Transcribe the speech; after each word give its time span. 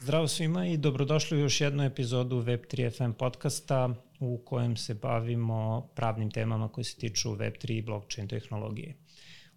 Zdravo 0.00 0.28
svima 0.28 0.66
i 0.66 0.76
dobrodošli 0.76 1.38
u 1.38 1.40
još 1.40 1.60
jednu 1.60 1.84
epizodu 1.84 2.42
Web3 2.42 2.96
FM 2.96 3.12
podcasta 3.18 3.94
u 4.20 4.42
kojem 4.44 4.76
se 4.76 4.94
bavimo 4.94 5.88
pravnim 5.94 6.30
temama 6.30 6.68
koje 6.68 6.84
se 6.84 6.96
tiču 6.96 7.28
Web3 7.28 7.78
i 7.78 7.82
blockchain 7.82 8.28
tehnologije. 8.28 8.96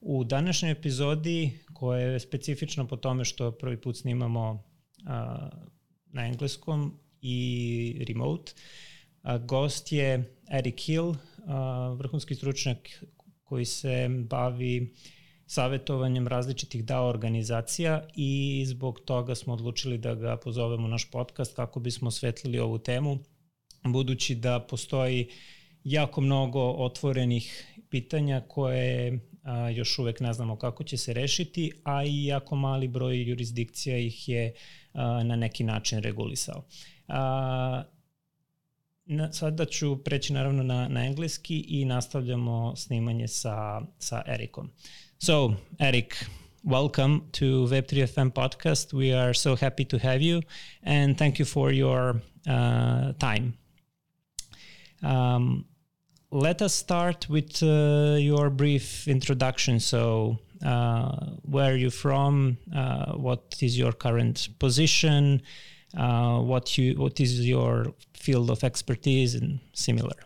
U 0.02 0.24
današnjoj 0.24 0.72
epizodi, 0.72 1.60
koja 1.74 2.00
je 2.00 2.20
specifična 2.20 2.88
po 2.88 2.98
tome 2.98 3.26
što 3.26 3.52
prvi 3.52 3.82
put 3.82 3.98
snimamo 3.98 4.64
a, 5.06 5.50
na 6.06 6.28
engleskom 6.28 7.00
i 7.22 8.06
remote, 8.08 8.52
a, 9.22 9.38
gost 9.38 9.92
je 9.92 10.36
Eric 10.54 10.86
Hill, 10.86 11.16
a, 11.48 11.96
vrhunski 11.98 12.36
stručnjak 12.36 12.78
koji 13.44 13.66
se 13.66 14.10
bavi 14.10 14.94
savetovanjem 15.48 16.28
različitih 16.28 16.86
DAO 16.86 17.10
organizacija 17.10 18.08
i 18.16 18.64
zbog 18.68 19.00
toga 19.00 19.36
smo 19.36 19.54
odlučili 19.54 19.98
da 19.98 20.16
ga 20.16 20.38
pozovemo 20.38 20.88
naš 20.88 21.12
podcast 21.12 21.56
kako 21.56 21.80
bismo 21.80 22.08
osvetlili 22.08 22.60
ovu 22.60 22.78
temu, 22.78 23.18
budući 23.84 24.36
da 24.36 24.60
postoji 24.60 25.30
jako 25.84 26.22
mnogo 26.22 26.62
otvorenih 26.62 27.68
pitanja 27.90 28.42
koje 28.48 29.20
a, 29.44 29.70
još 29.70 30.00
uvek 30.00 30.20
ne 30.20 30.34
znamo 30.34 30.56
kako 30.56 30.84
će 30.84 30.98
se 30.98 31.14
rešiti, 31.14 31.72
a 31.84 32.04
i 32.04 32.26
jako 32.26 32.56
mali 32.56 32.88
broj 32.88 33.30
jurisdikcija 33.30 33.98
ih 33.98 34.30
je 34.30 34.54
a, 34.94 35.24
na 35.24 35.36
neki 35.36 35.64
način 35.64 36.00
regulisao. 36.00 36.64
A, 37.08 37.84
na, 39.06 39.34
sada 39.34 39.66
ću 39.66 40.04
preći 40.04 40.34
naravno 40.34 40.64
na, 40.64 40.88
na 40.88 41.06
engleski 41.06 41.66
i 41.68 41.86
nastavljamo 41.86 42.76
snimanje 42.76 43.28
sa, 43.28 43.82
sa 44.00 44.24
Erikom. 44.28 44.70
So, 45.24 45.56
Erik, 45.80 46.18
welcome 46.66 47.30
to 47.32 47.66
Web3FM 47.68 48.34
podcast. 48.34 48.92
We 48.92 49.14
are 49.14 49.34
so 49.34 49.56
happy 49.56 49.86
to 49.86 49.98
have 49.98 50.22
you 50.22 50.42
and 50.84 51.18
thank 51.18 51.40
you 51.40 51.46
for 51.46 51.72
your 51.72 52.22
uh, 52.46 53.14
time. 53.14 53.54
Um, 55.02 55.64
let 56.30 56.62
us 56.62 56.76
start 56.76 57.30
with 57.30 57.64
uh, 57.64 58.18
your 58.20 58.50
brief 58.50 59.08
introduction. 59.08 59.80
So, 59.80 60.40
uh, 60.62 61.28
where 61.44 61.72
are 61.72 61.78
you 61.78 61.90
from? 61.90 62.58
Uh, 62.76 63.14
what 63.14 63.56
is 63.62 63.80
your 63.80 63.94
current 63.94 64.50
position? 64.60 65.42
Uh, 65.98 66.40
what 66.40 66.78
you 66.78 66.96
what 66.96 67.22
is 67.22 67.48
your 67.48 67.94
field 68.14 68.52
of 68.52 68.62
expertise 68.66 69.36
and 69.36 69.62
similar? 69.72 70.18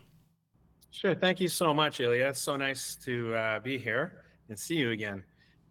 Sure. 0.89 1.13
Thank 1.13 1.39
you 1.39 1.49
so 1.49 1.71
much, 1.71 1.99
Ilya. 1.99 2.29
It's 2.29 2.41
so 2.41 2.55
nice 2.55 2.95
to 3.05 3.35
uh, 3.35 3.59
be 3.59 3.77
here 3.77 4.23
and 4.49 4.57
see 4.57 4.75
you 4.75 4.91
again. 4.91 5.23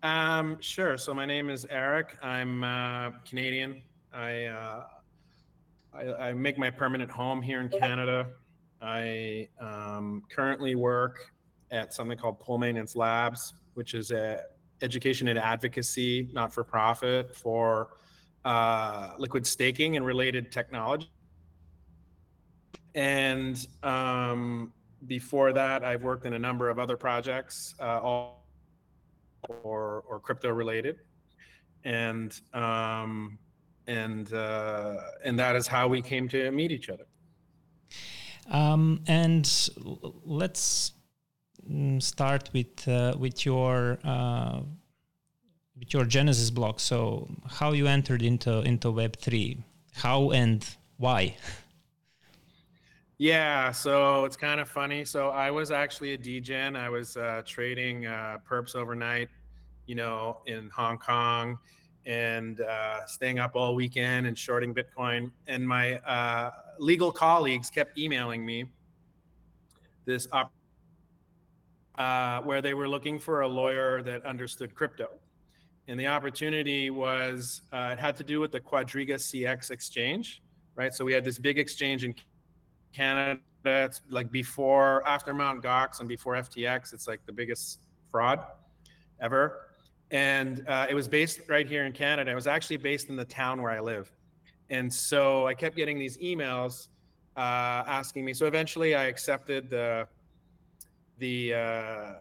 Um, 0.03 0.59
sure. 0.61 0.97
So 0.99 1.15
my 1.15 1.27
name 1.27 1.51
is 1.51 1.67
Erik. 1.71 2.17
I'm 2.23 2.63
uh, 2.63 3.11
Canadian. 3.29 3.83
I, 4.13 4.47
I, 5.95 6.13
I 6.19 6.33
make 6.33 6.59
my 6.59 6.71
permanent 6.71 7.11
home 7.11 7.43
here 7.43 7.61
in 7.61 7.69
Canada. 7.69 8.27
I 8.81 9.49
um, 9.61 10.23
currently 10.31 10.75
work 10.75 11.33
at 11.71 11.95
something 11.95 12.17
called 12.17 12.39
Pool 12.41 12.59
Maintenance 12.59 12.95
Labs, 12.95 13.55
which 13.75 13.95
is 13.95 14.11
a 14.11 14.43
education 14.83 15.29
and 15.29 15.39
advocacy 15.39 16.29
not 16.33 16.53
for 16.53 16.63
profit 16.63 17.35
for 17.35 17.89
uh, 18.45 19.13
liquid 19.19 19.47
staking 19.47 19.97
and 19.97 20.05
related 20.05 20.53
technology. 20.53 21.11
And 22.95 23.67
um, 23.83 24.73
before 25.07 25.53
that, 25.53 25.85
I've 25.85 26.03
worked 26.03 26.27
in 26.27 26.35
a 26.35 26.39
number 26.39 26.69
of 26.69 26.79
other 26.79 26.97
projects, 26.97 27.75
uh, 27.81 28.01
all 28.01 28.36
or 29.63 30.05
or 30.09 30.21
crypto 30.21 30.51
related, 30.51 31.01
and 31.85 32.39
um, 32.55 33.39
and 33.87 34.33
uh, 34.33 34.97
and 35.25 35.39
that 35.39 35.57
is 35.57 35.67
how 35.67 35.89
we 35.89 36.03
came 36.03 36.29
to 36.29 36.51
meet 36.51 36.73
each 36.73 36.89
other. 36.89 37.07
Um, 38.51 39.03
and 39.07 39.45
let's 40.25 40.93
mm, 41.69 42.03
start 42.03 42.51
with 42.53 42.87
uh, 42.89 43.15
with 43.19 43.45
your 43.45 43.99
uh, 44.05 44.61
with 45.79 45.93
your 45.93 46.05
Genesis 46.05 46.51
block. 46.51 46.81
So 46.81 47.29
how 47.49 47.73
you 47.73 47.87
entered 47.87 48.23
into 48.23 48.61
into 48.63 48.91
Web 48.91 49.17
three, 49.17 49.65
how 49.95 50.31
and 50.31 50.65
why? 50.97 51.37
Yeah, 53.19 53.71
so 53.73 54.27
it's 54.27 54.37
kind 54.37 54.61
of 54.61 54.69
funny. 54.69 55.05
So 55.05 55.31
I 55.31 55.51
was 55.51 55.71
actually 55.71 56.13
a 56.13 56.19
degen. 56.19 56.77
I 56.77 56.91
was 56.91 57.17
uh, 57.17 57.43
trading 57.47 58.07
uh, 58.07 58.39
perps 58.49 58.77
overnight, 58.77 59.31
you 59.87 59.95
know, 59.95 60.39
in 60.47 60.71
Hong 60.71 60.99
Kong, 60.99 61.59
and 62.07 62.61
uh, 62.61 63.05
staying 63.07 63.39
up 63.39 63.53
all 63.55 63.75
weekend 63.75 64.27
and 64.27 64.39
shorting 64.39 64.75
Bitcoin. 64.75 65.31
And 65.49 65.67
my 65.67 65.99
uh, 65.99 66.51
legal 66.79 67.11
colleagues 67.11 67.69
kept 67.69 67.99
emailing 67.99 68.47
me 68.47 68.67
this 70.05 70.29
op- 70.33 70.53
uh, 71.99 72.41
where 72.43 72.63
they 72.63 72.75
were 72.75 72.89
looking 72.89 73.19
for 73.19 73.41
a 73.41 73.49
lawyer 73.49 74.03
that 74.03 74.25
understood 74.25 74.75
crypto. 74.75 75.09
And 75.89 75.99
the 75.99 76.07
opportunity 76.07 76.91
was 76.91 77.63
uh, 77.73 77.91
it 77.93 77.99
had 77.99 78.17
to 78.17 78.25
do 78.25 78.41
with 78.41 78.53
the 78.53 78.61
Quadriga 78.61 79.15
CX 79.15 79.71
exchange, 79.71 80.43
right? 80.75 80.93
So 80.93 81.05
we 81.05 81.13
had 81.13 81.25
this 81.25 81.39
big 81.39 81.59
exchange 81.59 82.05
in 82.05 82.15
Canada. 82.93 83.41
It's 83.65 84.01
like 84.11 84.31
before, 84.31 85.07
after 85.09 85.35
Mount 85.35 85.63
Gox 85.63 85.99
and 86.01 86.09
before 86.09 86.35
FTX, 86.35 86.93
it's 86.93 87.09
like 87.09 87.21
the 87.27 87.33
biggest 87.33 87.81
fraud 88.11 88.41
ever 89.21 89.66
and 90.11 90.65
uh, 90.69 90.87
it 90.89 90.95
was 90.95 91.09
based 91.09 91.41
right 91.49 91.67
here 91.67 91.85
in 91.85 91.93
Canada. 91.93 92.31
It 92.31 92.35
was 92.35 92.47
actually 92.47 92.77
based 92.77 93.09
in 93.09 93.17
the 93.17 93.25
town 93.25 93.61
where 93.63 93.73
I 93.73 93.81
live, 93.81 94.11
and 94.71 94.93
so 94.93 95.47
I 95.47 95.55
kept 95.55 95.77
getting 95.77 95.99
these 95.99 96.17
emails 96.19 96.89
uh, 97.37 97.85
asking 97.87 98.25
me. 98.25 98.33
So 98.33 98.47
eventually, 98.47 98.95
I 98.95 99.05
accepted 99.05 99.71
the 99.71 100.07
the 101.19 101.55
uh, 101.55 102.13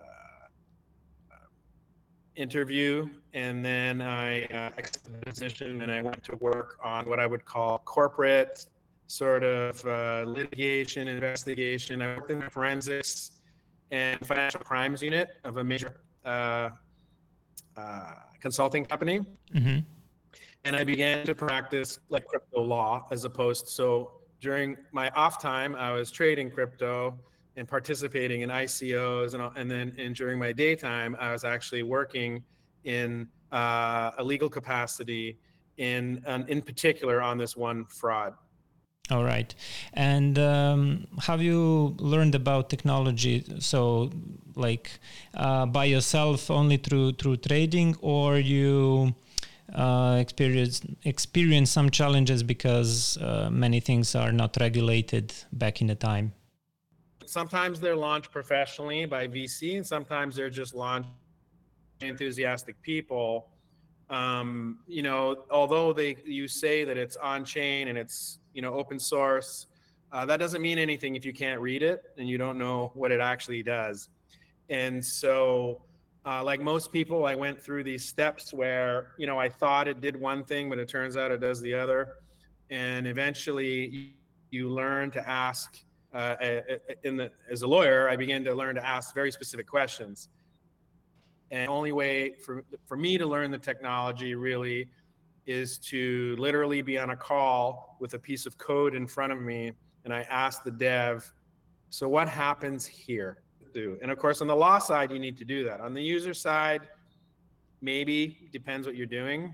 interview, 2.36 3.10
and 3.34 3.64
then 3.64 4.02
I 4.02 4.46
uh, 4.46 4.72
accepted 4.78 5.20
the 5.20 5.26
position, 5.32 5.82
and 5.82 5.92
I 5.92 6.02
went 6.02 6.24
to 6.26 6.36
work 6.38 6.78
on 6.84 7.08
what 7.08 7.20
I 7.20 7.28
would 7.28 7.46
call 7.46 7.80
corporate 7.80 8.66
sort 9.08 9.44
of 9.44 9.86
uh, 9.86 10.24
litigation 10.26 11.08
investigation. 11.08 12.02
I 12.02 12.18
worked 12.18 12.32
in 12.32 12.40
the 12.40 12.50
forensics 12.50 13.32
and 13.92 14.20
financial 14.26 14.62
crimes 14.62 15.02
unit 15.02 15.30
of 15.44 15.58
a 15.58 15.64
major 15.64 16.02
uh, 17.78 18.14
consulting 18.40 18.86
company. 18.86 19.20
Mm-hmm. 19.54 19.80
And 20.64 20.76
I 20.76 20.84
began 20.84 21.26
to 21.26 21.36
practice 21.36 22.00
like 22.10 22.26
crypto 22.26 22.62
law 22.62 23.08
as 23.12 23.24
opposed. 23.24 23.68
So 23.68 24.12
during 24.42 24.78
my 24.92 25.10
off 25.12 25.42
time, 25.42 25.76
I 25.76 25.92
was 25.92 26.10
trading 26.12 26.50
crypto 26.50 27.18
and 27.56 27.68
participating 27.68 28.42
in 28.42 28.50
ICOs, 28.50 29.34
and, 29.34 29.42
and 29.56 29.70
then 29.70 29.96
and 29.98 30.16
during 30.16 30.38
my 30.40 30.52
daytime, 30.52 31.16
I 31.20 31.32
was 31.32 31.44
actually 31.44 31.84
working 31.84 32.44
in 32.84 33.28
uh, 33.52 34.12
a 34.18 34.24
legal 34.24 34.50
capacity 34.50 35.38
in 35.78 36.22
um, 36.26 36.46
in 36.48 36.62
particular 36.62 37.22
on 37.22 37.38
this 37.38 37.56
one 37.56 37.86
fraud. 37.86 38.34
All 39.12 39.24
right. 39.24 39.54
And 39.94 40.40
um, 40.40 41.08
have 41.20 41.42
you 41.42 41.96
learned 42.00 42.34
about 42.34 42.70
technology? 42.70 43.44
So, 43.60 44.10
like 44.56 45.00
uh, 45.34 45.66
by 45.66 45.86
yourself 45.86 46.50
only 46.50 46.78
through 46.78 47.14
through 47.14 47.38
trading, 47.38 47.96
or 48.02 48.38
you 48.38 49.16
uh, 49.74 50.18
experience 50.20 50.82
experience 51.04 51.72
some 51.72 51.90
challenges 51.90 52.44
because 52.44 53.18
uh, 53.18 53.50
many 53.52 53.80
things 53.80 54.16
are 54.16 54.32
not 54.32 54.58
regulated 54.60 55.34
back 55.52 55.82
in 55.82 55.88
the 55.88 55.96
time. 55.96 56.34
Sometimes 57.26 57.80
they're 57.80 57.96
launched 57.96 58.32
professionally 58.32 59.06
by 59.06 59.28
VC, 59.28 59.78
and 59.78 59.86
sometimes 59.86 60.36
they're 60.36 60.50
just 60.50 60.76
launched 60.76 61.10
enthusiastic 62.02 62.80
people. 62.82 63.50
Um, 64.10 64.80
you 64.88 65.02
know, 65.02 65.46
although 65.50 65.92
they 65.92 66.18
you 66.26 66.48
say 66.48 66.84
that 66.84 66.98
it's 66.98 67.18
on 67.18 67.44
chain 67.44 67.88
and 67.88 67.98
it's 67.98 68.40
you 68.54 68.62
know 68.62 68.74
open 68.74 69.00
source 69.00 69.68
uh, 70.16 70.26
that 70.26 70.38
doesn't 70.38 70.62
mean 70.62 70.80
anything 70.80 71.16
if 71.16 71.26
you 71.26 71.34
can't 71.34 71.60
read 71.60 71.84
it 71.84 72.04
and 72.18 72.30
you 72.30 72.38
don't 72.38 72.58
know 72.58 72.92
what 72.94 73.12
it 73.12 73.20
actually 73.20 73.62
does 73.62 74.10
and 74.70 75.04
so 75.04 75.82
uh, 76.26 76.44
like 76.44 76.60
most 76.60 76.92
people 76.92 77.26
i 77.26 77.36
went 77.36 77.62
through 77.62 77.84
these 77.84 78.04
steps 78.04 78.54
where 78.54 79.14
you 79.18 79.28
know 79.28 79.40
i 79.40 79.50
thought 79.50 79.88
it 79.88 80.02
did 80.02 80.20
one 80.20 80.44
thing 80.44 80.70
but 80.70 80.80
it 80.80 80.88
turns 80.88 81.18
out 81.18 81.32
it 81.32 81.40
does 81.40 81.62
the 81.62 81.74
other 81.74 82.16
and 82.70 83.08
eventually 83.08 84.16
you 84.52 84.70
learn 84.70 85.12
to 85.12 85.30
ask 85.30 85.78
uh, 86.14 86.36
in 87.04 87.18
the 87.18 87.30
as 87.52 87.62
a 87.62 87.68
lawyer 87.68 88.10
i 88.10 88.16
began 88.16 88.44
to 88.44 88.54
learn 88.54 88.76
to 88.76 88.86
ask 88.86 89.14
very 89.14 89.32
specific 89.32 89.68
questions 89.68 90.30
and 91.52 91.68
the 91.68 91.72
only 91.72 91.92
way 91.92 92.34
for 92.44 92.64
for 92.86 92.98
me 92.98 93.18
to 93.18 93.26
learn 93.26 93.52
the 93.52 93.58
technology 93.58 94.34
really 94.36 94.88
is 95.46 95.78
to 95.78 96.36
literally 96.40 96.82
be 96.82 96.98
on 96.98 97.12
a 97.12 97.16
call 97.16 97.98
with 98.00 98.16
a 98.16 98.20
piece 98.20 98.48
of 98.48 98.58
code 98.58 98.96
in 98.96 99.06
front 99.06 99.32
of 99.32 99.40
me 99.42 99.72
and 100.06 100.14
I 100.14 100.22
ask 100.30 100.64
the 100.64 100.72
dev, 100.72 101.30
so 101.90 102.08
what 102.08 102.30
happens 102.30 102.86
here? 102.86 103.42
And 103.76 104.12
of 104.12 104.18
course, 104.18 104.42
on 104.42 104.48
the 104.48 104.56
law 104.56 104.80
side, 104.80 105.12
you 105.12 105.20
need 105.20 105.38
to 105.38 105.46
do 105.46 105.64
that. 105.66 105.82
On 105.82 105.94
the 105.94 106.02
user 106.02 106.34
side, 106.34 106.82
maybe 107.82 108.50
depends 108.52 108.88
what 108.88 108.96
you're 108.96 109.06
doing, 109.06 109.54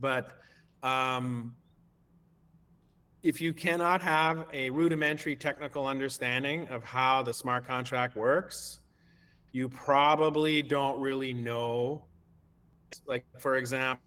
but 0.00 0.38
um, 0.82 1.54
if 3.22 3.40
you 3.40 3.52
cannot 3.52 4.00
have 4.02 4.46
a 4.52 4.70
rudimentary 4.70 5.36
technical 5.36 5.86
understanding 5.86 6.66
of 6.68 6.82
how 6.82 7.22
the 7.22 7.34
smart 7.34 7.66
contract 7.66 8.16
works, 8.16 8.80
you 9.52 9.68
probably 9.68 10.62
don't 10.62 11.00
really 11.00 11.32
know. 11.32 12.04
Like, 13.06 13.24
for 13.38 13.56
example, 13.56 14.02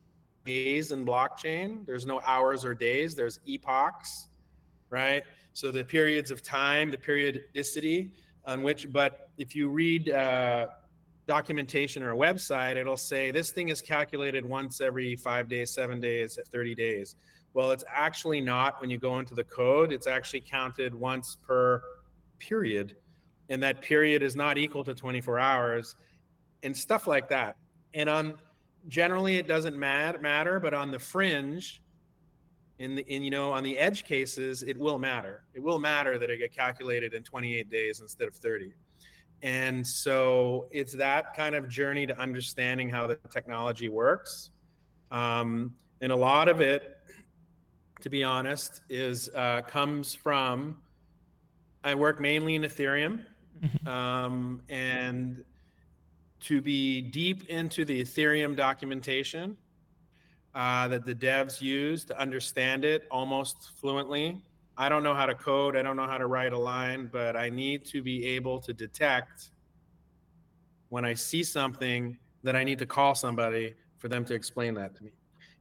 days 0.46 0.92
in 0.92 1.06
blockchain, 1.06 1.86
there's 1.86 2.06
no 2.06 2.22
hours 2.26 2.66
or 2.66 2.74
days, 2.74 3.14
there's 3.14 3.40
epochs, 3.46 4.30
right? 4.90 5.24
So 5.54 5.72
the 5.72 5.84
periods 5.84 6.32
of 6.32 6.42
time, 6.42 6.90
the 6.90 6.98
periodicity 6.98 8.12
on 8.50 8.64
which, 8.64 8.92
but 8.92 9.30
if 9.38 9.56
you 9.56 9.70
read 9.70 10.10
uh, 10.10 10.68
documentation 11.28 12.02
or 12.02 12.14
a 12.14 12.18
website, 12.18 12.76
it'll 12.76 12.98
say 12.98 13.30
this 13.30 13.52
thing 13.52 13.70
is 13.70 13.80
calculated 13.80 14.44
once 14.44 14.82
every 14.82 15.16
five 15.16 15.48
days, 15.48 15.72
seven 15.72 16.02
days, 16.02 16.40
30 16.52 16.74
days. 16.74 17.16
Well, 17.54 17.72
it's 17.72 17.84
actually 17.88 18.42
not 18.42 18.82
when 18.82 18.90
you 18.90 18.98
go 18.98 19.20
into 19.20 19.36
the 19.36 19.44
code, 19.44 19.94
it's 19.94 20.08
actually 20.08 20.42
counted 20.42 20.96
once 20.96 21.38
per 21.46 21.82
period. 22.40 22.96
And 23.50 23.62
that 23.62 23.82
period 23.82 24.24
is 24.24 24.36
not 24.36 24.58
equal 24.58 24.84
to 24.84 24.96
24 24.96 25.40
hours 25.40 25.96
and 26.64 26.76
stuff 26.76 27.06
like 27.06 27.30
that. 27.30 27.56
And 27.94 28.10
on 28.10 28.38
generally 28.88 29.38
it 29.38 29.48
doesn't 29.48 29.78
mat- 29.78 30.22
matter, 30.22 30.60
but 30.60 30.74
on 30.74 30.90
the 30.92 31.00
fringe, 31.00 31.82
in 32.80 32.96
the 32.96 33.14
in 33.14 33.24
you 33.24 33.30
know 33.30 33.52
on 33.52 33.64
the 33.64 33.78
edge 33.78 34.04
cases, 34.04 34.64
it 34.64 34.78
will 34.78 35.00
matter. 35.00 35.44
It 35.54 35.62
will 35.62 35.80
matter 35.80 36.18
that 36.18 36.30
it 36.30 36.38
get 36.38 36.56
calculated 36.56 37.14
in 37.14 37.24
28 37.24 37.70
days 37.70 38.00
instead 38.02 38.28
of 38.28 38.36
30. 38.36 38.74
And 39.42 39.88
so 39.88 40.68
it's 40.72 40.94
that 40.94 41.34
kind 41.34 41.56
of 41.56 41.70
journey 41.70 42.06
to 42.08 42.20
understanding 42.20 42.90
how 42.90 43.08
the 43.08 43.18
technology 43.32 43.88
works. 43.88 44.50
Um, 45.12 45.76
and 46.02 46.12
a 46.12 46.16
lot 46.16 46.50
of 46.50 46.60
it 46.60 47.00
to 48.02 48.10
be 48.10 48.24
honest, 48.24 48.82
is 48.90 49.30
uh, 49.36 49.62
comes 49.62 50.16
from. 50.16 50.78
I 51.84 51.96
work 51.96 52.20
mainly 52.20 52.56
in 52.56 52.64
Ethereum, 52.64 53.26
mm-hmm. 53.62 53.88
um, 53.88 54.62
and 54.70 55.44
to 56.42 56.62
be 56.62 57.02
deep 57.02 57.48
into 57.50 57.86
the 57.86 58.02
Ethereum 58.02 58.56
documentation 58.56 59.58
uh, 60.60 60.88
that 60.90 61.06
the 61.06 61.16
devs 61.16 61.62
use 61.62 62.04
to 62.06 62.20
understand 62.20 62.84
it 62.84 63.08
almost 63.10 63.72
fluently. 63.80 64.42
I 64.78 64.90
don't 64.90 65.04
know 65.04 65.16
how 65.16 65.26
to 65.26 65.36
code. 65.36 65.76
I 65.76 65.82
don't 65.82 65.96
know 65.96 66.08
how 66.08 66.18
to 66.18 66.28
write 66.28 66.54
a 66.54 66.58
line, 66.58 67.10
but 67.12 67.36
I 67.36 67.50
need 67.50 67.86
to 67.86 68.02
be 68.02 68.26
able 68.26 68.60
to 68.62 68.74
detect 68.74 69.52
when 70.90 71.06
I 71.06 71.14
see 71.14 71.44
something 71.44 72.18
that 72.44 72.56
I 72.56 72.64
need 72.64 72.80
to 72.80 72.86
call 72.86 73.16
somebody 73.16 73.76
for 73.98 74.08
them 74.08 74.26
to 74.26 74.34
explain 74.34 74.74
that 74.76 74.96
to 74.98 75.04
me 75.04 75.12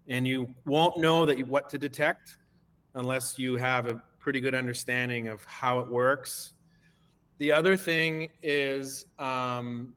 and 0.08 0.26
you 0.26 0.52
won't 0.64 0.98
know 0.98 1.26
that 1.26 1.38
you, 1.38 1.44
what 1.44 1.68
to 1.70 1.78
detect 1.78 2.36
unless 2.94 3.38
you 3.38 3.56
have 3.56 3.86
a 3.86 4.02
pretty 4.18 4.40
good 4.40 4.54
understanding 4.54 5.28
of 5.28 5.44
how 5.44 5.78
it 5.80 5.88
works. 5.88 6.54
The 7.38 7.52
other 7.52 7.76
thing 7.76 8.30
is 8.42 9.04
um, 9.18 9.94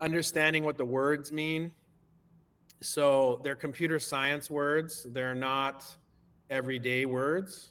understanding 0.00 0.64
what 0.64 0.78
the 0.78 0.84
words 0.84 1.32
mean. 1.32 1.72
So 2.82 3.40
they're 3.42 3.56
computer 3.56 3.98
science 3.98 4.50
words, 4.50 5.06
they're 5.10 5.34
not 5.34 5.84
everyday 6.50 7.06
words. 7.06 7.70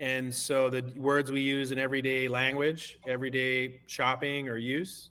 And 0.00 0.34
so 0.34 0.68
the 0.68 0.82
words 0.96 1.30
we 1.30 1.40
use 1.40 1.72
in 1.72 1.78
everyday 1.78 2.28
language, 2.28 2.98
everyday 3.06 3.80
shopping 3.86 4.48
or 4.48 4.56
use, 4.58 5.10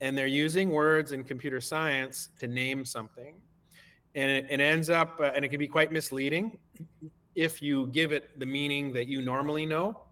and 0.00 0.18
they're 0.18 0.26
using 0.26 0.70
words 0.70 1.12
in 1.12 1.24
computer 1.24 1.60
science 1.60 2.28
to 2.40 2.46
name 2.46 2.84
something. 2.84 3.36
And 4.14 4.30
it, 4.30 4.46
it 4.50 4.60
ends 4.60 4.90
up 4.90 5.18
uh, 5.20 5.30
and 5.34 5.44
it 5.44 5.48
can 5.48 5.58
be 5.58 5.68
quite 5.68 5.92
misleading 5.92 6.58
if 7.34 7.62
you 7.62 7.86
give 7.88 8.12
it 8.12 8.38
the 8.38 8.44
meaning 8.44 8.92
that 8.92 9.06
you 9.06 9.22
normally 9.22 9.64
know. 9.64 10.02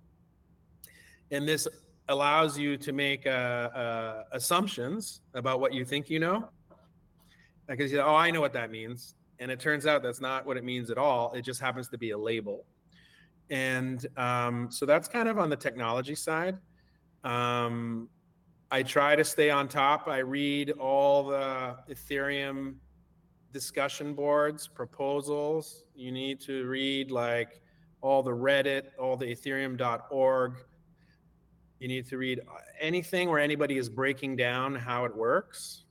And 1.31 1.47
this 1.47 1.69
allows 2.09 2.59
you 2.59 2.77
to 2.79 2.93
make 2.93 3.27
uh, 3.27 3.31
uh, 3.31 4.25
assumptions 4.33 5.21
about 5.35 5.61
what 5.61 5.75
you 5.75 5.85
think 5.85 6.09
you 6.09 6.19
know 6.19 6.49
because 7.71 7.91
you 7.91 7.99
say, 7.99 8.03
oh 8.03 8.15
i 8.15 8.31
know 8.31 8.41
what 8.41 8.53
that 8.53 8.71
means 8.71 9.15
and 9.39 9.51
it 9.51 9.59
turns 9.59 9.87
out 9.87 10.03
that's 10.03 10.21
not 10.21 10.45
what 10.45 10.57
it 10.57 10.65
means 10.65 10.91
at 10.91 10.99
all 10.99 11.33
it 11.33 11.43
just 11.43 11.61
happens 11.61 11.89
to 11.89 11.99
be 11.99 12.11
a 12.11 12.19
label 12.19 12.65
and 13.51 14.07
um, 14.17 14.71
so 14.71 14.87
that's 14.87 15.09
kind 15.09 15.29
of 15.29 15.39
on 15.39 15.51
the 15.51 15.57
technology 15.57 16.15
side 16.15 16.57
um, 17.25 18.09
i 18.71 18.83
try 18.83 19.17
to 19.17 19.25
stay 19.25 19.51
on 19.51 19.69
top 19.69 20.09
i 20.09 20.19
read 20.19 20.71
all 20.73 21.25
the 21.25 21.77
ethereum 21.91 22.75
discussion 23.53 24.15
boards, 24.15 24.69
proposals. 24.69 25.85
You 25.95 26.13
need 26.13 26.41
to 26.43 26.67
read 26.67 27.11
like 27.11 27.61
all 28.01 28.23
the 28.23 28.31
Reddit, 28.31 28.85
all 28.99 29.17
the 29.17 29.27
ethereum.org. 29.27 30.55
You 31.79 31.89
need 31.89 32.09
to 32.09 32.19
read 32.19 32.41
anything 32.79 33.29
where 33.31 33.39
anybody 33.39 33.79
is 33.79 33.89
breaking 33.89 34.37
down 34.37 34.75
how 34.75 35.05
it 35.05 35.17
works. 35.17 35.85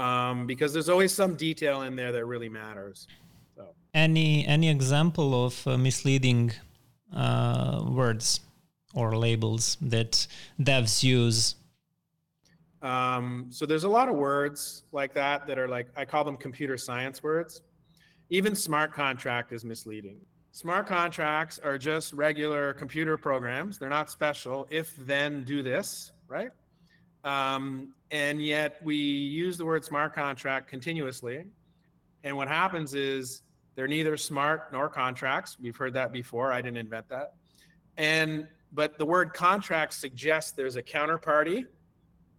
Um, 0.00 0.46
because 0.46 0.72
there's 0.72 0.88
always 0.88 1.12
some 1.12 1.34
detail 1.34 1.82
in 1.82 1.94
there 1.94 2.12
that 2.12 2.24
really 2.24 2.48
matters. 2.48 3.06
So. 3.56 3.62
Any 3.92 4.46
any 4.46 4.68
example 4.70 5.28
of 5.46 5.66
uh, 5.66 5.76
misleading 5.76 6.52
uh, 7.14 7.84
words 7.86 8.40
or 8.94 9.16
labels 9.16 9.76
that 9.80 10.26
devs 10.58 11.02
use 11.02 11.54
um, 12.82 13.46
so 13.50 13.66
there's 13.66 13.84
a 13.84 13.88
lot 13.88 14.08
of 14.08 14.16
words 14.16 14.84
like 14.92 15.12
that 15.14 15.46
that 15.46 15.58
are 15.58 15.68
like 15.68 15.88
I 15.96 16.04
call 16.04 16.24
them 16.24 16.36
computer 16.36 16.76
science 16.78 17.22
words. 17.22 17.62
Even 18.30 18.54
smart 18.54 18.92
contract 18.92 19.52
is 19.52 19.64
misleading. 19.64 20.18
Smart 20.52 20.86
contracts 20.86 21.58
are 21.58 21.78
just 21.78 22.12
regular 22.12 22.72
computer 22.72 23.16
programs. 23.16 23.78
They're 23.78 23.88
not 23.88 24.10
special. 24.10 24.66
If 24.70 24.94
then 24.96 25.44
do 25.44 25.62
this, 25.62 26.12
right? 26.26 26.50
Um, 27.24 27.92
and 28.10 28.42
yet 28.42 28.76
we 28.82 28.96
use 28.96 29.56
the 29.56 29.64
word 29.64 29.84
smart 29.84 30.14
contract 30.14 30.68
continuously. 30.68 31.44
And 32.24 32.36
what 32.36 32.48
happens 32.48 32.94
is 32.94 33.42
they're 33.74 33.88
neither 33.88 34.16
smart 34.16 34.72
nor 34.72 34.88
contracts. 34.88 35.56
We've 35.60 35.76
heard 35.76 35.94
that 35.94 36.12
before. 36.12 36.52
I 36.52 36.60
didn't 36.60 36.78
invent 36.78 37.08
that. 37.08 37.34
And 37.96 38.46
but 38.72 38.98
the 38.98 39.06
word 39.06 39.34
contract 39.34 39.94
suggests 39.94 40.52
there's 40.52 40.76
a 40.76 40.82
counterparty 40.82 41.64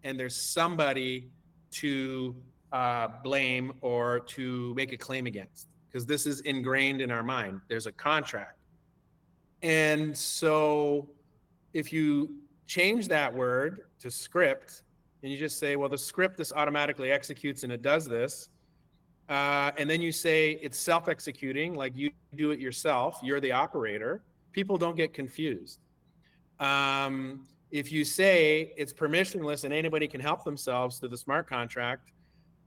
and 0.03 0.19
there's 0.19 0.35
somebody 0.35 1.29
to 1.71 2.35
uh, 2.71 3.09
blame 3.23 3.73
or 3.81 4.21
to 4.21 4.73
make 4.75 4.93
a 4.93 4.97
claim 4.97 5.25
against 5.25 5.67
because 5.87 6.05
this 6.05 6.25
is 6.25 6.39
ingrained 6.41 7.01
in 7.01 7.11
our 7.11 7.23
mind. 7.23 7.59
There's 7.67 7.85
a 7.85 7.91
contract. 7.91 8.57
And 9.61 10.17
so 10.17 11.09
if 11.73 11.91
you 11.91 12.40
change 12.71 13.09
that 13.09 13.33
word 13.33 13.81
to 13.99 14.09
script 14.09 14.83
and 15.23 15.31
you 15.31 15.37
just 15.37 15.59
say, 15.59 15.75
well, 15.75 15.89
the 15.89 15.97
script 15.97 16.37
this 16.37 16.53
automatically 16.53 17.11
executes 17.11 17.63
and 17.63 17.71
it 17.71 17.81
does 17.81 18.05
this, 18.05 18.47
uh, 19.27 19.71
and 19.77 19.89
then 19.89 20.01
you 20.01 20.11
say 20.11 20.51
it's 20.61 20.79
self 20.79 21.09
executing, 21.09 21.75
like 21.75 21.91
you 21.97 22.11
do 22.35 22.51
it 22.51 22.59
yourself, 22.59 23.19
you're 23.21 23.41
the 23.41 23.51
operator, 23.51 24.23
people 24.53 24.77
don't 24.77 24.95
get 24.95 25.13
confused. 25.13 25.79
Um, 26.61 27.45
if 27.71 27.91
you 27.91 28.05
say 28.05 28.73
it's 28.77 28.93
permissionless 28.93 29.65
and 29.65 29.73
anybody 29.73 30.07
can 30.07 30.21
help 30.21 30.45
themselves 30.45 30.97
to 30.99 31.09
the 31.09 31.17
smart 31.17 31.49
contract, 31.49 32.13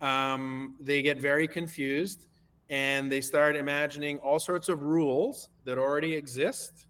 um, 0.03 0.75
they 0.81 1.01
get 1.01 1.19
very 1.19 1.49
confused 1.49 2.27
and 2.69 3.11
they 3.11 3.23
start 3.23 3.57
imagining 3.57 4.19
all 4.19 4.39
sorts 4.39 4.69
of 4.69 4.83
rules 4.83 5.49
that 5.65 5.79
already 5.79 6.13
exist 6.13 6.87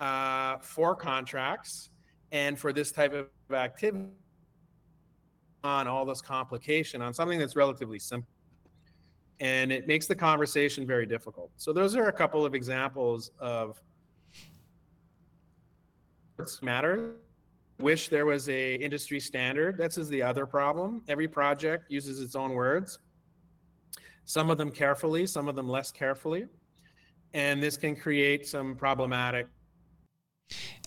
uh, 0.00 0.58
for 0.58 0.96
contracts 0.96 1.90
and 2.32 2.58
for 2.58 2.72
this 2.72 2.92
type 2.92 3.12
of 3.12 3.28
activity 3.54 4.06
on 5.64 5.86
all 5.86 6.04
this 6.04 6.20
complication 6.20 7.02
on 7.02 7.12
something 7.12 7.38
that's 7.38 7.56
relatively 7.56 7.98
simple. 7.98 8.30
And 9.40 9.70
it 9.70 9.86
makes 9.86 10.06
the 10.06 10.14
conversation 10.14 10.86
very 10.86 11.06
difficult. 11.06 11.50
So 11.56 11.72
those 11.72 11.94
are 11.94 12.08
a 12.08 12.12
couple 12.12 12.44
of 12.46 12.54
examples 12.54 13.30
of 13.38 13.80
matter. 16.62 17.16
Wish 17.78 18.08
there 18.08 18.24
was 18.24 18.48
a 18.48 18.76
industry 18.76 19.20
standard. 19.20 19.76
This 19.76 19.98
is 19.98 20.08
the 20.08 20.22
other 20.22 20.46
problem. 20.46 21.02
Every 21.08 21.28
project 21.28 21.90
uses 21.90 22.20
its 22.20 22.34
own 22.34 22.52
words. 22.52 22.98
Some 24.24 24.50
of 24.50 24.56
them 24.56 24.70
carefully, 24.70 25.26
some 25.26 25.48
of 25.48 25.56
them 25.56 25.68
less 25.68 25.90
carefully. 25.90 26.46
And 27.34 27.62
this 27.62 27.76
can 27.76 27.94
create 27.94 28.46
some 28.48 28.76
problematic 28.76 29.46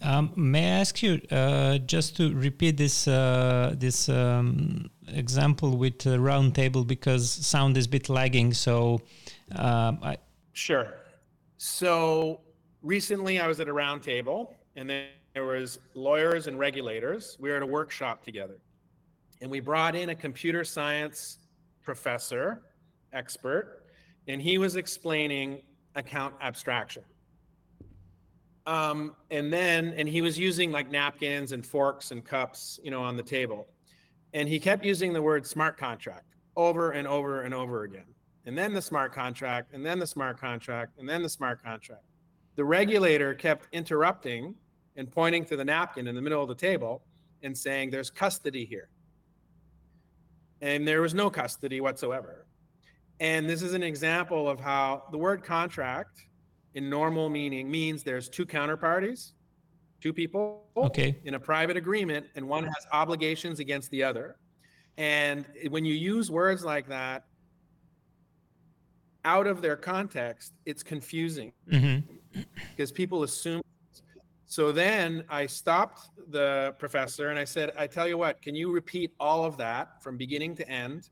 um, 0.01 0.31
may 0.35 0.65
I 0.65 0.79
ask 0.79 1.03
you 1.03 1.19
uh, 1.31 1.77
just 1.79 2.15
to 2.17 2.33
repeat 2.33 2.77
this 2.77 3.07
uh, 3.07 3.73
this 3.77 4.09
um, 4.09 4.89
example 5.07 5.77
with 5.77 5.99
the 5.99 6.17
roundtable 6.17 6.85
because 6.85 7.29
sound 7.29 7.77
is 7.77 7.85
a 7.85 7.89
bit 7.89 8.09
lagging. 8.09 8.53
So, 8.53 9.01
um, 9.55 9.99
I... 10.01 10.17
sure. 10.53 10.93
So 11.57 12.41
recently, 12.81 13.39
I 13.39 13.47
was 13.47 13.59
at 13.59 13.67
a 13.67 13.73
roundtable, 13.73 14.55
and 14.75 14.89
there 14.89 15.45
was 15.45 15.79
lawyers 15.93 16.47
and 16.47 16.57
regulators. 16.57 17.37
We 17.39 17.49
were 17.49 17.57
at 17.57 17.63
a 17.63 17.67
workshop 17.67 18.23
together. 18.23 18.57
and 19.41 19.49
we 19.49 19.59
brought 19.59 19.95
in 19.95 20.09
a 20.09 20.15
computer 20.15 20.63
science 20.63 21.37
professor, 21.81 22.61
expert, 23.13 23.83
and 24.27 24.41
he 24.41 24.57
was 24.57 24.75
explaining 24.75 25.61
account 25.95 26.33
abstraction. 26.41 27.03
Um, 28.69 29.15
and 29.31 29.51
then, 29.51 29.95
and 29.97 30.07
he 30.07 30.21
was 30.21 30.37
using 30.37 30.71
like 30.71 30.91
napkins 30.91 31.53
and 31.53 31.65
forks 31.65 32.11
and 32.11 32.23
cups, 32.23 32.79
you 32.83 32.91
know, 32.91 33.01
on 33.01 33.17
the 33.17 33.23
table. 33.23 33.67
And 34.33 34.47
he 34.47 34.59
kept 34.59 34.85
using 34.85 35.11
the 35.11 35.21
word 35.23 35.43
smart 35.47 35.75
contract 35.75 36.35
over 36.55 36.91
and 36.91 37.07
over 37.07 37.41
and 37.41 37.51
over 37.51 37.81
again. 37.81 38.05
And 38.45 38.55
then 38.55 38.75
the 38.75 38.81
smart 38.81 39.11
contract, 39.11 39.73
and 39.73 39.83
then 39.83 39.97
the 39.97 40.05
smart 40.05 40.39
contract, 40.39 40.99
and 40.99 41.09
then 41.09 41.23
the 41.23 41.29
smart 41.29 41.63
contract. 41.63 42.03
The 42.57 42.63
regulator 42.63 43.33
kept 43.33 43.67
interrupting 43.71 44.53
and 44.97 45.11
pointing 45.11 45.45
to 45.45 45.57
the 45.57 45.65
napkin 45.65 46.05
in 46.07 46.13
the 46.13 46.21
middle 46.21 46.43
of 46.43 46.47
the 46.47 46.53
table 46.53 47.01
and 47.41 47.57
saying, 47.57 47.89
There's 47.89 48.11
custody 48.11 48.65
here. 48.65 48.89
And 50.61 50.87
there 50.87 51.01
was 51.01 51.15
no 51.15 51.31
custody 51.31 51.81
whatsoever. 51.81 52.45
And 53.19 53.49
this 53.49 53.63
is 53.63 53.73
an 53.73 53.81
example 53.81 54.47
of 54.47 54.59
how 54.59 55.05
the 55.11 55.17
word 55.17 55.43
contract 55.43 56.25
in 56.73 56.89
normal 56.89 57.29
meaning 57.29 57.69
means 57.69 58.03
there's 58.03 58.29
two 58.29 58.45
counterparties, 58.45 59.31
two 60.01 60.13
people 60.13 60.67
okay. 60.77 61.19
in 61.23 61.35
a 61.35 61.39
private 61.39 61.77
agreement, 61.77 62.25
and 62.35 62.47
one 62.47 62.63
has 62.63 62.87
obligations 62.93 63.59
against 63.59 63.89
the 63.91 64.03
other. 64.03 64.37
And 64.97 65.45
when 65.69 65.85
you 65.85 65.93
use 65.93 66.29
words 66.29 66.63
like 66.63 66.87
that 66.89 67.25
out 69.25 69.47
of 69.47 69.61
their 69.61 69.75
context, 69.75 70.53
it's 70.65 70.83
confusing 70.83 71.51
mm-hmm. 71.71 72.41
because 72.71 72.91
people 72.91 73.23
assume. 73.23 73.61
So 74.45 74.71
then 74.71 75.23
I 75.29 75.45
stopped 75.45 76.09
the 76.31 76.73
professor 76.79 77.29
and 77.29 77.37
I 77.37 77.43
said, 77.43 77.71
I 77.77 77.87
tell 77.87 78.07
you 78.07 78.17
what, 78.17 78.41
can 78.41 78.55
you 78.55 78.71
repeat 78.71 79.13
all 79.19 79.45
of 79.45 79.57
that 79.57 80.01
from 80.01 80.17
beginning 80.17 80.55
to 80.55 80.67
end 80.67 81.09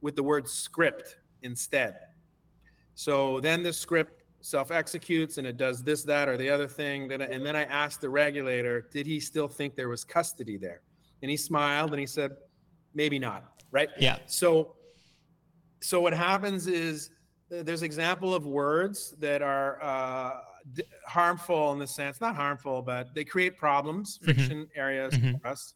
with 0.00 0.16
the 0.16 0.22
word 0.22 0.48
script 0.48 1.16
instead? 1.42 1.96
So 2.94 3.40
then 3.40 3.62
the 3.62 3.72
script 3.72 4.21
self 4.42 4.70
executes 4.70 5.38
and 5.38 5.46
it 5.46 5.56
does 5.56 5.82
this, 5.82 6.02
that, 6.04 6.28
or 6.28 6.36
the 6.36 6.50
other 6.50 6.68
thing. 6.68 7.10
And 7.12 7.46
then 7.46 7.56
I 7.56 7.64
asked 7.64 8.00
the 8.00 8.10
regulator, 8.10 8.88
did 8.92 9.06
he 9.06 9.20
still 9.20 9.48
think 9.48 9.76
there 9.76 9.88
was 9.88 10.04
custody 10.04 10.56
there? 10.56 10.82
And 11.22 11.30
he 11.30 11.36
smiled 11.36 11.92
and 11.92 12.00
he 12.00 12.06
said, 12.06 12.32
maybe 12.94 13.18
not. 13.18 13.44
Right. 13.70 13.88
Yeah. 13.98 14.18
So, 14.26 14.74
so 15.80 16.00
what 16.00 16.12
happens 16.12 16.66
is 16.66 17.10
there's 17.48 17.82
example 17.82 18.34
of 18.34 18.46
words 18.46 19.14
that 19.18 19.40
are 19.40 19.82
uh, 19.82 20.40
d- 20.74 20.84
harmful 21.06 21.72
in 21.72 21.78
the 21.78 21.86
sense, 21.86 22.20
not 22.20 22.36
harmful, 22.36 22.82
but 22.82 23.14
they 23.14 23.24
create 23.24 23.56
problems, 23.56 24.18
mm-hmm. 24.18 24.24
friction 24.24 24.68
areas 24.74 25.14
mm-hmm. 25.14 25.36
for 25.38 25.46
us. 25.48 25.74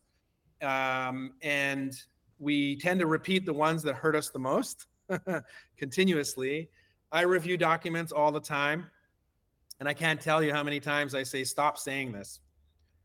Um, 0.63 1.35
and 1.43 1.95
we 2.39 2.77
tend 2.77 3.01
to 3.01 3.07
repeat 3.07 3.47
the 3.47 3.53
ones 3.53 3.83
that 3.85 3.95
hurt 3.95 4.17
us 4.17 4.31
the 4.31 4.39
most 4.39 4.87
continuously 5.79 6.69
I 7.13 7.23
review 7.23 7.57
documents 7.57 8.13
all 8.13 8.33
the 8.33 8.41
time, 8.41 8.91
and 9.81 9.89
I 9.89 9.95
can't 9.95 10.21
tell 10.21 10.43
you 10.43 10.53
how 10.53 10.63
many 10.63 10.81
times 10.81 11.15
I 11.15 11.23
say, 11.23 11.45
stop 11.45 11.79
saying 11.79 12.13
this. 12.13 12.41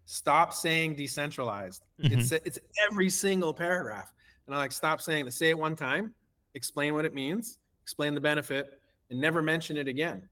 Stop 0.06 0.54
saying 0.54 0.96
decentralized. 0.96 1.84
Mm-hmm. 2.02 2.20
It's, 2.20 2.32
it's 2.32 2.60
every 2.90 3.10
single 3.10 3.54
paragraph. 3.54 4.12
And 4.46 4.56
I 4.56 4.60
like, 4.60 4.72
stop 4.72 5.02
saying 5.02 5.26
this. 5.26 5.36
Say 5.36 5.50
it 5.50 5.58
one 5.58 5.76
time, 5.76 6.14
explain 6.56 6.94
what 6.94 7.06
it 7.06 7.14
means, 7.14 7.60
explain 7.84 8.16
the 8.16 8.22
benefit, 8.22 8.80
and 9.10 9.20
never 9.20 9.42
mention 9.42 9.78
it 9.78 9.88
again. 9.88 10.28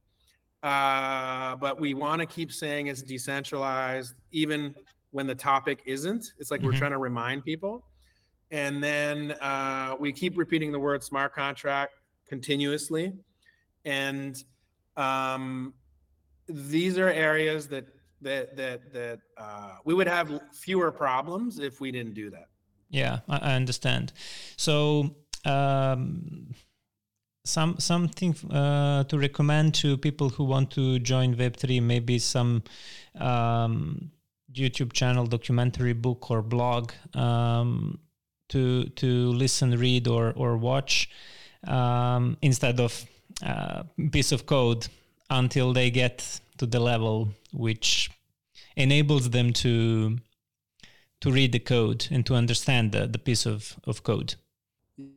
Uh, 0.63 1.55
but 1.55 1.79
we 1.79 1.93
want 1.93 2.19
to 2.19 2.25
keep 2.25 2.51
saying 2.51 2.87
it's 2.87 3.01
decentralized, 3.01 4.15
even 4.31 4.75
when 5.11 5.27
the 5.27 5.35
topic 5.35 5.81
isn't. 5.85 6.33
It's 6.39 6.51
like 6.51 6.61
mm-hmm. 6.61 6.71
we're 6.71 6.77
trying 6.77 6.91
to 6.91 6.97
remind 6.97 7.45
people. 7.45 7.85
And 8.51 8.83
then 8.83 9.33
uh, 9.41 9.95
we 9.99 10.11
keep 10.11 10.37
repeating 10.37 10.71
the 10.71 10.79
word 10.79 11.03
smart 11.03 11.33
contract 11.33 11.93
continuously 12.27 13.13
and 13.85 14.43
um, 14.97 15.73
these 16.47 16.97
are 16.97 17.09
areas 17.09 17.67
that 17.67 17.87
that 18.21 18.55
that 18.57 18.93
that 18.93 19.19
uh, 19.37 19.75
we 19.85 19.93
would 19.93 20.07
have 20.07 20.41
fewer 20.51 20.91
problems 20.91 21.59
if 21.59 21.79
we 21.79 21.91
didn't 21.91 22.13
do 22.13 22.29
that. 22.31 22.47
Yeah, 22.89 23.19
I, 23.27 23.53
understand. 23.53 24.13
So. 24.57 25.15
Um, 25.45 26.53
some 27.45 27.77
something 27.79 28.35
uh, 28.51 29.05
to 29.05 29.17
recommend 29.17 29.73
to 29.73 29.97
people 29.97 30.29
who 30.29 30.43
want 30.43 30.69
to 30.71 30.99
join 30.99 31.35
Web3, 31.35 31.81
maybe 31.81 32.19
some 32.19 32.63
um, 33.17 34.11
YouTube 34.53 34.93
channel, 34.93 35.25
documentary 35.25 35.93
book, 35.93 36.29
or 36.29 36.41
blog 36.41 36.91
um, 37.13 37.99
to 38.49 38.85
to 38.89 39.31
listen, 39.31 39.71
read, 39.71 40.07
or 40.07 40.33
or 40.35 40.57
watch 40.57 41.09
um, 41.67 42.37
instead 42.41 42.79
of 42.79 43.05
uh, 43.45 43.83
piece 44.11 44.31
of 44.31 44.45
code 44.45 44.87
until 45.29 45.73
they 45.73 45.89
get 45.89 46.39
to 46.57 46.65
the 46.65 46.79
level 46.79 47.29
which 47.53 48.09
enables 48.75 49.29
them 49.29 49.53
to 49.53 50.17
to 51.21 51.31
read 51.31 51.51
the 51.51 51.59
code 51.59 52.07
and 52.11 52.25
to 52.25 52.33
understand 52.33 52.93
the, 52.93 53.05
the 53.05 53.19
piece 53.19 53.45
of, 53.45 53.75
of 53.85 54.03
code. 54.03 54.35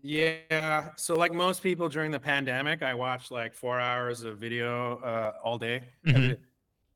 Yeah 0.02 0.91
so 0.97 1.14
like 1.14 1.33
most 1.33 1.62
people 1.62 1.88
during 1.88 2.12
the 2.12 2.21
pandemic 2.21 2.83
i 2.83 2.95
watched 2.95 3.33
like 3.33 3.52
four 3.52 3.81
hours 3.81 4.23
of 4.23 4.38
video 4.38 4.99
uh, 4.99 5.33
all 5.43 5.59
day. 5.59 5.83
Mm-hmm. 6.07 6.35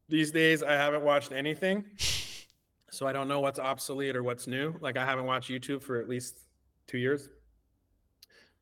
these 0.09 0.31
days 0.31 0.63
i 0.63 0.73
haven't 0.73 1.03
watched 1.03 1.33
anything 1.33 1.85
so 2.91 3.09
i 3.09 3.13
don't 3.13 3.27
know 3.27 3.41
what's 3.41 3.59
obsolete 3.59 4.15
or 4.15 4.23
what's 4.23 4.47
new. 4.47 4.77
Like 4.81 4.97
i 4.97 5.05
haven't 5.05 5.25
watched 5.27 5.51
youtube 5.51 5.83
for 5.83 6.01
at 6.01 6.09
least 6.09 6.39
two 6.87 6.99
years. 6.99 7.29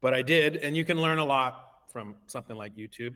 But 0.00 0.14
i 0.14 0.22
did 0.22 0.56
and 0.56 0.74
you 0.74 0.86
can 0.86 1.00
learn 1.02 1.18
a 1.18 1.24
lot 1.24 1.73
from 1.94 2.16
something 2.26 2.56
like 2.56 2.74
YouTube. 2.74 3.14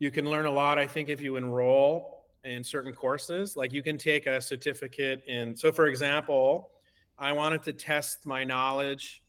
You 0.00 0.10
can 0.10 0.28
learn 0.28 0.46
a 0.46 0.50
lot, 0.50 0.80
I 0.80 0.86
think, 0.88 1.08
if 1.08 1.20
you 1.20 1.36
enroll 1.36 2.24
in 2.42 2.64
certain 2.64 2.92
courses. 2.92 3.56
Like 3.56 3.72
you 3.72 3.84
can 3.84 3.96
take 3.96 4.26
a 4.26 4.40
certificate 4.40 5.22
in, 5.28 5.56
so 5.56 5.70
for 5.70 5.86
example, 5.86 6.70
I 7.16 7.30
wanted 7.30 7.62
to 7.62 7.72
test 7.72 8.26
my 8.26 8.42
knowledge 8.42 9.22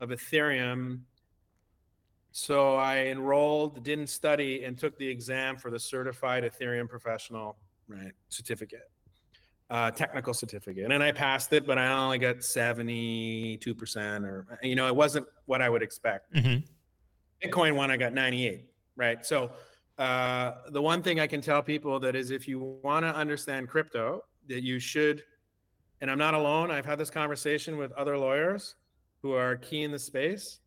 of 0.00 0.10
Ethereum. 0.10 1.00
So 2.32 2.76
I 2.76 3.06
enrolled, 3.06 3.82
didn't 3.82 4.08
study, 4.08 4.64
and 4.64 4.76
took 4.76 4.98
the 4.98 5.08
exam 5.08 5.56
for 5.56 5.70
the 5.70 5.80
certified 5.80 6.44
Ethereum 6.44 6.90
professional 6.90 7.56
right 7.88 8.12
certificate, 8.28 8.90
uh, 9.70 9.90
technical 9.90 10.34
certificate, 10.34 10.92
and 10.92 11.02
I 11.02 11.10
passed 11.10 11.52
it, 11.54 11.66
but 11.66 11.76
I 11.76 11.90
only 11.90 12.18
got 12.18 12.44
seventy 12.44 13.56
two 13.56 13.74
percent, 13.74 14.24
or 14.24 14.46
you 14.62 14.76
know, 14.76 14.86
it 14.86 14.94
wasn't 14.94 15.26
what 15.46 15.60
I 15.60 15.68
would 15.68 15.82
expect. 15.82 16.32
Mm-hmm. 16.34 16.58
Bitcoin 17.42 17.74
one, 17.74 17.90
I 17.90 17.96
got 17.96 18.12
98, 18.12 18.64
right? 18.96 19.24
So 19.24 19.50
uh, 19.98 20.52
the 20.70 20.80
one 20.80 21.02
thing 21.02 21.20
I 21.20 21.26
can 21.26 21.40
tell 21.40 21.62
people 21.62 21.98
that 22.00 22.14
is 22.14 22.30
if 22.30 22.46
you 22.46 22.78
want 22.82 23.04
to 23.04 23.14
understand 23.14 23.68
crypto, 23.68 24.24
that 24.48 24.62
you 24.62 24.78
should, 24.78 25.22
and 26.00 26.10
I'm 26.10 26.18
not 26.18 26.34
alone, 26.34 26.70
I've 26.70 26.86
had 26.86 26.98
this 26.98 27.10
conversation 27.10 27.76
with 27.76 27.92
other 27.92 28.18
lawyers 28.18 28.74
who 29.22 29.32
are 29.32 29.56
key 29.56 29.82
in 29.82 29.90
the 29.90 29.98
space. 29.98 30.60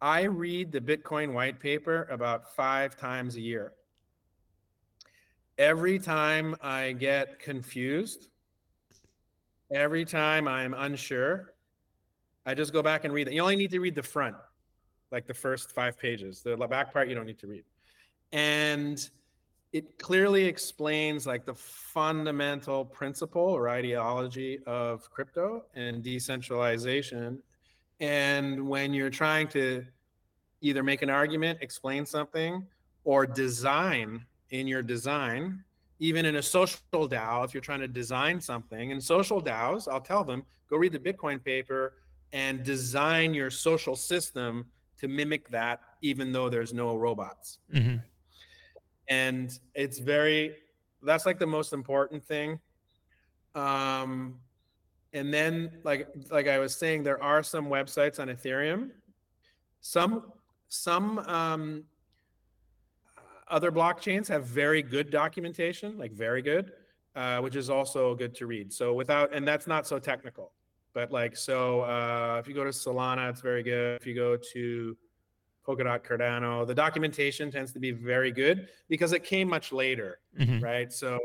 I 0.00 0.22
read 0.22 0.72
the 0.72 0.80
Bitcoin 0.80 1.32
white 1.32 1.58
paper 1.58 2.06
about 2.10 2.54
five 2.54 2.96
times 2.96 3.36
a 3.36 3.40
year. 3.40 3.72
Every 5.58 5.98
time 5.98 6.54
I 6.60 6.92
get 6.92 7.38
confused, 7.38 8.28
every 9.70 10.04
time 10.04 10.46
I'm 10.46 10.74
unsure, 10.74 11.54
I 12.44 12.54
just 12.54 12.72
go 12.72 12.82
back 12.82 13.04
and 13.04 13.12
read 13.12 13.28
it. 13.28 13.34
You 13.34 13.40
only 13.40 13.56
need 13.56 13.70
to 13.70 13.80
read 13.80 13.94
the 13.94 14.02
front 14.02 14.36
like 15.12 15.26
the 15.26 15.34
first 15.34 15.72
five 15.72 15.98
pages. 15.98 16.42
The 16.42 16.56
back 16.56 16.92
part 16.92 17.08
you 17.08 17.14
don't 17.14 17.26
need 17.26 17.38
to 17.38 17.46
read. 17.46 17.64
And 18.32 19.08
it 19.72 19.98
clearly 19.98 20.44
explains 20.44 21.26
like 21.26 21.44
the 21.44 21.54
fundamental 21.54 22.84
principle 22.84 23.42
or 23.42 23.68
ideology 23.68 24.60
of 24.66 25.10
crypto 25.10 25.64
and 25.74 26.02
decentralization. 26.02 27.42
And 28.00 28.68
when 28.68 28.94
you're 28.94 29.10
trying 29.10 29.48
to 29.48 29.84
either 30.60 30.82
make 30.82 31.02
an 31.02 31.10
argument, 31.10 31.58
explain 31.60 32.06
something, 32.06 32.66
or 33.04 33.26
design 33.26 34.24
in 34.50 34.66
your 34.66 34.82
design, 34.82 35.62
even 35.98 36.24
in 36.26 36.36
a 36.36 36.42
social 36.42 36.80
DAO, 36.92 37.44
if 37.44 37.54
you're 37.54 37.60
trying 37.60 37.80
to 37.80 37.88
design 37.88 38.40
something 38.40 38.90
in 38.90 39.00
social 39.00 39.42
DAOs, 39.42 39.88
I'll 39.90 40.00
tell 40.00 40.24
them 40.24 40.44
go 40.68 40.76
read 40.76 40.92
the 40.92 40.98
Bitcoin 40.98 41.42
paper 41.42 41.94
and 42.32 42.62
design 42.62 43.32
your 43.34 43.50
social 43.50 43.94
system 43.94 44.66
to 45.00 45.08
mimic 45.08 45.48
that, 45.50 45.80
even 46.02 46.32
though 46.32 46.48
there's 46.48 46.72
no 46.72 46.96
robots. 46.96 47.58
Mm-hmm. 47.72 47.96
And 49.08 49.58
it's 49.74 49.98
very, 49.98 50.56
that's 51.02 51.26
like 51.26 51.38
the 51.38 51.46
most 51.46 51.72
important 51.72 52.24
thing. 52.24 52.58
Um, 53.54 54.40
and 55.12 55.32
then, 55.32 55.70
like 55.82 56.08
like 56.30 56.46
I 56.46 56.58
was 56.58 56.74
saying, 56.76 57.02
there 57.02 57.22
are 57.22 57.42
some 57.42 57.66
websites 57.66 58.20
on 58.20 58.28
Ethereum. 58.28 58.90
Some 59.80 60.32
some 60.68 61.20
um, 61.20 61.84
other 63.48 63.72
blockchains 63.72 64.28
have 64.28 64.44
very 64.44 64.82
good 64.82 65.10
documentation, 65.10 65.96
like 65.96 66.12
very 66.12 66.42
good, 66.42 66.72
uh, 67.14 67.38
which 67.38 67.56
is 67.56 67.70
also 67.70 68.14
good 68.14 68.34
to 68.34 68.46
read. 68.46 68.72
So 68.72 68.92
without, 68.92 69.32
and 69.32 69.46
that's 69.46 69.66
not 69.66 69.86
so 69.86 69.98
technical 69.98 70.52
but 70.96 71.12
like 71.12 71.36
so 71.36 71.82
uh, 71.82 72.38
if 72.40 72.48
you 72.48 72.54
go 72.54 72.64
to 72.64 72.70
solana 72.70 73.28
it's 73.28 73.42
very 73.42 73.62
good. 73.62 74.00
If 74.00 74.06
you 74.06 74.14
go 74.14 74.34
to 74.54 74.96
polkadot 75.68 76.02
cardano 76.06 76.66
the 76.66 76.74
documentation 76.74 77.50
tends 77.50 77.70
to 77.72 77.78
be 77.78 77.92
very 77.92 78.32
good 78.32 78.68
because 78.88 79.12
it 79.12 79.22
came 79.22 79.46
much 79.46 79.72
later 79.72 80.20
mm-hmm. 80.40 80.58
right? 80.64 80.90
So 80.90 81.20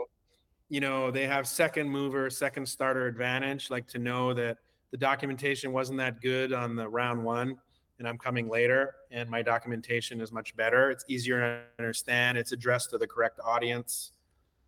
you 0.67 0.81
know 0.81 1.09
they 1.09 1.25
have 1.25 1.47
second 1.47 1.89
mover 1.89 2.29
second 2.29 2.65
starter 2.65 3.07
advantage 3.07 3.69
like 3.69 3.87
to 3.87 3.97
know 3.97 4.33
that 4.33 4.57
the 4.91 4.97
documentation 4.97 5.71
wasn't 5.71 5.97
that 5.99 6.19
good 6.21 6.51
on 6.51 6.75
the 6.75 6.87
round 6.87 7.23
one 7.23 7.55
and 7.99 8.07
i'm 8.07 8.17
coming 8.17 8.49
later 8.49 8.95
and 9.09 9.29
my 9.29 9.41
documentation 9.41 10.19
is 10.19 10.33
much 10.33 10.53
better. 10.57 10.91
It's 10.91 11.05
easier 11.07 11.39
to 11.39 11.61
understand. 11.81 12.37
It's 12.37 12.51
addressed 12.51 12.89
to 12.89 12.97
the 12.97 13.07
correct 13.07 13.39
audience 13.43 14.11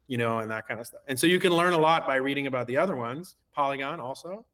you 0.08 0.18
know 0.18 0.40
and 0.40 0.50
that 0.50 0.66
kind 0.66 0.80
of 0.80 0.88
stuff. 0.88 1.02
And 1.10 1.20
so 1.20 1.28
you 1.28 1.40
can 1.42 1.52
learn 1.52 1.74
a 1.74 1.78
lot 1.78 2.08
by 2.08 2.16
reading 2.16 2.48
about 2.48 2.68
the 2.68 2.78
other 2.78 2.96
ones 2.96 3.36
polygon 3.54 4.00
also 4.00 4.46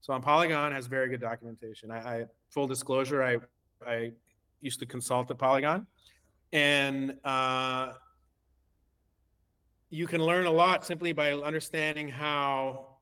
so 0.00 0.12
on 0.12 0.22
polygon 0.22 0.72
has 0.72 0.86
very 0.86 1.08
good 1.08 1.20
documentation. 1.20 1.90
I, 1.90 1.98
I 1.98 2.24
full 2.48 2.66
disclosure 2.66 3.22
i 3.22 3.36
i 3.86 4.12
used 4.60 4.80
to 4.80 4.86
consult 4.86 5.30
at 5.30 5.38
polygon. 5.38 5.86
And 6.52 7.16
uh, 7.24 7.92
you 9.88 10.06
can 10.06 10.22
learn 10.22 10.46
a 10.46 10.50
lot 10.50 10.84
simply 10.84 11.12
by 11.12 11.32
understanding 11.32 12.08
how 12.08 12.96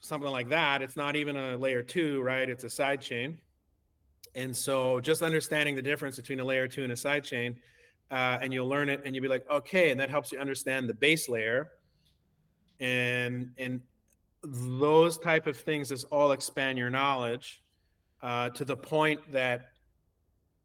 something 0.00 0.30
like 0.30 0.48
that 0.48 0.82
it's 0.82 0.96
not 0.96 1.16
even 1.16 1.36
a 1.36 1.56
layer 1.56 1.82
two 1.82 2.22
right? 2.22 2.48
It's 2.48 2.64
a 2.64 2.70
side 2.70 3.00
chain. 3.00 3.38
And 4.34 4.56
so 4.56 5.00
just 5.00 5.22
understanding 5.22 5.74
the 5.74 5.82
difference 5.82 6.16
between 6.16 6.40
a 6.40 6.44
layer 6.44 6.68
two 6.68 6.82
and 6.82 6.92
a 6.92 6.96
side 6.96 7.24
chain 7.24 7.56
uh, 8.10 8.38
and 8.40 8.52
you'll 8.52 8.68
learn 8.68 8.88
it 8.88 9.02
and 9.04 9.14
you'll 9.14 9.22
be 9.22 9.28
like 9.28 9.48
okay 9.50 9.90
and 9.90 10.00
that 10.00 10.10
helps 10.10 10.32
you 10.32 10.38
understand 10.38 10.88
the 10.88 10.94
base 10.94 11.28
layer. 11.28 11.70
And 12.80 13.50
and 13.58 13.80
those 14.42 15.18
type 15.18 15.46
of 15.46 15.56
things 15.56 15.90
is 15.90 16.04
all 16.04 16.32
expand 16.32 16.78
your 16.78 16.90
knowledge 16.90 17.62
uh, 18.22 18.50
to 18.50 18.64
the 18.64 18.76
point 18.76 19.20
that 19.32 19.70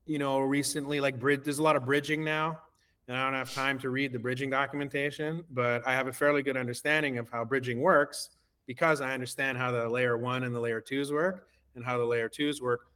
you 0.06 0.20
know 0.20 0.39
recently 0.39 1.00
like 1.00 1.20
bridge 1.20 1.42
there's 1.44 1.60
a 1.60 1.63
lot 1.63 1.75
of 1.75 1.86
bridging 1.86 2.24
now 2.24 2.60
and 3.08 3.18
I 3.18 3.25
don't 3.25 3.34
have 3.34 3.53
time 3.53 3.80
to 3.80 3.89
read 3.89 4.13
the 4.13 4.20
bridging 4.20 4.50
documentation, 4.50 5.44
but 5.51 5.86
I 5.86 5.94
have 5.94 6.08
a 6.08 6.13
fairly 6.13 6.42
good 6.42 6.56
understanding 6.56 7.18
of 7.18 7.30
how 7.30 7.44
bridging 7.44 7.82
works 7.82 8.30
because 8.65 9.01
I 9.01 9.13
understand 9.13 9.58
how 9.58 9.72
the 9.72 9.89
layer 9.89 10.18
one 10.18 10.44
and 10.44 10.56
the 10.56 10.60
layer 10.60 10.80
twos 10.80 11.12
work 11.12 11.48
and 11.75 11.84
how 11.84 11.98
the 11.98 12.06
layer 12.06 12.30
twos 12.30 12.62
work 12.62 12.88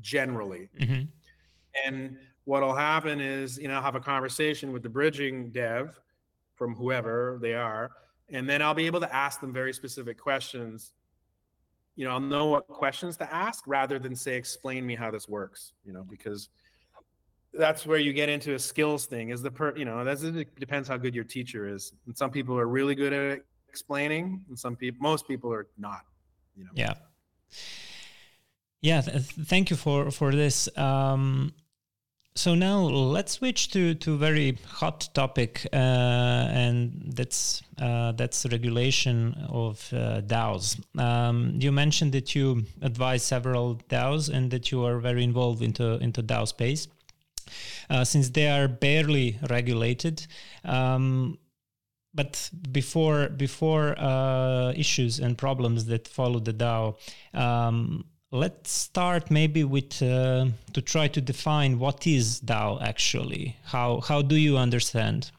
generally. 0.00 0.68
Mm-hmm. 0.78 1.02
And 1.84 2.16
what'll 2.44 2.76
happen 2.76 3.20
is, 3.20 3.58
you 3.58 3.66
know, 3.66 3.74
I'll 3.74 3.82
have 3.82 3.96
a 3.96 4.00
conversation 4.00 4.72
with 4.72 4.84
the 4.84 4.88
bridging 4.88 5.50
dev 5.50 6.00
from 6.54 6.74
whoever 6.74 7.38
they 7.42 7.54
are, 7.54 7.90
and 8.30 8.48
then 8.48 8.62
I'll 8.62 8.74
be 8.74 8.86
able 8.86 9.00
to 9.00 9.14
ask 9.14 9.40
them 9.40 9.52
very 9.52 9.72
specific 9.72 10.18
questions. 10.18 10.92
You 11.94 12.04
know, 12.04 12.12
I'll 12.12 12.20
know 12.20 12.46
what 12.46 12.68
questions 12.68 13.16
to 13.18 13.34
ask 13.34 13.64
rather 13.66 13.98
than 13.98 14.14
say, 14.14 14.36
explain 14.36 14.86
me 14.86 14.94
how 14.94 15.10
this 15.10 15.28
works, 15.28 15.72
you 15.84 15.92
know, 15.92 16.04
because 16.08 16.50
that's 17.56 17.86
where 17.86 17.98
you 17.98 18.12
get 18.12 18.28
into 18.28 18.54
a 18.54 18.58
skills 18.58 19.06
thing 19.06 19.30
is 19.30 19.42
the 19.42 19.50
per 19.50 19.76
you 19.76 19.84
know 19.84 20.04
that's 20.04 20.22
it 20.22 20.54
depends 20.58 20.88
how 20.88 20.96
good 20.96 21.14
your 21.14 21.24
teacher 21.24 21.66
is. 21.68 21.92
And 22.06 22.16
some 22.16 22.30
people 22.30 22.58
are 22.58 22.66
really 22.66 22.94
good 22.94 23.12
at 23.12 23.40
explaining 23.68 24.44
and 24.48 24.58
some 24.58 24.76
people 24.76 24.98
most 25.00 25.26
people 25.26 25.52
are 25.52 25.66
not 25.78 26.02
you 26.56 26.64
know. 26.64 26.70
Yeah. 26.74 26.94
Yeah 28.80 29.00
th- 29.00 29.22
thank 29.22 29.70
you 29.70 29.76
for 29.76 30.10
for 30.10 30.32
this. 30.32 30.68
Um 30.76 31.54
so 32.36 32.54
now 32.54 32.80
let's 32.80 33.32
switch 33.32 33.70
to 33.70 33.94
to 33.94 34.16
very 34.18 34.58
hot 34.66 35.08
topic 35.14 35.66
uh, 35.72 35.76
and 35.76 37.12
that's 37.14 37.62
uh, 37.78 38.12
that's 38.12 38.46
regulation 38.52 39.34
of 39.48 39.90
uh, 39.92 40.20
DAOs. 40.20 40.78
Um, 40.98 41.56
you 41.58 41.72
mentioned 41.72 42.12
that 42.12 42.34
you 42.34 42.64
advise 42.82 43.22
several 43.22 43.76
DAOs 43.88 44.28
and 44.28 44.50
that 44.50 44.70
you 44.70 44.84
are 44.84 44.98
very 44.98 45.24
involved 45.24 45.62
into 45.62 45.94
into 46.02 46.22
DAO 46.22 46.46
space 46.46 46.88
uh, 47.88 48.04
since 48.04 48.30
they 48.30 48.48
are 48.48 48.68
barely 48.68 49.38
regulated. 49.48 50.26
Um, 50.64 51.38
but 52.14 52.50
before 52.70 53.28
before 53.28 53.94
uh, 53.98 54.72
issues 54.76 55.20
and 55.20 55.36
problems 55.38 55.86
that 55.86 56.06
follow 56.08 56.38
the 56.38 56.52
DAO, 56.52 56.96
um, 57.34 58.04
let's 58.30 58.70
start 58.70 59.30
maybe 59.30 59.64
with 59.64 60.02
uh, 60.02 60.46
to 60.72 60.82
try 60.82 61.08
to 61.08 61.20
define 61.20 61.78
what 61.78 62.06
is 62.06 62.40
DAO 62.40 62.82
actually. 62.82 63.56
How 63.64 64.00
how 64.00 64.22
do 64.22 64.36
you 64.36 64.56
understand 64.56 65.30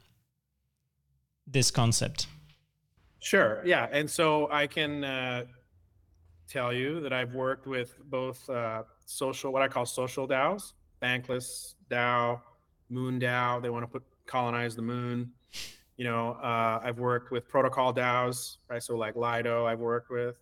this 1.45 1.71
concept? 1.71 2.28
Sure. 3.19 3.62
Yeah, 3.65 3.88
and 3.91 4.10
so 4.10 4.50
I 4.52 4.67
can 4.67 5.04
uh, 5.04 5.45
tell 6.47 6.71
you 6.71 7.02
that 7.02 7.12
I've 7.12 7.34
worked 7.34 7.67
with 7.67 7.97
both 8.06 8.50
uh, 8.50 8.84
social, 9.06 9.52
what 9.52 9.62
I 9.62 9.67
call 9.67 9.86
social 9.86 10.28
DAOs, 10.28 10.73
Bankless 11.02 11.76
DAO, 11.89 12.41
Moon 12.89 13.19
DAO. 13.19 13.62
They 13.62 13.69
want 13.69 13.84
to 13.84 13.88
put 13.88 14.04
colonize 14.26 14.76
the 14.76 14.82
moon. 14.82 15.32
You 15.97 16.06
know, 16.06 16.38
uh, 16.43 16.80
I've 16.84 17.00
worked 17.00 17.32
with 17.32 17.47
protocol 17.47 17.93
DAOs, 17.93 18.58
right? 18.69 18.84
So 18.84 18.95
like 18.95 19.15
Lido, 19.15 19.65
I've 19.65 19.80
worked 19.80 20.10
with. 20.10 20.38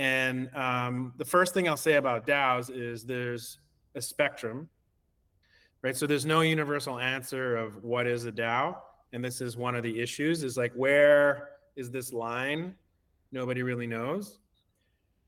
And 0.00 0.48
um, 0.56 1.12
the 1.18 1.24
first 1.26 1.52
thing 1.52 1.68
I'll 1.68 1.76
say 1.76 1.94
about 1.94 2.26
DAOs 2.26 2.70
is 2.74 3.04
there's 3.04 3.58
a 3.94 4.00
spectrum, 4.00 4.70
right? 5.82 5.94
So 5.94 6.06
there's 6.06 6.24
no 6.24 6.40
universal 6.40 6.98
answer 6.98 7.56
of 7.56 7.84
what 7.84 8.06
is 8.06 8.24
a 8.24 8.32
DAO, 8.32 8.76
and 9.12 9.22
this 9.22 9.42
is 9.42 9.58
one 9.58 9.74
of 9.74 9.82
the 9.82 10.00
issues. 10.00 10.42
Is 10.42 10.56
like 10.56 10.72
where 10.72 11.50
is 11.76 11.90
this 11.90 12.14
line? 12.14 12.74
Nobody 13.30 13.62
really 13.62 13.86
knows. 13.86 14.38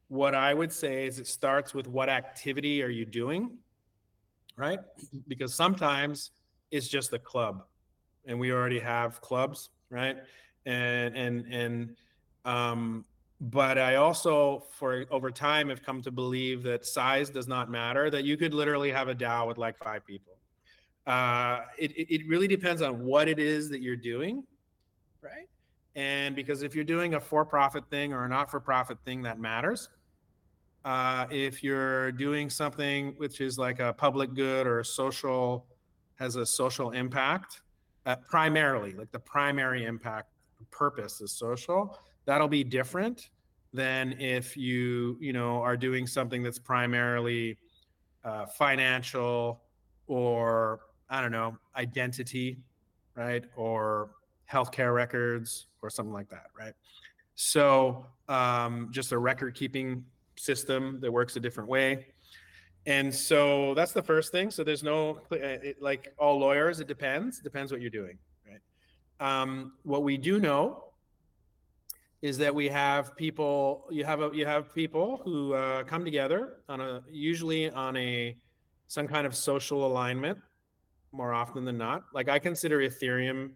What 0.09 0.35
I 0.35 0.55
would 0.55 0.73
say 0.73 1.07
is 1.07 1.19
it 1.19 1.27
starts 1.27 1.75
with 1.75 1.87
what 1.87 2.09
activity 2.09 2.83
are 2.83 2.89
you 2.89 3.05
doing? 3.05 3.59
right? 4.57 4.79
Because 5.29 5.55
sometimes 5.55 6.31
it's 6.71 6.89
just 6.89 7.13
a 7.13 7.19
club, 7.19 7.65
and 8.27 8.39
we 8.39 8.53
already 8.53 8.79
have 8.79 9.21
clubs, 9.21 9.71
right? 9.91 10.17
And 10.67 11.17
and 11.17 11.47
and 11.53 11.97
um, 12.45 13.05
but 13.43 13.77
I 13.77 13.97
also, 13.97 14.65
for 14.71 15.05
over 15.11 15.31
time, 15.31 15.69
have 15.69 15.83
come 15.83 16.01
to 16.03 16.11
believe 16.11 16.63
that 16.63 16.87
size 16.87 17.29
does 17.29 17.47
not 17.49 17.71
matter. 17.71 18.09
That 18.09 18.25
you 18.25 18.37
could 18.37 18.55
literally 18.55 18.91
have 18.91 19.09
a 19.09 19.15
DAO 19.15 19.47
with 19.47 19.59
like 19.59 19.77
five 19.77 20.07
people. 20.07 20.35
Uh, 21.07 21.61
it 21.79 21.93
it 21.97 22.27
really 22.27 22.49
depends 22.49 22.81
on 22.81 23.05
what 23.05 23.29
it 23.29 23.39
is 23.39 23.69
that 23.71 23.83
you're 23.83 23.97
doing, 23.97 24.45
right? 25.21 25.49
And 25.95 26.35
because 26.35 26.63
if 26.63 26.75
you're 26.75 26.85
doing 26.85 27.15
a 27.15 27.21
for-profit 27.21 27.85
thing 27.91 28.15
or 28.15 28.25
a 28.25 28.29
not-for-profit 28.29 28.99
thing, 29.05 29.23
that 29.23 29.39
matters 29.39 29.91
uh, 30.85 31.27
if 31.31 31.63
you're 31.63 32.13
doing 32.13 32.51
something 32.51 33.15
which 33.17 33.41
is 33.41 33.59
like 33.59 33.81
a 33.81 33.93
public 33.93 34.35
good 34.35 34.67
or 34.67 34.81
a 34.81 34.85
social 34.85 35.67
has 36.17 36.37
a 36.37 36.45
social 36.45 36.91
impact 36.91 37.61
uh, 38.07 38.17
primarily 38.29 38.93
like 38.95 39.11
the 39.13 39.19
primary 39.19 39.85
impact 39.85 40.29
purpose 40.71 41.21
is 41.21 41.33
social 41.33 41.99
that'll 42.25 42.49
be 42.49 42.65
different 42.65 43.31
than 43.73 44.13
if 44.21 44.57
you 44.57 45.17
you 45.21 45.33
know 45.33 45.63
are 45.63 45.77
doing 45.77 46.07
something 46.07 46.43
that's 46.43 46.59
primarily 46.59 47.57
uh, 48.25 48.47
financial 48.47 49.63
or 50.07 50.81
i 51.09 51.21
don't 51.21 51.33
know 51.33 51.57
identity 51.77 52.59
right 53.15 53.45
or 53.57 54.11
healthcare 54.51 54.95
records 54.95 55.69
or 55.81 55.89
something 55.89 56.13
like 56.13 56.29
that 56.29 56.47
right 56.59 56.75
so 57.35 58.07
um, 58.29 58.89
just 58.91 59.13
a 59.13 59.19
record 59.19 59.55
keeping 59.55 60.05
system 60.37 60.99
that 61.01 61.11
works 61.11 61.37
a 61.37 61.41
different 61.41 61.69
way. 61.69 62.07
And 62.87 63.15
so 63.15 63.75
that's 63.75 63.93
the 63.93 64.03
first 64.03 64.33
thing. 64.33 64.51
So 64.51 64.65
there's 64.65 64.83
no, 64.83 65.21
uh, 65.31 65.37
it, 65.37 65.81
like 65.81 66.13
all 66.19 66.39
lawyers, 66.39 66.81
it 66.81 66.89
depends. 66.89 67.41
Depends 67.41 67.71
what 67.71 67.81
you're 67.81 67.91
doing, 67.91 68.19
right? 68.47 68.61
Um, 69.21 69.73
what 69.85 70.03
we 70.03 70.17
do 70.17 70.41
know 70.41 70.85
is 72.23 72.39
that 72.39 72.55
we 72.55 72.69
have 72.69 73.17
people. 73.17 73.85
You 73.91 74.05
have 74.05 74.21
a, 74.21 74.31
you 74.33 74.47
have 74.47 74.75
people 74.75 75.21
who 75.25 75.55
uh, 75.55 75.83
come 75.83 76.05
together 76.05 76.59
on 76.69 76.81
a 76.81 77.03
usually 77.11 77.69
on 77.71 77.97
a 77.97 78.37
some 78.87 79.09
kind 79.09 79.27
of 79.27 79.35
social 79.35 79.85
alignment 79.85 80.39
more 81.11 81.35
often 81.35 81.65
than 81.65 81.77
not. 81.77 82.05
Like 82.15 82.29
I 82.29 82.39
consider 82.39 82.79
Ethereum. 82.79 83.51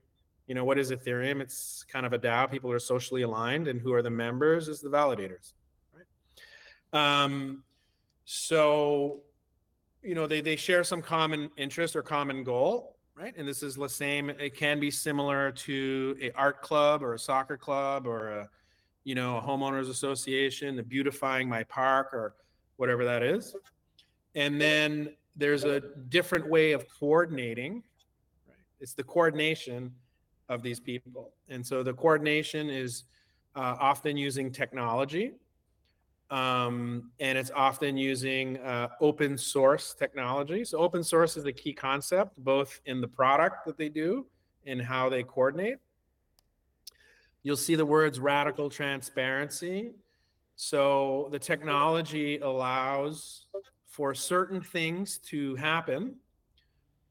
You 0.49 0.55
know 0.55 0.65
what 0.65 0.79
is 0.79 0.91
Ethereum? 0.91 1.41
It's 1.41 1.85
kind 1.89 2.05
of 2.05 2.13
a 2.13 2.19
DAO. 2.19 2.51
People 2.51 2.71
are 2.73 2.79
socially 2.79 3.23
aligned, 3.23 3.69
and 3.69 3.81
who 3.81 3.93
are 3.93 4.03
the 4.03 4.11
members 4.11 4.69
is 4.69 4.81
the 4.81 4.89
validators. 4.89 5.53
right 5.95 7.25
Um, 7.25 7.63
so, 8.25 9.21
you 10.03 10.15
know, 10.15 10.27
they, 10.27 10.41
they 10.41 10.57
share 10.57 10.85
some 10.85 11.01
common 11.01 11.51
interest 11.57 11.97
or 11.97 12.03
common 12.03 12.45
goal, 12.45 12.96
right? 13.17 13.35
And 13.37 13.49
this 13.49 13.63
is 13.63 13.77
the 13.77 13.89
same. 13.89 14.31
It 14.31 14.55
can 14.57 14.79
be 14.79 14.91
similar 14.91 15.51
to 15.53 16.17
a 16.21 16.31
art 16.33 16.61
club 16.61 17.03
or 17.03 17.15
a 17.15 17.19
soccer 17.19 17.57
club 17.57 18.07
or 18.07 18.29
a, 18.29 18.49
you 19.05 19.15
know, 19.15 19.39
a 19.39 19.41
homeowners 19.41 19.89
association, 19.89 20.77
the 20.77 20.83
beautifying 20.83 21.49
my 21.49 21.65
park 21.65 22.13
or 22.13 22.35
whatever 22.77 23.05
that 23.05 23.23
is. 23.23 23.57
And 24.35 24.61
then 24.61 25.15
there's 25.35 25.65
a 25.65 25.81
different 26.09 26.49
way 26.49 26.73
of 26.73 26.87
coordinating. 26.89 27.83
Right? 28.47 28.57
It's 28.81 28.93
the 28.93 29.05
coordination 29.05 29.95
of 30.49 30.63
these 30.63 30.79
people. 30.79 31.33
And 31.49 31.67
so 31.67 31.83
the 31.83 31.95
coordination 31.95 32.69
is 32.69 33.05
uh, 33.55 33.77
often 33.81 34.17
using 34.17 34.53
technology 34.53 35.33
um, 36.31 37.11
and 37.21 37.39
it's 37.39 37.51
often 37.55 37.97
using 37.97 38.59
uh, 38.59 38.89
open 39.01 39.39
source 39.39 39.95
technology. 39.95 40.65
So 40.65 40.79
open 40.79 41.05
source 41.05 41.37
is 41.37 41.45
a 41.45 41.53
key 41.53 41.73
concept, 41.73 42.37
both 42.39 42.81
in 42.87 43.01
the 43.01 43.09
product 43.09 43.65
that 43.67 43.79
they 43.79 43.89
do 43.89 44.27
and 44.67 44.83
how 44.83 45.09
they 45.09 45.23
coordinate. 45.23 45.77
You'll 47.43 47.57
see 47.57 47.77
the 47.77 47.87
words 47.87 48.19
radical 48.19 48.69
transparency. 48.69 49.93
So 50.57 51.29
the 51.31 51.39
technology 51.39 52.39
allows 52.39 53.47
for 53.87 54.15
certain 54.15 54.61
things 54.61 55.19
to 55.19 55.55
happen 55.55 56.17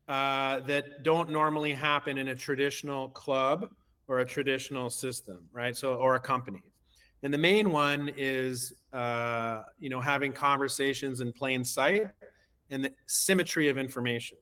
uh, 0.08 0.60
that 0.62 1.04
don't 1.04 1.30
normally 1.30 1.74
happen 1.74 2.18
in 2.18 2.28
a 2.28 2.36
traditional 2.36 3.10
club 3.10 3.70
or 4.08 4.20
a 4.20 4.26
traditional 4.26 4.90
system, 4.90 5.40
right? 5.52 5.76
So, 5.76 5.96
or 5.96 6.16
a 6.16 6.20
company. 6.20 6.62
And 7.26 7.34
the 7.34 7.40
main 7.40 7.72
one 7.72 8.12
is, 8.16 8.72
uh, 8.94 9.64
you 9.80 9.90
know, 9.90 10.00
having 10.00 10.32
conversations 10.32 11.22
in 11.22 11.34
plain 11.34 11.66
sight 11.66 12.12
and 12.70 12.86
the 12.86 12.94
symmetry 13.08 13.68
of 13.68 13.80
information. 13.80 14.38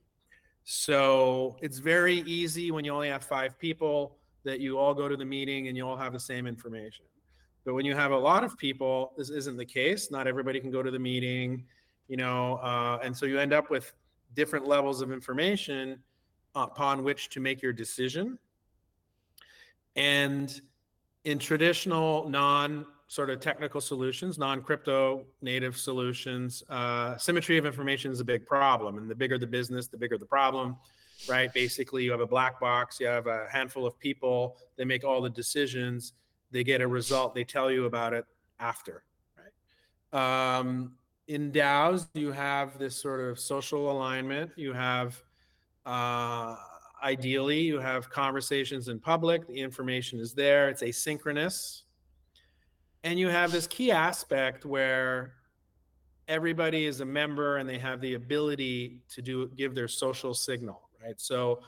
So 0.65 1.55
it's 1.61 1.77
very 1.77 2.23
easy 2.23 2.71
when 2.71 2.83
you 2.83 2.91
only 2.91 3.07
have 3.07 3.23
five 3.23 3.57
people 3.57 4.17
that 4.43 4.59
you 4.59 4.77
all 4.77 4.93
go 4.93 5.07
to 5.07 5.15
the 5.15 5.23
meeting 5.23 5.69
and 5.69 5.77
you 5.77 5.87
all 5.87 5.95
have 5.95 6.11
the 6.11 6.19
same 6.19 6.45
information. 6.45 7.05
But 7.63 7.73
when 7.73 7.85
you 7.85 7.95
have 7.95 8.11
a 8.11 8.17
lot 8.17 8.43
of 8.43 8.57
people, 8.57 9.13
this 9.15 9.29
isn't 9.29 9.55
the 9.55 9.65
case. 9.65 10.11
Not 10.11 10.27
everybody 10.27 10.59
can 10.59 10.69
go 10.69 10.83
to 10.83 10.91
the 10.91 10.99
meeting, 10.99 11.63
you 12.09 12.17
know, 12.17 12.57
uh, 12.57 12.99
and 13.01 13.15
so 13.15 13.25
you 13.25 13.39
end 13.39 13.53
up 13.53 13.69
with 13.69 13.93
different 14.33 14.67
levels 14.67 14.99
of 14.99 15.09
information 15.13 15.99
upon 16.53 17.05
which 17.05 17.29
to 17.29 17.39
make 17.39 17.61
your 17.61 17.71
decision. 17.71 18.37
And 19.95 20.59
in 21.25 21.39
traditional 21.39 22.29
non 22.29 22.85
sort 23.07 23.29
of 23.29 23.39
technical 23.39 23.79
solutions, 23.79 24.37
non 24.37 24.61
crypto 24.61 25.25
native 25.41 25.77
solutions, 25.77 26.63
uh, 26.69 27.17
symmetry 27.17 27.57
of 27.57 27.65
information 27.65 28.11
is 28.11 28.19
a 28.19 28.23
big 28.23 28.45
problem. 28.45 28.97
And 28.97 29.09
the 29.09 29.15
bigger 29.15 29.37
the 29.37 29.47
business, 29.47 29.87
the 29.87 29.97
bigger 29.97 30.17
the 30.17 30.25
problem, 30.25 30.77
right? 31.27 31.53
Basically, 31.53 32.03
you 32.03 32.11
have 32.11 32.21
a 32.21 32.27
black 32.27 32.59
box, 32.59 32.99
you 32.99 33.07
have 33.07 33.27
a 33.27 33.45
handful 33.51 33.85
of 33.85 33.97
people, 33.99 34.57
they 34.77 34.85
make 34.85 35.03
all 35.03 35.21
the 35.21 35.29
decisions, 35.29 36.13
they 36.51 36.63
get 36.63 36.81
a 36.81 36.87
result, 36.87 37.35
they 37.35 37.43
tell 37.43 37.71
you 37.71 37.85
about 37.85 38.13
it 38.13 38.25
after, 38.59 39.03
right? 39.37 40.57
Um, 40.59 40.93
in 41.27 41.51
DAOs, 41.51 42.07
you 42.13 42.31
have 42.31 42.77
this 42.77 42.95
sort 42.95 43.21
of 43.21 43.39
social 43.39 43.91
alignment. 43.91 44.51
You 44.55 44.73
have, 44.73 45.21
uh, 45.85 46.57
ideally, 47.03 47.59
you 47.59 47.79
have 47.79 48.09
conversations 48.09 48.87
in 48.87 48.99
public. 48.99 49.47
The 49.47 49.59
information 49.59 50.19
is 50.19 50.33
there. 50.33 50.69
It's 50.69 50.81
asynchronous, 50.81 51.81
and 53.03 53.19
you 53.19 53.27
have 53.27 53.51
this 53.51 53.67
key 53.67 53.91
aspect 53.91 54.65
where 54.65 55.33
everybody 56.27 56.85
is 56.85 57.01
a 57.01 57.05
member 57.05 57.57
and 57.57 57.67
they 57.67 57.77
have 57.77 57.99
the 57.99 58.13
ability 58.13 59.01
to 59.09 59.21
do 59.21 59.49
give 59.57 59.75
their 59.75 59.89
social 59.89 60.33
signal, 60.33 60.81
right? 61.03 61.19
So, 61.19 61.59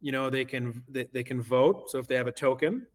you 0.00 0.12
know, 0.12 0.30
they 0.30 0.44
can 0.44 0.82
they, 0.88 1.08
they 1.12 1.24
can 1.24 1.42
vote. 1.42 1.90
So 1.90 1.98
if 1.98 2.06
they 2.06 2.14
have 2.14 2.28
a 2.28 2.32
token, 2.32 2.86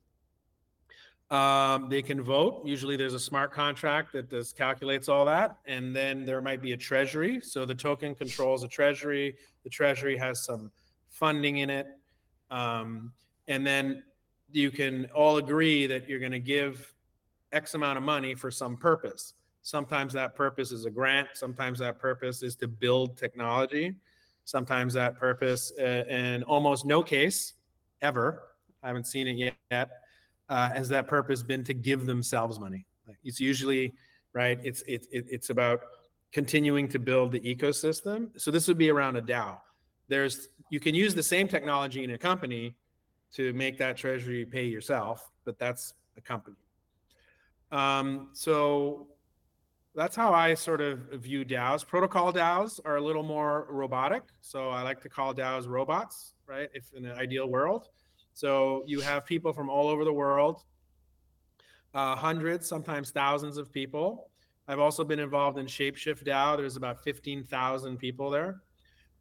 um, 1.30 1.90
they 1.90 2.02
can 2.02 2.22
vote. 2.22 2.66
Usually 2.66 2.96
there's 2.96 3.14
a 3.14 3.20
smart 3.20 3.52
contract 3.52 4.14
that 4.14 4.30
does 4.30 4.54
calculates 4.54 5.10
all 5.10 5.26
that. 5.26 5.58
And 5.66 5.96
then 5.96 6.26
there 6.26 6.42
might 6.42 6.62
be 6.62 6.72
a 6.72 6.78
treasury. 6.78 7.42
So 7.42 7.66
the 7.66 7.76
token 7.76 8.16
controls 8.16 8.64
a 8.64 8.68
treasury. 8.68 9.36
The 9.64 9.70
treasury 9.70 10.18
has 10.18 10.44
some 10.44 10.72
funding 11.20 11.58
in 11.58 11.70
it. 11.70 11.88
Um, 12.50 13.12
and 13.48 13.66
then 13.66 14.04
you 14.52 14.72
can 14.72 15.06
all 15.14 15.38
agree 15.38 15.86
that 15.88 16.10
you're 16.10 16.20
going 16.20 16.32
to 16.32 16.40
give 16.40 16.94
X 17.52 17.74
amount 17.74 17.98
of 17.98 18.04
money 18.04 18.36
for 18.36 18.50
some 18.50 18.78
purpose. 18.78 19.34
Sometimes 19.62 20.14
that 20.14 20.36
purpose 20.36 20.72
is 20.72 20.86
a 20.86 20.90
grant. 20.90 21.28
Sometimes 21.34 21.80
that 21.80 22.00
purpose 22.00 22.42
is 22.42 22.56
to 22.58 22.68
build 22.68 23.18
technology. 23.18 23.96
Sometimes 24.46 24.94
that 24.94 25.20
purpose, 25.20 25.72
uh, 25.80 26.06
in 26.10 26.44
almost 26.44 26.86
no 26.86 27.04
case 27.04 27.54
ever, 28.02 28.44
I 28.82 28.88
haven't 28.88 29.06
seen 29.06 29.28
it 29.28 29.54
yet, 29.70 29.90
uh, 30.48 30.70
has 30.70 30.90
that 30.90 31.08
purpose 31.08 31.44
been 31.44 31.64
to 31.66 31.74
give 31.74 32.06
themselves 32.06 32.60
money. 32.60 32.86
It's 33.24 33.40
usually 33.40 33.94
right. 34.34 34.60
It's 34.64 34.84
it's 34.88 35.08
it's 35.12 35.50
about 35.50 35.82
continuing 36.32 36.88
to 36.90 37.00
build 37.00 37.32
the 37.32 37.40
ecosystem. 37.40 38.30
So 38.38 38.52
this 38.52 38.68
would 38.68 38.78
be 38.78 38.90
around 38.90 39.18
a 39.18 39.22
DAO. 39.22 39.58
There's 40.08 40.48
you 40.70 40.80
can 40.80 40.96
use 40.96 41.16
the 41.16 41.24
same 41.24 41.48
technology 41.48 42.04
in 42.04 42.12
a 42.12 42.18
company 42.18 42.76
to 43.34 43.54
make 43.54 43.78
that 43.78 43.98
treasury 43.98 44.46
pay 44.46 44.66
yourself, 44.66 45.32
but 45.46 45.58
that's 45.60 45.94
a 46.18 46.22
company. 46.22 46.58
Um, 47.72 48.30
so 48.34 49.08
that's 49.96 50.16
how 50.16 50.34
I 50.34 50.54
sort 50.54 50.82
of 50.82 51.00
view 51.14 51.44
DAOs. 51.44 51.86
Protocol 51.86 52.32
DAOs 52.32 52.80
are 52.86 52.98
a 52.98 53.02
little 53.02 53.24
more 53.24 53.68
robotic. 53.70 54.24
So 54.42 54.70
I 54.70 54.82
like 54.82 55.02
to 55.02 55.10
call 55.10 55.34
DAOs 55.34 55.68
robots, 55.68 56.34
right? 56.48 56.70
If 56.74 56.92
in 56.94 57.06
an 57.06 57.18
ideal 57.18 57.48
world. 57.48 57.90
So 58.34 58.84
you 58.86 59.02
have 59.02 59.26
people 59.26 59.52
from 59.52 59.70
all 59.70 59.90
over 59.90 60.06
the 60.06 60.14
world, 60.14 60.64
uh, 61.94 62.16
hundreds, 62.16 62.68
sometimes 62.68 63.12
thousands 63.12 63.58
of 63.58 63.72
people. 63.72 64.30
I've 64.68 64.80
also 64.80 65.04
been 65.04 65.20
involved 65.20 65.58
in 65.58 65.66
Shapeshift 65.66 66.24
DAO. 66.24 66.56
There's 66.56 66.78
about 66.78 67.04
15,000 67.04 67.98
people 67.98 68.30
there. 68.30 68.62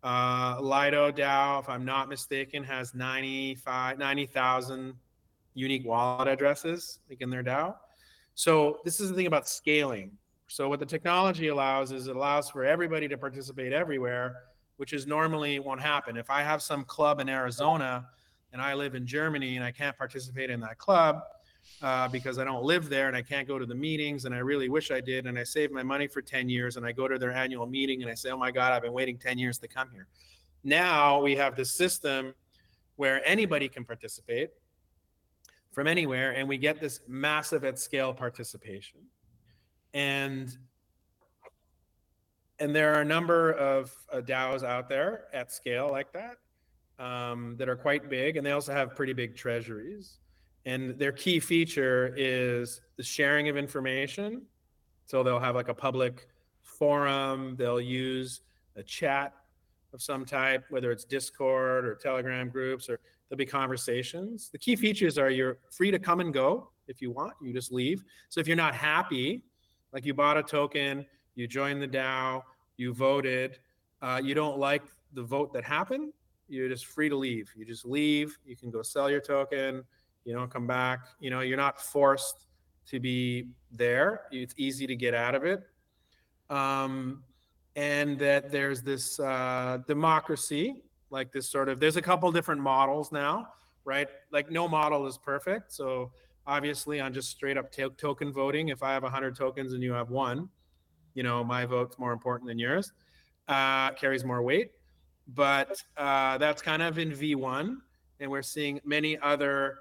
Uh, 0.02 0.58
Lido 0.61 1.11
DAO, 1.11 1.61
if 1.61 1.68
I'm 1.68 1.84
not 1.84 2.08
mistaken, 2.08 2.62
has 2.64 2.94
95, 2.94 3.98
90,000 3.98 4.94
unique 5.54 5.84
wallet 5.84 6.28
addresses 6.28 7.00
like 7.11 7.20
in 7.20 7.30
their 7.30 7.42
DAO. 7.42 7.74
So 8.34 8.78
this 8.84 9.00
is 9.00 9.11
the 9.11 9.16
thing 9.16 9.26
about 9.26 9.48
scaling. 9.48 10.12
So 10.46 10.68
what 10.68 10.80
the 10.80 10.87
technology 10.87 11.48
allows 11.48 11.90
is 11.92 12.06
it 12.06 12.16
allows 12.16 12.48
for 12.48 12.64
everybody 12.64 13.08
to 13.08 13.18
participate 13.18 13.72
everywhere, 13.72 14.37
which 14.76 14.92
is 14.92 15.06
normally 15.06 15.58
won't 15.58 15.80
happen. 15.80 16.16
If 16.16 16.30
I 16.30 16.42
have 16.42 16.62
some 16.62 16.84
club 16.84 17.20
in 17.20 17.28
Arizona 17.28 18.06
and 18.52 18.62
I 18.62 18.74
live 18.74 18.94
in 18.94 19.06
Germany 19.06 19.56
and 19.56 19.64
I 19.64 19.72
can't 19.72 19.96
participate 19.98 20.50
in 20.50 20.61
that 20.61 20.78
club 20.78 21.22
uh, 21.83 22.09
because 22.09 22.38
I 22.38 22.44
don't 22.44 22.64
live 22.64 22.88
there 22.88 23.09
and 23.09 23.16
I 23.16 23.22
can't 23.22 23.46
go 23.46 23.59
to 23.59 23.66
the 23.66 23.74
meetings 23.74 24.24
and 24.24 24.35
I 24.35 24.38
really 24.38 24.68
wish 24.68 24.90
I 24.90 25.00
did 25.00 25.26
and 25.26 25.38
I 25.38 25.44
saved 25.44 25.72
my 25.72 25.83
money 25.83 26.07
for 26.07 26.20
10 26.20 26.48
years 26.48 26.76
and 26.76 26.85
I 26.85 26.92
go 26.92 27.07
to 27.07 27.18
their 27.18 27.33
annual 27.33 27.66
meeting 27.66 28.02
and 28.02 28.11
I 28.11 28.14
say, 28.14 28.31
oh 28.31 28.37
my 28.37 28.50
God, 28.50 28.72
I've 28.72 28.83
been 28.83 28.92
waiting 28.92 29.16
10 29.18 29.38
years 29.38 29.59
to 29.59 29.68
come 29.68 29.88
here. 29.92 30.07
Now 30.64 31.22
we 31.22 31.37
have 31.37 31.54
this 31.54 31.72
system 31.72 32.35
where 32.96 33.26
anybody 33.26 33.68
can 33.68 33.85
participate 33.85 34.50
from 35.70 35.87
anywhere 35.87 36.33
and 36.33 36.48
we 36.48 36.59
get 36.59 36.81
this 36.81 37.00
massive 37.07 37.64
at 37.64 37.78
scale 37.78 38.12
participation. 38.12 39.00
And 39.94 40.57
and 42.61 42.74
there 42.74 42.92
are 42.94 43.02
a 43.02 43.04
number 43.04 43.52
of 43.52 43.94
uh, 44.12 44.20
DAOs 44.20 44.64
out 44.64 44.88
there 44.88 45.24
at 45.33 45.52
scale 45.52 45.90
like 45.90 46.12
that 46.12 46.38
um, 46.98 47.57
that 47.57 47.68
are 47.68 47.76
quite 47.76 48.09
big, 48.09 48.37
and 48.37 48.44
they 48.44 48.50
also 48.50 48.72
have 48.72 48.96
pretty 48.96 49.12
big 49.12 49.37
treasuries. 49.37 50.18
And 50.68 50.98
their 50.98 51.12
key 51.12 51.40
feature 51.40 52.12
is 52.14 52.83
the 52.98 53.02
sharing 53.02 53.48
of 53.48 53.57
information. 53.57 54.42
So 55.07 55.22
they'll 55.22 55.40
have 55.40 55.54
like 55.54 55.68
a 55.68 55.74
public 55.74 56.28
forum, 56.62 57.57
they'll 57.57 57.81
use 57.81 58.42
a 58.76 58.83
chat 58.83 59.33
of 59.94 60.02
some 60.02 60.26
type, 60.26 60.66
whether 60.68 60.92
it's 60.92 61.07
Discord 61.07 61.87
or 61.87 61.94
Telegram 61.94 62.50
groups, 62.50 62.90
or 62.90 63.00
there'll 63.28 63.38
be 63.38 63.46
conversations. 63.46 64.50
The 64.52 64.59
key 64.59 64.76
features 64.76 65.16
are 65.16 65.31
you're 65.31 65.57
free 65.70 65.90
to 65.90 65.98
come 65.98 66.20
and 66.20 66.35
go 66.35 66.68
if 66.87 67.00
you 67.00 67.12
want, 67.12 67.33
you 67.40 67.54
just 67.54 67.72
leave. 67.72 68.04
So 68.28 68.38
if 68.38 68.46
you're 68.46 68.54
not 68.54 68.74
happy, 68.74 69.44
like 69.94 70.04
you 70.04 70.12
bought 70.12 70.37
a 70.37 70.42
token, 70.42 71.07
you 71.35 71.48
joined 71.48 71.81
the 71.81 71.88
DAO, 71.88 72.42
you 72.76 72.92
voted, 72.92 73.59
uh, 74.02 74.20
you 74.22 74.35
don't 74.35 74.59
like 74.59 74.83
the 75.14 75.22
vote 75.22 75.54
that 75.54 75.64
happened, 75.64 76.12
you're 76.46 76.68
just 76.68 76.87
free 76.87 77.09
to 77.09 77.16
leave. 77.16 77.50
You 77.57 77.64
just 77.64 77.85
leave. 77.85 78.38
You 78.44 78.57
can 78.57 78.70
go 78.70 78.83
sell 78.83 79.11
your 79.11 79.20
token. 79.20 79.85
You 80.28 80.34
don't 80.34 80.50
come 80.50 80.66
back. 80.66 81.00
You 81.20 81.30
know, 81.30 81.40
you're 81.40 81.56
not 81.56 81.80
forced 81.80 82.46
to 82.88 83.00
be 83.00 83.48
there. 83.72 84.22
It's 84.30 84.54
easy 84.58 84.86
to 84.86 84.94
get 84.94 85.14
out 85.14 85.34
of 85.34 85.44
it. 85.44 85.62
Um, 86.50 87.22
and 87.76 88.18
that 88.18 88.50
there's 88.50 88.82
this 88.82 89.18
uh, 89.20 89.78
democracy, 89.86 90.82
like 91.10 91.32
this 91.32 91.48
sort 91.48 91.70
of. 91.70 91.80
There's 91.80 91.96
a 91.96 92.02
couple 92.02 92.30
different 92.30 92.60
models 92.60 93.10
now, 93.10 93.48
right? 93.84 94.08
Like 94.30 94.50
no 94.50 94.68
model 94.68 95.06
is 95.06 95.16
perfect. 95.16 95.72
So 95.72 96.12
obviously, 96.46 97.00
on 97.00 97.14
just 97.14 97.30
straight 97.30 97.56
up 97.56 97.72
to- 97.72 97.94
token 97.96 98.30
voting, 98.30 98.68
if 98.68 98.82
I 98.82 98.92
have 98.92 99.04
100 99.04 99.34
tokens 99.34 99.72
and 99.72 99.82
you 99.82 99.92
have 99.92 100.10
one, 100.10 100.50
you 101.14 101.22
know, 101.22 101.42
my 101.42 101.64
vote's 101.64 101.98
more 101.98 102.12
important 102.12 102.48
than 102.48 102.58
yours. 102.58 102.92
Uh, 103.48 103.92
carries 103.92 104.24
more 104.26 104.42
weight 104.42 104.72
but 105.28 105.82
uh, 105.96 106.38
that's 106.38 106.62
kind 106.62 106.82
of 106.82 106.98
in 106.98 107.10
V1. 107.10 107.76
And 108.20 108.30
we're 108.30 108.42
seeing 108.42 108.80
many 108.84 109.18
other 109.18 109.78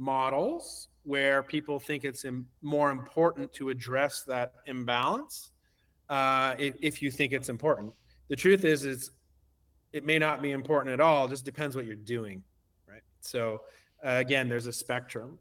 models 0.00 0.88
where 1.04 1.42
people 1.42 1.78
think 1.78 2.04
it's 2.04 2.24
Im- 2.24 2.46
more 2.62 2.90
important 2.90 3.52
to 3.52 3.68
address 3.68 4.22
that 4.22 4.54
imbalance 4.66 5.50
uh, 6.08 6.54
if, 6.58 6.74
if, 6.80 7.02
you 7.02 7.10
think 7.10 7.32
it's 7.32 7.48
important. 7.48 7.92
The 8.28 8.36
truth 8.36 8.64
is, 8.64 8.84
is 8.84 9.12
it 9.92 10.04
may 10.04 10.18
not 10.18 10.42
be 10.42 10.50
important 10.50 10.92
at 10.92 11.00
all. 11.00 11.26
It 11.26 11.30
just 11.30 11.44
depends 11.44 11.76
what 11.76 11.84
you're 11.84 11.94
doing, 11.94 12.42
right? 12.88 13.02
So 13.20 13.62
uh, 14.04 14.16
again, 14.18 14.48
there's 14.48 14.66
a 14.66 14.72
spectrum. 14.72 15.38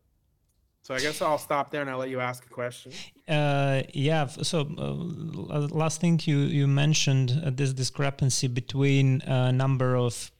So 0.81 0.93
I 0.93 0.99
guess 0.99 1.21
I'll 1.21 1.37
stop 1.37 1.71
there 1.71 1.81
and 1.81 1.89
I'll 1.89 1.97
let 1.97 2.09
you 2.09 2.19
ask 2.19 2.45
a 2.45 2.49
question. 2.49 2.91
Uh, 3.27 3.83
yeah. 3.93 4.27
So 4.27 4.61
uh, 4.77 5.67
last 5.71 6.01
thing 6.01 6.19
you 6.23 6.37
you 6.37 6.67
mentioned 6.67 7.41
uh, 7.43 7.51
this 7.53 7.73
discrepancy 7.73 8.47
between 8.47 9.21
uh, 9.21 9.51
number 9.51 9.95
of 9.95 10.31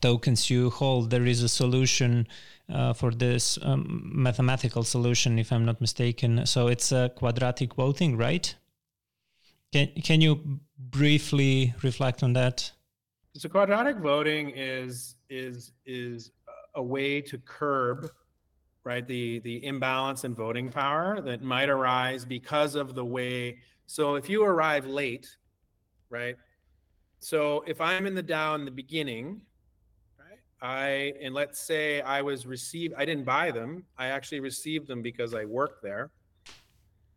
tokens 0.00 0.50
you 0.50 0.70
hold. 0.70 1.10
There 1.10 1.26
is 1.26 1.42
a 1.42 1.48
solution 1.48 2.26
uh, 2.72 2.92
for 2.92 3.10
this 3.10 3.58
um, 3.62 4.10
mathematical 4.14 4.82
solution, 4.82 5.38
if 5.38 5.52
I'm 5.52 5.64
not 5.64 5.80
mistaken. 5.80 6.46
So 6.46 6.68
it's 6.68 6.92
a 6.92 7.10
quadratic 7.16 7.74
voting, 7.74 8.16
right? 8.16 8.54
Can 9.72 9.88
can 10.02 10.20
you 10.20 10.60
briefly 10.78 11.74
reflect 11.82 12.22
on 12.22 12.32
that? 12.32 12.72
So 13.36 13.48
quadratic 13.48 13.98
voting 13.98 14.50
is 14.50 15.16
is 15.28 15.72
is 15.86 16.32
a 16.74 16.82
way 16.82 17.20
to 17.20 17.38
curb 17.38 18.10
right 18.84 19.06
the 19.06 19.40
the 19.40 19.64
imbalance 19.64 20.24
in 20.24 20.34
voting 20.34 20.70
power 20.70 21.20
that 21.20 21.42
might 21.42 21.68
arise 21.68 22.24
because 22.24 22.74
of 22.74 22.94
the 22.94 23.04
way 23.04 23.58
so 23.86 24.14
if 24.14 24.28
you 24.28 24.44
arrive 24.44 24.86
late 24.86 25.36
right 26.08 26.36
so 27.18 27.62
if 27.66 27.80
i'm 27.80 28.06
in 28.06 28.14
the 28.14 28.22
DAO 28.22 28.54
in 28.54 28.64
the 28.64 28.70
beginning 28.70 29.40
i 30.62 31.12
and 31.22 31.34
let's 31.34 31.60
say 31.60 32.00
i 32.02 32.20
was 32.20 32.46
received 32.46 32.94
i 32.96 33.04
didn't 33.04 33.24
buy 33.24 33.50
them 33.50 33.84
i 33.98 34.06
actually 34.06 34.40
received 34.40 34.86
them 34.86 35.02
because 35.02 35.34
i 35.34 35.44
worked 35.44 35.82
there 35.82 36.10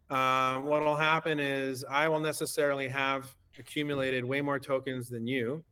uh, 0.09 0.57
what 0.59 0.83
will 0.83 0.95
happen 0.95 1.39
is 1.39 1.83
i 1.89 2.07
will 2.07 2.19
necessarily 2.19 2.87
have 2.87 3.35
accumulated 3.59 4.23
way 4.23 4.41
more 4.41 4.59
tokens 4.59 5.09
than 5.09 5.27
you 5.27 5.63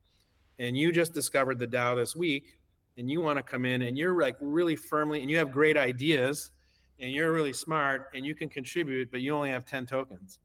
and 0.59 0.77
you 0.77 0.91
just 0.91 1.13
discovered 1.13 1.57
the 1.57 1.67
DAO 1.67 1.95
this 1.95 2.15
week 2.15 2.59
and 2.97 3.09
you 3.09 3.19
want 3.19 3.37
to 3.37 3.43
come 3.43 3.65
in 3.65 3.81
and 3.81 3.97
you're 3.97 4.21
like 4.21 4.35
really 4.39 4.75
firmly 4.75 5.21
and 5.21 5.29
you 5.29 5.37
have 5.37 5.51
great 5.51 5.75
ideas 5.75 6.51
and 6.99 7.11
you're 7.11 7.31
really 7.31 7.51
smart 7.51 8.09
and 8.13 8.25
you 8.25 8.35
can 8.35 8.47
contribute, 8.47 9.09
but 9.11 9.21
you 9.21 9.35
only 9.35 9.49
have 9.49 9.65
10 9.65 9.87
tokens, 9.87 10.37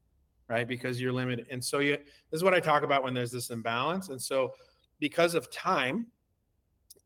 right? 0.47 0.67
Because 0.67 0.99
you're 0.99 1.13
limited. 1.13 1.45
And 1.51 1.63
so 1.63 1.79
you 1.79 1.91
this 1.91 2.39
is 2.39 2.43
what 2.43 2.55
I 2.55 2.59
talk 2.59 2.83
about 2.83 3.03
when 3.03 3.13
there's 3.13 3.31
this 3.31 3.51
imbalance. 3.51 4.09
And 4.09 4.19
so 4.19 4.53
because 4.99 5.35
of 5.35 5.51
time, 5.51 6.07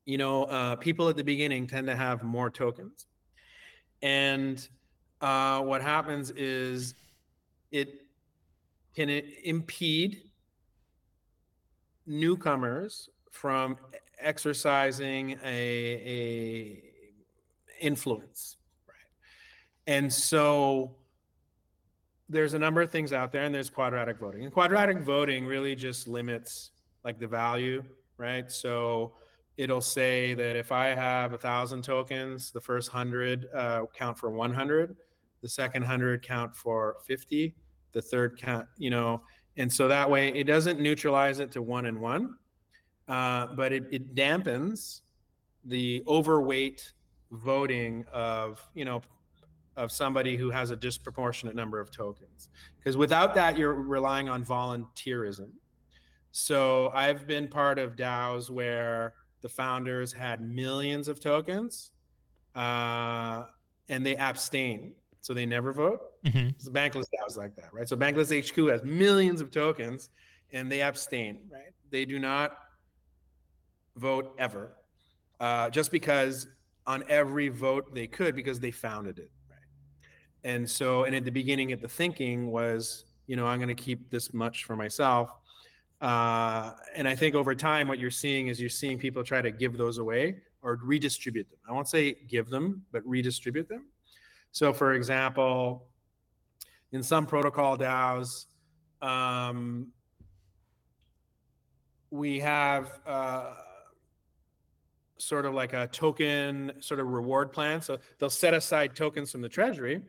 you 0.05 0.17
know, 0.17 0.43
uh, 0.45 0.75
people 0.75 1.09
at 1.09 1.15
the 1.15 1.23
beginning 1.23 1.67
tend 1.67 1.87
to 1.87 1.95
have 1.95 2.23
more 2.23 2.49
tokens. 2.49 3.07
And 4.01 4.67
uh, 5.21 5.61
what 5.61 5.81
happens 5.81 6.31
is 6.31 6.95
it 7.71 8.05
can 8.95 9.09
impede 9.09 10.23
newcomers 12.07 13.09
from 13.31 13.77
exercising 14.19 15.37
a, 15.43 15.47
a 15.47 16.83
influence 17.79 18.57
right? 18.87 19.93
And 19.95 20.11
so 20.11 20.95
there's 22.27 22.53
a 22.53 22.59
number 22.59 22.81
of 22.81 22.91
things 22.91 23.13
out 23.13 23.31
there 23.31 23.43
and 23.43 23.53
there's 23.53 23.69
quadratic 23.69 24.17
voting. 24.19 24.43
And 24.43 24.51
quadratic 24.53 24.99
voting 24.99 25.45
really 25.45 25.75
just 25.75 26.07
limits 26.07 26.71
like 27.03 27.19
the 27.19 27.27
value 27.27 27.83
right? 28.21 28.51
So 28.51 29.13
it'll 29.61 29.79
say 29.79 30.33
that 30.33 30.55
if 30.55 30.71
i 30.71 30.87
have 30.87 31.33
a 31.33 31.37
thousand 31.37 31.83
tokens 31.83 32.51
the 32.51 32.59
first 32.59 32.89
hundred 32.89 33.47
uh, 33.55 33.85
count 33.93 34.17
for 34.17 34.31
100 34.31 34.95
the 35.41 35.49
second 35.49 35.83
hundred 35.83 36.23
count 36.23 36.55
for 36.55 36.97
50 37.05 37.55
the 37.93 38.01
third 38.01 38.37
count 38.39 38.65
you 38.77 38.89
know? 38.89 39.21
And 39.57 39.71
so 39.71 39.87
that 39.87 40.09
way 40.09 40.29
it 40.29 40.45
doesn't 40.45 40.79
neutralize 40.79 41.39
it 41.39 41.51
to 41.51 41.61
one 41.61 41.85
and 41.85 41.99
one 41.99 42.35
uh, 43.07 43.47
but 43.55 43.71
it, 43.71 43.83
it 43.91 44.15
dampens 44.15 45.01
the 45.65 46.03
overweight 46.07 46.93
voting 47.31 48.03
of 48.11 48.67
you 48.73 48.85
know 48.85 49.01
of 49.77 49.91
somebody 49.91 50.35
who 50.37 50.49
has 50.49 50.71
a 50.71 50.75
disproportionate 50.75 51.55
number 51.55 51.79
of 51.79 51.91
tokens. 51.91 52.49
Because 52.77 52.97
without 52.97 53.33
that 53.35 53.57
you're 53.57 53.73
relying 53.73 54.27
on 54.27 54.43
volunteerism. 54.43 55.49
So 56.31 56.91
i've 56.95 57.27
been 57.27 57.47
part 57.47 57.77
of 57.77 57.95
daos 57.95 58.49
where 58.49 59.13
the 59.41 59.49
founders 59.49 60.13
had 60.13 60.41
millions 60.41 61.07
of 61.07 61.19
tokens 61.19 61.91
uh, 62.55 63.43
and 63.89 64.05
they 64.05 64.15
abstain 64.17 64.93
so 65.21 65.33
they 65.33 65.45
never 65.45 65.71
vote 65.73 66.01
mm-hmm. 66.25 66.49
the 66.63 66.71
bankless 66.71 67.05
daos 67.13 67.37
like 67.37 67.55
that 67.55 67.73
right 67.73 67.87
so 67.87 67.95
bankless 67.95 68.31
hq 68.31 68.69
has 68.69 68.83
millions 68.83 69.41
of 69.41 69.51
tokens 69.51 70.09
and 70.51 70.71
they 70.71 70.81
abstain 70.81 71.37
right 71.51 71.73
they 71.91 72.05
do 72.05 72.17
not 72.17 72.57
vote 73.97 74.33
ever, 74.39 74.71
uh, 75.39 75.69
just 75.69 75.91
because 75.91 76.47
on 76.87 77.03
every 77.09 77.49
vote 77.49 77.93
they 77.93 78.07
could 78.07 78.35
because 78.35 78.59
they 78.59 78.71
founded 78.71 79.19
it. 79.19 79.29
Right. 79.49 80.51
And 80.51 80.69
so, 80.69 81.03
and 81.03 81.15
at 81.15 81.25
the 81.25 81.31
beginning, 81.31 81.71
at 81.71 81.81
the 81.81 81.87
thinking 81.87 82.51
was, 82.51 83.05
you 83.27 83.35
know, 83.35 83.45
I'm 83.45 83.59
going 83.59 83.75
to 83.75 83.83
keep 83.83 84.09
this 84.09 84.33
much 84.33 84.63
for 84.63 84.75
myself. 84.75 85.31
Uh, 86.01 86.71
and 86.95 87.07
I 87.07 87.15
think 87.15 87.35
over 87.35 87.53
time, 87.53 87.87
what 87.87 87.99
you're 87.99 88.09
seeing 88.09 88.47
is 88.47 88.59
you're 88.59 88.69
seeing 88.69 88.97
people 88.97 89.23
try 89.23 89.41
to 89.41 89.51
give 89.51 89.77
those 89.77 89.99
away 89.99 90.37
or 90.63 90.79
redistribute 90.83 91.49
them. 91.49 91.59
I 91.69 91.71
won't 91.71 91.87
say 91.87 92.15
give 92.27 92.49
them, 92.49 92.83
but 92.91 93.05
redistribute 93.05 93.69
them. 93.69 93.85
So, 94.51 94.73
for 94.73 94.93
example, 94.93 95.87
in 96.91 97.03
some 97.03 97.25
protocol 97.25 97.77
DAOs, 97.77 98.47
um, 99.01 99.87
we 102.09 102.39
have 102.39 102.99
uh, 103.05 103.53
sort 105.17 105.45
of 105.45 105.53
like 105.53 105.73
a 105.73 105.87
token 105.87 106.73
sort 106.79 106.99
of 106.99 107.07
reward 107.07 107.53
plan. 107.53 107.81
So 107.81 107.99
they'll 108.19 108.29
set 108.29 108.53
aside 108.53 108.95
tokens 108.95 109.31
from 109.31 109.41
the 109.41 109.49
treasury. 109.49 110.01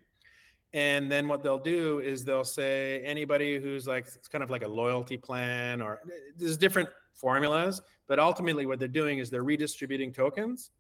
And 0.75 1.13
then 1.13 1.29
what 1.29 1.43
they'll 1.43 1.59
do 1.59 1.99
is 2.01 2.25
they'll 2.25 2.45
say 2.45 3.03
anybody 3.05 3.59
who's 3.59 3.87
like 3.87 4.07
it's 4.07 4.29
kind 4.29 4.43
of 4.43 4.51
like 4.51 4.63
a 4.63 4.69
loyalty 4.69 5.19
plan 5.19 5.83
or 5.83 6.01
there's 6.37 6.57
different 6.57 6.89
formulas, 7.15 7.83
but 8.09 8.19
ultimately 8.19 8.65
what 8.65 8.79
they're 8.79 8.89
doing 8.89 9.19
is 9.19 9.29
they're 9.29 9.45
redistributing 9.45 10.13
tokens 10.13 10.71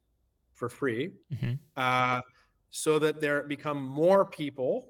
for 0.55 0.69
free, 0.69 1.11
mm-hmm. 1.33 1.55
uh, 1.77 2.21
so 2.71 2.99
that 2.99 3.21
there 3.21 3.43
become 3.43 3.83
more 3.83 4.25
people, 4.25 4.87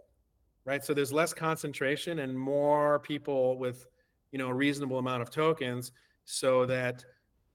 right? 0.64 0.84
So 0.84 0.94
there's 0.94 1.12
less 1.12 1.34
concentration 1.34 2.20
and 2.20 2.36
more 2.36 3.00
people 3.00 3.58
with 3.58 3.86
you 4.30 4.38
know 4.38 4.48
a 4.48 4.54
reasonable 4.54 4.98
amount 4.98 5.22
of 5.22 5.30
tokens, 5.30 5.90
so 6.24 6.64
that 6.66 7.04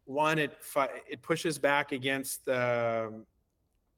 one 0.04 0.38
it 0.38 0.58
it 1.10 1.22
pushes 1.22 1.58
back 1.58 1.94
against 1.94 2.48
um, 2.50 3.26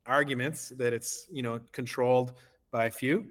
arguments 0.06 0.70
that 0.78 0.94
it's 0.94 1.28
you 1.32 1.42
know 1.42 1.60
controlled 1.72 2.34
by 2.72 2.86
a 2.86 2.92
few 2.92 3.26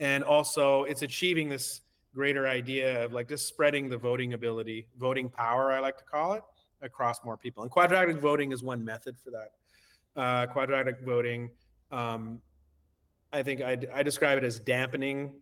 and 0.00 0.24
also 0.24 0.84
it's 0.84 1.02
achieving 1.02 1.48
this 1.48 1.82
greater 2.12 2.48
idea 2.48 3.04
of 3.04 3.12
like 3.12 3.28
just 3.28 3.46
spreading 3.46 3.88
the 3.88 3.96
voting 3.96 4.32
ability 4.32 4.88
voting 4.98 5.28
power 5.28 5.70
i 5.70 5.78
like 5.78 5.96
to 5.96 6.04
call 6.04 6.32
it 6.32 6.42
across 6.82 7.22
more 7.24 7.36
people. 7.36 7.62
And 7.62 7.70
quadratic 7.70 8.16
voting 8.16 8.52
is 8.52 8.62
one 8.62 8.84
method 8.84 9.16
for 9.22 9.30
that. 9.30 9.52
Uh, 10.20 10.46
quadratic 10.46 11.00
voting 11.02 11.50
um, 11.92 12.40
i 13.32 13.42
think 13.42 13.60
I, 13.60 13.78
I 13.94 14.02
describe 14.02 14.38
it 14.38 14.44
as 14.44 14.58
dampening 14.58 15.32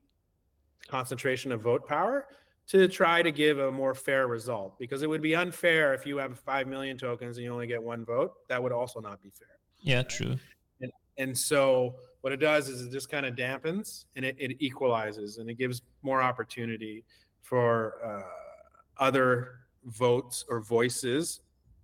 concentration 0.89 1.53
of 1.53 1.63
vote 1.63 1.89
power 1.89 2.27
to 2.69 2.87
try 2.87 3.23
to 3.23 3.33
give 3.33 3.59
a 3.59 3.73
more 3.73 3.95
fair 3.95 4.27
result. 4.27 4.79
Because 4.79 5.03
it 5.03 5.09
would 5.09 5.23
be 5.23 5.35
unfair 5.35 5.95
if 5.95 6.05
you 6.05 6.19
have 6.19 6.39
5 6.39 6.67
million 6.67 6.99
tokens 6.99 7.39
and 7.39 7.45
you 7.45 7.53
only 7.53 7.67
get 7.67 7.83
one 7.83 8.05
vote. 8.05 8.35
That 8.49 8.63
would 8.63 8.73
also 8.73 9.01
not 9.01 9.23
be 9.23 9.31
fair. 9.31 9.49
Yeah 9.81 10.03
true. 10.03 10.37
And, 10.83 10.93
and 11.17 11.37
so 11.37 11.97
what 12.21 12.33
it 12.33 12.39
does 12.39 12.69
is 12.69 12.83
it 12.83 12.91
just 12.91 13.11
kind 13.11 13.25
of 13.25 13.35
dampens 13.35 14.05
and 14.17 14.25
it, 14.25 14.37
it 14.39 14.57
equalizes 14.61 15.39
and 15.39 15.49
it 15.49 15.55
gives 15.55 15.83
more 16.03 16.21
opportunity 16.21 17.05
for 17.43 17.95
uh, 18.05 19.03
other 19.03 19.61
votes 19.85 20.45
or 20.49 20.61
voices 20.61 21.41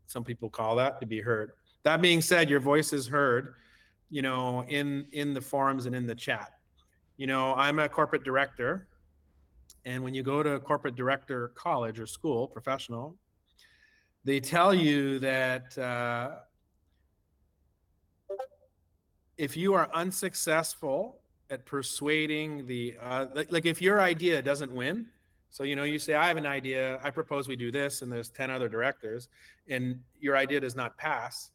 some 0.06 0.22
people 0.22 0.50
call 0.50 0.76
that 0.76 1.00
to 1.00 1.06
be 1.06 1.20
heard. 1.20 1.52
That 1.82 2.02
being 2.02 2.20
said 2.20 2.50
your 2.50 2.60
voice 2.60 2.92
is 2.92 3.06
heard 3.06 3.54
you 4.10 4.22
know 4.22 4.64
in 4.68 5.06
in 5.12 5.34
the 5.34 5.40
forums 5.40 5.86
and 5.86 5.94
in 5.94 6.06
the 6.06 6.14
chat. 6.14 6.52
You 7.16 7.26
know 7.26 7.54
i'm 7.54 7.78
a 7.78 7.88
corporate 7.88 8.24
director 8.24 8.88
and 9.84 10.02
when 10.02 10.14
you 10.14 10.22
go 10.22 10.42
to 10.42 10.58
corporate 10.60 10.96
director 10.96 11.48
college 11.54 12.00
or 12.00 12.06
school, 12.06 12.48
professional, 12.48 13.16
they 14.24 14.40
tell 14.40 14.72
you 14.72 15.18
that 15.18 15.76
uh, 15.76 16.36
if 19.36 19.56
you 19.56 19.74
are 19.74 19.88
unsuccessful 19.92 21.20
at 21.50 21.64
persuading 21.66 22.66
the, 22.66 22.94
uh, 23.02 23.26
like, 23.34 23.52
like 23.52 23.66
if 23.66 23.82
your 23.82 24.00
idea 24.00 24.40
doesn't 24.40 24.72
win, 24.72 25.06
so 25.50 25.62
you 25.62 25.76
know 25.76 25.84
you 25.84 25.98
say 25.98 26.14
I 26.14 26.26
have 26.26 26.36
an 26.36 26.46
idea, 26.46 26.98
I 27.02 27.10
propose 27.10 27.46
we 27.46 27.56
do 27.56 27.70
this, 27.70 28.02
and 28.02 28.10
there's 28.10 28.30
ten 28.30 28.50
other 28.50 28.68
directors, 28.68 29.28
and 29.68 30.00
your 30.18 30.36
idea 30.36 30.60
does 30.60 30.74
not 30.74 30.96
pass. 30.96 31.50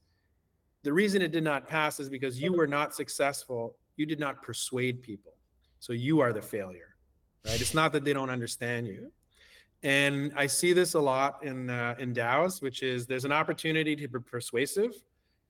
The 0.84 0.94
reason 0.94 1.22
it 1.22 1.32
did 1.32 1.44
not 1.44 1.68
pass 1.68 2.00
is 2.00 2.10
because 2.10 2.42
you 2.42 2.54
were 2.54 2.68
not 2.68 2.96
successful. 2.96 3.76
You 3.98 4.06
did 4.06 4.20
not 4.20 4.42
persuade 4.42 5.02
people, 5.02 5.34
so 5.80 5.92
you 5.92 6.22
are 6.22 6.32
the 6.32 6.42
failure 6.42 6.89
right? 7.46 7.60
It's 7.60 7.74
not 7.74 7.92
that 7.94 8.04
they 8.04 8.13
don't 8.13 8.30
understand 8.30 8.88
you. 8.88 9.12
And 9.82 10.32
I 10.36 10.48
see 10.48 10.74
this 10.74 10.94
a 10.94 11.00
lot 11.00 11.44
in 11.44 11.70
uh, 11.70 11.96
in 12.00 12.13
DAOs, 12.13 12.62
which 12.62 12.84
is 12.84 13.08
there's 13.08 13.26
an 13.26 13.32
opportunity 13.32 13.96
to 13.96 14.08
be 14.08 14.20
persuasive, 14.20 14.92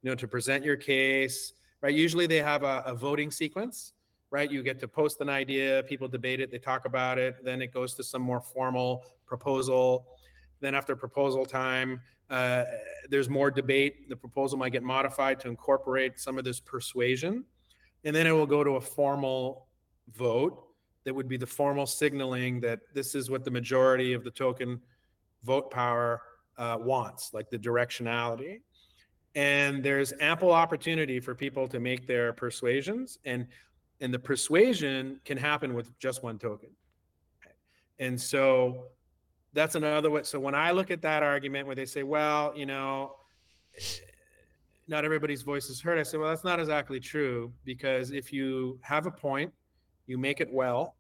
you 0.03 0.09
know, 0.09 0.15
to 0.15 0.27
present 0.27 0.63
your 0.63 0.75
case, 0.75 1.53
right? 1.81 1.93
Usually 1.93 2.27
they 2.27 2.41
have 2.41 2.63
a, 2.63 2.83
a 2.85 2.93
voting 2.93 3.31
sequence, 3.31 3.93
right? 4.31 4.51
You 4.51 4.63
get 4.63 4.79
to 4.79 4.87
post 4.87 5.21
an 5.21 5.29
idea, 5.29 5.83
people 5.87 6.07
debate 6.07 6.39
it, 6.39 6.51
they 6.51 6.59
talk 6.59 6.85
about 6.85 7.17
it, 7.17 7.43
then 7.43 7.61
it 7.61 7.73
goes 7.73 7.93
to 7.95 8.03
some 8.03 8.21
more 8.21 8.41
formal 8.41 9.03
proposal. 9.25 10.07
Then 10.59 10.75
after 10.75 10.95
proposal 10.95 11.45
time, 11.45 12.01
uh, 12.29 12.65
there's 13.09 13.29
more 13.29 13.49
debate. 13.49 14.07
The 14.09 14.15
proposal 14.15 14.57
might 14.57 14.71
get 14.71 14.83
modified 14.83 15.39
to 15.41 15.47
incorporate 15.47 16.19
some 16.19 16.37
of 16.37 16.43
this 16.43 16.59
persuasion, 16.59 17.43
and 18.03 18.15
then 18.15 18.27
it 18.27 18.31
will 18.31 18.45
go 18.45 18.63
to 18.63 18.71
a 18.71 18.81
formal 18.81 19.67
vote 20.15 20.63
that 21.05 21.13
would 21.13 21.27
be 21.27 21.37
the 21.37 21.47
formal 21.47 21.85
signaling 21.85 22.59
that 22.59 22.81
this 22.93 23.15
is 23.15 23.29
what 23.29 23.43
the 23.43 23.51
majority 23.51 24.13
of 24.13 24.23
the 24.23 24.31
token 24.31 24.79
vote 25.43 25.71
power 25.71 26.21
uh, 26.57 26.77
wants, 26.79 27.33
like 27.33 27.49
the 27.49 27.57
directionality. 27.57 28.59
And 29.35 29.83
there's 29.83 30.13
ample 30.19 30.51
opportunity 30.51 31.19
for 31.19 31.35
people 31.35 31.67
to 31.67 31.79
make 31.79 32.07
their 32.07 32.33
persuasions, 32.33 33.19
and 33.25 33.47
and 34.01 34.13
the 34.13 34.19
persuasion 34.19 35.19
can 35.25 35.37
happen 35.37 35.73
with 35.73 35.97
just 35.99 36.23
one 36.23 36.39
token. 36.39 36.69
And 37.99 38.19
so 38.19 38.85
that's 39.53 39.75
another 39.75 40.09
way. 40.09 40.23
So 40.23 40.39
when 40.39 40.55
I 40.55 40.71
look 40.71 40.89
at 40.89 41.01
that 41.01 41.21
argument 41.21 41.67
where 41.67 41.75
they 41.75 41.85
say, 41.85 42.03
well, 42.03 42.53
you 42.55 42.65
know, 42.65 43.15
not 44.87 45.05
everybody's 45.05 45.41
voice 45.41 45.69
is 45.69 45.81
heard, 45.81 45.99
I 45.99 46.03
say, 46.03 46.17
well, 46.17 46.29
that's 46.29 46.43
not 46.43 46.59
exactly 46.59 46.99
true 46.99 47.51
because 47.65 48.11
if 48.11 48.31
you 48.31 48.79
have 48.81 49.05
a 49.05 49.11
point, 49.11 49.53
you 50.07 50.17
make 50.17 50.41
it 50.41 50.51
well, 50.51 50.95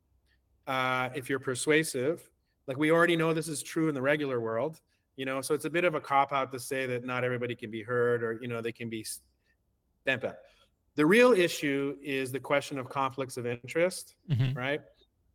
uh, 0.67 1.09
if 1.15 1.29
you're 1.29 1.39
persuasive, 1.39 2.29
like 2.67 2.77
we 2.77 2.91
already 2.91 3.15
know 3.15 3.33
this 3.33 3.47
is 3.47 3.63
true 3.63 3.87
in 3.87 3.95
the 3.95 4.01
regular 4.01 4.39
world, 4.39 4.79
you 5.19 5.25
know, 5.25 5.41
so 5.41 5.53
it's 5.53 5.65
a 5.65 5.69
bit 5.69 5.83
of 5.83 5.95
a 5.95 6.01
cop 6.01 6.31
out 6.31 6.51
to 6.53 6.59
say 6.59 6.85
that 6.85 7.05
not 7.05 7.23
everybody 7.23 7.55
can 7.55 7.69
be 7.69 7.83
heard 7.83 8.23
or, 8.23 8.39
you 8.41 8.47
know, 8.47 8.61
they 8.61 8.71
can 8.71 8.89
be 8.89 9.05
stamped 10.03 10.25
out. 10.25 10.37
The 10.95 11.05
real 11.05 11.33
issue 11.33 11.97
is 12.01 12.31
the 12.31 12.39
question 12.39 12.79
of 12.79 12.89
conflicts 12.89 13.35
of 13.37 13.45
interest, 13.45 14.15
mm-hmm. 14.31 14.57
right? 14.57 14.81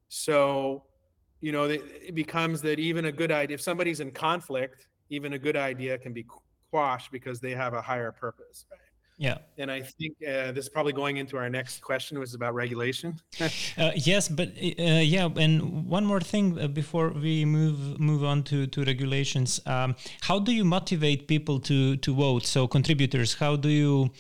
So 0.09 0.85
you 1.45 1.53
know, 1.53 1.65
it 1.65 2.15
becomes 2.15 2.63
that 2.63 2.79
even 2.79 3.05
a 3.05 3.13
good 3.13 3.31
idea, 3.31 3.57
if 3.57 3.61
somebody's 3.61 4.01
in 4.01 4.13
conflict, 4.13 4.87
even 5.11 5.35
a 5.35 5.39
good 5.39 5.57
idea 5.57 5.99
can 5.99 6.15
be 6.15 6.25
quashed 6.71 7.13
because 7.13 7.39
they 7.39 7.51
have 7.51 7.75
a 7.75 7.83
higher 7.83 8.11
purpose. 8.11 8.65
Right? 8.71 8.81
Yeah. 9.17 9.39
And 9.59 9.71
I 9.71 9.83
think 9.83 10.17
uh, 10.23 10.51
this 10.53 10.65
is 10.65 10.69
probably 10.69 10.93
going 10.93 11.19
into 11.19 11.37
our 11.37 11.49
next 11.49 11.81
question, 11.81 12.19
which 12.19 12.31
is 12.31 12.35
about 12.35 12.55
regulation. 12.55 13.21
uh, 13.41 13.93
yes, 13.95 14.29
but 14.29 14.49
uh, 14.49 14.83
yeah, 14.83 15.29
and 15.37 15.87
one 15.87 16.05
more 16.05 16.21
thing 16.21 16.59
uh, 16.59 16.67
before 16.67 17.11
we 17.11 17.45
move 17.45 18.01
move 18.01 18.25
on 18.25 18.43
to 18.45 18.67
to 18.67 18.85
regulations. 18.85 19.61
Um, 19.67 19.95
how 20.23 20.41
do 20.41 20.53
you 20.53 20.65
motivate 20.65 21.29
people 21.29 21.61
to 21.61 21.97
to 21.97 22.15
vote? 22.15 22.45
So 22.45 22.67
contributors, 22.67 23.35
how 23.35 23.55
do 23.57 23.69
you 23.69 24.11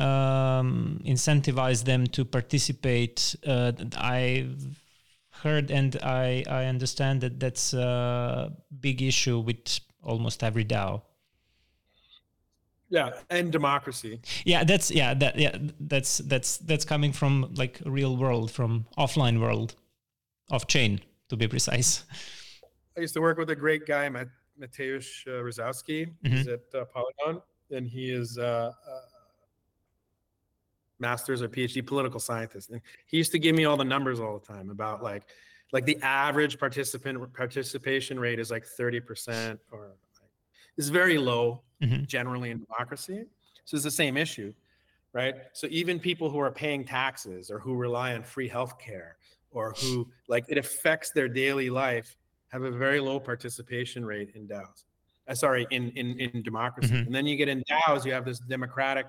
um, 0.00 1.00
incentivize 1.04 1.84
them 1.84 2.06
to 2.08 2.24
participate? 2.24 3.34
Uh, 3.44 3.72
I 3.96 4.46
heard 5.42 5.70
and 5.70 5.96
I, 6.02 6.44
I 6.48 6.64
understand 6.64 7.20
that 7.20 7.38
that's 7.40 7.74
a 7.74 8.52
big 8.80 9.02
issue 9.02 9.38
with 9.38 9.80
almost 10.02 10.42
every 10.42 10.64
DAO. 10.64 11.02
Yeah, 12.88 13.10
and 13.30 13.50
democracy. 13.50 14.20
Yeah, 14.44 14.62
that's 14.64 14.90
yeah 14.90 15.14
that 15.14 15.38
yeah 15.38 15.56
that's 15.80 16.18
that's 16.18 16.58
that's 16.58 16.84
coming 16.84 17.12
from 17.12 17.52
like 17.54 17.80
real 17.84 18.16
world, 18.16 18.50
from 18.50 18.86
offline 18.96 19.40
world, 19.40 19.74
off 20.50 20.66
chain 20.66 21.00
to 21.28 21.36
be 21.36 21.48
precise. 21.48 22.04
I 22.96 23.00
used 23.00 23.14
to 23.14 23.20
work 23.20 23.38
with 23.38 23.50
a 23.50 23.56
great 23.56 23.86
guy, 23.86 24.08
Mateusz 24.08 25.26
uh, 25.26 25.42
Rosowski. 25.42 26.06
Mm-hmm. 26.06 26.36
He's 26.36 26.48
at 26.48 26.60
uh, 26.74 26.84
Polygon, 26.84 27.42
and 27.70 27.88
he 27.88 28.10
is 28.10 28.38
uh, 28.38 28.72
uh 28.72 29.00
master's 30.98 31.42
or 31.42 31.48
PhD 31.48 31.84
political 31.86 32.20
scientist. 32.20 32.70
And 32.70 32.80
he 33.06 33.16
used 33.16 33.32
to 33.32 33.38
give 33.38 33.54
me 33.54 33.64
all 33.64 33.76
the 33.76 33.84
numbers 33.84 34.20
all 34.20 34.38
the 34.38 34.46
time 34.46 34.70
about 34.70 35.02
like 35.02 35.24
like 35.72 35.84
the 35.84 35.98
average 36.02 36.58
participant 36.58 37.32
participation 37.34 38.20
rate 38.20 38.38
is 38.38 38.50
like 38.50 38.64
30% 38.64 39.58
or 39.72 39.96
is 40.76 40.88
very 40.88 41.18
low 41.18 41.62
mm-hmm. 41.82 42.04
generally 42.04 42.50
in 42.50 42.60
democracy. 42.60 43.24
So 43.64 43.76
it's 43.76 43.84
the 43.84 43.90
same 43.90 44.16
issue, 44.16 44.52
right? 45.12 45.34
So 45.52 45.66
even 45.70 45.98
people 45.98 46.30
who 46.30 46.38
are 46.38 46.50
paying 46.50 46.84
taxes 46.84 47.50
or 47.50 47.58
who 47.58 47.74
rely 47.74 48.14
on 48.14 48.22
free 48.22 48.48
healthcare 48.48 49.12
or 49.50 49.74
who 49.80 50.08
like 50.28 50.44
it 50.48 50.58
affects 50.58 51.10
their 51.12 51.28
daily 51.28 51.70
life 51.70 52.16
have 52.48 52.62
a 52.62 52.70
very 52.70 53.00
low 53.00 53.18
participation 53.18 54.04
rate 54.04 54.30
in 54.34 54.46
DAOs. 54.46 54.84
Uh, 55.28 55.34
sorry, 55.34 55.66
in 55.70 55.90
in 55.90 56.18
in 56.20 56.42
democracy. 56.42 56.92
Mm-hmm. 56.92 57.06
And 57.06 57.14
then 57.14 57.26
you 57.26 57.36
get 57.36 57.48
in 57.48 57.64
DAOs, 57.64 58.04
you 58.04 58.12
have 58.12 58.24
this 58.24 58.38
democratic 58.38 59.06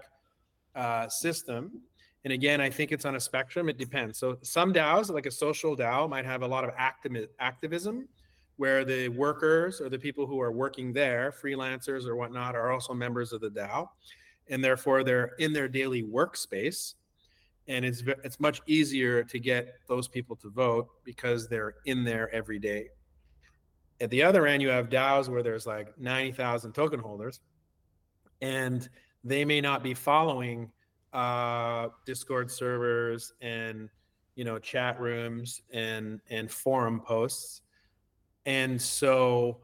uh, 0.75 1.07
system. 1.09 1.81
And 2.23 2.33
again, 2.33 2.59
I 2.59 2.69
think 2.69 2.91
it's 2.91 3.05
on 3.05 3.15
a 3.15 3.19
spectrum. 3.19 3.69
It 3.69 3.77
depends. 3.77 4.17
So 4.17 4.37
some 4.41 4.73
DAOs, 4.73 5.09
like 5.09 5.27
a 5.27 5.31
social 5.31 5.77
DAO, 5.77 6.09
might 6.09 6.25
have 6.25 6.41
a 6.41 6.47
lot 6.47 6.63
of 6.63 6.71
activi- 6.71 7.27
activism, 7.39 8.07
where 8.57 8.83
the 8.83 9.07
workers 9.09 9.79
or 9.79 9.89
the 9.89 9.99
people 9.99 10.25
who 10.25 10.41
are 10.41 10.51
working 10.51 10.91
there, 10.91 11.31
freelancers 11.31 12.05
or 12.05 12.15
whatnot, 12.15 12.55
are 12.55 12.71
also 12.71 12.93
members 12.93 13.31
of 13.31 13.41
the 13.41 13.49
DAO, 13.49 13.87
and 14.49 14.63
therefore 14.63 15.03
they're 15.03 15.31
in 15.39 15.53
their 15.53 15.67
daily 15.67 16.03
workspace. 16.03 16.95
And 17.67 17.83
it's 17.83 18.01
it's 18.23 18.39
much 18.39 18.61
easier 18.65 19.23
to 19.23 19.39
get 19.39 19.75
those 19.87 20.07
people 20.07 20.35
to 20.37 20.49
vote 20.49 20.87
because 21.03 21.47
they're 21.47 21.75
in 21.85 22.03
there 22.03 22.33
every 22.33 22.59
day. 22.59 22.89
At 23.99 24.09
the 24.09 24.23
other 24.23 24.47
end, 24.47 24.61
you 24.61 24.69
have 24.69 24.89
DAOs 24.89 25.27
where 25.27 25.43
there's 25.43 25.65
like 25.65 25.97
90,000 25.99 26.71
token 26.71 26.99
holders, 26.99 27.41
and 28.41 28.87
they 29.23 29.43
may 29.43 29.59
not 29.59 29.83
be 29.83 29.93
following 29.93 30.71
uh, 31.13 31.89
Discord 32.05 32.49
servers 32.51 33.33
and 33.41 33.89
you 34.35 34.43
know 34.43 34.59
chat 34.59 34.99
rooms 34.99 35.61
and 35.73 36.21
and 36.29 36.49
forum 36.49 37.01
posts, 37.01 37.61
and 38.47 38.81
so 38.81 39.57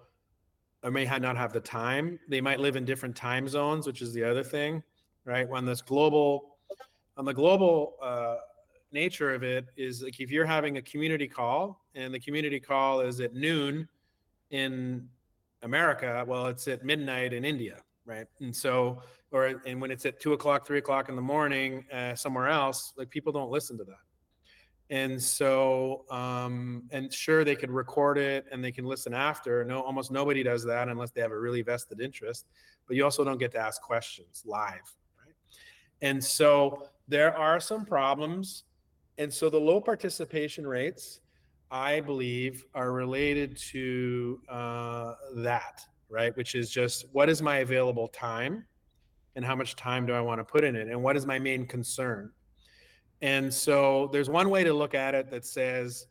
I 0.84 0.90
may 0.90 1.06
not 1.06 1.38
have 1.38 1.54
the 1.54 1.62
time. 1.62 2.20
They 2.28 2.42
might 2.42 2.60
live 2.60 2.76
in 2.76 2.84
different 2.84 3.16
time 3.16 3.48
zones, 3.48 3.88
which 3.88 4.02
is 4.02 4.14
the 4.14 4.26
other 4.26 4.44
thing, 4.44 4.84
right? 5.24 5.48
When 5.48 5.66
this 5.66 5.82
global, 5.82 6.58
on 7.16 7.24
the 7.24 7.34
global 7.34 7.96
uh, 8.04 8.36
nature 8.92 9.34
of 9.34 9.42
it 9.42 9.66
is 9.78 10.04
like 10.04 10.20
if 10.20 10.30
you're 10.30 10.46
having 10.46 10.78
a 10.78 10.82
community 10.82 11.30
call 11.30 11.82
and 11.96 12.14
the 12.14 12.20
community 12.20 12.60
call 12.60 13.00
is 13.00 13.22
at 13.22 13.34
noon 13.34 13.88
in 14.52 15.08
America, 15.62 16.26
well, 16.28 16.48
it's 16.48 16.68
at 16.68 16.84
midnight 16.84 17.32
in 17.32 17.46
India, 17.46 17.78
right? 18.06 18.28
And 18.42 18.54
so 18.54 19.02
or 19.32 19.62
and 19.66 19.80
when 19.80 19.92
it's 19.92 20.06
at 20.06 20.20
two 20.20 20.34
o'clock, 20.34 20.68
three 20.68 20.80
o'clock 20.80 21.08
in 21.08 21.16
the 21.16 21.22
morning 21.22 21.86
uh, 21.92 22.16
somewhere 22.16 22.50
else, 22.50 22.92
like 22.98 23.10
people 23.10 23.32
don't 23.32 23.50
listen 23.50 23.78
to 23.78 23.86
that. 23.86 24.04
And 24.90 25.22
so, 25.22 26.06
um, 26.12 26.84
and 26.92 27.12
sure, 27.12 27.44
they 27.44 27.56
could 27.56 27.72
record 27.72 28.18
it 28.18 28.46
and 28.52 28.64
they 28.64 28.72
can 28.72 28.86
listen 28.86 29.14
after. 29.14 29.64
No, 29.64 29.82
almost 29.82 30.12
nobody 30.12 30.44
does 30.44 30.64
that 30.66 30.90
unless 30.90 31.12
they 31.12 31.22
have 31.22 31.32
a 31.32 31.40
really 31.40 31.62
vested 31.62 32.02
interest. 32.02 32.48
But 32.88 32.98
you 32.98 33.04
also 33.04 33.24
don't 33.24 33.40
get 33.40 33.52
to 33.54 33.60
ask 33.60 33.82
questions 33.82 34.44
live, 34.46 34.96
right? 35.26 35.36
And 36.02 36.24
so 36.24 36.90
there 37.08 37.36
are 37.36 37.60
some 37.60 37.86
problems. 37.86 38.64
And 39.18 39.34
so 39.34 39.50
the 39.50 39.60
low 39.60 39.80
participation 39.80 40.68
rates, 40.68 41.22
I 41.72 42.02
believe, 42.02 42.66
are 42.76 42.92
related 42.92 43.58
to 43.72 44.42
uh, 44.50 45.14
that, 45.38 45.82
right? 46.10 46.36
Which 46.36 46.56
is 46.56 46.70
just 46.70 47.06
what 47.14 47.30
is 47.30 47.42
my 47.42 47.58
available 47.58 48.10
time? 48.10 48.66
and 49.36 49.44
how 49.44 49.56
much 49.56 49.76
time 49.76 50.06
do 50.06 50.14
I 50.14 50.22
want 50.22 50.40
to 50.40 50.44
put 50.44 50.64
in 50.64 50.76
it 50.76 50.88
and 50.88 51.02
what 51.02 51.18
is 51.18 51.26
my 51.26 51.40
main 51.40 51.66
concern. 51.66 52.32
And 53.24 53.52
so 53.52 54.10
there's 54.12 54.30
one 54.30 54.50
way 54.50 54.64
to 54.64 54.74
look 54.74 54.94
at 54.94 55.16
it 55.16 55.32
that 55.32 55.46
says 55.46 56.08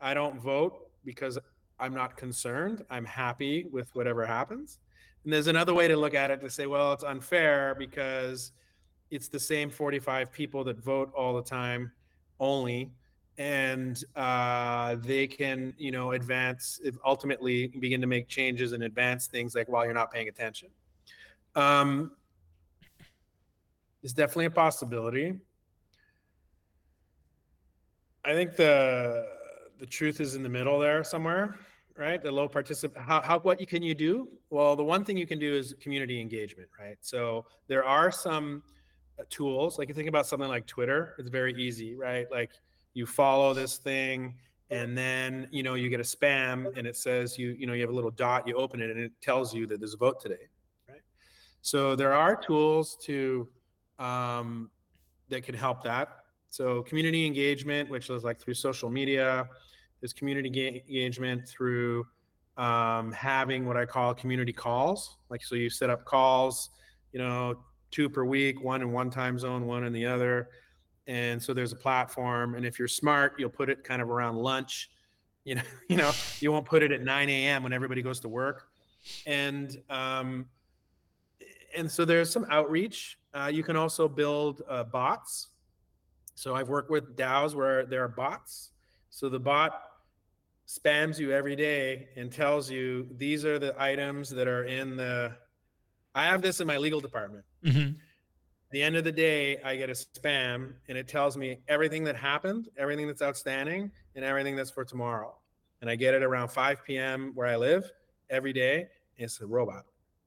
I 0.00 0.12
don't 0.12 0.38
vote 0.38 0.90
because 1.04 1.38
I'm 1.78 1.94
not 1.94 2.16
concerned. 2.16 2.84
I'm 2.90 3.04
happy 3.04 3.66
with 3.72 3.94
whatever 3.94 4.26
happens. 4.26 4.80
And 5.24 5.32
there's 5.32 5.46
another 5.46 5.72
way 5.72 5.88
to 5.88 5.96
look 5.96 6.14
at 6.14 6.30
it 6.30 6.40
to 6.42 6.50
say, 6.50 6.66
well, 6.66 6.92
it's 6.92 7.04
unfair 7.04 7.74
because 7.78 8.52
it's 9.10 9.28
the 9.28 9.40
same 9.40 9.70
45 9.70 10.32
people 10.32 10.64
that 10.64 10.78
vote 10.78 11.12
all 11.16 11.34
the 11.34 11.42
time 11.42 11.92
only 12.38 12.90
and 13.38 14.04
uh, 14.16 14.96
they 14.96 15.26
can 15.26 15.72
you 15.78 15.90
know 15.90 16.12
advance 16.12 16.80
ultimately 17.04 17.68
begin 17.68 18.00
to 18.00 18.06
make 18.06 18.28
changes 18.28 18.72
and 18.72 18.82
advance 18.82 19.26
things 19.26 19.54
like 19.54 19.68
while 19.68 19.84
you're 19.84 19.94
not 19.94 20.12
paying 20.12 20.28
attention 20.28 20.68
um, 21.56 22.12
is 24.02 24.12
definitely 24.12 24.46
a 24.46 24.50
possibility. 24.50 25.34
I 28.24 28.34
think 28.34 28.56
the 28.56 29.26
the 29.78 29.86
truth 29.86 30.20
is 30.20 30.34
in 30.34 30.42
the 30.42 30.48
middle 30.48 30.78
there 30.78 31.02
somewhere, 31.02 31.58
right? 31.96 32.22
The 32.22 32.30
low 32.30 32.48
participant. 32.48 33.02
How, 33.02 33.20
how 33.22 33.38
what 33.40 33.58
can 33.66 33.82
you 33.82 33.94
do? 33.94 34.28
Well, 34.50 34.76
the 34.76 34.84
one 34.84 35.04
thing 35.04 35.16
you 35.16 35.26
can 35.26 35.38
do 35.38 35.54
is 35.54 35.74
community 35.80 36.20
engagement, 36.20 36.68
right? 36.78 36.98
So 37.00 37.46
there 37.66 37.84
are 37.84 38.10
some 38.10 38.62
uh, 39.18 39.22
tools. 39.30 39.78
Like 39.78 39.88
you 39.88 39.94
think 39.94 40.08
about 40.08 40.26
something 40.26 40.48
like 40.48 40.66
Twitter. 40.66 41.14
It's 41.18 41.30
very 41.30 41.54
easy, 41.54 41.94
right? 41.94 42.26
Like 42.30 42.50
you 42.94 43.06
follow 43.06 43.54
this 43.54 43.76
thing 43.78 44.34
and 44.70 44.96
then 44.96 45.48
you 45.50 45.62
know 45.62 45.74
you 45.74 45.88
get 45.88 46.00
a 46.00 46.04
spam 46.04 46.76
and 46.76 46.86
it 46.86 46.96
says 46.96 47.38
you 47.38 47.56
you 47.58 47.66
know 47.66 47.72
you 47.72 47.80
have 47.80 47.90
a 47.90 47.94
little 47.94 48.10
dot 48.10 48.46
you 48.46 48.54
open 48.54 48.80
it 48.80 48.90
and 48.90 49.00
it 49.00 49.12
tells 49.20 49.52
you 49.54 49.66
that 49.66 49.80
there's 49.80 49.94
a 49.94 49.96
vote 49.96 50.20
today 50.20 50.48
right 50.88 51.00
so 51.60 51.96
there 51.96 52.12
are 52.12 52.36
tools 52.36 52.96
to 53.04 53.48
um, 54.00 54.70
that 55.28 55.44
can 55.44 55.54
help 55.54 55.84
that. 55.84 56.19
So 56.50 56.82
community 56.82 57.26
engagement, 57.26 57.88
which 57.88 58.10
is 58.10 58.24
like 58.24 58.40
through 58.40 58.54
social 58.54 58.90
media, 58.90 59.48
there's 60.00 60.12
community 60.12 60.50
ga- 60.50 60.82
engagement 60.88 61.48
through 61.48 62.06
um, 62.56 63.12
having 63.12 63.66
what 63.66 63.76
I 63.76 63.86
call 63.86 64.14
community 64.14 64.52
calls. 64.52 65.16
Like 65.30 65.42
so, 65.42 65.54
you 65.54 65.70
set 65.70 65.90
up 65.90 66.04
calls, 66.04 66.70
you 67.12 67.18
know, 67.18 67.54
two 67.90 68.08
per 68.08 68.24
week, 68.24 68.62
one 68.62 68.82
in 68.82 68.92
one 68.92 69.10
time 69.10 69.38
zone, 69.38 69.66
one 69.66 69.84
in 69.84 69.92
the 69.92 70.06
other. 70.06 70.48
And 71.06 71.42
so 71.42 71.54
there's 71.54 71.72
a 71.72 71.76
platform, 71.76 72.54
and 72.54 72.64
if 72.64 72.78
you're 72.78 72.88
smart, 72.88 73.34
you'll 73.38 73.48
put 73.50 73.70
it 73.70 73.82
kind 73.82 74.02
of 74.02 74.10
around 74.10 74.36
lunch. 74.36 74.90
You 75.44 75.56
know, 75.56 75.62
you 75.88 75.96
know, 75.96 76.12
you 76.40 76.52
won't 76.52 76.66
put 76.66 76.82
it 76.82 76.92
at 76.92 77.02
9 77.02 77.28
a.m. 77.28 77.62
when 77.62 77.72
everybody 77.72 78.02
goes 78.02 78.20
to 78.20 78.28
work. 78.28 78.68
And 79.26 79.76
um, 79.88 80.46
and 81.76 81.90
so 81.90 82.04
there's 82.04 82.30
some 82.30 82.46
outreach. 82.50 83.18
Uh, 83.32 83.50
you 83.52 83.62
can 83.62 83.76
also 83.76 84.08
build 84.08 84.62
uh, 84.68 84.84
bots. 84.84 85.48
So 86.40 86.54
I've 86.54 86.70
worked 86.70 86.90
with 86.90 87.18
DAOs 87.18 87.54
where 87.54 87.84
there 87.84 88.02
are 88.02 88.08
bots. 88.08 88.70
So 89.10 89.28
the 89.28 89.38
bot 89.38 89.78
spams 90.66 91.18
you 91.18 91.32
every 91.32 91.54
day 91.54 92.08
and 92.16 92.32
tells 92.32 92.70
you 92.70 93.06
these 93.18 93.44
are 93.44 93.58
the 93.58 93.74
items 93.78 94.30
that 94.30 94.48
are 94.48 94.64
in 94.64 94.96
the. 94.96 95.36
I 96.14 96.24
have 96.24 96.40
this 96.40 96.58
in 96.62 96.66
my 96.66 96.78
legal 96.78 96.98
department. 96.98 97.44
Mm-hmm. 97.62 97.90
the 98.70 98.82
end 98.82 98.96
of 98.96 99.04
the 99.04 99.12
day, 99.12 99.58
I 99.62 99.76
get 99.76 99.90
a 99.90 99.92
spam 99.92 100.72
and 100.88 100.96
it 100.96 101.08
tells 101.08 101.36
me 101.36 101.58
everything 101.68 102.04
that 102.04 102.16
happened, 102.16 102.70
everything 102.78 103.06
that's 103.06 103.20
outstanding, 103.20 103.90
and 104.16 104.24
everything 104.24 104.56
that's 104.56 104.70
for 104.70 104.86
tomorrow. 104.86 105.34
And 105.82 105.90
I 105.90 105.94
get 105.94 106.14
it 106.14 106.22
around 106.22 106.48
5 106.48 106.82
p.m. 106.86 107.32
where 107.34 107.48
I 107.48 107.56
live 107.56 107.84
every 108.30 108.54
day. 108.54 108.88
It's 109.18 109.42
a 109.42 109.46
robot. 109.46 109.84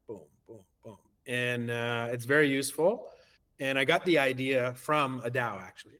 Boom, 0.07 0.19
boom, 0.47 0.59
boom. 0.85 0.97
And 1.25 1.71
uh, 1.71 2.09
it's 2.11 2.25
very 2.25 2.49
useful. 2.49 3.07
And 3.59 3.79
I 3.79 3.83
got 3.85 4.05
the 4.05 4.19
idea 4.19 4.75
from 4.75 5.19
a 5.25 5.31
DAO 5.31 5.59
actually. 5.59 5.97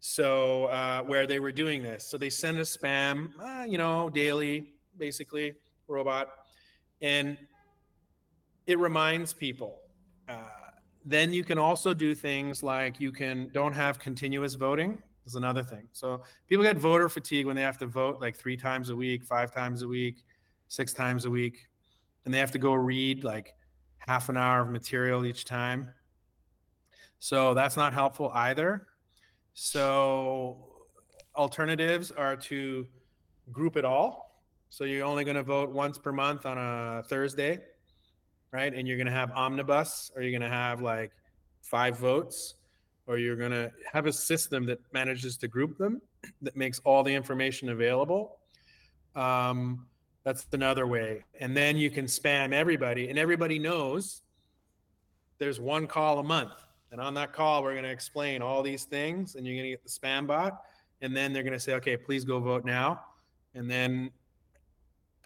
So 0.00 0.66
uh, 0.66 1.02
where 1.02 1.26
they 1.26 1.40
were 1.40 1.52
doing 1.52 1.82
this, 1.82 2.06
so 2.06 2.16
they 2.16 2.30
send 2.30 2.58
a 2.58 2.62
spam, 2.62 3.30
uh, 3.42 3.64
you 3.64 3.78
know, 3.78 4.08
daily, 4.10 4.74
basically, 4.98 5.54
robot, 5.88 6.28
and 7.00 7.36
it 8.66 8.78
reminds 8.78 9.32
people. 9.32 9.80
Uh, 10.28 10.34
then 11.04 11.32
you 11.32 11.44
can 11.44 11.58
also 11.58 11.94
do 11.94 12.14
things 12.14 12.62
like 12.62 13.00
you 13.00 13.12
can 13.12 13.48
don't 13.52 13.72
have 13.72 13.98
continuous 13.98 14.54
voting 14.54 15.02
is 15.26 15.34
another 15.34 15.62
thing. 15.62 15.88
So 15.92 16.22
people 16.48 16.64
get 16.64 16.76
voter 16.76 17.08
fatigue 17.08 17.46
when 17.46 17.56
they 17.56 17.62
have 17.62 17.78
to 17.78 17.86
vote 17.86 18.20
like 18.20 18.36
three 18.36 18.56
times 18.56 18.90
a 18.90 18.96
week, 18.96 19.24
five 19.24 19.52
times 19.52 19.82
a 19.82 19.88
week, 19.88 20.24
six 20.68 20.92
times 20.92 21.24
a 21.24 21.30
week, 21.30 21.66
and 22.24 22.32
they 22.32 22.38
have 22.38 22.52
to 22.52 22.58
go 22.58 22.74
read 22.74 23.24
like 23.24 23.54
half 23.98 24.28
an 24.28 24.36
hour 24.36 24.60
of 24.62 24.70
material 24.70 25.26
each 25.26 25.44
time. 25.44 25.88
So 27.18 27.54
that's 27.54 27.76
not 27.76 27.92
helpful 27.92 28.30
either. 28.34 28.86
So 29.58 30.58
alternatives 31.34 32.10
are 32.10 32.36
to 32.36 32.86
group 33.50 33.78
it 33.78 33.86
all. 33.86 34.42
So 34.68 34.84
you're 34.84 35.06
only 35.06 35.24
going 35.24 35.36
to 35.36 35.42
vote 35.42 35.70
once 35.70 35.96
per 35.96 36.12
month 36.12 36.44
on 36.44 36.58
a 36.58 37.02
Thursday, 37.04 37.60
right? 38.52 38.74
And 38.74 38.86
you're 38.86 38.98
going 38.98 39.06
to 39.06 39.14
have 39.14 39.32
omnibus, 39.32 40.10
or 40.14 40.20
you're 40.20 40.30
going 40.38 40.48
to 40.48 40.54
have 40.54 40.82
like 40.82 41.10
five 41.62 41.98
votes, 41.98 42.56
or 43.06 43.16
you're 43.16 43.34
going 43.34 43.50
to 43.50 43.72
have 43.90 44.04
a 44.04 44.12
system 44.12 44.66
that 44.66 44.78
manages 44.92 45.38
to 45.38 45.48
group 45.48 45.78
them, 45.78 46.02
that 46.42 46.54
makes 46.54 46.78
all 46.80 47.02
the 47.02 47.14
information 47.14 47.70
available. 47.70 48.36
Um, 49.14 49.86
that's 50.22 50.46
another 50.52 50.86
way. 50.86 51.24
And 51.40 51.56
then 51.56 51.78
you 51.78 51.90
can 51.90 52.04
spam 52.04 52.52
everybody, 52.52 53.08
and 53.08 53.18
everybody 53.18 53.58
knows 53.58 54.20
there's 55.38 55.58
one 55.58 55.86
call 55.86 56.18
a 56.18 56.24
month. 56.24 56.52
And 56.92 57.00
on 57.00 57.14
that 57.14 57.32
call, 57.32 57.62
we're 57.62 57.72
going 57.72 57.84
to 57.84 57.90
explain 57.90 58.42
all 58.42 58.62
these 58.62 58.84
things, 58.84 59.34
and 59.34 59.46
you're 59.46 59.56
going 59.56 59.64
to 59.64 59.70
get 59.70 59.82
the 59.82 59.90
spam 59.90 60.26
bot. 60.26 60.62
And 61.02 61.14
then 61.16 61.32
they're 61.32 61.42
going 61.42 61.52
to 61.52 61.60
say, 61.60 61.74
okay, 61.74 61.96
please 61.96 62.24
go 62.24 62.40
vote 62.40 62.64
now. 62.64 63.00
And 63.54 63.70
then 63.70 64.10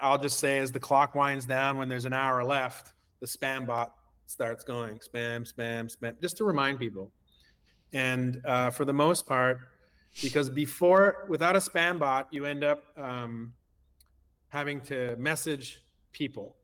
I'll 0.01 0.19
just 0.19 0.39
say, 0.39 0.59
as 0.59 0.73
the 0.73 0.81
clock 0.81 1.15
winds 1.15 1.47
down, 1.47 1.77
when 1.77 1.89
there's 1.89 2.07
an 2.07 2.13
hour 2.13 2.43
left, 2.43 2.93
the 3.21 3.27
spam 3.27 3.67
bot 3.67 3.95
starts 4.27 4.65
going 4.65 4.99
spam, 4.99 5.51
spam, 5.53 5.95
spam, 5.95 6.21
just 6.21 6.37
to 6.39 6.45
remind 6.45 6.79
people. 6.79 7.13
And 7.93 8.41
uh, 8.47 8.71
for 8.71 8.85
the 8.85 8.93
most 8.93 9.27
part, 9.27 9.59
because 10.23 10.49
before, 10.49 11.27
without 11.29 11.57
a 11.57 11.59
spam 11.59 11.99
bot, 11.99 12.29
you 12.31 12.47
end 12.47 12.65
up 12.65 12.85
um, 12.97 13.53
having 14.49 14.81
to 14.83 15.17
message 15.17 15.81
people. 16.13 16.57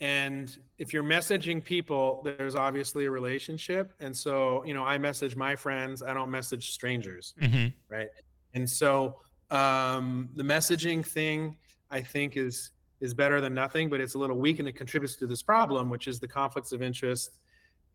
And 0.00 0.56
if 0.78 0.92
you're 0.94 1.04
messaging 1.04 1.62
people, 1.62 2.22
there's 2.24 2.54
obviously 2.54 3.04
a 3.04 3.10
relationship. 3.10 3.92
And 4.00 4.16
so, 4.16 4.64
you 4.64 4.72
know, 4.72 4.82
I 4.82 4.96
message 4.96 5.36
my 5.36 5.54
friends, 5.54 6.02
I 6.02 6.14
don't 6.14 6.30
message 6.30 6.70
strangers, 6.72 7.34
Mm-hmm. 7.40 7.68
right? 7.88 8.08
And 8.54 8.68
so 8.68 9.16
um, 9.50 10.30
the 10.36 10.42
messaging 10.42 11.04
thing, 11.04 11.56
I 11.90 12.00
think, 12.00 12.36
is 12.36 12.70
is 13.00 13.14
better 13.14 13.40
than 13.40 13.54
nothing, 13.54 13.88
but 13.88 13.98
it's 13.98 14.14
a 14.14 14.18
little 14.18 14.36
weak 14.36 14.58
and 14.58 14.68
it 14.68 14.76
contributes 14.76 15.16
to 15.16 15.26
this 15.26 15.42
problem, 15.42 15.88
which 15.88 16.06
is 16.06 16.20
the 16.20 16.28
conflicts 16.28 16.70
of 16.72 16.82
interest 16.82 17.38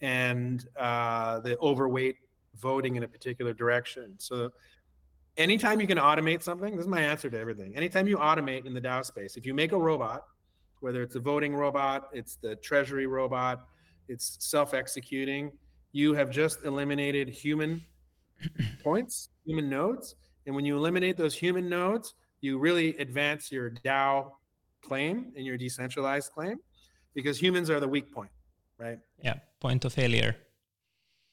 and 0.02 0.68
uh, 0.78 1.40
the 1.42 1.58
overweight 1.60 2.16
voting 2.60 2.96
in 2.96 3.04
a 3.04 3.08
particular 3.08 3.54
direction. 3.54 4.16
So 4.18 4.52
anytime 5.38 5.80
you 5.80 5.86
can 5.86 6.00
automate 6.00 6.42
something, 6.42 6.76
this 6.76 6.86
is 6.86 6.88
my 6.88 7.02
answer 7.02 7.30
to 7.30 7.40
everything. 7.40 7.76
Anytime 7.78 8.08
you 8.08 8.18
automate 8.18 8.66
in 8.66 8.74
the 8.74 8.82
DAO 8.82 9.06
space, 9.06 9.38
if 9.38 9.46
you 9.46 9.54
make 9.54 9.74
a 9.74 9.78
robot, 9.78 10.26
whether 10.86 11.02
it's 11.02 11.16
a 11.16 11.20
voting 11.20 11.56
robot, 11.56 12.10
it's 12.14 12.36
the 12.36 12.56
treasury 12.58 13.08
robot, 13.08 13.66
it's 14.08 14.38
self-executing, 14.38 15.52
you 15.94 16.14
have 16.14 16.30
just 16.30 16.64
eliminated 16.64 17.28
human 17.28 17.84
points, 18.84 19.30
human 19.48 19.68
nodes. 19.68 20.14
And 20.46 20.56
when 20.56 20.64
you 20.64 20.78
eliminate 20.78 21.18
those 21.18 21.34
human 21.34 21.68
nodes, 21.68 22.14
you 22.40 22.60
really 22.60 22.96
advance 22.98 23.52
your 23.52 23.72
DAO 23.72 24.34
claim 24.84 25.34
and 25.36 25.44
your 25.44 25.58
decentralized 25.58 26.32
claim 26.32 26.58
because 27.16 27.42
humans 27.42 27.72
are 27.72 27.80
the 27.80 27.88
weak 27.88 28.12
point, 28.12 28.30
right? 28.78 29.00
Yeah, 29.24 29.38
point 29.60 29.86
of 29.86 29.94
failure. 29.94 30.36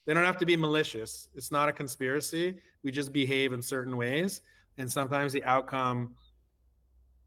They 0.06 0.14
don't 0.14 0.24
have 0.24 0.38
to 0.38 0.46
be 0.46 0.56
malicious. 0.56 1.28
It's 1.34 1.52
not 1.52 1.68
a 1.68 1.74
conspiracy. 1.74 2.54
We 2.82 2.90
just 2.90 3.12
behave 3.12 3.52
in 3.52 3.60
certain 3.60 3.98
ways. 3.98 4.40
And 4.78 4.90
sometimes 4.90 5.30
the 5.30 5.44
outcome, 5.44 6.14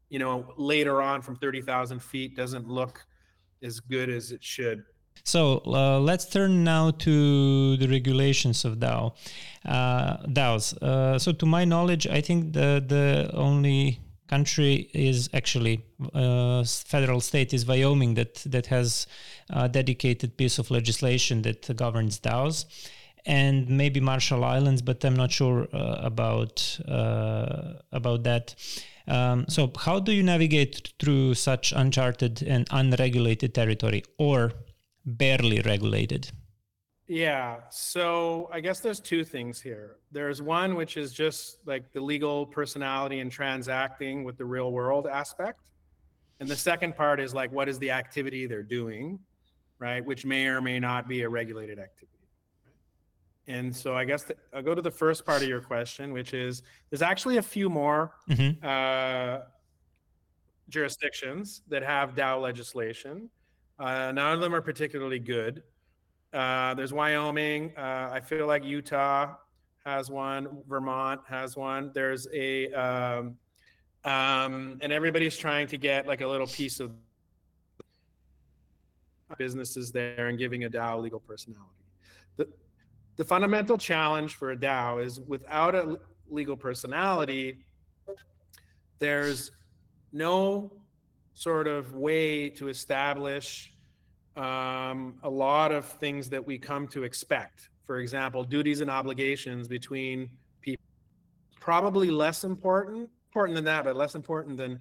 you 0.08 0.18
know, 0.18 0.52
later 0.56 1.02
on 1.02 1.22
from 1.22 1.36
30,000 1.36 2.00
feet 2.00 2.36
doesn't 2.36 2.68
look 2.68 3.04
as 3.62 3.80
good 3.80 4.08
as 4.08 4.32
it 4.32 4.42
should. 4.42 4.84
So 5.24 5.62
uh, 5.66 5.98
let's 5.98 6.26
turn 6.26 6.62
now 6.62 6.90
to 6.90 7.76
the 7.78 7.88
regulations 7.88 8.64
of 8.64 8.78
DAO, 8.78 9.14
uh, 9.64 10.18
DAOs. 10.26 10.76
Uh, 10.80 11.18
so 11.18 11.32
to 11.32 11.46
my 11.46 11.64
knowledge, 11.64 12.06
I 12.06 12.20
think 12.20 12.52
the 12.52 12.84
the 12.86 13.30
only 13.34 13.98
country 14.28 14.90
is 14.92 15.28
actually 15.32 15.84
uh, 16.14 16.64
federal 16.64 17.20
state 17.20 17.54
is 17.54 17.66
Wyoming 17.66 18.14
that 18.14 18.34
that 18.46 18.66
has 18.66 19.06
a 19.50 19.68
dedicated 19.68 20.36
piece 20.36 20.58
of 20.58 20.70
legislation 20.70 21.42
that 21.42 21.74
governs 21.76 22.20
DAOs, 22.20 22.66
and 23.24 23.68
maybe 23.68 24.00
Marshall 24.00 24.44
Islands, 24.44 24.82
but 24.82 25.04
I'm 25.04 25.16
not 25.16 25.32
sure 25.32 25.66
uh, 25.72 26.00
about 26.02 26.78
uh, 26.86 27.74
about 27.92 28.22
that. 28.24 28.54
Um, 29.08 29.46
so 29.48 29.72
how 29.78 30.00
do 30.00 30.12
you 30.12 30.22
navigate 30.22 30.92
through 30.98 31.34
such 31.34 31.72
uncharted 31.72 32.42
and 32.42 32.66
unregulated 32.70 33.54
territory, 33.54 34.02
or 34.18 34.52
barely 35.04 35.60
regulated? 35.60 36.30
Yeah. 37.08 37.58
So 37.70 38.50
I 38.52 38.60
guess 38.60 38.80
there's 38.80 38.98
two 38.98 39.22
things 39.24 39.60
here. 39.60 39.96
There's 40.10 40.42
one 40.42 40.74
which 40.74 40.96
is 40.96 41.12
just 41.12 41.58
like 41.64 41.92
the 41.92 42.00
legal 42.00 42.46
personality 42.46 43.20
and 43.20 43.30
transacting 43.30 44.24
with 44.24 44.36
the 44.36 44.44
real 44.44 44.72
world 44.72 45.06
aspect. 45.06 45.70
And 46.40 46.48
the 46.48 46.56
second 46.56 46.96
part 46.96 47.20
is 47.20 47.32
like 47.32 47.52
what 47.52 47.68
is 47.68 47.78
the 47.78 47.92
activity 47.92 48.46
they're 48.46 48.62
doing, 48.62 49.20
right? 49.78 50.04
Which 50.04 50.24
may 50.24 50.48
or 50.48 50.60
may 50.60 50.80
not 50.80 51.06
be 51.06 51.22
a 51.22 51.28
regulated 51.28 51.78
activity. 51.78 52.15
And 53.48 53.74
so 53.74 53.94
I 53.96 54.04
guess 54.04 54.24
th- 54.24 54.38
I'll 54.52 54.62
go 54.62 54.74
to 54.74 54.82
the 54.82 54.90
first 54.90 55.24
part 55.24 55.42
of 55.42 55.48
your 55.48 55.60
question, 55.60 56.12
which 56.12 56.34
is 56.34 56.62
there's 56.90 57.02
actually 57.02 57.36
a 57.36 57.42
few 57.42 57.68
more 57.70 58.12
Mhm. 58.28 58.62
uh, 58.64 59.42
jurisdictions 60.68 61.62
that 61.68 61.82
have 61.84 62.14
DAO 62.16 62.40
legislation. 62.40 63.30
Uh, 63.78 64.10
none 64.12 64.32
of 64.32 64.40
them 64.40 64.54
are 64.54 64.60
particularly 64.62 65.18
good. 65.20 65.62
Uh, 66.32 66.74
there's 66.74 66.92
Wyoming. 66.92 67.72
Uh, 67.76 68.10
I 68.12 68.20
feel 68.20 68.46
like 68.48 68.64
Utah 68.64 69.36
has 69.84 70.10
one. 70.10 70.64
Vermont 70.66 71.20
has 71.28 71.56
one. 71.56 71.92
There's 71.94 72.26
a, 72.32 72.72
um, 72.72 73.38
um, 74.04 74.78
and 74.82 74.92
everybody's 74.92 75.36
trying 75.36 75.68
to 75.68 75.76
get 75.78 76.06
like 76.08 76.20
a 76.20 76.26
little 76.26 76.48
piece 76.48 76.80
of 76.80 76.92
businesses 79.38 79.92
there 79.92 80.28
and 80.28 80.38
giving 80.38 80.64
a 80.64 80.68
DAO 80.70 81.00
legal 81.00 81.20
personality. 81.20 81.75
The, 83.16 83.24
fundamental 83.24 83.78
challenge 83.78 84.34
for 84.34 84.50
a 84.50 84.56
DAO 84.56 85.04
is 85.04 85.20
without 85.20 85.74
a 85.74 85.98
legal 86.28 86.56
personality, 86.56 87.64
there's 88.98 89.50
no 90.12 90.72
sort 91.34 91.66
of 91.66 91.94
way 91.94 92.48
to 92.50 92.68
establish 92.68 93.72
um, 94.36 95.14
a 95.22 95.30
lot 95.30 95.72
of 95.72 95.84
things 95.84 96.28
that 96.30 96.46
we 96.46 96.58
come 96.58 96.86
to 96.88 97.04
expect 97.04 97.70
for 97.86 98.00
example, 98.00 98.42
duties 98.42 98.80
and 98.80 98.90
obligations 98.90 99.68
between 99.68 100.28
people. 100.60 100.84
Probably 101.60 102.10
less 102.10 102.44
important, 102.44 103.08
important 103.28 103.54
than 103.54 103.64
that, 103.64 103.84
but 103.84 103.96
less 103.96 104.16
important 104.16 104.56
than 104.56 104.80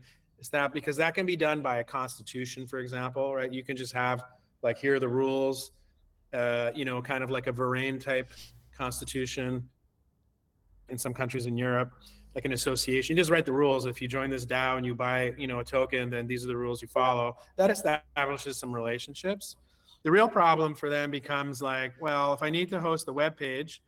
that 0.52 0.74
because 0.74 0.98
that 0.98 1.16
can 1.16 1.26
be 1.26 1.36
done 1.36 1.62
by 1.62 1.78
a 1.78 1.84
constitution, 1.84 2.68
for 2.68 2.80
example, 2.80 3.34
right? 3.34 3.52
You 3.52 3.64
can 3.64 3.78
just 3.78 3.94
have 3.94 4.24
like 4.64 4.78
here 4.78 4.96
are 4.96 5.00
the 5.00 5.08
rules, 5.08 5.72
uh, 6.36 6.72
you 6.76 6.86
know, 6.86 7.02
kind 7.02 7.24
of 7.24 7.32
like 7.32 7.48
a 7.48 7.52
Verein 7.52 8.00
type 8.00 8.32
constitution 8.78 9.68
in 10.90 10.98
some 10.98 11.14
countries 11.14 11.46
in 11.46 11.58
Europe, 11.58 11.92
like 12.36 12.46
an 12.46 12.54
association. 12.54 13.16
You 13.16 13.22
just 13.22 13.32
write 13.32 13.46
the 13.46 13.54
rules. 13.54 13.86
If 13.86 14.02
you 14.02 14.08
join 14.08 14.30
this 14.30 14.46
DAO 14.46 14.78
and 14.78 14.86
you 14.86 14.94
buy, 14.94 15.34
you 15.38 15.48
know, 15.48 15.60
a 15.60 15.64
token, 15.64 16.10
then 16.10 16.28
these 16.28 16.44
are 16.44 16.48
the 16.48 16.58
rules 16.58 16.82
you 16.82 16.88
follow. 16.88 17.38
That 17.56 17.72
establishes 17.72 18.58
some 18.58 18.74
relationships. 18.74 19.56
The 20.04 20.12
real 20.12 20.28
problem 20.28 20.76
for 20.76 20.90
them 20.90 21.10
becomes 21.10 21.62
like, 21.62 21.94
well, 22.00 22.34
if 22.34 22.44
I 22.44 22.50
need 22.50 22.70
to 22.70 22.80
host 22.80 23.06
the 23.06 23.14
web 23.14 23.38
page, 23.38 23.82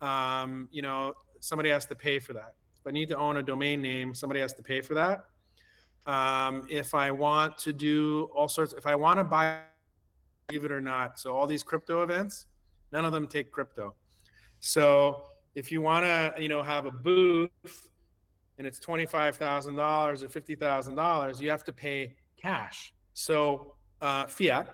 um, 0.00 0.68
you 0.70 0.82
know, 0.82 1.14
somebody 1.40 1.70
has 1.70 1.86
to 1.86 1.94
pay 1.94 2.18
for 2.18 2.34
that. 2.34 2.54
If 2.78 2.86
I 2.86 2.90
need 2.92 3.08
to 3.08 3.16
own 3.16 3.38
a 3.38 3.42
domain 3.42 3.82
name, 3.82 4.14
somebody 4.14 4.40
has 4.40 4.52
to 4.54 4.62
pay 4.62 4.80
for 4.80 4.94
that. 4.94 5.24
Um, 6.06 6.66
if 6.70 6.94
I 6.94 7.10
want 7.10 7.58
to 7.58 7.72
do 7.72 8.28
all 8.34 8.48
sorts, 8.48 8.74
if 8.74 8.86
I 8.86 8.94
want 8.94 9.18
to 9.18 9.24
buy, 9.24 9.58
believe 10.48 10.64
it 10.64 10.70
or 10.70 10.80
not, 10.80 11.18
so 11.18 11.34
all 11.34 11.46
these 11.46 11.64
crypto 11.64 12.02
events, 12.02 12.46
none 12.92 13.04
of 13.04 13.12
them 13.12 13.26
take 13.26 13.50
crypto. 13.50 13.94
So 14.60 15.24
if 15.56 15.72
you 15.72 15.82
want 15.82 16.04
to, 16.04 16.34
you 16.40 16.48
know, 16.48 16.62
have 16.62 16.86
a 16.86 16.90
booth 16.90 17.50
and 18.58 18.66
it's 18.66 18.78
twenty-five 18.78 19.36
thousand 19.36 19.74
dollars 19.74 20.22
or 20.22 20.28
fifty 20.28 20.54
thousand 20.54 20.94
dollars, 20.94 21.40
you 21.40 21.50
have 21.50 21.64
to 21.64 21.72
pay 21.72 22.14
cash. 22.40 22.94
So 23.12 23.74
uh, 24.00 24.26
fiat. 24.26 24.68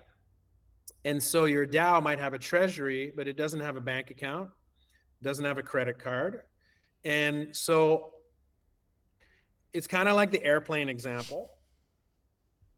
And 1.05 1.21
so 1.21 1.45
your 1.45 1.65
DAO 1.65 2.01
might 2.01 2.19
have 2.19 2.33
a 2.33 2.39
treasury, 2.39 3.11
but 3.15 3.27
it 3.27 3.35
doesn't 3.35 3.59
have 3.59 3.75
a 3.75 3.81
bank 3.81 4.09
account, 4.09 4.49
doesn't 5.21 5.43
have 5.43 5.57
a 5.57 5.63
credit 5.63 5.99
card. 5.99 6.43
And 7.03 7.53
so 7.53 8.11
it's 9.73 9.87
kind 9.87 10.07
of 10.07 10.15
like 10.15 10.31
the 10.31 10.41
airplane 10.43 10.87
example. 10.87 11.49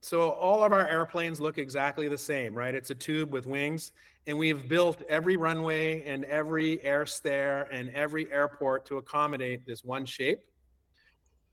So 0.05 0.29
all 0.29 0.63
of 0.63 0.71
our 0.71 0.87
airplanes 0.87 1.41
look 1.41 1.57
exactly 1.57 2.07
the 2.07 2.15
same, 2.15 2.53
right? 2.53 2.75
It's 2.75 2.91
a 2.91 2.95
tube 2.95 3.33
with 3.33 3.47
wings, 3.47 3.91
and 4.27 4.37
we've 4.37 4.69
built 4.69 5.01
every 5.09 5.35
runway 5.35 6.03
and 6.03 6.25
every 6.25 6.79
air 6.83 7.07
stair 7.07 7.63
and 7.71 7.89
every 7.89 8.31
airport 8.31 8.85
to 8.85 8.97
accommodate 8.97 9.65
this 9.65 9.83
one 9.83 10.05
shape. 10.05 10.41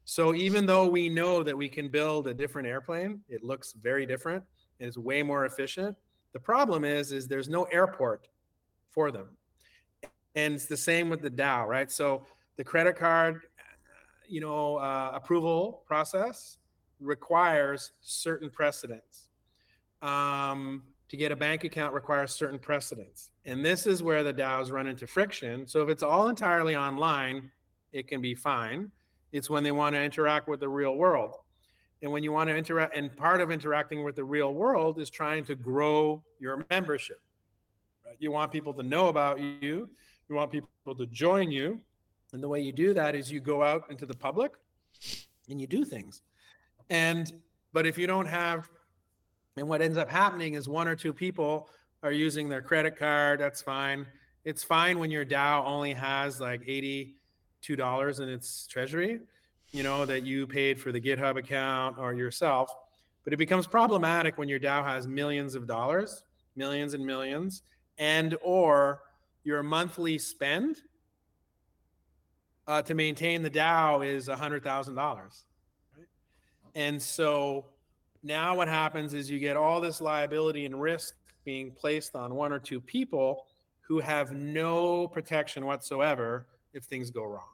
So 0.04 0.34
even 0.34 0.66
though 0.66 0.86
we 0.86 1.08
know 1.08 1.42
that 1.42 1.56
we 1.56 1.66
can 1.66 1.88
build 1.88 2.26
a 2.26 2.34
different 2.34 2.68
airplane, 2.68 3.22
it 3.26 3.42
looks 3.42 3.72
very 3.72 4.04
different 4.04 4.44
and 4.80 4.86
it's 4.86 4.98
way 4.98 5.22
more 5.22 5.46
efficient. 5.46 5.96
The 6.34 6.40
problem 6.40 6.84
is, 6.84 7.10
is 7.10 7.26
there's 7.26 7.48
no 7.48 7.62
airport 7.64 8.28
for 8.90 9.10
them. 9.10 9.30
And 10.34 10.52
it's 10.52 10.66
the 10.66 10.76
same 10.76 11.08
with 11.08 11.22
the 11.22 11.30
DAO, 11.30 11.66
right? 11.66 11.90
So 11.90 12.26
the 12.58 12.64
credit 12.64 12.96
card 12.96 13.40
you 14.28 14.42
know, 14.42 14.76
uh, 14.76 15.12
approval 15.14 15.84
process 15.86 16.58
requires 17.02 17.92
certain 18.00 18.50
precedents. 18.50 19.28
Um, 20.00 20.82
to 21.08 21.16
get 21.18 21.30
a 21.30 21.36
bank 21.36 21.64
account 21.64 21.92
requires 21.92 22.32
certain 22.32 22.58
precedents. 22.58 23.30
And 23.44 23.62
this 23.62 23.86
is 23.86 24.02
where 24.02 24.24
the 24.24 24.32
DAOs 24.32 24.72
run 24.72 24.86
into 24.86 25.06
friction. 25.06 25.66
So 25.66 25.82
if 25.82 25.90
it's 25.90 26.02
all 26.02 26.28
entirely 26.28 26.74
online, 26.74 27.50
it 27.92 28.08
can 28.08 28.22
be 28.22 28.34
fine. 28.34 28.90
It's 29.30 29.50
when 29.50 29.62
they 29.62 29.72
want 29.72 29.94
to 29.94 30.02
interact 30.02 30.48
with 30.48 30.60
the 30.60 30.68
real 30.70 30.96
world. 30.96 31.34
And 32.00 32.10
when 32.10 32.22
you 32.22 32.32
want 32.32 32.48
to 32.48 32.56
interact, 32.56 32.96
and 32.96 33.14
part 33.14 33.42
of 33.42 33.50
interacting 33.50 34.02
with 34.04 34.16
the 34.16 34.24
real 34.24 34.54
world 34.54 34.98
is 34.98 35.10
trying 35.10 35.44
to 35.44 35.54
grow 35.54 36.22
your 36.40 36.64
membership. 36.70 37.20
Right? 38.06 38.16
You 38.18 38.32
want 38.32 38.50
people 38.50 38.72
to 38.74 38.82
know 38.82 39.08
about 39.08 39.38
you, 39.38 39.90
you 40.28 40.34
want 40.34 40.50
people 40.50 40.94
to 40.96 41.06
join 41.06 41.50
you, 41.50 41.78
and 42.32 42.42
the 42.42 42.48
way 42.48 42.60
you 42.60 42.72
do 42.72 42.94
that 42.94 43.14
is 43.14 43.30
you 43.30 43.40
go 43.40 43.62
out 43.62 43.84
into 43.90 44.06
the 44.06 44.14
public 44.14 44.52
and 45.48 45.60
you 45.60 45.66
do 45.66 45.84
things. 45.84 46.22
And 46.92 47.32
but 47.72 47.86
if 47.86 47.96
you 47.96 48.06
don't 48.06 48.26
have 48.26 48.68
and 49.56 49.66
what 49.66 49.80
ends 49.80 49.96
up 49.96 50.10
happening 50.10 50.54
is 50.54 50.68
one 50.68 50.86
or 50.86 50.94
two 50.94 51.14
people 51.14 51.70
are 52.02 52.12
using 52.12 52.50
their 52.50 52.60
credit 52.60 52.98
card, 52.98 53.40
that's 53.40 53.62
fine. 53.62 54.06
It's 54.44 54.62
fine 54.62 54.98
when 54.98 55.10
your 55.10 55.24
DAO 55.24 55.64
only 55.64 55.94
has 55.94 56.38
like 56.38 56.60
$82 56.66 58.20
in 58.20 58.28
its 58.28 58.66
treasury, 58.66 59.20
you 59.70 59.82
know, 59.82 60.04
that 60.04 60.24
you 60.24 60.46
paid 60.46 60.78
for 60.78 60.92
the 60.92 61.00
GitHub 61.00 61.38
account 61.38 61.96
or 61.98 62.12
yourself. 62.12 62.70
But 63.24 63.32
it 63.32 63.38
becomes 63.38 63.66
problematic 63.66 64.36
when 64.36 64.50
your 64.50 64.60
DAO 64.60 64.84
has 64.84 65.06
millions 65.06 65.54
of 65.54 65.66
dollars, 65.66 66.24
millions 66.56 66.92
and 66.92 67.06
millions, 67.06 67.62
and 67.96 68.36
or 68.42 69.00
your 69.44 69.62
monthly 69.62 70.18
spend 70.18 70.76
uh, 72.66 72.82
to 72.82 72.94
maintain 72.94 73.42
the 73.42 73.50
DAO 73.50 74.06
is 74.06 74.28
hundred 74.28 74.62
thousand 74.62 74.94
dollars. 74.94 75.44
And 76.74 77.00
so 77.00 77.66
now 78.22 78.56
what 78.56 78.68
happens 78.68 79.14
is 79.14 79.30
you 79.30 79.38
get 79.38 79.56
all 79.56 79.80
this 79.80 80.00
liability 80.00 80.64
and 80.64 80.80
risk 80.80 81.14
being 81.44 81.72
placed 81.72 82.14
on 82.14 82.34
one 82.34 82.52
or 82.52 82.58
two 82.58 82.80
people 82.80 83.46
who 83.80 83.98
have 83.98 84.32
no 84.32 85.08
protection 85.08 85.66
whatsoever 85.66 86.46
if 86.72 86.84
things 86.84 87.10
go 87.10 87.24
wrong. 87.24 87.48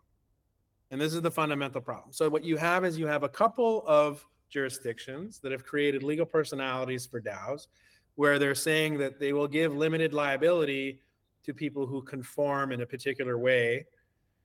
And 0.91 1.01
this 1.01 1.15
is 1.15 1.23
the 1.23 1.31
fundamental 1.31 1.81
problem. 1.81 2.13
So 2.13 2.29
what 2.29 2.45
you 2.45 2.57
have 2.57 2.85
is 2.85 2.99
you 2.99 3.07
have 3.07 3.23
a 3.23 3.29
couple 3.29 3.85
of 3.87 4.25
jurisdictions 4.51 5.41
that 5.41 5.53
have 5.53 5.65
created 5.65 6.03
legal 6.03 6.27
personalities 6.27 7.07
for 7.07 7.21
DAOs 7.21 7.67
where 8.15 8.39
they're 8.39 8.55
saying 8.55 8.99
that 8.99 9.21
they 9.21 9.33
will 9.33 9.49
give 9.49 9.77
limited 9.77 10.13
liability 10.13 11.01
to 11.45 11.55
people 11.55 11.87
who 11.87 12.03
conform 12.03 12.73
in 12.73 12.81
a 12.81 12.87
particular 12.87 13.39
way 13.39 13.87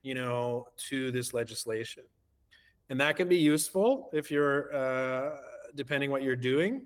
you 0.04 0.14
know, 0.14 0.68
to 0.76 1.10
this 1.10 1.34
legislation. 1.34 2.04
And 2.90 3.00
that 3.00 3.16
can 3.16 3.28
be 3.28 3.38
useful 3.38 4.10
if 4.12 4.30
you're, 4.30 4.74
uh, 4.74 5.36
depending 5.74 6.10
what 6.10 6.22
you're 6.22 6.36
doing 6.36 6.82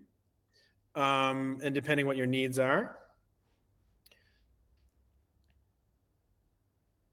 um, 0.95 1.59
and 1.63 1.75
depending 1.75 2.07
what 2.07 2.17
your 2.17 2.27
needs 2.27 2.59
are. 2.59 2.97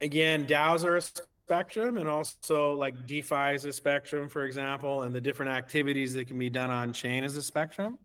Again, 0.01 0.45
DAOs 0.45 0.83
are 0.83 0.97
a 0.97 1.01
spectrum 1.01 1.97
and 1.97 2.07
also 2.07 2.73
like 2.73 3.07
DeFi 3.07 3.55
is 3.55 3.65
a 3.65 3.73
spectrum, 3.73 4.29
for 4.29 4.45
example, 4.45 5.03
and 5.03 5.13
the 5.13 5.21
different 5.21 5.51
activities 5.51 6.13
that 6.13 6.27
can 6.27 6.37
be 6.37 6.49
done 6.49 6.69
on 6.69 6.93
chain 6.93 7.23
is 7.23 7.37
a 7.37 7.43
spectrum 7.43 7.97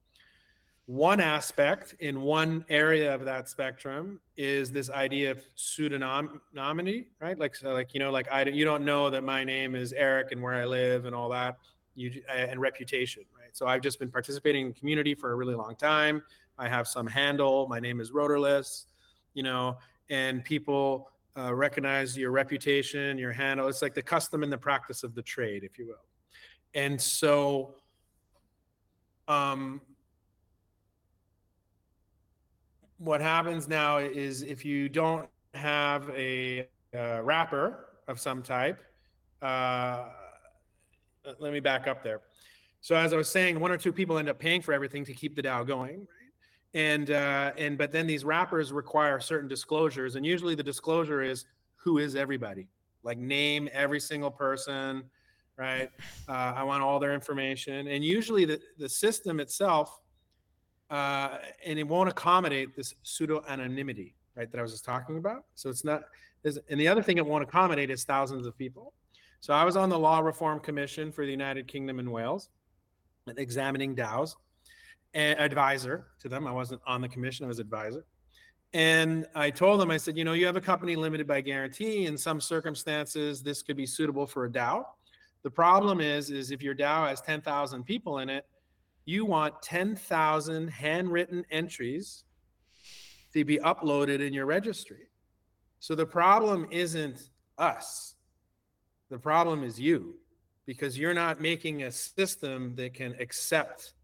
one 0.91 1.21
aspect 1.21 1.95
in 2.01 2.21
one 2.21 2.65
area 2.69 3.15
of 3.15 3.25
that 3.25 3.49
spectrum 3.49 4.19
is 4.37 4.73
this 4.73 4.91
idea 4.91 5.31
of 5.31 5.41
pseudonymity, 5.57 7.07
right? 7.21 7.39
Like, 7.39 7.55
so 7.55 7.73
like 7.73 7.95
you 7.95 8.01
know, 8.01 8.11
like 8.11 8.27
I 8.33 8.43
you 8.43 8.65
don't 8.65 8.85
know 8.85 9.09
that 9.09 9.23
my 9.23 9.45
name 9.45 9.77
is 9.77 9.93
Erik 9.93 10.33
and 10.33 10.43
where 10.43 10.55
I 10.55 10.65
live 10.65 11.05
and 11.05 11.15
all 11.15 11.29
that, 11.29 11.59
you 11.95 12.21
and 12.29 12.61
reputation, 12.61 13.23
right? 13.41 13.57
So 13.57 13.69
I've 13.69 13.83
just 13.83 14.01
been 14.01 14.11
participating 14.11 14.63
in 14.67 14.73
the 14.73 14.79
community 14.81 15.15
for 15.15 15.31
a 15.31 15.37
really 15.37 15.55
long 15.55 15.77
time. 15.77 16.25
I 16.59 16.69
have 16.69 16.89
some 16.89 17.07
handle. 17.07 17.69
My 17.69 17.79
name 17.79 18.01
is 18.01 18.11
Rotorless, 18.11 18.87
you 19.35 19.45
know, 19.45 19.79
and 20.09 20.43
people 20.43 21.13
uh, 21.39 21.55
recognize 21.55 22.19
your 22.19 22.33
reputation, 22.33 23.17
your 23.17 23.31
handle. 23.31 23.69
It's 23.69 23.81
like 23.81 23.95
the 23.95 24.03
custom 24.03 24.43
and 24.43 24.53
the 24.53 24.59
practice 24.59 25.05
of 25.05 25.15
the 25.15 25.23
trade, 25.23 25.63
if 25.63 25.79
you 25.79 25.87
will. 25.87 26.05
And 26.75 27.01
so, 27.01 27.77
um, 29.29 29.81
what 33.01 33.23
happens 33.23 33.67
now 33.67 33.97
is 33.97 34.43
if 34.43 34.63
you 34.63 34.89
don't 34.89 35.27
have 35.55 36.11
a, 36.11 36.69
a 36.93 37.23
wrapper 37.23 37.87
of 38.07 38.21
some 38.21 38.43
type, 38.43 38.79
uh, 39.41 40.05
let 41.39 41.53
me 41.53 41.61
back 41.61 41.89
up 41.89 42.05
there. 42.05 42.21
So 42.83 42.95
as 42.95 43.15
I 43.15 43.17
was 43.17 43.29
saying, 43.29 43.59
one 43.59 43.73
or 43.73 43.79
two 43.79 43.93
people 43.93 44.19
end 44.19 44.29
up 44.29 44.39
paying 44.39 44.61
for 44.61 44.75
everything 44.75 45.05
to 45.07 45.15
keep 45.15 45.35
the 45.35 45.43
DAO 45.43 45.67
going, 45.67 46.01
right? 46.01 46.05
And 46.75 47.11
uh, 47.11 47.53
and 47.57 47.79
but 47.79 47.91
then 47.91 48.07
these 48.07 48.25
wrappers 48.25 48.71
require 48.71 49.19
certain 49.19 49.49
disclosures, 49.49 50.17
and 50.17 50.25
usually 50.25 50.55
the 50.55 50.63
disclosure 50.63 51.23
is 51.23 51.47
who 51.77 51.99
is 51.99 52.15
everybody, 52.15 52.69
like 53.03 53.19
name 53.19 53.69
every 53.73 53.99
single 53.99 54.31
person, 54.31 55.05
right? 55.57 55.91
Uh, 56.29 56.53
I 56.55 56.63
want 56.63 56.81
all 56.81 57.01
their 57.01 57.13
information, 57.13 57.89
and 57.89 58.05
usually 58.05 58.45
the 58.45 58.61
the 58.79 58.89
system 58.89 59.41
itself 59.41 60.01
uh, 60.91 61.39
and 61.65 61.79
it 61.79 61.87
won't 61.87 62.09
accommodate 62.09 62.75
this 62.77 62.95
pseudo 63.03 63.45
anonymity, 63.49 64.15
right? 64.37 64.51
That 64.51 64.59
I 64.59 64.63
was 64.63 64.73
just 64.73 64.85
talking 64.85 65.19
about. 65.19 65.45
So 65.55 65.71
it's 65.71 65.85
not. 65.85 66.03
And 66.45 66.81
the 66.81 66.89
other 66.89 67.03
thing 67.03 67.19
it 67.19 67.27
won't 67.27 67.45
accommodate 67.45 67.91
is 67.91 68.05
thousands 68.05 68.47
of 68.47 68.57
people. 68.57 68.95
So 69.41 69.53
I 69.53 69.65
was 69.65 69.77
on 69.77 69.89
the 69.89 69.99
Law 69.99 70.21
Reform 70.21 70.59
Commission 70.61 71.13
for 71.13 71.25
the 71.25 71.31
United 71.31 71.69
Kingdom 71.69 71.99
and 71.99 72.11
Wales, 72.11 72.49
examining 73.37 73.95
DAOs, 73.95 74.37
and 75.15 75.39
advisor 75.39 76.07
to 76.21 76.29
them. 76.29 76.47
I 76.47 76.53
wasn't 76.53 76.81
on 76.87 77.01
the 77.01 77.09
commission; 77.09 77.45
I 77.45 77.49
was 77.49 77.59
advisor. 77.59 78.05
And 78.73 79.27
I 79.35 79.51
told 79.51 79.81
them, 79.81 79.91
I 79.91 79.97
said, 79.97 80.17
you 80.17 80.25
know, 80.25 80.33
you 80.33 80.47
have 80.47 80.57
a 80.57 80.61
company 80.61 80.95
limited 80.95 81.27
by 81.27 81.41
guarantee. 81.41 82.07
In 82.07 82.17
some 82.17 82.41
circumstances, 82.41 83.43
this 83.43 83.63
could 83.63 83.77
be 83.77 83.87
suitable 83.87 84.27
for 84.27 84.45
a 84.45 84.51
DAO. 84.51 84.85
The 85.43 85.51
problem 85.51 86.01
is, 86.01 86.31
is 86.31 86.51
if 86.53 86.63
your 86.63 86.75
DAO 86.75 87.09
has 87.09 87.21
10,000 87.21 87.83
people 87.83 88.19
in 88.19 88.31
it, 88.31 88.47
you 89.11 89.25
want 89.25 89.61
10,000 89.63 90.69
handwritten 90.69 91.45
entries 91.51 92.25
to 93.33 93.45
be 93.45 93.59
uploaded 93.59 94.21
in 94.21 94.33
your 94.33 94.47
registry. 94.47 95.09
So 95.81 95.95
the 95.95 96.07
problem 96.07 96.69
isn't 96.71 97.31
us. 97.59 98.15
The 99.11 99.19
problem 99.19 99.65
is 99.65 99.81
you 99.81 100.15
because 100.65 100.97
you're 100.97 101.15
not 101.15 101.41
making 101.41 101.83
a 101.83 101.91
system 101.91 102.75
that 102.77 102.95
can 102.95 103.17
accept 103.19 103.95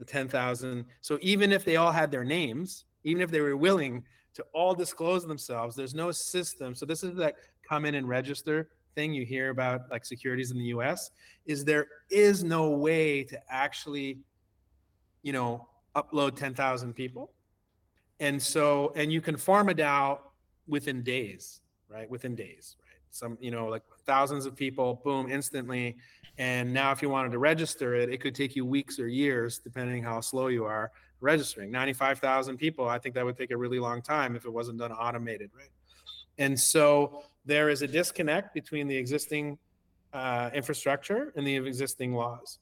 the 0.00 0.04
10,000. 0.04 0.84
So 1.00 1.18
even 1.22 1.52
if 1.52 1.64
they 1.64 1.76
all 1.76 1.92
had 1.92 2.10
their 2.10 2.24
names, 2.24 2.84
even 3.04 3.22
if 3.22 3.30
they 3.30 3.40
were 3.40 3.56
willing 3.56 4.02
to 4.34 4.44
all 4.52 4.74
disclose 4.74 5.24
themselves, 5.24 5.76
there's 5.76 5.94
no 5.94 6.10
system. 6.10 6.74
So 6.74 6.84
this 6.86 7.04
is 7.04 7.14
that 7.16 7.36
come 7.68 7.84
in 7.84 7.94
and 7.94 8.08
register 8.08 8.68
thing 8.94 9.14
you 9.14 9.24
hear 9.24 9.50
about 9.50 9.82
like 9.90 10.04
securities 10.04 10.50
in 10.50 10.58
the 10.58 10.64
US 10.64 11.10
is 11.46 11.64
there 11.64 11.86
is 12.10 12.44
no 12.44 12.70
way 12.70 13.24
to 13.24 13.38
actually 13.48 14.18
you 15.22 15.32
know 15.32 15.68
upload 15.94 16.36
10,000 16.36 16.94
people. 16.94 17.32
And 18.20 18.40
so 18.40 18.92
and 18.94 19.12
you 19.12 19.20
can 19.20 19.36
form 19.36 19.68
a 19.68 19.74
DAO 19.74 20.18
within 20.66 21.02
days, 21.02 21.60
right? 21.88 22.08
Within 22.08 22.34
days, 22.34 22.76
right? 22.80 23.00
Some 23.10 23.36
you 23.40 23.50
know 23.50 23.66
like 23.66 23.82
thousands 24.04 24.46
of 24.46 24.56
people 24.56 25.00
boom 25.04 25.30
instantly 25.30 25.96
and 26.38 26.72
now 26.72 26.90
if 26.92 27.02
you 27.02 27.08
wanted 27.08 27.30
to 27.30 27.38
register 27.38 27.94
it 27.94 28.08
it 28.08 28.20
could 28.20 28.34
take 28.34 28.56
you 28.56 28.64
weeks 28.64 28.98
or 28.98 29.06
years 29.06 29.58
depending 29.58 30.02
how 30.02 30.20
slow 30.20 30.48
you 30.48 30.64
are 30.64 30.90
registering 31.20 31.70
95,000 31.70 32.56
people 32.56 32.88
I 32.88 32.98
think 32.98 33.14
that 33.14 33.24
would 33.24 33.36
take 33.36 33.52
a 33.52 33.56
really 33.56 33.78
long 33.78 34.02
time 34.02 34.34
if 34.34 34.44
it 34.44 34.52
wasn't 34.52 34.78
done 34.78 34.92
automated, 34.92 35.50
right? 35.56 35.70
And 36.38 36.58
so 36.58 37.22
there 37.44 37.68
is 37.68 37.82
a 37.82 37.86
disconnect 37.86 38.54
between 38.54 38.88
the 38.88 38.96
existing 38.96 39.58
uh, 40.12 40.50
infrastructure 40.52 41.32
and 41.36 41.46
the 41.46 41.56
existing 41.56 42.14
laws. 42.14 42.58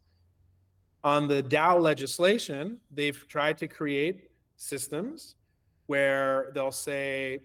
On 1.02 1.26
the 1.26 1.42
DAO 1.42 1.80
legislation, 1.80 2.78
they've 2.90 3.26
tried 3.28 3.56
to 3.58 3.68
create 3.68 4.30
systems 4.56 5.36
where 5.86 6.50
they'll 6.54 6.70
say, 6.70 7.40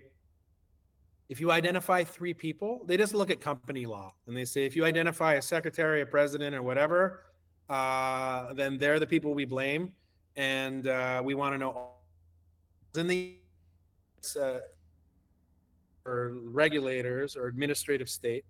if 1.30 1.39
you 1.39 1.51
identify 1.51 2.03
three 2.03 2.34
people, 2.34 2.82
they 2.86 2.97
just 2.97 3.14
look 3.14 3.32
at 3.32 3.41
company 3.41 3.86
law 3.86 4.14
and 4.28 4.36
they 4.36 4.45
say, 4.45 4.66
if 4.66 4.76
you 4.76 4.86
identify 4.86 5.34
a 5.36 5.41
secretary, 5.41 6.01
a 6.01 6.06
president, 6.06 6.56
or 6.56 6.62
whatever, 6.62 7.24
uh, 7.70 8.53
then 8.53 8.78
they're 8.78 8.99
the 8.99 9.08
people 9.08 9.34
we 9.34 9.45
blame. 9.45 9.93
And 10.36 10.88
uh, 10.88 11.22
we 11.24 11.34
want 11.34 11.56
to 11.56 11.58
know 11.58 11.89
in 12.95 13.08
the 13.08 13.36
uh, 14.39 14.60
or 16.06 16.34
regulators 16.43 17.36
or 17.36 17.47
administrative 17.47 18.10
state. 18.10 18.45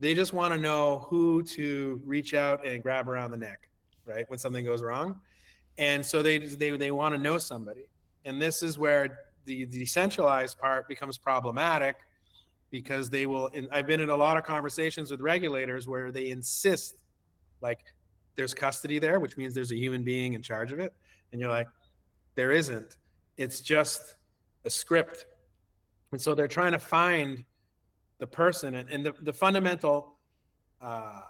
They 0.00 0.14
just 0.14 0.32
want 0.32 0.52
to 0.54 0.60
know 0.60 1.06
who 1.08 1.42
to 1.44 2.00
reach 2.04 2.34
out 2.34 2.66
and 2.66 2.82
grab 2.82 3.08
around 3.08 3.30
the 3.30 3.36
neck, 3.36 3.68
right? 4.06 4.28
When 4.28 4.38
something 4.38 4.64
goes 4.64 4.82
wrong. 4.82 5.20
And 5.78 6.04
so 6.04 6.22
they 6.22 6.38
they 6.38 6.70
they 6.76 6.90
want 6.90 7.14
to 7.14 7.20
know 7.20 7.38
somebody. 7.38 7.86
And 8.24 8.40
this 8.40 8.62
is 8.62 8.78
where 8.78 9.20
the, 9.44 9.66
decentralized 9.66 10.58
part 10.58 10.88
becomes 10.88 11.18
problematic 11.18 11.96
because 12.70 13.10
they 13.10 13.26
will 13.26 13.50
and 13.54 13.68
I've 13.70 13.86
been 13.86 14.00
in 14.00 14.10
a 14.10 14.16
lot 14.16 14.36
of 14.36 14.44
conversations 14.44 15.10
with 15.10 15.20
regulators 15.20 15.86
where 15.86 16.10
they 16.10 16.30
insist 16.30 16.96
like 17.60 17.80
there's 18.36 18.54
custody 18.54 18.98
there, 18.98 19.20
which 19.20 19.36
means 19.36 19.54
there's 19.54 19.72
a 19.72 19.76
human 19.76 20.02
being 20.02 20.34
in 20.34 20.42
charge 20.42 20.72
of 20.72 20.80
it. 20.80 20.92
And 21.32 21.40
you're 21.40 21.50
like, 21.50 21.68
there 22.34 22.52
isn't. 22.52 22.96
It's 23.36 23.60
just 23.60 24.16
a 24.64 24.70
script 24.70 25.26
and 26.14 26.22
so 26.22 26.32
they're 26.32 26.46
trying 26.46 26.70
to 26.70 26.78
find 26.78 27.42
the 28.20 28.26
person. 28.28 28.76
And, 28.76 28.88
and 28.88 29.04
the, 29.04 29.14
the 29.22 29.32
fundamental 29.32 30.14
uh, 30.80 31.22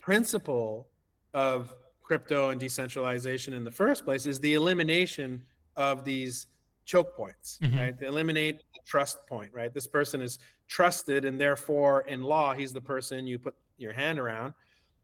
principle 0.00 0.88
of 1.34 1.74
crypto 2.02 2.50
and 2.50 2.60
decentralization 2.60 3.52
in 3.52 3.64
the 3.64 3.70
first 3.70 4.04
place 4.04 4.26
is 4.26 4.38
the 4.40 4.54
elimination 4.54 5.42
of 5.76 6.04
these 6.04 6.46
choke 6.84 7.16
points, 7.16 7.58
mm-hmm. 7.62 7.78
right? 7.78 7.98
To 7.98 8.06
eliminate 8.06 8.58
the 8.58 8.80
trust 8.86 9.26
point, 9.26 9.50
right? 9.52 9.72
This 9.72 9.86
person 9.86 10.20
is 10.20 10.38
trusted, 10.68 11.24
and 11.24 11.40
therefore, 11.40 12.02
in 12.02 12.22
law, 12.22 12.54
he's 12.54 12.72
the 12.72 12.80
person 12.80 13.26
you 13.26 13.38
put 13.38 13.54
your 13.78 13.92
hand 13.92 14.18
around. 14.18 14.54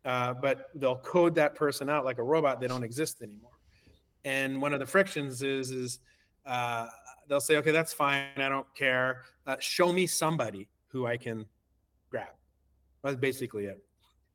Uh, 0.04 0.32
but 0.32 0.70
they'll 0.76 0.96
code 0.96 1.34
that 1.34 1.54
person 1.54 1.90
out 1.90 2.04
like 2.04 2.18
a 2.18 2.22
robot. 2.22 2.60
They 2.60 2.68
don't 2.68 2.84
exist 2.84 3.20
anymore. 3.22 3.50
And 4.24 4.60
one 4.60 4.72
of 4.72 4.80
the 4.80 4.86
frictions 4.86 5.42
is 5.42 5.70
is 5.70 5.98
uh, 6.46 6.86
they'll 7.28 7.40
say, 7.40 7.56
okay, 7.56 7.70
that's 7.70 7.92
fine. 7.92 8.24
I 8.36 8.48
don't 8.48 8.66
care. 8.74 9.22
Uh, 9.46 9.56
show 9.58 9.92
me 9.92 10.06
somebody 10.06 10.68
who 10.88 11.06
I 11.06 11.16
can 11.16 11.44
grab. 12.10 12.28
That's 13.02 13.16
basically 13.16 13.66
it. 13.66 13.82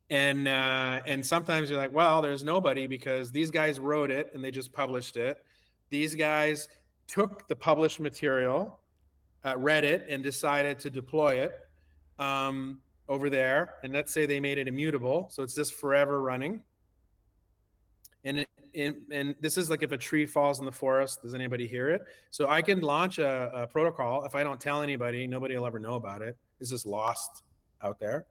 And 0.08 0.46
uh, 0.46 1.00
and 1.06 1.24
sometimes 1.24 1.68
you're 1.68 1.78
like, 1.78 1.92
well, 1.92 2.22
there's 2.22 2.44
nobody 2.44 2.86
because 2.86 3.32
these 3.32 3.50
guys 3.50 3.80
wrote 3.80 4.10
it 4.10 4.30
and 4.34 4.44
they 4.44 4.50
just 4.50 4.72
published 4.72 5.16
it. 5.16 5.42
These 5.90 6.14
guys 6.14 6.68
took 7.08 7.48
the 7.48 7.56
published 7.56 8.00
material, 8.00 8.78
uh, 9.44 9.56
read 9.56 9.84
it, 9.84 10.06
and 10.08 10.22
decided 10.22 10.78
to 10.80 10.90
deploy 10.90 11.40
it 11.40 11.58
um, 12.18 12.78
over 13.08 13.30
there. 13.30 13.74
And 13.82 13.92
let's 13.92 14.12
say 14.12 14.26
they 14.26 14.40
made 14.40 14.58
it 14.58 14.68
immutable, 14.68 15.28
so 15.30 15.42
it's 15.42 15.54
just 15.54 15.74
forever 15.74 16.22
running. 16.22 16.62
And 18.24 18.40
it, 18.40 18.48
in, 18.74 18.96
and 19.10 19.34
this 19.40 19.56
is 19.56 19.70
like 19.70 19.82
if 19.82 19.92
a 19.92 19.96
tree 19.96 20.26
falls 20.26 20.58
in 20.58 20.66
the 20.66 20.72
forest, 20.72 21.22
does 21.22 21.34
anybody 21.34 21.66
hear 21.66 21.90
it? 21.90 22.02
So 22.30 22.48
I 22.48 22.60
can 22.60 22.80
launch 22.80 23.18
a, 23.18 23.50
a 23.54 23.66
protocol. 23.66 24.24
If 24.24 24.34
I 24.34 24.42
don't 24.42 24.60
tell 24.60 24.82
anybody, 24.82 25.26
nobody 25.26 25.56
will 25.56 25.66
ever 25.66 25.78
know 25.78 25.94
about 25.94 26.22
it. 26.22 26.36
It's 26.60 26.70
just 26.70 26.86
lost 26.86 27.42
out 27.82 27.98
there, 27.98 28.26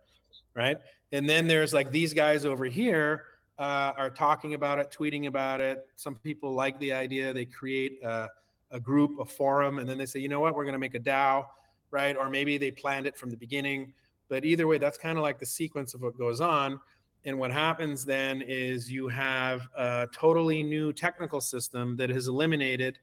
right? 0.56 0.78
And 1.12 1.30
then 1.30 1.48
there's 1.48 1.74
like 1.74 1.92
these 1.92 2.14
guys 2.14 2.46
over 2.46 2.66
here 2.66 3.24
uh, 3.60 3.94
are 3.98 4.10
talking 4.10 4.54
about 4.54 4.80
it, 4.80 4.96
tweeting 4.98 5.28
about 5.28 5.62
it. 5.62 5.86
Some 5.96 6.16
people 6.16 6.54
like 6.54 6.80
the 6.80 6.94
idea. 6.94 7.34
They 7.34 7.46
create 7.46 8.00
a, 8.04 8.30
a 8.72 8.80
group, 8.80 9.20
a 9.20 9.26
forum, 9.26 9.80
and 9.80 9.88
then 9.88 9.98
they 9.98 10.06
say, 10.06 10.20
you 10.20 10.30
know 10.30 10.40
what, 10.40 10.56
we're 10.56 10.64
going 10.64 10.74
to 10.74 10.80
make 10.80 10.96
a 10.96 11.00
DAO, 11.00 11.46
right? 11.92 12.18
Or 12.18 12.30
maybe 12.30 12.58
they 12.58 12.72
planned 12.72 13.06
it 13.06 13.18
from 13.18 13.30
the 13.30 13.38
beginning. 13.38 13.94
But 14.28 14.44
either 14.44 14.68
way, 14.68 14.78
that's 14.78 14.98
kind 14.98 15.18
of 15.18 15.24
like 15.24 15.40
the 15.40 15.46
sequence 15.46 15.94
of 15.94 16.02
what 16.02 16.18
goes 16.18 16.42
on. 16.42 16.80
And 17.26 17.40
what 17.40 17.52
happens 17.52 18.06
then 18.06 18.42
is 18.42 18.92
you 18.92 19.08
have 19.08 19.68
a 19.76 20.08
totally 20.14 20.62
new 20.62 20.94
technical 20.94 21.42
system 21.42 21.96
that 21.98 22.10
has 22.10 22.28
eliminated 22.28 23.00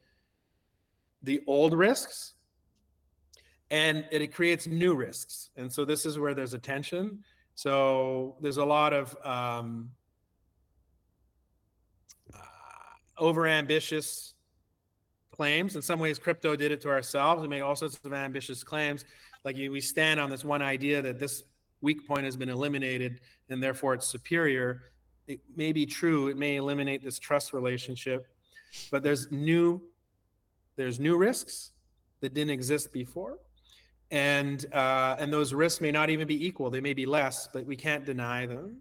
the 1.22 1.40
old 1.46 1.74
risks 1.74 2.34
and 3.72 4.04
it 4.10 4.34
creates 4.34 4.66
new 4.66 4.94
risks. 4.94 5.48
And 5.56 5.72
so 5.72 5.84
this 5.86 6.04
is 6.04 6.18
where 6.18 6.34
there's 6.34 6.52
a 6.52 6.58
tension. 6.58 7.24
So 7.54 8.36
there's 8.40 8.56
a 8.56 8.64
lot 8.64 8.92
of 8.92 9.16
um, 9.24 9.90
uh, 12.32 12.38
over 13.18 13.46
ambitious 13.46 14.34
claims. 15.30 15.76
In 15.76 15.82
some 15.82 15.98
ways, 15.98 16.18
crypto 16.18 16.56
did 16.56 16.72
it 16.72 16.80
to 16.82 16.88
ourselves. 16.88 17.42
We 17.42 17.48
make 17.48 17.62
all 17.62 17.76
sorts 17.76 17.98
of 18.04 18.12
ambitious 18.12 18.62
claims. 18.62 19.04
Like 19.44 19.56
we 19.56 19.80
stand 19.80 20.20
on 20.20 20.30
this 20.30 20.44
one 20.44 20.62
idea 20.62 21.02
that 21.02 21.18
this 21.18 21.42
weak 21.80 22.06
point 22.06 22.24
has 22.24 22.36
been 22.36 22.48
eliminated 22.48 23.20
and 23.48 23.62
therefore 23.62 23.94
it's 23.94 24.06
superior. 24.06 24.92
It 25.26 25.40
may 25.56 25.72
be 25.72 25.86
true, 25.86 26.28
it 26.28 26.36
may 26.36 26.56
eliminate 26.56 27.02
this 27.02 27.18
trust 27.18 27.52
relationship, 27.52 28.26
but 28.90 29.02
there's 29.02 29.30
new 29.30 29.82
there's 30.76 30.98
new 30.98 31.18
risks 31.18 31.72
that 32.20 32.32
didn't 32.32 32.52
exist 32.52 32.92
before. 32.92 33.38
And 34.12 34.66
uh, 34.74 35.16
and 35.18 35.32
those 35.32 35.54
risks 35.54 35.80
may 35.80 35.90
not 35.90 36.10
even 36.10 36.28
be 36.28 36.46
equal, 36.46 36.70
they 36.70 36.82
may 36.82 36.92
be 36.92 37.06
less, 37.06 37.48
but 37.52 37.64
we 37.66 37.76
can't 37.76 38.04
deny 38.04 38.46
them. 38.46 38.76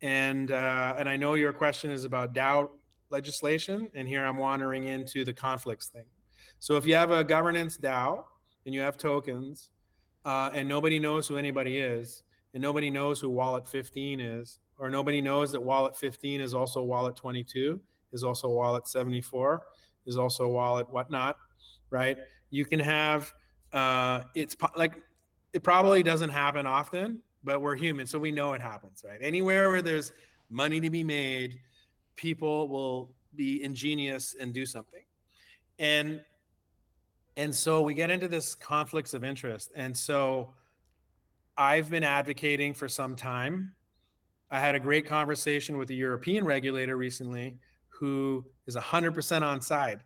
And 0.00 0.50
uh, 0.50 0.94
and 0.98 1.06
I 1.06 1.16
know 1.16 1.34
your 1.34 1.52
question 1.52 1.90
is 1.90 2.04
about 2.04 2.32
DAO 2.32 2.70
legislation, 3.10 3.88
and 3.94 4.08
here 4.08 4.24
I'm 4.24 4.38
wandering 4.38 4.84
into 4.84 5.24
the 5.24 5.34
conflicts 5.34 5.88
thing. 5.88 6.06
So 6.60 6.76
if 6.76 6.86
you 6.86 6.94
have 6.94 7.10
a 7.10 7.22
governance 7.22 7.76
DAO 7.76 8.24
and 8.64 8.74
you 8.74 8.80
have 8.80 8.96
tokens, 8.96 9.68
uh, 10.24 10.50
and 10.54 10.66
nobody 10.66 10.98
knows 10.98 11.28
who 11.28 11.36
anybody 11.36 11.78
is, 11.78 12.22
and 12.54 12.62
nobody 12.62 12.90
knows 12.90 13.20
who 13.20 13.28
wallet 13.28 13.68
15 13.68 14.18
is, 14.18 14.60
or 14.78 14.88
nobody 14.88 15.20
knows 15.20 15.52
that 15.52 15.62
wallet 15.62 15.96
15 15.96 16.40
is 16.40 16.54
also 16.54 16.82
wallet 16.82 17.16
22, 17.16 17.78
is 18.12 18.24
also 18.24 18.48
wallet 18.48 18.88
74, 18.88 19.62
is 20.06 20.16
also 20.16 20.48
wallet 20.48 20.88
whatnot, 20.90 21.36
right? 21.90 22.16
You 22.50 22.64
can 22.64 22.80
have 22.80 23.32
uh, 23.72 24.22
it's 24.34 24.56
like 24.76 25.00
it 25.52 25.62
probably 25.62 26.02
doesn't 26.02 26.30
happen 26.30 26.66
often, 26.66 27.20
but 27.44 27.60
we're 27.60 27.76
human, 27.76 28.06
so 28.06 28.18
we 28.18 28.30
know 28.30 28.52
it 28.52 28.60
happens, 28.60 29.02
right? 29.06 29.18
Anywhere 29.20 29.70
where 29.70 29.82
there's 29.82 30.12
money 30.50 30.80
to 30.80 30.90
be 30.90 31.04
made, 31.04 31.58
people 32.16 32.68
will 32.68 33.10
be 33.34 33.62
ingenious 33.62 34.34
and 34.38 34.52
do 34.52 34.66
something. 34.66 35.02
And 35.78 36.20
and 37.36 37.54
so 37.54 37.82
we 37.82 37.94
get 37.94 38.10
into 38.10 38.26
this 38.26 38.56
conflicts 38.56 39.14
of 39.14 39.22
interest. 39.22 39.70
And 39.76 39.96
so 39.96 40.54
I've 41.56 41.88
been 41.88 42.02
advocating 42.02 42.74
for 42.74 42.88
some 42.88 43.14
time. 43.14 43.74
I 44.50 44.58
had 44.58 44.74
a 44.74 44.80
great 44.80 45.06
conversation 45.06 45.78
with 45.78 45.88
a 45.90 45.94
European 45.94 46.44
regulator 46.44 46.96
recently 46.96 47.56
who 47.90 48.44
is 48.66 48.74
100% 48.74 49.42
on 49.42 49.60
side. 49.60 50.00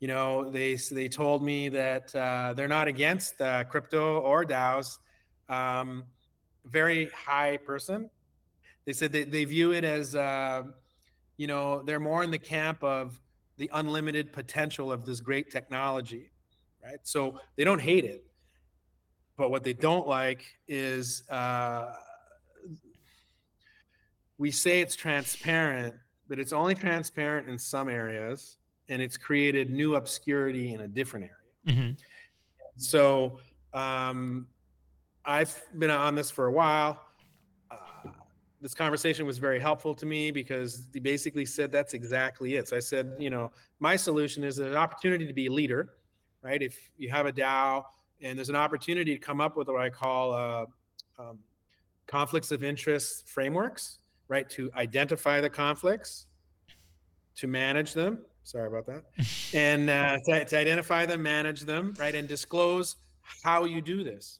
You 0.00 0.08
know, 0.08 0.50
they 0.50 0.76
they 0.76 1.08
told 1.08 1.42
me 1.42 1.68
that 1.70 2.14
uh, 2.14 2.54
they're 2.54 2.68
not 2.68 2.88
against 2.88 3.40
uh, 3.40 3.64
crypto 3.64 4.20
or 4.20 4.44
DAOs. 4.44 4.98
Um, 5.48 6.04
very 6.64 7.10
high 7.10 7.56
person. 7.56 8.10
They 8.84 8.92
said 8.92 9.12
they, 9.12 9.24
they 9.24 9.44
view 9.44 9.72
it 9.72 9.84
as, 9.84 10.14
uh, 10.14 10.62
you 11.36 11.46
know, 11.46 11.82
they're 11.82 12.00
more 12.00 12.22
in 12.22 12.30
the 12.30 12.38
camp 12.38 12.82
of 12.84 13.18
the 13.56 13.70
unlimited 13.72 14.32
potential 14.32 14.92
of 14.92 15.04
this 15.04 15.20
great 15.20 15.50
technology 15.50 16.30
right? 16.84 17.00
So 17.02 17.40
they 17.56 17.64
don't 17.64 17.80
hate 17.80 18.04
it. 18.04 18.24
but 19.36 19.50
what 19.50 19.62
they 19.62 19.72
don't 19.72 20.08
like 20.08 20.44
is 20.66 21.22
uh, 21.30 21.92
we 24.36 24.50
say 24.50 24.80
it's 24.80 24.96
transparent, 24.96 25.94
but 26.28 26.40
it's 26.40 26.52
only 26.52 26.74
transparent 26.74 27.48
in 27.48 27.56
some 27.56 27.88
areas, 27.88 28.56
and 28.88 29.02
it's 29.02 29.16
created 29.16 29.70
new 29.70 29.96
obscurity 29.96 30.72
in 30.74 30.80
a 30.80 30.88
different 30.88 31.26
area. 31.26 31.78
Mm-hmm. 31.78 31.92
So 32.76 33.38
um, 33.74 34.46
I've 35.24 35.60
been 35.78 35.90
on 35.90 36.14
this 36.14 36.30
for 36.30 36.46
a 36.46 36.52
while. 36.52 37.00
Uh, 37.70 38.10
this 38.60 38.74
conversation 38.74 39.26
was 39.26 39.38
very 39.38 39.60
helpful 39.60 39.94
to 39.94 40.06
me 40.06 40.30
because 40.30 40.86
he 40.92 41.00
basically 41.00 41.44
said 41.44 41.70
that's 41.70 41.94
exactly 41.94 42.56
it. 42.56 42.68
So 42.68 42.76
I 42.76 42.80
said, 42.80 43.12
you 43.18 43.30
know, 43.30 43.52
my 43.80 43.96
solution 43.96 44.44
is 44.44 44.58
an 44.58 44.74
opportunity 44.74 45.26
to 45.26 45.32
be 45.32 45.46
a 45.46 45.52
leader, 45.52 45.90
right? 46.42 46.62
If 46.62 46.78
you 46.96 47.10
have 47.10 47.26
a 47.26 47.32
DAO 47.32 47.84
and 48.22 48.38
there's 48.38 48.48
an 48.48 48.56
opportunity 48.56 49.14
to 49.14 49.20
come 49.20 49.40
up 49.40 49.56
with 49.56 49.68
what 49.68 49.80
I 49.80 49.90
call 49.90 50.32
uh, 50.32 50.66
um, 51.18 51.38
conflicts 52.06 52.50
of 52.50 52.64
interest 52.64 53.28
frameworks, 53.28 53.98
right? 54.28 54.48
To 54.50 54.70
identify 54.76 55.40
the 55.40 55.50
conflicts, 55.50 56.26
to 57.36 57.46
manage 57.46 57.92
them. 57.92 58.18
Sorry 58.48 58.66
about 58.66 58.86
that. 58.86 59.04
and 59.52 59.90
uh, 59.90 60.16
to, 60.24 60.42
to 60.42 60.58
identify 60.58 61.04
them, 61.04 61.22
manage 61.22 61.60
them, 61.60 61.92
right? 61.98 62.14
And 62.14 62.26
disclose 62.26 62.96
how 63.44 63.64
you 63.64 63.82
do 63.82 64.02
this. 64.02 64.38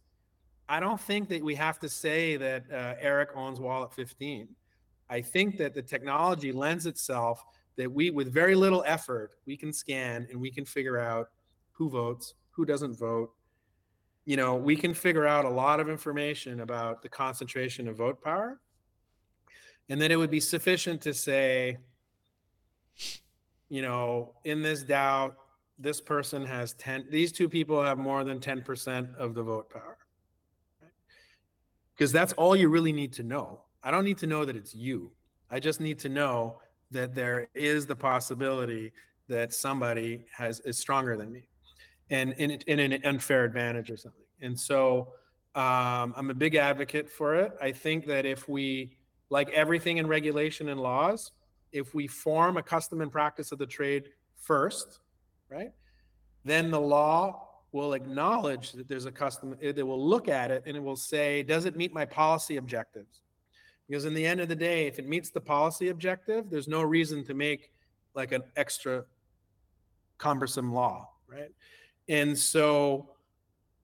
I 0.67 0.81
don't 0.81 0.99
think 0.99 1.29
that 1.29 1.45
we 1.45 1.55
have 1.57 1.79
to 1.81 1.91
say 1.91 2.39
that 2.39 2.65
uh, 2.73 2.95
Erik 2.99 3.29
owns 3.35 3.61
Wallet 3.61 3.93
15. 3.93 4.49
I 5.11 5.21
think 5.21 5.59
that 5.59 5.75
the 5.75 5.83
technology 5.83 6.53
lends 6.53 6.87
itself 6.87 7.45
that 7.77 7.93
we, 7.93 8.09
with 8.09 8.33
very 8.33 8.55
little 8.55 8.83
effort, 8.87 9.33
we 9.45 9.59
can 9.59 9.75
scan 9.75 10.27
and 10.31 10.41
we 10.41 10.51
can 10.51 10.65
figure 10.65 10.99
out 10.99 11.29
who 11.73 11.91
votes, 11.91 12.33
who 12.51 12.65
doesn't 12.65 12.99
vote. 12.99 13.31
You 14.25 14.39
know, 14.39 14.57
we 14.57 14.75
can 14.75 14.95
figure 14.95 15.27
out 15.27 15.45
a 15.45 15.51
lot 15.51 15.81
of 15.81 15.91
information 15.91 16.61
about 16.61 17.03
the 17.03 17.11
concentration 17.11 17.87
of 17.89 17.99
vote 17.99 18.23
power. 18.25 18.59
And 19.91 20.01
then 20.01 20.11
it 20.11 20.17
would 20.17 20.31
be 20.31 20.41
sufficient 20.41 21.03
to 21.03 21.13
say, 21.13 21.77
you 23.69 23.83
know, 23.83 24.35
in 24.45 24.63
this 24.63 24.85
DAO, 24.85 25.33
this 25.79 26.01
person 26.01 26.45
has 26.45 26.75
10, 26.75 27.07
these 27.11 27.33
two 27.33 27.49
people 27.49 27.83
have 27.83 27.99
more 27.99 28.25
than 28.25 28.41
10% 28.41 29.15
of 29.17 29.35
the 29.35 29.43
vote 29.43 29.71
power. 29.71 29.97
Because 31.95 32.13
that's 32.13 32.33
all 32.35 32.57
you 32.57 32.69
really 32.69 32.93
need 32.93 33.13
to 33.15 33.23
know. 33.23 33.63
I 33.83 33.91
don't 33.91 34.05
need 34.05 34.19
to 34.19 34.27
know 34.27 34.45
that 34.45 34.57
it's 34.57 34.75
you. 34.75 35.13
I 35.51 35.61
just 35.61 35.81
need 35.81 35.99
to 36.01 36.09
know 36.09 36.61
that 36.91 37.15
there 37.15 37.49
is 37.55 37.87
the 37.87 37.97
possibility 37.97 38.93
that 39.29 39.53
somebody 39.53 40.25
has 40.33 40.61
is 40.61 40.79
stronger 40.79 41.17
than 41.17 41.31
me 41.31 41.49
and 42.11 42.33
in, 42.39 42.53
in 42.67 42.81
an 42.81 43.01
unfair 43.05 43.45
advantage 43.45 43.91
or 43.91 43.97
something. 43.97 44.23
And 44.41 44.59
so 44.59 45.13
um, 45.55 46.15
I'm 46.17 46.31
a 46.31 46.35
big 46.35 46.55
advocate 46.55 47.11
for 47.11 47.35
it. 47.35 47.53
I 47.61 47.73
think 47.73 48.07
that 48.07 48.25
if 48.25 48.49
we, 48.49 48.97
like 49.31 49.51
everything 49.51 49.99
in 49.99 50.07
regulation 50.07 50.71
and 50.71 50.81
laws, 50.81 51.33
if 51.73 51.95
we 51.95 52.07
form 52.07 52.57
a 52.57 52.63
custom 52.63 53.01
and 53.01 53.11
practice 53.11 53.53
of 53.53 53.59
the 53.59 53.67
trade 53.67 54.11
first, 54.37 55.01
right, 55.51 55.73
then 56.45 56.71
the 56.71 56.81
law 56.81 57.49
will 57.73 57.93
acknowledge 57.93 58.73
that 58.73 58.89
there's 58.89 59.05
a 59.05 59.13
custom, 59.13 59.57
eh, 59.63 59.73
it 59.77 59.87
will 59.87 60.05
look 60.05 60.29
at 60.29 60.51
it 60.51 60.63
and 60.67 60.77
it 60.77 60.83
will 60.83 60.97
say, 60.97 61.43
does 61.43 61.65
it 61.65 61.77
meet 61.77 61.93
my 61.93 62.05
policy 62.05 62.57
objectives? 62.57 63.21
Because 63.89 64.05
in 64.05 64.15
the 64.15 64.27
end 64.27 64.41
of 64.41 64.49
the 64.49 64.57
day, 64.57 64.87
if 64.87 64.99
it 64.99 65.09
meets 65.09 65.31
the 65.31 65.41
policy 65.41 65.89
objective, 65.89 66.51
there's 66.51 66.69
no 66.69 66.83
reason 66.83 67.25
to 67.25 67.35
make 67.35 67.73
like 68.15 68.33
an 68.33 68.43
extra 68.57 69.05
cumbersome 70.19 70.73
law, 70.73 71.09
right? 71.27 71.51
And 72.09 72.37
so 72.37 73.11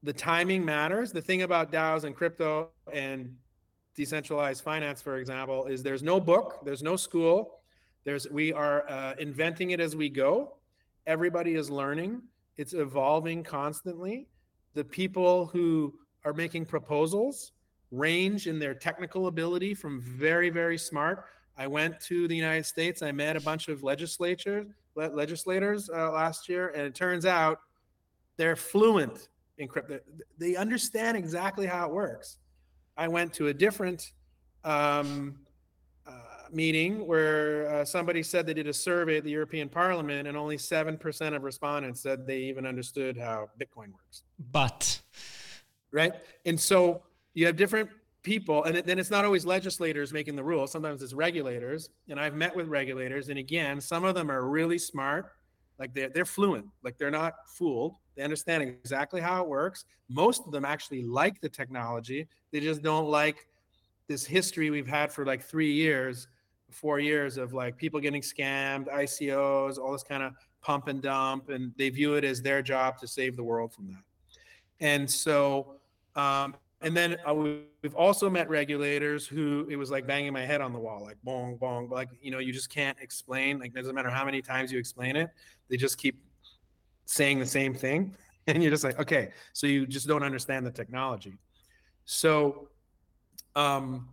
the 0.03 0.13
timing 0.13 0.65
matters. 0.65 1.13
The 1.13 1.23
thing 1.23 1.43
about 1.43 1.73
DAOs 1.73 2.05
and 2.05 2.15
crypto 2.15 2.69
and 2.93 3.35
decentralized 3.95 4.63
finance, 4.63 5.01
for 5.01 5.19
example, 5.19 5.67
is 5.67 5.83
there's 5.83 6.03
no 6.03 6.21
book, 6.21 6.61
there's 6.65 6.83
no 6.83 6.97
school. 6.97 7.61
There's 8.05 8.29
we 8.31 8.53
are 8.53 8.89
uh, 8.89 9.15
inventing 9.19 9.71
it 9.71 9.81
as 9.81 9.97
we 9.97 10.09
go. 10.09 10.57
Everybody 11.07 11.55
is 11.55 11.71
learning. 11.71 12.23
It's 12.57 12.73
evolving 12.73 13.43
constantly. 13.43 14.29
The 14.75 14.85
people 14.85 15.47
who 15.47 15.95
are 16.25 16.33
making 16.33 16.67
proposals 16.67 17.53
range 17.91 18.47
in 18.47 18.59
their 18.59 18.75
technical 18.75 19.27
ability 19.27 19.75
from 19.75 20.01
very 20.01 20.51
very 20.51 20.79
smart. 20.79 21.25
I 21.57 21.67
went 21.67 22.01
to 22.03 22.27
the 22.27 22.35
United 22.35 22.67
States. 22.67 23.03
I 23.03 23.13
met 23.13 23.37
a 23.37 23.41
bunch 23.41 23.69
of 23.69 23.83
legislators 23.83 24.67
legislators 24.97 25.91
uh, 25.91 26.13
last 26.13 26.49
year, 26.49 26.69
and 26.69 26.87
it 26.87 26.95
turns 26.95 27.27
out 27.27 27.61
they're 28.37 28.57
fluent 28.57 29.29
in 29.59 29.69
crypto. 29.69 30.01
They 30.39 30.57
understand 30.57 31.17
exactly 31.17 31.67
how 31.67 31.89
it 31.89 31.93
works. 31.93 32.39
I 32.97 33.09
went 33.09 33.33
to 33.35 33.49
a 33.49 33.55
different 33.55 34.13
um, 34.63 35.37
meeting 36.53 37.07
where 37.07 37.69
uh, 37.69 37.85
somebody 37.85 38.23
said 38.23 38.47
they 38.47 38.55
did 38.55 38.67
a 38.67 38.73
survey 38.73 39.19
at 39.19 39.25
the 39.25 39.31
European 39.31 39.69
Parliament, 39.69 40.29
and 40.29 40.37
only 40.37 40.59
seven 40.59 40.97
percent 40.97 41.35
of 41.35 41.43
respondents 41.43 42.01
said 42.01 42.27
they 42.27 42.39
even 42.39 42.67
understood 42.67 43.17
how 43.17 43.49
Bitcoin 43.61 43.93
works. 43.93 44.23
But 44.53 45.01
right, 45.93 46.13
and 46.45 46.59
so 46.59 47.03
you 47.35 47.47
have 47.47 47.57
different 47.57 47.91
people, 48.23 48.65
and 48.65 48.77
then 48.77 48.99
it's 48.99 49.11
not 49.11 49.25
always 49.25 49.45
legislators 49.45 50.13
making 50.13 50.37
the 50.37 50.45
rules. 50.45 50.73
Sometimes 50.73 51.03
it's 51.03 51.13
regulators, 51.13 51.91
and 52.09 52.19
I've 52.19 52.35
met 52.35 52.55
with 52.55 52.69
regulators, 52.69 53.29
and 53.29 53.39
again, 53.39 53.81
some 53.81 54.05
of 54.05 54.15
them 54.15 54.31
are 54.31 54.49
really 54.49 54.79
smart, 54.79 55.33
like 55.79 55.95
they're 55.95 56.09
they're 56.09 56.25
fluent, 56.25 56.67
like 56.83 56.99
they're 56.99 57.11
not 57.11 57.35
fooled 57.47 57.97
they 58.17 58.23
understand 58.23 58.63
exactly 58.63 59.21
how 59.21 59.43
it 59.43 59.49
works. 59.49 59.85
Most 60.09 60.47
of 60.47 60.53
them 60.53 60.65
actually 60.65 61.03
like 61.03 61.41
the 61.41 61.49
technology. 61.49 62.29
They 62.53 62.61
just 62.61 62.83
don't 62.83 63.09
like 63.09 63.47
this 64.09 64.25
history 64.25 64.71
we've 64.71 64.87
had 64.87 65.13
for 65.13 65.25
like 65.25 65.43
three 65.43 65.73
years, 65.73 66.29
four 66.75 66.99
years 67.01 67.37
of 67.37 67.53
like 67.53 67.77
people 67.77 68.01
getting 68.01 68.23
scammed, 68.23 68.89
ICOs, 68.89 69.79
all 69.79 69.93
this 69.93 70.03
kind 70.03 70.23
of 70.23 70.33
pump 70.61 70.89
and 70.89 71.03
dump, 71.03 71.51
and 71.51 71.73
they 71.77 71.91
view 71.91 72.15
it 72.15 72.25
as 72.25 72.43
their 72.43 72.63
job 72.63 72.99
to 72.99 73.07
save 73.07 73.37
the 73.37 73.45
world 73.45 73.73
from 73.73 73.89
that. 73.89 74.03
And 74.81 75.11
so, 75.11 75.77
um, 76.17 76.57
and 76.81 76.97
then 76.97 77.17
uh, 77.27 77.35
we've 77.35 77.95
also 77.95 78.29
met 78.29 78.49
regulators 78.51 79.27
who 79.27 79.67
it 79.71 79.77
was 79.77 79.91
like 79.91 80.07
banging 80.07 80.33
my 80.33 80.45
head 80.45 80.61
on 80.61 80.73
the 80.73 80.79
wall, 80.79 81.03
like 81.03 81.17
bong 81.25 81.57
bong, 81.57 81.89
like 81.89 82.11
you 82.21 82.31
know, 82.31 82.39
you 82.39 82.53
just 82.53 82.69
can't 82.69 82.99
explain. 83.01 83.59
Like 83.59 83.73
doesn't 83.73 83.95
matter 83.95 84.11
how 84.11 84.25
many 84.25 84.43
times 84.43 84.71
you 84.71 84.79
explain 84.79 85.17
it, 85.17 85.31
they 85.69 85.77
just 85.77 85.97
keep 85.97 86.17
saying 87.07 87.39
the 87.39 87.47
same 87.47 87.75
thing 87.75 88.15
and 88.47 88.63
you're 88.63 88.71
just 88.71 88.85
like 88.85 88.99
okay 88.99 89.31
so 89.53 89.67
you 89.67 89.87
just 89.87 90.07
don't 90.07 90.23
understand 90.23 90.67
the 90.67 90.71
technology 90.71 91.39
so 92.05 92.69
um 93.57 94.09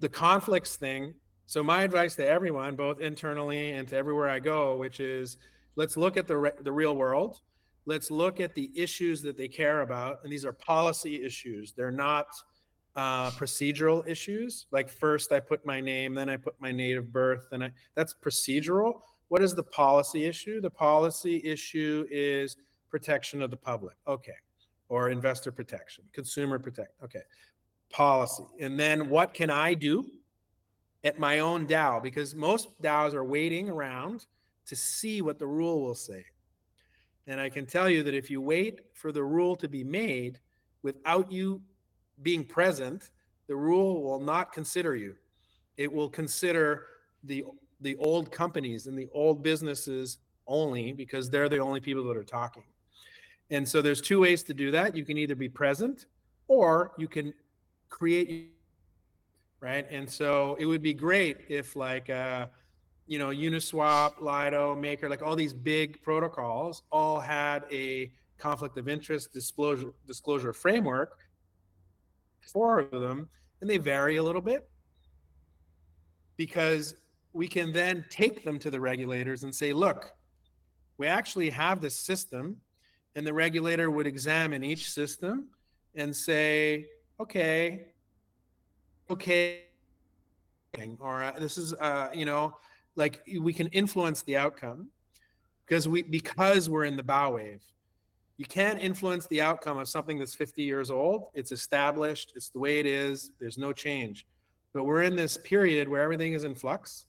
the 0.00 0.08
conflicts 0.08 0.76
thing 0.76 1.14
so 1.52 1.62
my 1.62 1.82
advice 1.82 2.14
to 2.14 2.26
everyone 2.26 2.74
both 2.74 3.00
internally 3.00 3.72
and 3.72 3.88
to 3.88 3.96
everywhere 3.96 4.28
i 4.28 4.38
go 4.38 4.76
which 4.76 5.00
is 5.00 5.36
let's 5.76 5.96
look 5.96 6.16
at 6.16 6.26
the 6.26 6.36
re- 6.36 6.58
the 6.62 6.72
real 6.72 6.96
world 6.96 7.40
let's 7.84 8.10
look 8.10 8.40
at 8.40 8.54
the 8.54 8.70
issues 8.74 9.20
that 9.20 9.36
they 9.36 9.48
care 9.48 9.82
about 9.82 10.18
and 10.22 10.32
these 10.32 10.44
are 10.44 10.52
policy 10.52 11.22
issues 11.22 11.72
they're 11.72 11.90
not 11.90 12.26
uh, 12.94 13.30
procedural 13.32 14.06
issues 14.06 14.66
like 14.70 14.88
first 14.88 15.32
i 15.32 15.40
put 15.40 15.64
my 15.66 15.80
name 15.80 16.14
then 16.14 16.28
i 16.28 16.36
put 16.36 16.54
my 16.60 16.70
native 16.70 17.12
birth 17.12 17.48
and 17.52 17.64
i 17.64 17.70
that's 17.94 18.14
procedural 18.14 19.00
what 19.32 19.42
is 19.42 19.54
the 19.54 19.62
policy 19.62 20.26
issue? 20.26 20.60
The 20.60 20.68
policy 20.68 21.40
issue 21.42 22.06
is 22.10 22.58
protection 22.90 23.40
of 23.40 23.50
the 23.50 23.56
public. 23.56 23.96
Okay. 24.06 24.34
Or 24.90 25.08
investor 25.08 25.50
protection, 25.50 26.04
consumer 26.12 26.58
protect. 26.58 27.02
Okay. 27.02 27.22
Policy. 27.90 28.42
And 28.60 28.78
then 28.78 29.08
what 29.08 29.32
can 29.32 29.48
I 29.48 29.72
do 29.72 30.04
at 31.04 31.18
my 31.18 31.40
own 31.40 31.66
DAO? 31.66 32.02
Because 32.02 32.34
most 32.34 32.80
DAOs 32.82 33.14
are 33.14 33.24
waiting 33.24 33.68
around 33.68 34.26
to 34.66 34.76
see 34.76 35.22
what 35.22 35.38
the 35.38 35.46
rule 35.46 35.82
will 35.82 35.94
say. 35.94 36.24
And 37.26 37.40
I 37.40 37.48
can 37.48 37.66
tell 37.66 37.88
you 37.88 38.02
that 38.02 38.14
if 38.14 38.30
you 38.30 38.40
wait 38.40 38.80
for 38.94 39.12
the 39.12 39.22
rule 39.22 39.56
to 39.56 39.68
be 39.68 39.84
made 39.84 40.38
without 40.82 41.30
you 41.30 41.60
being 42.22 42.44
present, 42.44 43.10
the 43.46 43.56
rule 43.56 44.02
will 44.02 44.20
not 44.20 44.52
consider 44.52 44.96
you. 44.96 45.14
It 45.76 45.92
will 45.92 46.08
consider 46.08 46.86
the 47.24 47.44
the 47.80 47.96
old 47.96 48.30
companies 48.30 48.86
and 48.86 48.96
the 48.96 49.08
old 49.12 49.42
businesses 49.42 50.18
only 50.46 50.92
because 50.92 51.28
they're 51.28 51.48
the 51.48 51.58
only 51.58 51.80
people 51.80 52.04
that 52.04 52.16
are 52.16 52.24
talking. 52.24 52.62
And 53.50 53.68
so 53.68 53.82
there's 53.82 54.00
two 54.00 54.20
ways 54.20 54.42
to 54.44 54.54
do 54.54 54.70
that. 54.70 54.96
You 54.96 55.04
can 55.04 55.18
either 55.18 55.34
be 55.34 55.48
present 55.48 56.06
or 56.48 56.92
you 56.96 57.08
can 57.08 57.34
create 57.88 58.52
right? 59.62 59.86
And 59.90 60.10
so 60.10 60.56
it 60.60 60.66
would 60.66 60.82
be 60.82 60.92
great 60.92 61.38
if 61.48 61.74
like 61.76 62.10
uh 62.10 62.46
you 63.06 63.18
know 63.18 63.28
Uniswap, 63.28 64.20
Lido, 64.20 64.74
Maker, 64.74 65.08
like 65.08 65.22
all 65.22 65.36
these 65.36 65.54
big 65.54 66.02
protocols 66.02 66.82
all 66.92 67.18
had 67.20 67.64
a 67.72 68.12
conflict 68.38 68.76
of 68.76 68.88
interest 68.88 69.32
disclosure 69.32 69.92
disclosure 70.06 70.52
framework 70.52 71.16
four 72.40 72.80
of 72.80 73.00
them 73.00 73.28
and 73.60 73.70
they 73.70 73.78
vary 73.78 74.16
a 74.16 74.22
little 74.22 74.42
bit 74.42 74.68
because 76.36 76.96
we 77.32 77.48
can 77.48 77.72
then 77.72 78.04
take 78.10 78.44
them 78.44 78.58
to 78.58 78.70
the 78.70 78.80
regulators 78.80 79.44
and 79.44 79.54
say, 79.54 79.72
look, 79.72 80.12
we 80.98 81.06
actually 81.06 81.50
have 81.50 81.80
this 81.80 81.96
system, 81.96 82.56
and 83.14 83.26
the 83.26 83.32
regulator 83.32 83.90
would 83.90 84.06
examine 84.06 84.62
each 84.62 84.90
system 84.90 85.48
and 85.94 86.14
say, 86.14 86.86
okay, 87.20 87.86
okay, 89.12 89.62
or 91.00 91.22
uh, 91.22 91.32
this 91.38 91.58
is, 91.58 91.74
uh, 91.74 92.08
you 92.14 92.24
know, 92.24 92.56
like 92.96 93.22
we 93.40 93.52
can 93.52 93.68
influence 93.68 94.22
the 94.22 94.36
outcome 94.36 94.88
because 95.66 95.88
we 95.88 96.02
because 96.02 96.68
we're 96.68 96.84
in 96.84 96.96
the 96.96 97.02
bow 97.02 97.34
wave. 97.34 97.62
You 98.38 98.46
can't 98.46 98.80
influence 98.80 99.26
the 99.28 99.40
outcome 99.40 99.78
of 99.78 99.88
something 99.88 100.18
that's 100.18 100.34
50 100.34 100.62
years 100.62 100.90
old. 100.90 101.28
It's 101.34 101.52
established. 101.52 102.32
It's 102.34 102.48
the 102.48 102.58
way 102.58 102.80
it 102.80 102.86
is. 102.86 103.30
There's 103.38 103.58
no 103.58 103.72
change. 103.72 104.26
But 104.72 104.84
we're 104.84 105.02
in 105.02 105.14
this 105.14 105.36
period 105.36 105.88
where 105.88 106.02
everything 106.02 106.32
is 106.32 106.44
in 106.44 106.54
flux. 106.54 107.04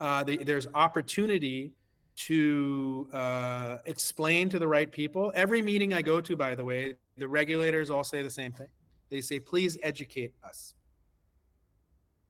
Uh, 0.00 0.22
the, 0.22 0.36
there's 0.38 0.66
opportunity 0.74 1.72
to 2.16 3.08
uh, 3.12 3.78
explain 3.86 4.48
to 4.48 4.58
the 4.58 4.68
right 4.68 4.90
people. 4.90 5.32
Every 5.34 5.60
meeting 5.60 5.92
I 5.92 6.00
go 6.00 6.20
to, 6.20 6.36
by 6.36 6.54
the 6.54 6.64
way, 6.64 6.94
the 7.18 7.28
regulators 7.28 7.90
all 7.90 8.04
say 8.04 8.22
the 8.22 8.30
same 8.30 8.52
thing. 8.52 8.68
They 9.10 9.20
say, 9.20 9.38
please 9.38 9.76
educate 9.82 10.32
us. 10.44 10.74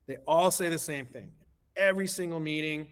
They 0.07 0.17
all 0.27 0.51
say 0.51 0.69
the 0.69 0.79
same 0.79 1.05
thing. 1.05 1.31
Every 1.75 2.07
single 2.07 2.39
meeting, 2.39 2.87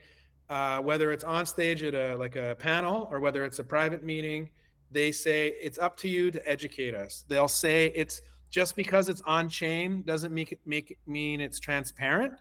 uh, 0.49 0.79
whether 0.79 1.11
it's 1.11 1.23
on 1.23 1.45
stage 1.45 1.81
at 1.83 1.95
a 1.95 2.15
like 2.15 2.35
a 2.35 2.55
panel 2.59 3.07
or 3.11 3.19
whether 3.19 3.45
it's 3.45 3.59
a 3.59 3.63
private 3.63 4.03
meeting, 4.03 4.49
they 4.91 5.11
say 5.11 5.53
it's 5.61 5.79
up 5.79 5.97
to 5.97 6.09
you 6.09 6.29
to 6.31 6.49
educate 6.49 6.93
us. 6.93 7.23
They'll 7.27 7.47
say 7.47 7.91
it's 7.95 8.21
just 8.51 8.75
because 8.75 9.09
it's 9.09 9.21
on 9.25 9.49
chain 9.49 10.03
doesn't 10.03 10.33
make 10.33 10.51
it 10.51 10.59
make 10.65 10.91
it 10.91 10.97
mean 11.07 11.41
it's 11.41 11.59
transparent 11.59 12.33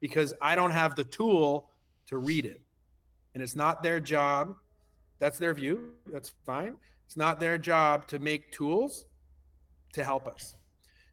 because 0.00 0.32
I 0.40 0.54
don't 0.54 0.70
have 0.70 0.94
the 0.94 1.04
tool 1.04 1.70
to 2.06 2.18
read 2.18 2.46
it. 2.46 2.60
And 3.34 3.42
it's 3.42 3.56
not 3.56 3.82
their 3.82 4.00
job. 4.00 4.54
That's 5.18 5.38
their 5.38 5.54
view. 5.54 5.92
That's 6.12 6.32
fine. 6.46 6.76
It's 7.06 7.16
not 7.16 7.40
their 7.40 7.58
job 7.58 8.06
to 8.08 8.18
make 8.18 8.52
tools 8.52 9.04
to 9.94 10.04
help 10.04 10.26
us. 10.26 10.54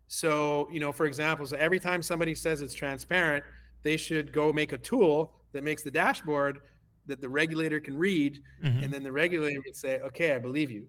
So, 0.07 0.67
you 0.71 0.79
know, 0.79 0.91
for 0.91 1.05
example, 1.05 1.45
so 1.45 1.57
every 1.57 1.79
time 1.79 2.01
somebody 2.01 2.35
says 2.35 2.61
it's 2.61 2.73
transparent, 2.73 3.43
they 3.83 3.97
should 3.97 4.31
go 4.31 4.53
make 4.53 4.71
a 4.71 4.77
tool 4.77 5.33
that 5.51 5.63
makes 5.63 5.83
the 5.83 5.91
dashboard 5.91 6.59
that 7.07 7.21
the 7.21 7.29
regulator 7.29 7.79
can 7.79 7.97
read, 7.97 8.41
mm-hmm. 8.63 8.83
and 8.83 8.93
then 8.93 9.03
the 9.03 9.11
regulator 9.11 9.61
would 9.65 9.75
say, 9.75 9.99
"Okay, 9.99 10.33
I 10.33 10.39
believe 10.39 10.71
you." 10.71 10.87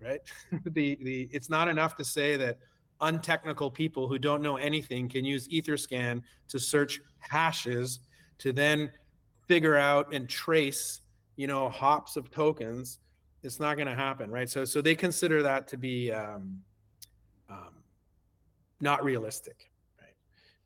Right? 0.00 0.20
the 0.64 0.98
the 1.02 1.28
it's 1.32 1.48
not 1.48 1.68
enough 1.68 1.96
to 1.96 2.04
say 2.04 2.36
that 2.36 2.58
untechnical 3.00 3.70
people 3.70 4.08
who 4.08 4.18
don't 4.18 4.42
know 4.42 4.56
anything 4.56 5.08
can 5.08 5.24
use 5.24 5.48
Etherscan 5.48 6.22
to 6.48 6.58
search 6.58 7.00
hashes 7.18 8.00
to 8.38 8.52
then 8.52 8.90
figure 9.46 9.76
out 9.76 10.12
and 10.12 10.28
trace, 10.28 11.02
you 11.36 11.46
know, 11.46 11.68
hops 11.68 12.16
of 12.16 12.30
tokens. 12.30 12.98
It's 13.42 13.60
not 13.60 13.76
going 13.76 13.86
to 13.86 13.94
happen, 13.94 14.30
right? 14.30 14.48
So 14.48 14.64
so 14.64 14.80
they 14.80 14.94
consider 14.94 15.42
that 15.42 15.68
to 15.68 15.76
be 15.76 16.10
um, 16.12 16.60
um, 17.48 17.74
not 18.80 19.04
realistic, 19.04 19.70
right? 20.00 20.14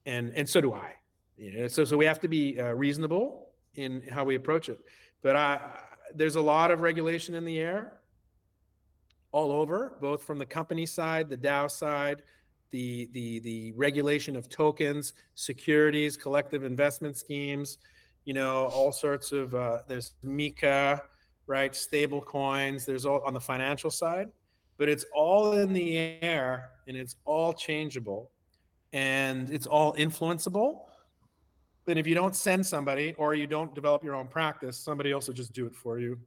And 0.07 0.33
and 0.35 0.49
so 0.49 0.61
do 0.61 0.73
I. 0.73 0.95
You 1.37 1.61
know, 1.61 1.69
so 1.69 1.85
so 1.85 1.97
we 1.97 2.05
have 2.05 2.21
to 2.21 2.29
be 2.29 2.61
uh, 2.61 2.73
reasonable 2.73 3.49
in 3.75 4.03
how 4.11 4.25
we 4.25 4.35
approach 4.35 4.69
it. 4.69 4.79
But 5.23 5.37
I, 5.37 5.61
there's 6.15 6.37
a 6.37 6.41
lot 6.41 6.71
of 6.71 6.81
regulation 6.81 7.35
in 7.35 7.45
the 7.45 7.59
air 7.59 7.95
all 9.33 9.53
over, 9.53 9.97
both 10.01 10.23
from 10.23 10.39
the 10.39 10.47
company 10.47 10.87
side, 10.87 11.29
the 11.29 11.37
DAO 11.37 11.71
side, 11.71 12.23
the 12.71 13.09
the 13.13 13.41
the 13.41 13.73
regulation 13.73 14.37
of 14.37 14.49
tokens, 14.49 15.13
securities, 15.35 16.17
collective 16.17 16.65
investment 16.65 17.17
schemes, 17.17 17.79
you 18.25 18.35
know, 18.35 18.67
all 18.67 18.93
sorts 18.93 19.33
of 19.33 19.55
uh, 19.55 19.79
there's 19.89 20.13
MiCA, 20.25 21.01
right? 21.47 21.75
Stable 21.75 22.21
coins. 22.21 22.85
There's 22.87 23.07
all 23.07 23.23
on 23.25 23.35
the 23.35 23.41
financial 23.41 23.91
side, 23.91 24.29
but 24.81 24.89
it's 24.89 25.05
all 25.15 25.53
in 25.53 25.73
the 25.73 25.99
air 26.23 26.71
and 26.89 26.97
it's 26.97 27.15
all 27.25 27.53
changeable, 27.53 28.33
and 28.93 29.49
it's 29.51 29.69
all 29.69 29.93
influenceable 29.95 30.81
then 31.91 31.99
if 31.99 32.07
you 32.07 32.15
don't 32.15 32.37
send 32.37 32.65
somebody 32.65 33.15
or 33.19 33.35
you 33.35 33.47
don't 33.47 33.75
develop 33.75 34.05
your 34.05 34.15
own 34.15 34.29
practice, 34.29 34.79
somebody 34.79 35.11
else 35.11 35.27
will 35.27 35.35
just 35.35 35.53
do 35.53 35.67
it 35.67 35.75
for 35.75 35.99
you. 35.99 36.19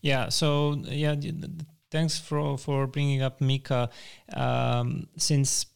Yeah. 0.00 0.30
So 0.30 0.80
yeah, 0.84 1.14
thanks 1.90 2.18
for 2.18 2.56
for 2.56 2.86
bringing 2.86 3.22
up 3.22 3.40
MiCA. 3.40 3.90
Um, 4.34 5.08
since 5.18 5.66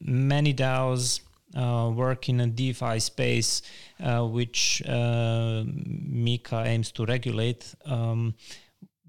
many 0.00 0.54
DAOs 0.54 1.20
uh, 1.56 1.90
work 1.90 2.28
in 2.28 2.40
a 2.40 2.46
DeFi 2.46 3.00
space, 3.00 3.62
uh, 4.00 4.24
which 4.24 4.82
uh, 4.86 5.64
MiCA 5.66 6.66
aims 6.66 6.92
to 6.92 7.04
regulate. 7.04 7.74
Um, 7.84 8.34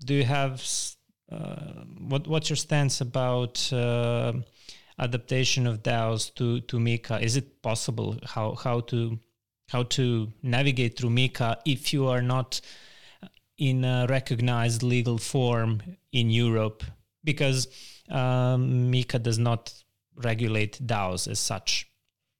do 0.03 0.15
you 0.15 0.23
have 0.23 0.59
what? 1.99 2.27
What's 2.27 2.49
your 2.49 2.57
stance 2.57 3.01
about? 3.01 3.71
Uh, 3.71 4.33
adaptation 5.01 5.67
of 5.67 5.83
DAOs 5.83 6.33
to 6.35 6.61
to 6.61 6.77
MiCA? 6.77 7.21
Is 7.21 7.35
it 7.35 7.61
possible? 7.61 8.17
How 8.23 8.55
how 8.55 8.81
to 8.91 9.19
how 9.69 9.83
to 9.83 10.31
navigate 10.43 10.97
through 10.97 11.09
MiCA 11.09 11.57
if 11.65 11.93
you 11.93 12.07
are 12.07 12.21
not 12.21 12.61
in 13.57 13.83
a 13.83 14.05
recognized 14.09 14.83
legal 14.83 15.17
form 15.17 15.81
in 16.11 16.29
Europe? 16.29 16.83
Because 17.23 17.67
um, 18.09 18.91
MiCA 18.91 19.21
does 19.21 19.37
not 19.37 19.73
regulate 20.15 20.79
DAOs 20.85 21.27
as 21.27 21.39
such, 21.39 21.89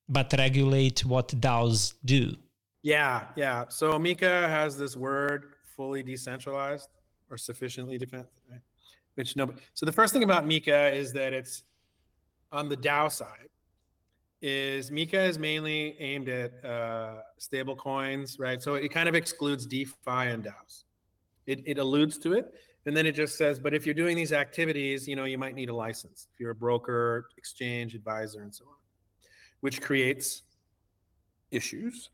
but 0.10 0.34
regulate 0.38 1.06
what 1.06 1.30
DAOs 1.30 1.94
do. 2.04 2.36
Yeah, 2.84 3.26
yeah. 3.36 3.66
So 3.70 3.94
MiCA 4.00 4.50
has 4.50 4.78
this 4.78 4.96
word 4.96 5.54
fully 5.76 6.04
decentralized 6.04 6.90
or 7.30 7.38
sufficiently 7.38 7.98
defense, 7.98 8.28
right? 8.50 8.60
Which 9.16 9.36
no. 9.36 9.54
So 9.74 9.86
the 9.86 9.92
first 9.92 10.14
thing 10.14 10.24
about 10.24 10.46
MiCA 10.46 10.94
is 10.94 11.14
that 11.14 11.34
it's 11.34 11.64
on 12.52 12.70
the 12.70 12.78
DAO 12.78 13.12
side 13.12 13.50
is 14.42 14.90
MiCA 14.90 15.28
is 15.28 15.38
mainly 15.38 15.96
aimed 16.00 16.28
at 16.28 16.66
uh, 16.66 17.22
stable 17.38 17.76
coins, 17.76 18.40
right? 18.40 18.62
So 18.62 18.76
it 18.76 18.92
kind 18.92 19.08
of 19.08 19.16
excludes 19.16 19.68
DeFi 19.68 19.94
and 20.08 20.44
DAOs. 20.44 20.84
It, 21.46 21.62
it 21.66 21.78
alludes 21.78 22.18
to 22.20 22.34
it, 22.34 22.54
and 22.86 22.98
then 22.98 23.06
it 23.06 23.14
just 23.14 23.38
says, 23.38 23.60
but 23.60 23.74
if 23.74 23.86
you're 23.86 23.96
doing 23.96 24.16
these 24.18 24.34
activities, 24.34 25.08
you 25.08 25.16
know, 25.16 25.26
you 25.26 25.38
might 25.38 25.54
need 25.54 25.70
a 25.70 25.76
license 25.76 26.28
if 26.34 26.40
you're 26.40 26.52
a 26.52 26.56
broker, 26.56 27.28
exchange, 27.38 27.94
advisor, 27.94 28.42
and 28.42 28.54
so 28.54 28.66
on, 28.66 28.76
which 29.60 29.82
creates 29.82 30.44
issues. 31.52 32.10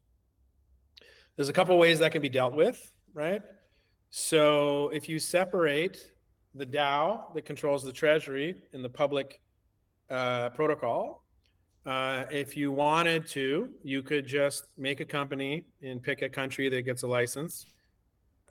There's 1.36 1.50
a 1.50 1.54
couple 1.54 1.78
ways 1.78 2.00
that 2.00 2.12
can 2.12 2.22
be 2.22 2.30
dealt 2.30 2.54
with, 2.54 2.92
right? 3.14 3.42
So 4.10 4.90
if 4.90 5.08
you 5.08 5.20
separate 5.20 6.12
the 6.58 6.66
DAO 6.66 7.34
that 7.34 7.46
controls 7.46 7.84
the 7.84 7.92
treasury 7.92 8.56
and 8.74 8.84
the 8.84 8.90
public 8.90 9.40
uh, 10.10 10.50
protocol. 10.50 11.24
Uh, 11.86 12.26
if 12.30 12.58
you 12.58 12.72
wanted 12.72 13.26
to, 13.28 13.70
you 13.84 14.04
could 14.04 14.26
just 14.26 14.66
make 14.78 15.00
a 15.00 15.06
company 15.06 15.66
and 15.82 16.04
pick 16.04 16.22
a 16.22 16.30
country 16.30 16.68
that 16.70 16.82
gets 16.82 17.04
a 17.04 17.08
license 17.08 17.66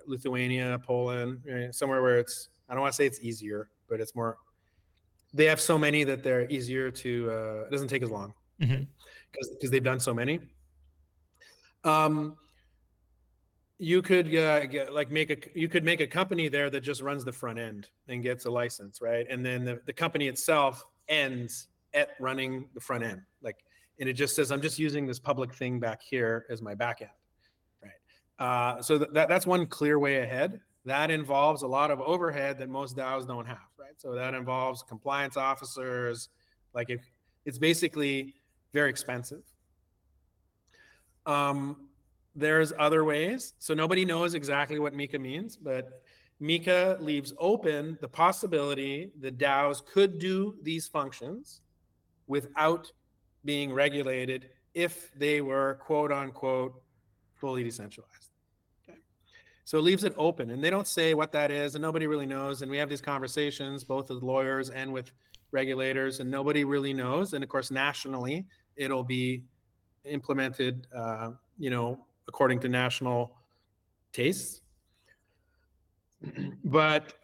Lithuania, 0.07 0.81
Poland, 0.87 1.43
eh, 1.51 1.69
somewhere 1.71 2.03
where 2.03 2.19
it's, 2.19 2.49
I 2.69 2.75
don't 2.75 2.81
want 2.81 2.93
to 2.93 2.97
say 2.97 3.07
it's 3.07 3.21
easier, 3.21 3.69
but 3.89 4.01
it's 4.01 4.15
more, 4.15 4.39
they 5.35 5.45
have 5.47 5.61
so 5.61 5.77
many 5.77 6.05
that 6.05 6.23
they're 6.23 6.49
easier 6.51 6.91
to, 6.91 7.31
uh, 7.31 7.67
it 7.67 7.71
doesn't 7.71 7.89
take 7.89 8.03
as 8.03 8.11
long 8.11 8.33
because 8.59 8.77
mm-hmm. 8.77 9.69
they've 9.71 9.85
done 9.85 10.01
so 10.01 10.15
many. 10.15 10.41
Um, 11.85 12.37
you 13.79 14.01
could 14.03 14.35
uh, 14.35 14.67
get, 14.67 14.93
like 14.93 15.11
make 15.11 15.31
a 15.31 15.37
you 15.59 15.69
could 15.69 15.85
make 15.85 16.01
a 16.01 16.07
company 16.07 16.49
there 16.49 16.71
that 16.71 16.81
just 16.81 17.03
runs 17.03 17.25
the 17.25 17.33
front 17.33 17.59
end 17.59 17.89
and 18.09 18.23
gets 18.23 18.47
a 18.47 18.51
license 18.51 19.03
right 19.03 19.27
and 19.29 19.45
then 19.45 19.65
the, 19.65 19.81
the 19.85 19.93
company 19.93 20.29
itself 20.29 20.83
ends 21.09 21.69
at 21.97 22.11
running 22.21 22.69
the 22.75 22.81
front 22.81 23.03
end. 23.03 23.23
Like, 23.43 23.65
and 23.99 24.09
it 24.09 24.13
just 24.13 24.37
says, 24.37 24.53
I'm 24.53 24.61
just 24.61 24.79
using 24.79 25.07
this 25.07 25.19
public 25.19 25.55
thing 25.55 25.81
back 25.81 26.03
here 26.03 26.47
as 26.51 26.63
my 26.63 26.75
backend. 26.75 27.09
Right. 27.83 27.93
Uh, 28.39 28.83
so 28.83 28.99
th- 28.99 29.11
that, 29.13 29.29
that's 29.29 29.47
one 29.47 29.67
clear 29.67 29.99
way 29.99 30.19
ahead. 30.19 30.61
That 30.85 31.11
involves 31.11 31.63
a 31.63 31.67
lot 31.67 31.91
of 31.91 32.01
overhead 32.01 32.59
that 32.59 32.69
most 32.69 32.97
DAOs 32.97 33.27
don't 33.27 33.47
have. 33.47 33.59
Right. 33.79 33.95
So 33.97 34.15
that 34.15 34.35
involves 34.35 34.83
compliance 34.83 35.37
officers. 35.37 36.29
Like, 36.75 36.91
if 36.91 37.01
it's 37.45 37.59
basically 37.59 38.35
very 38.73 38.91
expensive. 38.91 39.43
Um, 41.25 41.86
there's 42.37 42.73
other 42.79 43.05
ways. 43.05 43.55
So 43.59 43.75
nobody 43.75 44.05
knows 44.05 44.35
exactly 44.35 44.79
what 44.79 44.93
MiCA 44.93 45.19
means, 45.19 45.57
but 45.57 46.03
MiCA 46.41 47.01
leaves 47.01 47.33
open 47.39 47.97
the 48.01 48.09
possibility 48.09 49.11
that 49.21 49.39
DAOs 49.39 49.85
could 49.85 50.19
do 50.19 50.55
these 50.63 50.87
functions 50.87 51.63
without 52.27 52.93
being 53.45 53.73
regulated 53.73 54.51
if 54.75 55.11
they 55.15 55.41
were 55.41 55.79
quote 55.81 56.13
unquote 56.13 56.75
fully 57.35 57.65
decentralized. 57.65 58.31
Okay. 58.87 58.99
So 59.65 59.79
it 59.79 59.83
leaves 59.83 60.05
it 60.05 60.15
open 60.19 60.51
and 60.51 60.63
they 60.63 60.69
don't 60.69 60.87
say 60.87 61.15
what 61.15 61.33
that 61.33 61.51
is 61.51 61.75
and 61.75 61.81
nobody 61.81 62.07
really 62.07 62.27
knows. 62.27 62.61
And 62.61 62.71
we 62.71 62.77
have 62.77 62.91
these 62.91 63.01
conversations 63.01 63.83
both 63.83 64.11
with 64.11 64.23
lawyers 64.23 64.69
and 64.69 64.93
with 64.93 65.11
regulators 65.53 66.21
and 66.21 66.31
nobody 66.31 66.65
really 66.65 66.93
knows. 66.93 67.33
And 67.33 67.43
of 67.43 67.49
course, 67.49 67.71
nationally, 67.71 68.45
it'll 68.77 69.05
be 69.05 69.43
implemented, 70.05 70.87
uh, 70.95 71.31
you 71.59 71.71
know, 71.71 72.06
according 72.29 72.61
to 72.61 72.69
national 72.69 73.33
tastes 74.13 74.61
but 76.65 77.15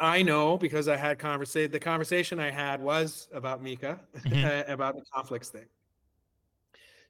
I 0.00 0.22
know 0.22 0.56
because 0.58 0.88
I 0.88 0.96
had 0.96 1.18
conversation. 1.18 1.70
The 1.72 1.80
conversation 1.80 2.38
I 2.38 2.50
had 2.50 2.80
was 2.80 3.28
about 3.32 3.62
MiCA, 3.62 3.98
mm-hmm. 4.20 4.70
about 4.72 4.96
the 4.96 5.02
conflicts 5.12 5.48
thing. 5.48 5.66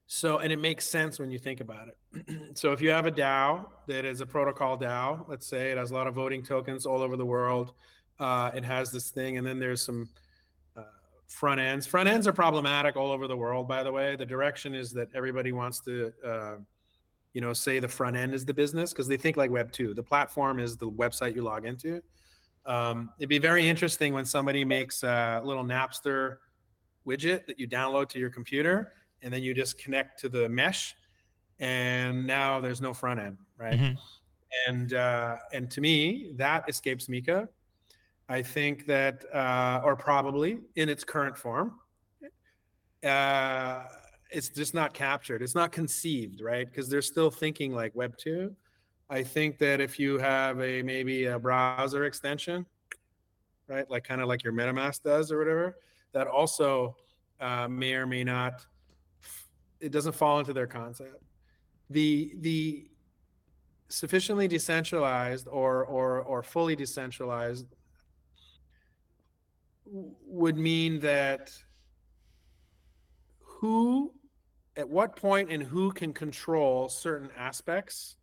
So, 0.06 0.38
and 0.38 0.50
it 0.50 0.58
makes 0.58 0.86
sense 0.86 1.18
when 1.18 1.30
you 1.30 1.38
think 1.38 1.60
about 1.60 1.88
it. 1.88 2.40
so, 2.56 2.72
if 2.72 2.80
you 2.80 2.90
have 2.90 3.04
a 3.04 3.12
DAO 3.12 3.66
that 3.86 4.04
is 4.06 4.22
a 4.22 4.26
protocol 4.26 4.78
DAO, 4.78 5.28
let's 5.28 5.46
say 5.46 5.70
it 5.70 5.76
has 5.76 5.90
a 5.90 5.94
lot 5.94 6.06
of 6.06 6.14
voting 6.14 6.42
tokens 6.42 6.86
all 6.86 7.02
over 7.02 7.16
the 7.16 7.26
world, 7.26 7.72
uh, 8.18 8.50
it 8.54 8.64
has 8.64 8.90
this 8.90 9.10
thing, 9.10 9.36
and 9.36 9.46
then 9.46 9.58
there's 9.58 9.82
some 9.82 10.08
front 11.28 11.60
ends. 11.60 11.86
Front 11.86 12.08
ends 12.08 12.26
are 12.26 12.32
problematic 12.32 12.96
all 12.96 13.12
over 13.12 13.28
the 13.28 13.36
world, 13.36 13.68
by 13.68 13.82
the 13.82 13.92
way. 13.92 14.16
The 14.16 14.26
direction 14.26 14.74
is 14.74 14.92
that 14.92 15.08
everybody 15.14 15.52
wants 15.52 15.80
to, 15.80 16.12
uh, 16.26 16.54
you 17.32 17.40
know, 17.40 17.52
say 17.52 17.78
the 17.78 17.88
front 17.88 18.16
end 18.16 18.34
is 18.34 18.44
the 18.44 18.54
business 18.54 18.92
because 18.92 19.06
they 19.06 19.16
think 19.16 19.36
like 19.36 19.50
Web 19.50 19.70
2. 19.70 19.94
The 19.94 20.02
platform 20.02 20.58
is 20.58 20.76
the 20.76 20.90
website 20.90 21.34
you 21.34 21.42
log 21.42 21.64
into. 21.64 22.02
Um, 22.66 23.10
it'd 23.18 23.28
be 23.28 23.38
very 23.38 23.68
interesting 23.68 24.12
when 24.12 24.24
somebody 24.24 24.64
makes 24.64 25.02
a 25.02 25.40
little 25.44 25.64
Napster 25.64 26.38
widget 27.06 27.46
that 27.46 27.58
you 27.58 27.66
download 27.66 28.08
to 28.10 28.18
your 28.18 28.30
computer 28.30 28.92
and 29.22 29.32
then 29.32 29.42
you 29.42 29.54
just 29.54 29.78
connect 29.78 30.20
to 30.20 30.28
the 30.28 30.48
mesh 30.48 30.94
and 31.58 32.26
now 32.26 32.60
there's 32.60 32.80
no 32.80 32.92
front 32.92 33.18
end 33.18 33.38
right 33.56 33.78
mm-hmm. 33.78 33.94
and 34.68 34.92
uh, 34.92 35.36
and 35.52 35.70
to 35.70 35.80
me 35.80 36.32
that 36.36 36.68
escapes 36.68 37.06
MiCA 37.06 37.48
i 38.28 38.42
think 38.42 38.86
that 38.86 39.24
uh, 39.34 39.80
or 39.84 39.96
probably 39.96 40.58
in 40.76 40.88
its 40.88 41.04
current 41.04 41.36
form 41.36 41.74
uh, 43.04 43.84
it's 44.30 44.48
just 44.48 44.74
not 44.74 44.92
captured. 44.92 45.40
It's 45.40 45.54
not 45.54 45.70
conceived 45.70 46.40
right? 46.40 46.68
Because 46.68 46.88
they're 46.88 47.00
still 47.00 47.30
thinking 47.30 47.72
like 47.72 47.94
web 47.94 48.16
2 48.18 48.54
I 49.10 49.22
think 49.22 49.58
that 49.58 49.80
if 49.80 49.98
you 49.98 50.18
have 50.18 50.60
a 50.60 50.82
maybe 50.82 51.26
a 51.26 51.38
browser 51.38 52.04
extension, 52.04 52.66
right, 53.66 53.88
like 53.90 54.04
kind 54.04 54.20
of 54.20 54.28
like 54.28 54.44
your 54.44 54.52
MetaMask 54.52 55.02
does 55.02 55.32
or 55.32 55.38
whatever, 55.38 55.76
that 56.12 56.26
also 56.26 56.94
uh, 57.40 57.68
may 57.68 57.94
or 57.94 58.06
may 58.06 58.22
not, 58.22 58.66
it 59.80 59.92
doesn't 59.92 60.14
fall 60.14 60.40
into 60.40 60.52
their 60.52 60.66
concept. 60.66 61.22
The 61.90 62.34
the 62.40 62.90
sufficiently 63.88 64.46
decentralized 64.46 65.48
or 65.48 65.86
or 65.86 66.20
or 66.20 66.42
fully 66.42 66.76
decentralized 66.76 67.66
would 69.90 70.56
mean 70.56 71.00
that 71.00 71.52
who 73.40 74.12
at 74.76 74.88
what 74.88 75.16
point 75.16 75.50
and 75.50 75.62
who 75.62 75.90
can 75.90 76.12
control 76.12 76.88
certain 76.88 77.30
aspects 77.36 78.16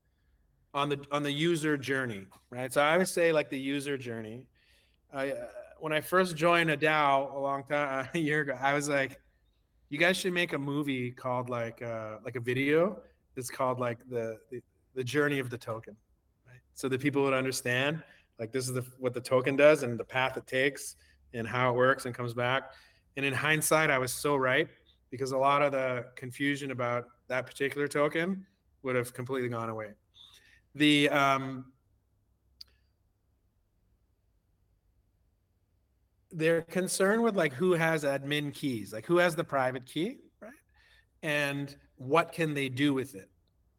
on 0.73 0.89
the 0.89 0.99
on 1.11 1.23
the 1.23 1.31
user 1.31 1.77
journey, 1.77 2.25
right? 2.49 2.71
So 2.71 2.81
I 2.81 2.97
would 2.97 3.07
say 3.07 3.31
like 3.31 3.49
the 3.49 3.59
user 3.59 3.97
journey. 3.97 4.47
I 5.13 5.31
uh, 5.31 5.47
when 5.79 5.91
I 5.93 6.01
first 6.01 6.35
joined 6.35 6.69
a 6.69 6.77
DAO 6.77 7.35
a 7.35 7.39
long 7.39 7.63
time 7.63 8.09
a 8.13 8.17
year 8.17 8.41
ago, 8.41 8.57
I 8.59 8.73
was 8.73 8.87
like, 8.87 9.19
you 9.89 9.97
guys 9.97 10.17
should 10.17 10.33
make 10.33 10.53
a 10.53 10.57
movie 10.57 11.11
called 11.11 11.49
like 11.49 11.81
uh, 11.81 12.17
like 12.23 12.35
a 12.35 12.39
video. 12.39 12.99
It's 13.35 13.49
called 13.49 13.79
like 13.79 13.99
the, 14.09 14.37
the 14.51 14.61
the 14.95 15.03
journey 15.03 15.39
of 15.39 15.49
the 15.49 15.57
token, 15.57 15.95
right? 16.47 16.59
So 16.75 16.87
that 16.89 17.01
people 17.01 17.23
would 17.23 17.33
understand 17.33 18.01
like 18.39 18.51
this 18.51 18.67
is 18.67 18.73
the 18.73 18.85
what 18.97 19.13
the 19.13 19.21
token 19.21 19.55
does 19.55 19.83
and 19.83 19.99
the 19.99 20.03
path 20.03 20.37
it 20.37 20.47
takes 20.47 20.95
and 21.35 21.47
how 21.47 21.69
it 21.69 21.75
works 21.75 22.05
and 22.05 22.15
comes 22.15 22.33
back. 22.33 22.71
And 23.17 23.25
in 23.25 23.33
hindsight, 23.33 23.89
I 23.89 23.97
was 23.97 24.11
so 24.11 24.35
right 24.35 24.67
because 25.11 25.31
a 25.31 25.37
lot 25.37 25.61
of 25.61 25.71
the 25.71 26.05
confusion 26.15 26.71
about 26.71 27.05
that 27.27 27.45
particular 27.45 27.87
token 27.87 28.45
would 28.81 28.95
have 28.95 29.13
completely 29.13 29.49
gone 29.49 29.69
away 29.69 29.91
the 30.75 31.09
um, 31.09 31.65
they're 36.31 36.61
concerned 36.63 37.23
with 37.23 37.35
like 37.35 37.53
who 37.53 37.71
has 37.71 38.03
admin 38.03 38.53
keys, 38.53 38.91
like 38.93 39.05
who 39.05 39.17
has 39.17 39.35
the 39.35 39.43
private 39.43 39.85
key, 39.85 40.17
right? 40.41 40.51
And 41.23 41.73
what 41.95 42.33
can 42.33 42.53
they 42.53 42.67
do 42.67 42.93
with 42.93 43.15
it, 43.15 43.29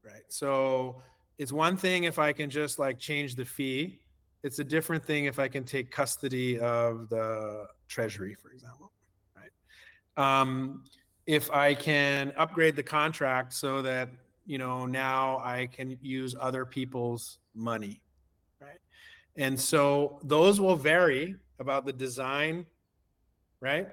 right? 0.02 0.22
So 0.28 1.02
it's 1.38 1.52
one 1.52 1.76
thing 1.76 2.04
if 2.04 2.18
I 2.18 2.32
can 2.32 2.48
just 2.48 2.78
like 2.78 2.98
change 2.98 3.34
the 3.34 3.44
fee. 3.44 4.00
It's 4.46 4.60
a 4.60 4.64
different 4.64 5.04
thing 5.04 5.24
if 5.24 5.38
I 5.38 5.48
can 5.48 5.64
take 5.64 5.90
custody 5.90 6.58
of 6.58 7.08
the 7.08 7.66
treasury, 7.88 8.34
for 8.34 8.50
example, 8.52 8.92
right? 9.36 10.40
Um, 10.40 10.84
if 11.26 11.50
I 11.50 11.74
can 11.74 12.32
upgrade 12.36 12.76
the 12.76 12.82
contract 12.82 13.52
so 13.52 13.82
that 13.82 14.08
you 14.46 14.58
know, 14.58 14.86
now 14.86 15.40
I 15.44 15.66
can 15.66 15.98
use 16.00 16.36
other 16.40 16.64
people's 16.64 17.38
money, 17.54 18.00
right? 18.60 18.78
And 19.36 19.60
so 19.60 20.20
those 20.22 20.60
will 20.60 20.76
vary 20.76 21.34
about 21.58 21.84
the 21.84 21.92
design, 21.92 22.64
right? 23.60 23.88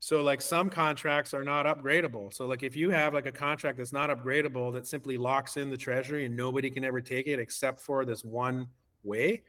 So 0.00 0.22
like 0.22 0.42
some 0.42 0.68
contracts 0.68 1.32
are 1.32 1.44
not 1.44 1.64
upgradable. 1.64 2.34
So 2.34 2.46
like 2.46 2.62
if 2.62 2.76
you 2.76 2.90
have 2.90 3.14
like 3.14 3.26
a 3.26 3.32
contract 3.32 3.78
that's 3.78 3.92
not 3.92 4.10
upgradable 4.10 4.72
that 4.74 4.86
simply 4.86 5.16
locks 5.16 5.56
in 5.56 5.70
the 5.70 5.76
treasury 5.76 6.26
and 6.26 6.36
nobody 6.36 6.68
can 6.70 6.84
ever 6.84 7.00
take 7.00 7.26
it 7.26 7.38
except 7.38 7.80
for 7.80 8.04
this 8.04 8.24
one 8.24 8.66
way, 9.04 9.42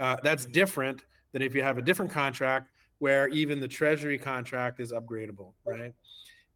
uh, 0.00 0.16
that's 0.22 0.46
different 0.46 1.02
than 1.32 1.42
if 1.42 1.54
you 1.54 1.62
have 1.62 1.78
a 1.78 1.82
different 1.82 2.10
contract 2.10 2.70
where 2.98 3.28
even 3.28 3.60
the 3.60 3.68
treasury 3.68 4.18
contract 4.18 4.80
is 4.80 4.92
upgradable, 4.92 5.52
right? 5.64 5.92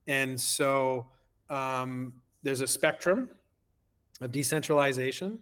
And 0.06 0.40
so 0.40 1.06
um, 1.50 2.12
there's 2.42 2.60
a 2.60 2.66
spectrum 2.66 3.28
of 4.20 4.32
decentralization, 4.32 5.38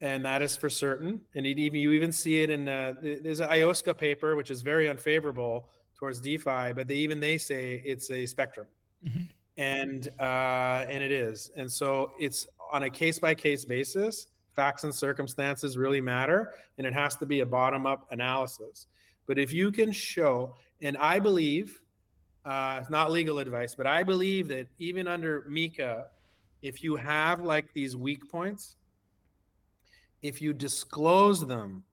and 0.00 0.24
that 0.24 0.42
is 0.42 0.56
for 0.56 0.68
certain. 0.68 1.20
And 1.34 1.46
even 1.46 1.80
you 1.80 1.92
even 1.92 2.12
see 2.12 2.42
it 2.42 2.50
in 2.50 2.68
uh, 2.68 2.94
there's 3.00 3.40
an 3.40 3.48
IOSCO 3.48 3.96
paper 3.96 4.36
which 4.36 4.50
is 4.50 4.62
very 4.62 4.88
unfavorable 4.88 5.68
towards 5.98 6.20
DeFi, 6.20 6.72
but 6.74 6.86
they 6.86 6.94
even 6.94 7.20
they 7.20 7.38
say 7.38 7.82
it's 7.84 8.10
a 8.10 8.26
spectrum, 8.26 8.66
mm-hmm. 9.06 9.22
and 9.56 10.08
uh, 10.20 10.84
and 10.88 11.02
it 11.02 11.10
is, 11.10 11.50
and 11.56 11.70
so 11.70 12.12
it's 12.20 12.46
on 12.72 12.84
a 12.84 12.90
case 12.90 13.18
by 13.18 13.34
case 13.34 13.64
basis. 13.64 14.28
Facts 14.58 14.82
and 14.82 14.92
circumstances 14.92 15.78
really 15.78 16.00
matter, 16.00 16.52
and 16.78 16.84
it 16.84 16.92
has 16.92 17.14
to 17.18 17.26
be 17.26 17.42
a 17.42 17.46
bottom 17.46 17.86
up 17.86 18.08
analysis. 18.10 18.88
But 19.28 19.38
if 19.38 19.52
you 19.52 19.70
can 19.70 19.92
show, 19.92 20.56
and 20.82 20.96
I 20.96 21.20
believe 21.20 21.80
uh, 22.44 22.80
it's 22.80 22.90
not 22.90 23.12
legal 23.12 23.38
advice, 23.38 23.76
but 23.76 23.86
I 23.86 24.02
believe 24.02 24.48
that 24.48 24.66
even 24.80 25.06
under 25.06 25.42
MiCA, 25.48 26.06
if 26.60 26.82
you 26.82 26.96
have 26.96 27.40
like 27.40 27.72
these 27.72 27.94
weak 27.94 28.28
points, 28.28 28.74
if 30.22 30.42
you 30.42 30.52
disclose 30.52 31.46
them, 31.46 31.84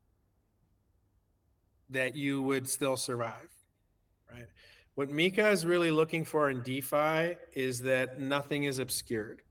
that 1.92 2.16
you 2.16 2.42
would 2.42 2.68
still 2.68 2.98
survive, 2.98 3.52
right? 4.34 4.48
What 4.96 5.12
MiCA 5.12 5.52
is 5.52 5.68
really 5.68 5.92
looking 5.92 6.26
for 6.26 6.50
in 6.50 6.64
DeFi 6.64 7.36
is 7.54 7.82
that 7.82 8.20
nothing 8.20 8.64
is 8.64 8.80
obscured. 8.80 9.44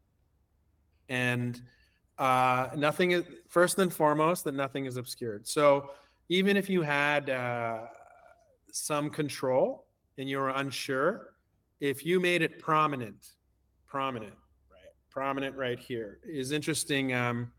And 1.09 1.63
uh, 2.19 2.69
nothing 2.77 3.13
is, 3.13 3.25
first 3.49 3.79
and 3.79 3.93
foremost, 3.93 4.45
that 4.45 4.55
nothing 4.55 4.87
is 4.87 4.97
obscured. 4.97 5.47
So 5.47 5.91
even 6.29 6.57
if 6.57 6.71
you 6.71 6.83
had 6.83 7.31
uh, 7.31 7.81
some 8.73 9.11
control, 9.11 9.87
and 10.19 10.29
you're 10.29 10.51
unsure, 10.51 11.35
if 11.81 12.07
you 12.07 12.21
made 12.21 12.43
it 12.43 12.59
prominent, 12.59 13.33
prominent, 13.87 14.35
right, 14.71 14.93
prominent 15.11 15.57
right 15.57 15.79
here 15.79 16.21
is 16.25 16.53
interesting. 16.53 17.13
Um, 17.13 17.53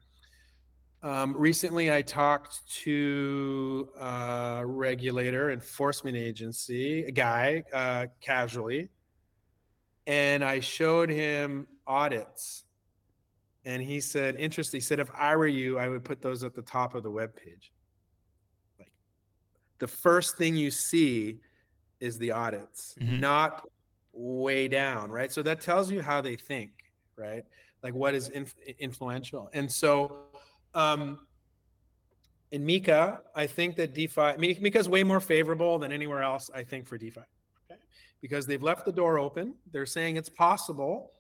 um, 1.03 1.35
recently, 1.37 1.93
I 1.93 2.01
talked 2.01 2.67
to 2.83 3.89
a 3.99 4.63
regulator, 4.65 5.51
enforcement 5.51 6.17
agency, 6.17 7.03
a 7.03 7.11
guy, 7.11 7.63
uh, 7.73 8.07
casually, 8.21 8.89
and 10.07 10.43
I 10.43 10.59
showed 10.59 11.09
him 11.09 11.67
audits. 11.85 12.64
And 13.65 13.81
he 13.81 13.99
said, 13.99 14.35
interesting. 14.37 14.77
He 14.77 14.83
said, 14.83 14.99
if 14.99 15.09
I 15.17 15.35
were 15.35 15.47
you, 15.47 15.79
I 15.79 15.89
would 15.89 16.03
put 16.03 16.21
those 16.21 16.43
at 16.43 16.53
the 16.53 16.61
top 16.61 16.93
of 16.93 17.01
the 17.01 17.09
web 17.09 17.35
page. 17.35 17.71
Like 18.77 18.91
the 19.79 19.87
first 19.87 20.37
thing 20.37 20.55
you 20.55 20.69
see 20.69 21.39
is 21.99 22.19
the 22.19 22.31
audits, 22.31 22.95
mm-hmm. 23.01 23.19
not 23.19 23.67
way 24.13 24.67
down, 24.67 25.09
right? 25.09 25.31
So 25.31 25.41
that 25.41 25.61
tells 25.61 25.91
you 25.91 26.01
how 26.01 26.21
they 26.21 26.35
think, 26.35 26.71
right? 27.17 27.43
Like 27.81 27.95
what 27.95 28.13
is 28.13 28.29
inf- 28.29 28.55
influential. 28.79 29.49
And 29.53 29.71
so 29.71 30.25
um, 30.75 31.19
in 32.51 32.63
MiCA, 32.63 33.19
I 33.35 33.47
think 33.47 33.75
that 33.77 33.95
DeFi, 33.95 34.37
MiCA 34.37 34.75
is 34.75 34.87
way 34.87 35.03
more 35.03 35.19
favorable 35.19 35.79
than 35.79 35.91
anywhere 35.91 36.21
else, 36.21 36.51
I 36.53 36.63
think, 36.63 36.87
for 36.87 36.99
DeFi. 36.99 37.21
Okay? 37.71 37.79
Because 38.21 38.45
they've 38.45 38.61
left 38.61 38.85
the 38.85 38.91
door 38.91 39.17
open. 39.17 39.55
They're 39.71 39.87
saying 39.87 40.17
it's 40.17 40.29
possible. 40.29 41.11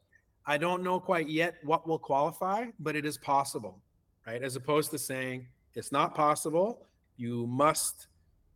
I 0.47 0.57
don't 0.57 0.83
know 0.83 0.99
quite 0.99 1.27
yet 1.29 1.55
what 1.63 1.87
will 1.87 1.99
qualify, 1.99 2.65
but 2.79 2.95
it 2.95 3.05
is 3.05 3.17
possible, 3.17 3.81
right? 4.27 4.41
As 4.41 4.55
opposed 4.55 4.91
to 4.91 4.99
saying 4.99 5.47
it's 5.73 5.91
not 5.91 6.13
possible, 6.13 6.87
you 7.17 7.47
must 7.47 8.07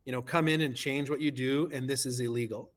you 0.06 0.12
know, 0.12 0.22
come 0.22 0.48
in 0.48 0.62
and 0.62 0.76
change 0.76 1.10
what 1.10 1.22
you 1.22 1.30
do, 1.30 1.70
and 1.72 1.88
this 1.88 2.06
is 2.06 2.20
illegal. 2.20 2.72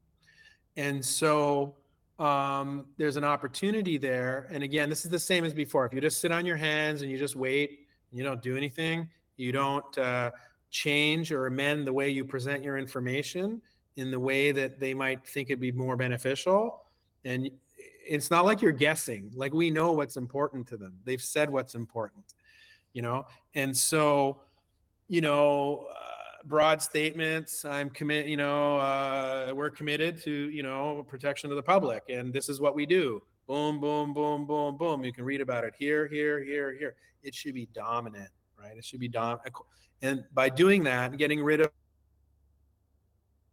And 0.76 1.02
so 1.02 1.76
um, 2.18 2.86
there's 2.98 3.16
an 3.16 3.24
opportunity 3.24 3.96
there. 3.96 4.48
And 4.50 4.62
again, 4.62 4.90
this 4.90 5.04
is 5.04 5.10
the 5.10 5.18
same 5.18 5.44
as 5.44 5.54
before. 5.54 5.86
If 5.86 5.94
you 5.94 6.00
just 6.02 6.20
sit 6.20 6.30
on 6.30 6.44
your 6.44 6.56
hands 6.56 7.02
and 7.02 7.10
you 7.10 7.18
just 7.18 7.34
wait, 7.34 7.86
and 8.10 8.18
you 8.18 8.22
don't 8.22 8.42
do 8.42 8.56
anything, 8.56 9.08
you 9.38 9.50
don't 9.50 9.96
uh, 9.96 10.30
change 10.70 11.32
or 11.32 11.46
amend 11.46 11.86
the 11.86 11.92
way 11.92 12.10
you 12.10 12.24
present 12.24 12.62
your 12.62 12.76
information 12.76 13.62
in 13.96 14.10
the 14.10 14.20
way 14.20 14.52
that 14.52 14.78
they 14.78 14.92
might 14.92 15.26
think 15.26 15.48
it'd 15.48 15.60
be 15.60 15.72
more 15.72 15.96
beneficial. 15.96 16.82
And 17.24 17.50
it's 18.07 18.30
not 18.30 18.44
like 18.44 18.62
you're 18.62 18.72
guessing. 18.72 19.30
Like 19.34 19.53
we 19.53 19.70
know 19.70 19.92
what's 19.92 20.16
important 20.16 20.66
to 20.68 20.76
them. 20.76 20.94
They've 21.05 21.22
said 21.22 21.50
what's 21.50 21.74
important, 21.74 22.34
you 22.92 23.03
know. 23.03 23.26
And 23.55 23.76
so, 23.76 24.40
you 25.09 25.20
know, 25.20 25.86
uh, 25.90 26.12
broad 26.44 26.82
statements. 26.82 27.64
I'm 27.64 27.90
commit. 27.90 28.26
You 28.26 28.36
know, 28.36 28.78
uh, 28.78 29.53
we're 29.55 29.70
committed 29.70 30.20
to 30.22 30.30
you 30.30 30.62
know 30.62 31.05
protection 31.09 31.50
of 31.50 31.57
the 31.57 31.62
public, 31.62 32.05
and 32.09 32.32
this 32.32 32.48
is 32.48 32.61
what 32.61 32.74
we 32.74 32.86
do. 32.86 33.22
Boom, 33.46 33.80
boom, 33.80 34.12
boom, 34.12 34.46
boom, 34.46 34.76
boom. 34.76 35.05
You 35.05 35.12
can 35.12 35.24
read 35.24 35.40
about 35.40 35.64
it 35.64 35.74
here, 35.78 36.07
here, 36.07 36.42
here, 36.42 36.72
here. 36.72 36.94
It 37.22 37.34
should 37.34 37.55
be 37.55 37.66
dominant, 37.74 38.30
right? 38.59 38.76
It 38.76 38.84
should 38.84 39.00
be 39.00 39.09
dominant. 39.09 39.53
And 40.00 40.24
by 40.32 40.48
doing 40.48 40.84
that, 40.84 41.16
getting 41.16 41.42
rid 41.42 41.61
of 41.61 41.70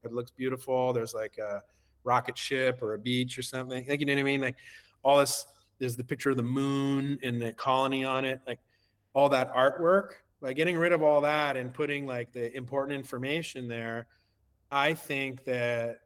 it 0.03 0.13
looks 0.13 0.31
beautiful. 0.31 0.93
There's 0.93 1.13
like 1.13 1.37
a 1.37 1.61
rocket 2.03 2.37
ship 2.37 2.79
or 2.81 2.93
a 2.93 2.99
beach 2.99 3.37
or 3.37 3.41
something. 3.41 3.85
Like 3.87 3.99
you 3.99 4.05
know 4.05 4.13
what 4.13 4.19
I 4.19 4.23
mean? 4.23 4.41
Like 4.41 4.55
all 5.03 5.19
this. 5.19 5.45
There's 5.79 5.95
the 5.95 6.03
picture 6.03 6.29
of 6.29 6.35
the 6.35 6.43
moon 6.43 7.17
and 7.23 7.41
the 7.41 7.53
colony 7.53 8.03
on 8.03 8.25
it. 8.25 8.41
Like 8.45 8.59
all 9.13 9.29
that 9.29 9.53
artwork. 9.53 10.11
By 10.41 10.53
getting 10.53 10.77
rid 10.77 10.93
of 10.93 11.03
all 11.03 11.21
that 11.21 11.57
and 11.57 11.73
putting 11.73 12.05
like 12.05 12.31
the 12.31 12.55
important 12.55 12.97
information 12.97 13.67
there, 13.67 14.07
I 14.71 14.93
think 14.93 15.43
that 15.45 15.99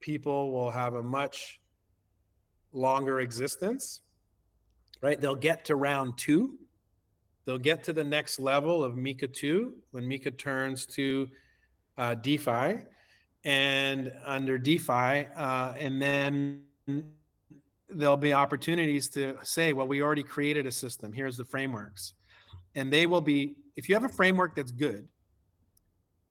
people 0.00 0.52
will 0.52 0.70
have 0.70 0.94
a 0.94 1.02
much 1.02 1.60
longer 2.72 3.20
existence. 3.20 4.00
Right? 5.02 5.20
They'll 5.20 5.34
get 5.34 5.64
to 5.66 5.76
round 5.76 6.18
two. 6.18 6.58
They'll 7.44 7.58
get 7.58 7.82
to 7.84 7.92
the 7.92 8.04
next 8.04 8.38
level 8.38 8.84
of 8.84 8.94
MiCA 8.94 9.32
2 9.32 9.72
when 9.92 10.04
MiCA 10.04 10.36
turns 10.36 10.86
to 10.86 11.28
uh, 11.98 12.14
DeFi 12.14 12.82
and 13.44 14.12
under 14.24 14.58
DeFi, 14.58 15.26
uh, 15.36 15.72
and 15.78 16.00
then 16.00 16.62
there'll 17.88 18.16
be 18.16 18.32
opportunities 18.32 19.08
to 19.10 19.36
say, 19.42 19.72
well, 19.72 19.86
we 19.88 20.02
already 20.02 20.22
created 20.22 20.66
a 20.66 20.72
system. 20.72 21.12
Here's 21.12 21.36
the 21.36 21.44
frameworks, 21.44 22.14
and 22.74 22.92
they 22.92 23.06
will 23.06 23.20
be. 23.20 23.56
If 23.76 23.88
you 23.88 23.94
have 23.94 24.04
a 24.04 24.08
framework 24.08 24.54
that's 24.54 24.72
good, 24.72 25.08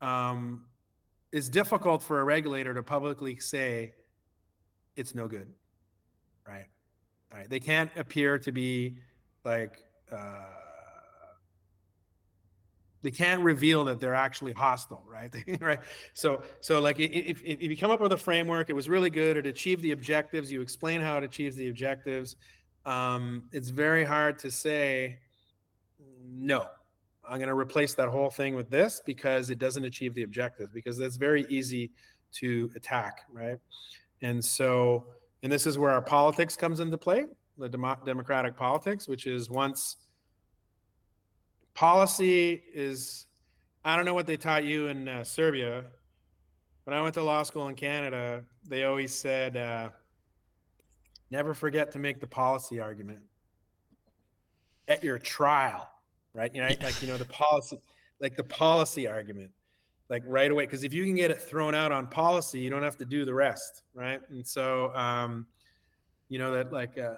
um, 0.01 0.65
it's 1.31 1.49
difficult 1.49 2.03
for 2.03 2.21
a 2.21 2.23
regulator 2.23 2.73
to 2.73 2.83
publicly 2.83 3.39
say 3.39 3.93
it's 4.95 5.15
no 5.15 5.27
good, 5.27 5.51
right? 6.47 6.67
They 7.49 7.59
can't 7.59 7.91
appear 7.95 8.37
to 8.39 8.51
be 8.51 8.97
like. 9.43 9.79
Uh, 10.11 10.45
they 13.01 13.11
can't 13.11 13.41
reveal 13.41 13.85
that 13.85 13.99
they're 13.99 14.15
actually 14.15 14.53
hostile 14.53 15.03
right? 15.07 15.33
Right? 15.61 15.79
So 16.13 16.43
so 16.61 16.79
like 16.79 16.99
if, 16.99 17.41
if 17.43 17.61
you 17.61 17.77
come 17.77 17.91
up 17.91 18.01
with 18.01 18.11
a 18.13 18.17
framework 18.17 18.69
it 18.69 18.73
was 18.73 18.89
really 18.89 19.09
good. 19.09 19.37
It 19.37 19.45
achieved 19.45 19.81
the 19.81 19.91
objectives. 19.91 20.51
You 20.51 20.61
explain 20.61 21.01
how 21.01 21.17
it 21.17 21.23
achieves 21.23 21.55
the 21.55 21.69
objectives. 21.69 22.35
Um, 22.85 23.43
it's 23.51 23.69
very 23.69 24.03
hard 24.03 24.39
to 24.39 24.51
say 24.51 25.19
no 26.31 26.65
i'm 27.27 27.37
going 27.37 27.49
to 27.49 27.55
replace 27.55 27.93
that 27.93 28.07
whole 28.07 28.29
thing 28.29 28.55
with 28.55 28.69
this 28.69 29.01
because 29.05 29.49
it 29.49 29.59
doesn't 29.59 29.85
achieve 29.85 30.13
the 30.15 30.23
objectives 30.23 30.71
because 30.73 30.97
that's 30.97 31.15
very 31.15 31.45
easy 31.49 31.91
to 32.31 32.69
attack 32.75 33.21
right? 33.31 33.57
And 34.21 34.43
so 34.43 35.05
and 35.43 35.51
this 35.51 35.65
is 35.65 35.77
where 35.77 35.91
our 35.91 36.01
politics 36.01 36.55
comes 36.55 36.79
into 36.79 36.97
play 36.97 37.25
the 37.57 37.69
democratic 38.05 38.55
politics 38.55 39.07
which 39.07 39.27
is 39.27 39.49
once 39.49 39.97
policy 41.79 42.61
is 42.73 43.25
i 43.85 43.95
don't 43.95 44.03
know 44.03 44.13
what 44.13 44.27
they 44.27 44.35
taught 44.35 44.65
you 44.65 44.87
in 44.87 45.07
uh, 45.07 45.23
serbia 45.23 45.85
when 46.83 46.93
i 46.93 47.01
went 47.01 47.13
to 47.13 47.23
law 47.23 47.41
school 47.41 47.69
in 47.69 47.73
canada 47.73 48.43
they 48.67 48.83
always 48.83 49.15
said 49.15 49.55
uh, 49.55 49.87
never 51.31 51.53
forget 51.53 51.89
to 51.89 51.97
make 51.97 52.19
the 52.19 52.27
policy 52.27 52.81
argument 52.81 53.19
at 54.89 55.01
your 55.05 55.17
trial 55.17 55.89
right? 56.33 56.53
You 56.53 56.61
know 56.61 56.67
like 56.81 57.01
you 57.01 57.07
know 57.07 57.17
the 57.17 57.23
policy 57.25 57.79
like 58.19 58.35
the 58.35 58.43
policy 58.43 59.07
argument 59.07 59.51
like 60.09 60.23
right 60.25 60.51
away 60.51 60.65
because 60.65 60.83
if 60.83 60.93
you 60.93 61.05
can 61.05 61.15
get 61.15 61.31
it 61.31 61.41
thrown 61.41 61.73
out 61.73 61.93
on 61.93 62.07
policy 62.07 62.59
you 62.59 62.69
don't 62.69 62.83
have 62.83 62.97
to 62.97 63.05
do 63.05 63.23
the 63.23 63.33
rest 63.33 63.83
right? 63.93 64.19
And 64.29 64.45
so 64.45 64.93
um 64.95 65.47
you 66.27 66.39
know 66.39 66.51
that 66.51 66.73
like 66.73 66.97
uh 66.97 67.15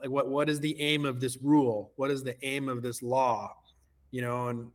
like 0.00 0.10
what 0.10 0.28
what 0.28 0.48
is 0.50 0.58
the 0.58 0.78
aim 0.80 1.04
of 1.04 1.20
this 1.20 1.38
rule? 1.40 1.92
What 1.94 2.10
is 2.10 2.24
the 2.24 2.36
aim 2.44 2.68
of 2.68 2.82
this 2.82 3.04
law 3.04 3.54
you 4.10 4.22
know, 4.22 4.48
and 4.48 4.70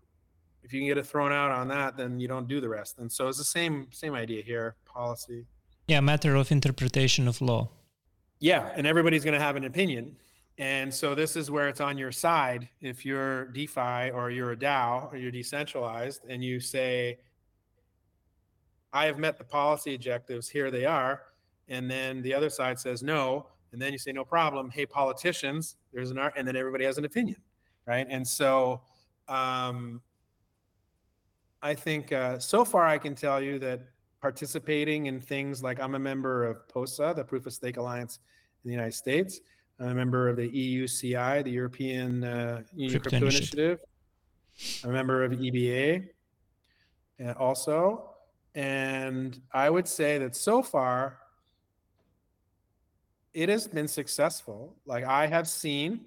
if 0.64 0.74
you 0.74 0.80
can 0.80 0.88
get 0.88 0.98
it 0.98 1.06
thrown 1.06 1.32
out 1.32 1.52
on 1.52 1.68
that, 1.70 1.96
then 1.98 2.20
you 2.20 2.28
don't 2.28 2.48
do 2.48 2.60
the 2.60 2.70
rest. 2.70 2.98
And 3.00 3.12
so 3.12 3.28
it's 3.28 3.38
the 3.38 3.44
same 3.44 3.88
same 3.92 4.14
idea 4.16 4.42
here, 4.42 4.76
policy. 4.86 5.46
Yeah, 5.88 6.00
matter 6.02 6.36
of 6.36 6.52
interpretation 6.52 7.28
of 7.28 7.42
law. 7.42 7.70
Yeah, 8.40 8.72
and 8.76 8.88
everybody's 8.88 9.24
going 9.24 9.38
to 9.40 9.46
have 9.46 9.56
an 9.56 9.66
opinion. 9.66 10.16
And 10.58 10.94
so 10.94 11.16
this 11.16 11.36
is 11.36 11.52
where 11.52 11.68
it's 11.68 11.82
on 11.82 11.98
your 11.98 12.12
side. 12.12 12.70
If 12.82 13.06
you're 13.06 13.46
DeFi 13.48 14.12
or 14.12 14.32
you're 14.32 14.54
a 14.54 14.58
DAO 14.58 15.12
or 15.12 15.18
you're 15.18 15.32
decentralized 15.32 16.22
and 16.30 16.44
you 16.44 16.60
say, 16.60 17.20
I 18.94 19.06
have 19.06 19.20
met 19.20 19.38
the 19.38 19.44
policy 19.44 19.94
objectives, 19.96 20.48
here 20.48 20.72
they 20.72 20.86
are. 20.86 21.22
And 21.68 21.92
then 21.92 22.22
the 22.22 22.34
other 22.34 22.50
side 22.50 22.80
says 22.80 23.04
no. 23.04 23.48
And 23.74 23.82
then 23.82 23.92
you 23.92 24.00
say, 24.00 24.14
no 24.14 24.24
problem. 24.24 24.70
Hey, 24.70 24.86
politicians, 24.86 25.76
there's 25.92 26.12
an 26.12 26.18
art. 26.18 26.34
And 26.38 26.48
then 26.48 26.56
everybody 26.56 26.86
has 26.86 26.98
an 26.98 27.04
opinion. 27.04 27.38
Right. 27.86 28.08
And 28.10 28.26
so 28.26 28.82
um, 29.28 30.02
I 31.62 31.74
think 31.74 32.12
uh, 32.12 32.40
so 32.40 32.64
far 32.64 32.86
I 32.86 32.98
can 32.98 33.16
tell 33.16 33.42
you 33.42 33.58
that 33.60 33.82
participating 34.22 35.08
in 35.08 35.20
things 35.20 35.64
like 35.64 35.80
I'm 35.80 35.96
a 35.96 36.00
member 36.00 36.46
of 36.46 36.68
POSA, 36.68 37.14
the 37.16 37.24
Proof 37.24 37.46
of 37.46 37.54
Stake 37.54 37.78
Alliance 37.78 38.20
in 38.64 38.70
the 38.70 38.74
United 38.74 38.94
States. 38.94 39.40
I'm 39.80 39.90
a 39.90 39.96
member 39.96 40.30
of 40.30 40.38
the 40.38 40.50
EUCI, 40.50 41.44
the 41.44 41.52
European 41.52 42.24
uh, 42.24 42.62
Union 42.74 43.02
Crypto, 43.02 43.10
Crypto 43.10 43.28
Initiative. 43.28 43.80
I'm 44.84 44.92
a 44.92 44.94
member 44.94 45.24
of 45.24 45.32
EBA 45.34 46.08
uh, 47.24 47.32
also. 47.38 48.12
And 48.54 49.40
I 49.52 49.70
would 49.70 49.88
say 49.88 50.18
that 50.18 50.36
so 50.36 50.64
far, 50.64 51.18
it 53.34 53.50
has 53.50 53.68
been 53.68 53.88
successful. 53.88 54.76
Like 54.86 55.04
I 55.04 55.28
have 55.28 55.48
seen 55.48 56.06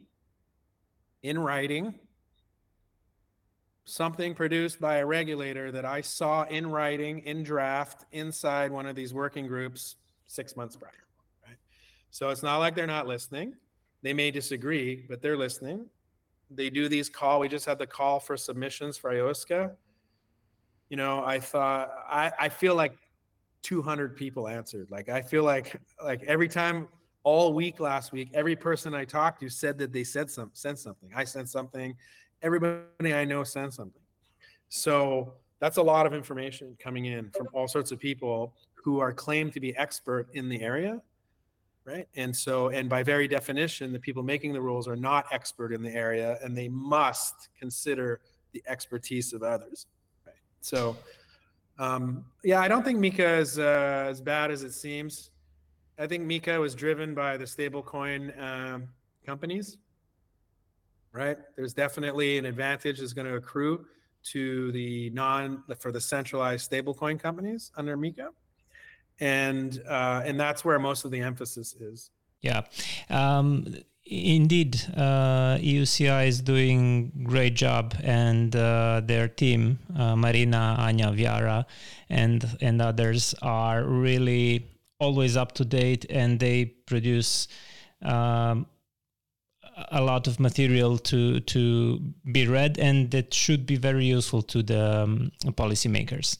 in 1.23 1.39
writing 1.39 1.95
something 3.89 4.35
produced 4.35 4.81
by 4.81 4.97
a 4.98 5.06
regulator 5.06 5.73
that 5.73 5.85
I 5.85 6.02
saw 6.02 6.44
in 6.44 6.70
writing, 6.70 7.20
in 7.20 7.43
draft, 7.43 8.05
inside 8.12 8.70
one 8.70 8.86
of 8.86 8.94
these 8.94 9.15
working 9.15 9.47
groups 9.47 9.97
six 10.27 10.56
months 10.56 10.77
prior. 10.77 10.93
Right? 11.47 11.56
So 12.10 12.28
it's 12.28 12.43
not 12.43 12.59
like 12.59 12.74
they're 12.74 12.86
not 12.86 13.06
listening. 13.06 13.55
They 14.02 14.12
may 14.12 14.31
disagree, 14.31 15.06
but 15.09 15.23
they're 15.23 15.39
listening. 15.39 15.86
They 16.51 16.69
do 16.70 16.89
these 16.89 17.09
call. 17.09 17.40
We 17.40 17.48
just 17.48 17.65
had 17.65 17.78
the 17.78 17.86
call 17.86 18.20
for 18.20 18.36
submissions 18.36 18.98
for 18.98 19.10
IOSCO. 19.10 19.73
You 20.90 20.97
know, 20.97 21.24
I 21.24 21.40
thought 21.40 21.90
I, 22.09 22.31
I 22.39 22.48
feel 22.48 22.74
like 22.74 22.94
200 23.62 24.16
people 24.16 24.48
answered. 24.48 24.89
Like 24.90 25.09
I 25.09 25.23
feel 25.23 25.44
like 25.44 25.81
like 26.02 26.23
every 26.24 26.48
time 26.48 26.89
all 27.24 27.52
week 27.52 27.81
last 27.81 28.12
week, 28.12 28.31
every 28.32 28.56
person 28.56 28.94
I 28.94 29.05
talked 29.05 29.40
to 29.40 29.48
said 29.48 29.78
that 29.78 29.93
they 29.93 30.05
said 30.05 30.31
some 30.31 30.51
sent 30.52 30.78
something. 30.78 31.10
I 31.15 31.24
sent 31.24 31.48
something 31.48 31.94
everybody 32.43 33.15
I 33.15 33.24
know 33.24 33.44
sends 33.44 33.77
something. 33.77 34.02
So 34.69 35.35
that's 35.60 35.77
a 35.77 35.82
lot 35.82 36.06
of 36.06 36.15
information 36.15 36.77
coming 36.78 37.06
in 37.06 37.31
from 37.31 37.48
all 37.52 37.69
sorts 37.69 37.90
of 37.90 37.98
people 37.98 38.55
who 38.74 39.01
are 39.01 39.12
claimed 39.12 39.52
to 39.55 39.60
be 39.60 39.77
expert 39.77 40.28
in 40.35 40.48
the 40.48 40.60
area 40.60 41.01
right? 41.89 42.06
And 42.16 42.36
so 42.36 42.69
and 42.69 42.89
by 42.89 43.02
very 43.02 43.27
definition 43.27 43.93
the 43.93 43.98
people 43.98 44.23
making 44.23 44.52
the 44.52 44.60
rules 44.60 44.86
are 44.86 44.97
not 44.97 45.24
expert 45.32 45.73
in 45.73 45.82
the 45.82 45.90
area 45.90 46.39
and 46.43 46.56
they 46.56 46.69
must 46.69 47.48
consider 47.59 48.20
the 48.52 48.62
expertise 48.66 49.32
of 49.32 49.43
others 49.43 49.86
right? 50.27 50.36
So 50.60 50.97
um, 51.78 52.24
yeah 52.44 52.60
i 52.60 52.69
don't 52.69 52.85
think 52.85 52.98
MiCA 52.98 53.39
is 53.39 53.59
uh, 53.59 54.06
as 54.10 54.20
bad 54.20 54.51
as 54.51 54.62
it 54.62 54.73
seems. 54.73 55.31
I 55.98 56.06
think 56.06 56.24
MiCA 56.24 56.60
was 56.60 56.74
driven 56.74 57.15
by 57.15 57.36
the 57.36 57.44
stablecoin 57.44 58.40
um, 58.40 58.89
companies 59.24 59.78
right? 61.12 61.39
There's 61.56 61.74
definitely 61.74 62.39
an 62.39 62.47
advantage 62.47 63.01
that's 63.01 63.12
going 63.12 63.26
to 63.26 63.35
accrue 63.35 63.86
to 64.24 64.72
the 64.72 65.10
non 65.10 65.62
for 65.78 65.93
the 65.93 66.01
centralized 66.01 66.70
stablecoin 66.70 67.18
companies 67.20 67.70
under 67.76 67.97
MiCA, 67.97 68.28
and 69.20 69.82
uh, 69.89 70.22
and 70.24 70.39
that's 70.39 70.64
where 70.64 70.78
most 70.78 71.05
of 71.05 71.10
the 71.10 71.20
emphasis 71.20 71.74
is. 71.74 72.10
Yeah. 72.43 72.62
Um, 73.10 73.74
indeed, 74.05 74.80
uh, 74.97 75.59
EUCI 75.59 76.28
is 76.28 76.40
doing 76.40 77.12
great 77.24 77.55
job, 77.55 77.94
and 78.02 78.55
uh, 78.55 79.02
their 79.05 79.28
team, 79.28 79.78
uh, 79.97 80.16
Marina, 80.16 80.76
Anya, 80.78 81.06
Viara, 81.12 81.64
and 82.09 82.44
and 82.60 82.80
others 82.80 83.35
are 83.43 83.85
really 83.85 84.66
always 85.01 85.36
up 85.36 85.52
to 85.52 85.64
date, 85.64 86.06
and 86.10 86.40
they 86.40 86.64
produce 86.64 87.48
um, 88.02 88.66
a 89.91 90.01
lot 90.01 90.27
of 90.27 90.41
material 90.41 90.99
to 90.99 91.41
to 91.41 92.01
be 92.33 92.47
read, 92.47 92.79
and 92.79 93.11
that 93.11 93.33
should 93.33 93.67
be 93.67 93.77
very 93.77 94.05
useful 94.05 94.43
to 94.43 94.63
the 94.63 95.03
um, 95.03 95.33
policymakers. 95.53 96.39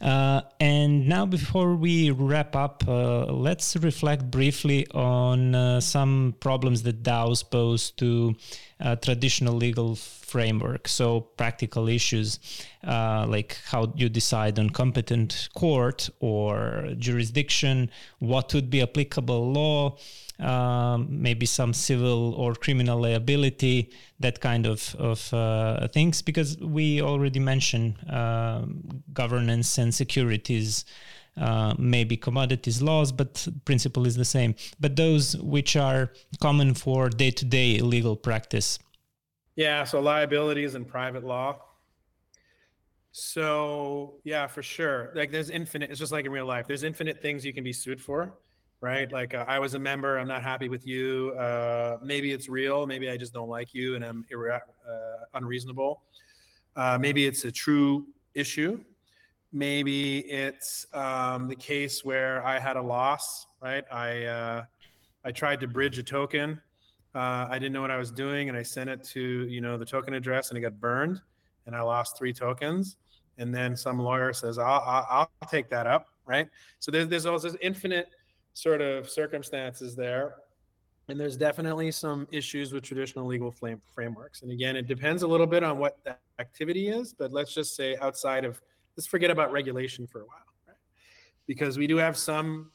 Uh, 0.00 0.42
and 0.60 1.08
now, 1.08 1.26
before 1.26 1.74
we 1.74 2.10
wrap 2.10 2.54
up, 2.54 2.84
uh, 2.86 3.26
let's 3.26 3.76
reflect 3.76 4.30
briefly 4.30 4.86
on 4.94 5.54
uh, 5.54 5.80
some 5.80 6.34
problems 6.40 6.82
that 6.82 7.02
DAOs 7.02 7.42
pose 7.48 7.90
to 7.92 8.34
uh, 8.80 8.96
traditional 8.96 9.54
legal 9.54 9.96
framework. 9.96 10.88
So 10.88 11.20
practical 11.20 11.88
issues 11.88 12.38
uh, 12.86 13.26
like 13.28 13.58
how 13.66 13.92
you 13.96 14.08
decide 14.08 14.58
on 14.58 14.70
competent 14.70 15.48
court 15.54 16.08
or 16.20 16.88
jurisdiction, 16.98 17.90
what 18.18 18.54
would 18.54 18.70
be 18.70 18.82
applicable 18.82 19.52
law 19.52 19.96
um, 20.38 21.06
maybe 21.10 21.46
some 21.46 21.72
civil 21.72 22.34
or 22.34 22.54
criminal 22.54 23.00
liability, 23.00 23.90
that 24.20 24.40
kind 24.40 24.66
of, 24.66 24.94
of 24.98 25.32
uh, 25.32 25.88
things, 25.88 26.22
because 26.22 26.58
we 26.58 27.00
already 27.00 27.40
mentioned 27.40 27.96
uh, 28.10 28.66
governance 29.12 29.78
and 29.78 29.94
securities. 29.94 30.84
Uh, 31.38 31.74
maybe 31.76 32.16
commodities 32.16 32.80
laws, 32.80 33.12
but 33.12 33.46
principle 33.66 34.06
is 34.06 34.16
the 34.16 34.24
same. 34.24 34.54
But 34.80 34.96
those 34.96 35.36
which 35.36 35.76
are 35.76 36.10
common 36.40 36.72
for 36.72 37.10
day 37.10 37.30
to 37.30 37.44
day 37.44 37.78
legal 37.80 38.16
practice. 38.16 38.78
Yeah, 39.54 39.84
so 39.84 40.00
liabilities 40.00 40.74
and 40.74 40.88
private 40.88 41.24
law. 41.24 41.60
So, 43.12 44.14
yeah, 44.24 44.46
for 44.46 44.62
sure. 44.62 45.12
Like 45.14 45.30
there's 45.30 45.50
infinite, 45.50 45.90
it's 45.90 45.98
just 45.98 46.12
like 46.12 46.24
in 46.24 46.32
real 46.32 46.46
life, 46.46 46.66
there's 46.66 46.84
infinite 46.84 47.20
things 47.20 47.44
you 47.44 47.52
can 47.52 47.64
be 47.64 47.72
sued 47.72 48.00
for 48.00 48.34
right? 48.80 49.10
Like 49.10 49.34
uh, 49.34 49.44
I 49.48 49.58
was 49.58 49.74
a 49.74 49.78
member, 49.78 50.18
I'm 50.18 50.28
not 50.28 50.42
happy 50.42 50.68
with 50.68 50.86
you. 50.86 51.32
Uh, 51.38 51.98
maybe 52.02 52.32
it's 52.32 52.48
real, 52.48 52.86
maybe 52.86 53.10
I 53.10 53.16
just 53.16 53.32
don't 53.32 53.48
like 53.48 53.74
you 53.74 53.96
and 53.96 54.04
I'm 54.04 54.24
uh, 54.32 54.98
unreasonable. 55.34 56.02
Uh, 56.76 56.98
maybe 57.00 57.26
it's 57.26 57.44
a 57.44 57.50
true 57.50 58.06
issue. 58.34 58.78
Maybe 59.52 60.18
it's 60.18 60.86
um, 60.92 61.48
the 61.48 61.56
case 61.56 62.04
where 62.04 62.44
I 62.44 62.58
had 62.58 62.76
a 62.76 62.82
loss, 62.82 63.46
right? 63.62 63.84
I 63.90 64.24
uh, 64.24 64.64
I 65.24 65.32
tried 65.32 65.60
to 65.60 65.68
bridge 65.68 65.98
a 65.98 66.02
token. 66.02 66.60
Uh, 67.14 67.46
I 67.48 67.58
didn't 67.58 67.72
know 67.72 67.80
what 67.80 67.90
I 67.90 67.96
was 67.96 68.10
doing, 68.10 68.50
and 68.50 68.58
I 68.58 68.62
sent 68.62 68.90
it 68.90 69.02
to 69.04 69.48
you 69.48 69.62
know 69.62 69.78
the 69.78 69.86
token 69.86 70.12
address, 70.12 70.50
and 70.50 70.58
it 70.58 70.60
got 70.60 70.78
burned, 70.78 71.22
and 71.64 71.74
I 71.74 71.80
lost 71.80 72.18
three 72.18 72.34
tokens. 72.34 72.96
And 73.38 73.54
then 73.54 73.76
some 73.76 73.98
lawyer 73.98 74.32
says, 74.34 74.58
"I'll 74.58 74.82
I'll, 74.84 75.06
I'll 75.40 75.48
take 75.48 75.70
that 75.70 75.86
up," 75.86 76.08
right? 76.26 76.48
So 76.78 76.90
there's 76.90 77.08
there's 77.08 77.24
also 77.24 77.48
this 77.48 77.58
infinite 77.62 78.08
sort 78.56 78.80
of 78.80 79.08
circumstances 79.08 79.94
there. 79.94 80.36
And 81.08 81.20
there's 81.20 81.36
definitely 81.36 81.90
some 81.92 82.26
issues 82.32 82.72
with 82.72 82.82
traditional 82.82 83.26
legal 83.26 83.50
flame 83.50 83.82
frameworks. 83.94 84.40
And 84.40 84.50
again, 84.50 84.76
it 84.76 84.88
depends 84.88 85.22
a 85.22 85.26
little 85.26 85.46
bit 85.46 85.62
on 85.62 85.78
what 85.78 85.98
the 86.04 86.16
activity 86.38 86.88
is, 86.88 87.12
but 87.12 87.32
let's 87.32 87.52
just 87.52 87.76
say 87.76 87.96
outside 88.00 88.46
of, 88.46 88.62
let's 88.96 89.06
forget 89.06 89.30
about 89.30 89.52
regulation 89.52 90.06
for 90.06 90.22
a 90.22 90.24
while, 90.24 90.38
right? 90.66 90.76
Because 91.46 91.76
we 91.76 91.86
do 91.86 91.98
have 91.98 92.16
some 92.16 92.70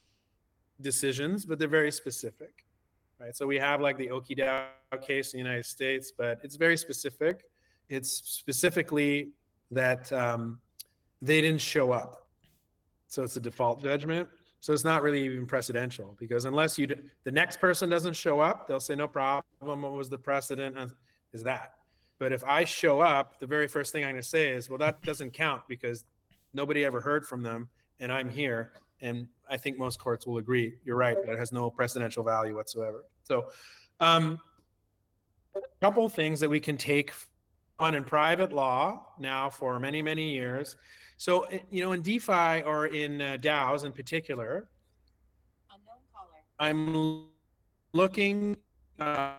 decisions, 0.81 1.47
but 1.47 1.57
they're 1.57 1.67
very 1.67 1.91
specific, 1.91 2.63
right? 3.19 3.35
So 3.35 3.47
we 3.47 3.57
have 3.57 3.81
like 3.81 3.97
the 3.97 4.07
Ooki 4.09 4.37
DAO 4.37 5.01
case 5.01 5.33
in 5.33 5.39
the 5.39 5.43
United 5.43 5.65
States, 5.65 6.13
but 6.15 6.39
it's 6.43 6.57
very 6.57 6.77
specific. 6.77 7.45
It's 7.89 8.11
specifically 8.11 9.31
that 9.71 10.13
um, 10.13 10.59
they 11.23 11.41
didn't 11.41 11.61
show 11.61 11.91
up. 11.91 12.27
So 13.07 13.23
it's 13.23 13.35
a 13.35 13.41
default 13.41 13.81
judgment. 13.81 14.29
So 14.61 14.73
it's 14.73 14.83
not 14.83 15.01
really 15.01 15.25
even 15.25 15.47
precedential 15.47 16.17
because 16.19 16.45
unless 16.45 16.77
you, 16.77 16.87
the 17.23 17.31
next 17.31 17.59
person 17.59 17.89
doesn't 17.89 18.13
show 18.13 18.39
up, 18.39 18.67
they'll 18.67 18.79
say, 18.79 18.95
no 18.95 19.07
problem. 19.07 19.43
What 19.59 19.91
was 19.93 20.07
the 20.07 20.19
precedent 20.19 20.77
is 21.33 21.43
that. 21.43 21.73
But 22.19 22.31
if 22.31 22.43
I 22.43 22.63
show 22.63 23.01
up, 23.01 23.39
the 23.39 23.47
very 23.47 23.67
first 23.67 23.91
thing 23.91 24.03
I'm 24.03 24.11
going 24.11 24.21
to 24.21 24.27
say 24.27 24.49
is, 24.49 24.69
well, 24.69 24.77
that 24.77 25.01
doesn't 25.01 25.31
count 25.33 25.63
because 25.67 26.05
nobody 26.53 26.85
ever 26.85 27.01
heard 27.01 27.25
from 27.25 27.41
them 27.41 27.69
and 27.99 28.13
I'm 28.13 28.29
here. 28.29 28.73
And 29.01 29.27
I 29.49 29.57
think 29.57 29.79
most 29.79 29.99
courts 29.99 30.27
will 30.27 30.37
agree. 30.37 30.75
You're 30.85 30.95
right. 30.95 31.17
That 31.25 31.39
has 31.39 31.51
no 31.51 31.71
precedential 31.71 32.23
value 32.23 32.55
whatsoever. 32.55 33.05
So, 33.23 33.47
um, 33.99 34.39
a 35.55 35.59
couple 35.81 36.07
things 36.07 36.39
that 36.39 36.49
we 36.49 36.59
can 36.59 36.77
take 36.77 37.11
on 37.79 37.95
in 37.95 38.03
private 38.03 38.53
law 38.53 39.07
now 39.17 39.49
for 39.49 39.79
many, 39.79 40.03
many 40.03 40.31
years 40.31 40.77
so, 41.21 41.41
eh, 41.51 41.59
you 41.69 41.83
know, 41.83 41.91
in 41.91 42.01
DeFi 42.01 42.63
or 42.63 42.87
in 42.87 43.21
uh, 43.21 43.37
DAOs 43.39 43.85
in 43.85 43.91
particular, 43.91 44.67
I'm 46.57 47.27
looking 47.93 48.57
uh, 48.99 49.33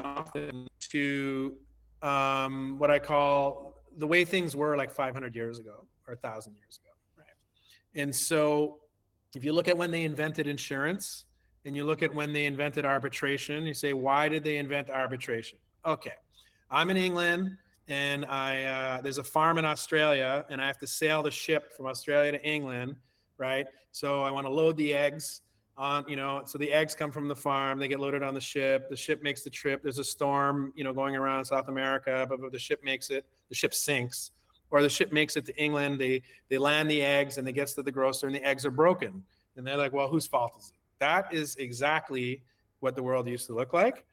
often 0.00 0.66
to 0.88 1.54
um, 2.00 2.78
what 2.78 2.90
I 2.90 2.98
call 2.98 3.82
the 3.98 4.06
way 4.06 4.24
things 4.24 4.56
were 4.56 4.78
like 4.78 4.90
500 4.90 5.36
years 5.36 5.58
ago 5.58 5.84
or 6.08 6.14
1,000 6.14 6.54
years 6.54 6.80
ago. 6.82 6.94
Right. 7.18 8.02
And 8.02 8.16
so 8.16 8.78
if 9.34 9.44
you 9.44 9.52
look 9.52 9.68
at 9.68 9.76
when 9.76 9.90
they 9.90 10.04
invented 10.04 10.46
insurance 10.46 11.26
and 11.66 11.76
you 11.76 11.84
look 11.84 12.02
at 12.02 12.14
when 12.14 12.32
they 12.32 12.46
invented 12.46 12.86
arbitration, 12.86 13.66
you 13.66 13.74
say, 13.74 13.92
why 13.92 14.26
did 14.30 14.42
they 14.42 14.56
invent 14.56 14.88
arbitration? 14.88 15.58
Okay, 15.84 16.14
I'm 16.70 16.88
in 16.88 16.96
England 16.96 17.58
and 17.88 18.24
I 18.26 18.64
uh, 18.64 19.00
there's 19.00 19.18
a 19.18 19.24
farm 19.24 19.58
in 19.58 19.64
Australia, 19.64 20.44
and 20.48 20.60
I 20.60 20.66
have 20.66 20.78
to 20.78 20.86
sail 20.86 21.22
the 21.22 21.30
ship 21.30 21.76
from 21.76 21.86
Australia 21.86 22.32
to 22.32 22.44
England, 22.44 22.96
right? 23.38 23.66
So 23.92 24.22
I 24.22 24.30
want 24.30 24.46
to 24.46 24.52
load 24.52 24.76
the 24.76 24.92
eggs 24.94 25.42
on, 25.76 26.04
you 26.08 26.16
know, 26.16 26.42
so 26.46 26.58
the 26.58 26.72
eggs 26.72 26.94
come 26.94 27.10
from 27.12 27.28
the 27.28 27.36
farm, 27.36 27.78
they 27.78 27.88
get 27.88 28.00
loaded 28.00 28.22
on 28.22 28.34
the 28.34 28.40
ship. 28.40 28.88
The 28.88 28.96
ship 28.96 29.22
makes 29.22 29.42
the 29.42 29.50
trip. 29.50 29.82
There's 29.82 29.98
a 29.98 30.04
storm, 30.04 30.72
you 30.74 30.84
know, 30.84 30.92
going 30.92 31.14
around 31.14 31.44
South 31.44 31.68
America, 31.68 32.26
but, 32.28 32.40
but 32.40 32.52
the 32.52 32.58
ship 32.58 32.82
makes 32.82 33.10
it. 33.10 33.26
The 33.50 33.54
ship 33.54 33.74
sinks, 33.74 34.32
or 34.70 34.82
the 34.82 34.88
ship 34.88 35.12
makes 35.12 35.36
it 35.36 35.44
to 35.46 35.56
England. 35.56 36.00
They 36.00 36.22
they 36.48 36.58
land 36.58 36.90
the 36.90 37.02
eggs, 37.02 37.38
and 37.38 37.46
they 37.46 37.52
gets 37.52 37.74
to 37.74 37.82
the 37.82 37.92
grocer, 37.92 38.26
and 38.26 38.34
the 38.34 38.44
eggs 38.44 38.66
are 38.66 38.70
broken. 38.70 39.22
And 39.56 39.66
they're 39.66 39.76
like, 39.76 39.92
well, 39.92 40.08
whose 40.08 40.26
fault 40.26 40.52
is 40.58 40.68
it? 40.68 40.74
That 40.98 41.32
is 41.32 41.56
exactly 41.56 42.42
what 42.80 42.94
the 42.94 43.02
world 43.02 43.26
used 43.26 43.46
to 43.46 43.54
look 43.54 43.72
like 43.72 44.04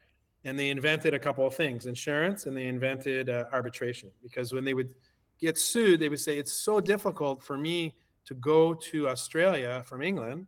and 0.46 0.60
they 0.60 0.70
invented 0.70 1.14
a 1.14 1.20
couple 1.20 1.46
of 1.48 1.56
things 1.56 1.86
insurance 1.86 2.46
and 2.46 2.56
they 2.56 2.68
invented 2.68 3.30
uh, 3.30 3.46
arbitration. 3.52 4.10
Because 4.22 4.54
when 4.54 4.66
they 4.66 4.74
would 4.74 4.94
get 5.40 5.58
sued 5.58 6.00
they 6.00 6.10
would 6.10 6.20
say 6.20 6.38
it's 6.38 6.54
so 6.54 6.80
difficult 6.80 7.44
for 7.44 7.58
me 7.58 7.94
to 8.24 8.34
go 8.36 8.74
to 8.74 9.10
australia 9.10 9.84
from 9.86 10.02
england 10.02 10.48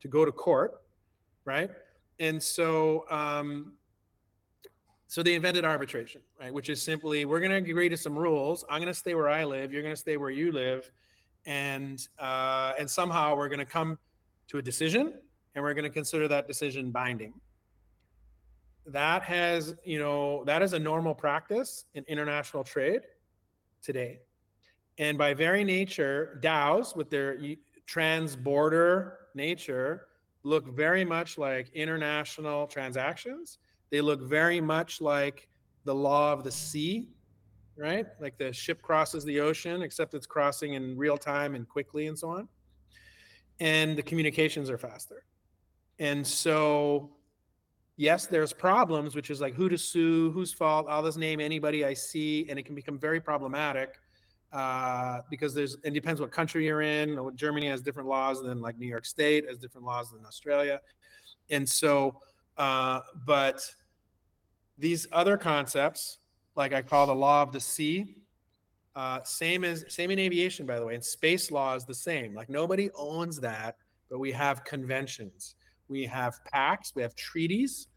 to 0.00 0.08
go 0.08 0.24
to 0.24 0.32
court 0.32 0.80
right? 1.44 1.70
And 2.18 2.42
so 2.42 3.04
um, 3.10 3.72
so 5.06 5.22
they 5.22 5.34
invented 5.34 5.64
arbitration 5.64 6.20
right? 6.40 6.52
Which 6.52 6.68
is 6.68 6.82
simply 6.82 7.24
we're 7.24 7.40
going 7.40 7.50
to 7.50 7.70
agree 7.70 7.88
to 7.88 7.96
some 7.96 8.16
rules. 8.16 8.64
I'm 8.68 8.80
going 8.80 8.92
to 8.92 8.94
stay 8.94 9.14
where 9.14 9.28
i 9.28 9.44
live. 9.44 9.72
You're 9.72 9.82
going 9.82 9.94
to 9.94 10.00
stay 10.00 10.16
where 10.16 10.30
you 10.30 10.52
live. 10.52 10.90
And 11.46 12.06
uh, 12.18 12.72
and 12.78 12.88
somehow 12.88 13.36
we're 13.36 13.48
going 13.48 13.60
to 13.60 13.64
come 13.64 13.98
to 14.48 14.58
a 14.58 14.62
decision 14.62 15.14
and 15.54 15.64
we're 15.64 15.74
going 15.74 15.84
to 15.84 15.90
consider 15.90 16.28
that 16.28 16.46
decision 16.46 16.90
binding 16.90 17.32
that 18.86 19.22
has, 19.22 19.74
you 19.84 19.98
know, 19.98 20.44
that 20.44 20.62
is 20.62 20.72
a 20.72 20.78
normal 20.78 21.14
practice 21.14 21.84
in 21.94 22.04
international 22.08 22.64
trade 22.64 23.02
today. 23.82 24.20
And 24.98 25.16
by 25.16 25.34
very 25.34 25.64
nature, 25.64 26.38
DAOs 26.42 26.96
with 26.96 27.10
their 27.10 27.38
trans-border 27.86 29.18
nature 29.34 30.06
look 30.42 30.68
very 30.74 31.04
much 31.04 31.38
like 31.38 31.70
international 31.70 32.66
transactions. 32.66 33.58
They 33.90 34.00
look 34.00 34.22
very 34.22 34.60
much 34.60 35.00
like 35.00 35.48
the 35.84 35.94
law 35.94 36.32
of 36.32 36.44
the 36.44 36.50
sea, 36.50 37.08
right? 37.76 38.06
Like 38.20 38.38
the 38.38 38.52
ship 38.52 38.82
crosses 38.82 39.24
the 39.24 39.40
ocean, 39.40 39.82
except 39.82 40.14
it's 40.14 40.26
crossing 40.26 40.74
in 40.74 40.96
real 40.96 41.16
time 41.16 41.54
and 41.54 41.68
quickly 41.68 42.06
and 42.06 42.18
so 42.18 42.30
on. 42.30 42.48
And 43.58 43.96
the 43.96 44.02
communications 44.02 44.70
are 44.70 44.78
faster. 44.78 45.24
And 45.98 46.26
so 46.26 47.10
yes, 48.00 48.26
there's 48.26 48.54
problems, 48.54 49.14
which 49.14 49.28
is 49.28 49.42
like 49.42 49.54
who 49.54 49.68
to 49.68 49.76
sue, 49.76 50.30
whose 50.32 50.54
fault. 50.54 50.86
I'll 50.88 51.04
just 51.04 51.18
name 51.18 51.38
anybody 51.38 51.84
I 51.84 51.92
see, 51.92 52.46
and 52.48 52.58
it 52.58 52.64
can 52.64 52.74
become 52.74 52.98
very 52.98 53.20
problematic 53.20 54.00
uh, 54.54 55.20
because 55.28 55.52
there's 55.52 55.76
it 55.84 55.92
depends 55.92 56.18
what 56.18 56.32
country 56.32 56.66
you're 56.66 56.80
in. 56.80 57.30
Germany 57.36 57.68
has 57.68 57.82
different 57.82 58.08
laws 58.08 58.42
than 58.42 58.62
like 58.62 58.78
New 58.78 58.86
York 58.86 59.04
State 59.04 59.46
has 59.46 59.58
different 59.58 59.86
laws 59.86 60.10
than 60.10 60.24
Australia, 60.24 60.80
and 61.50 61.68
so, 61.68 62.18
uh, 62.56 63.00
but 63.26 63.62
these 64.78 65.06
other 65.12 65.36
concepts, 65.36 66.20
like 66.56 66.72
I 66.72 66.80
call 66.80 67.06
the 67.06 67.14
law 67.14 67.42
of 67.42 67.52
the 67.52 67.60
sea. 67.60 68.16
Uh, 68.96 69.20
same 69.22 69.62
as 69.62 69.84
same 69.88 70.10
in 70.10 70.18
aviation, 70.18 70.66
by 70.66 70.80
the 70.80 70.86
way, 70.86 70.94
and 70.94 71.04
space 71.04 71.50
law 71.50 71.74
is 71.74 71.84
the 71.84 71.94
same. 71.94 72.34
Like 72.34 72.48
nobody 72.48 72.90
owns 72.96 73.38
that, 73.40 73.76
but 74.08 74.18
we 74.18 74.32
have 74.32 74.64
conventions 74.64 75.54
we 75.90 76.06
have 76.06 76.42
pacts, 76.44 76.92
we 76.94 77.02
have 77.02 77.14
treaties, 77.16 77.88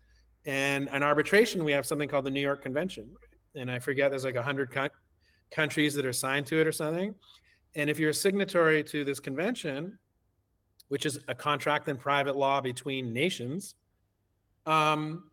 and 0.45 0.89
an 0.89 1.03
arbitration, 1.03 1.63
we 1.63 1.71
have 1.71 1.85
something 1.85 2.09
called 2.09 2.25
the 2.25 2.31
New 2.31 2.41
York 2.41 2.61
Convention. 2.61 3.07
And 3.55 3.71
I 3.71 3.79
forget, 3.79 4.09
there's 4.09 4.25
like 4.25 4.35
100 4.35 4.71
co- 4.71 4.89
countries 5.51 5.93
that 5.93 6.05
are 6.05 6.11
signed 6.13 6.47
to 6.47 6.59
it 6.59 6.67
or 6.67 6.71
something. 6.71 7.13
And 7.75 7.89
if 7.89 7.99
you're 7.99 8.09
a 8.09 8.13
signatory 8.13 8.83
to 8.85 9.05
this 9.05 9.19
convention, 9.19 9.97
which 10.89 11.05
is 11.05 11.19
a 11.27 11.35
contract 11.35 11.87
in 11.87 11.97
private 11.97 12.35
law 12.35 12.59
between 12.59 13.13
nations, 13.13 13.75
um, 14.65 15.29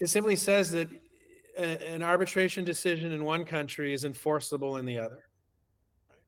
It 0.00 0.08
simply 0.08 0.36
says 0.36 0.70
that 0.70 0.88
an 1.58 2.02
arbitration 2.02 2.64
decision 2.64 3.12
in 3.12 3.24
one 3.24 3.44
country 3.44 3.92
is 3.92 4.04
enforceable 4.04 4.76
in 4.76 4.86
the 4.86 4.98
other. 4.98 5.24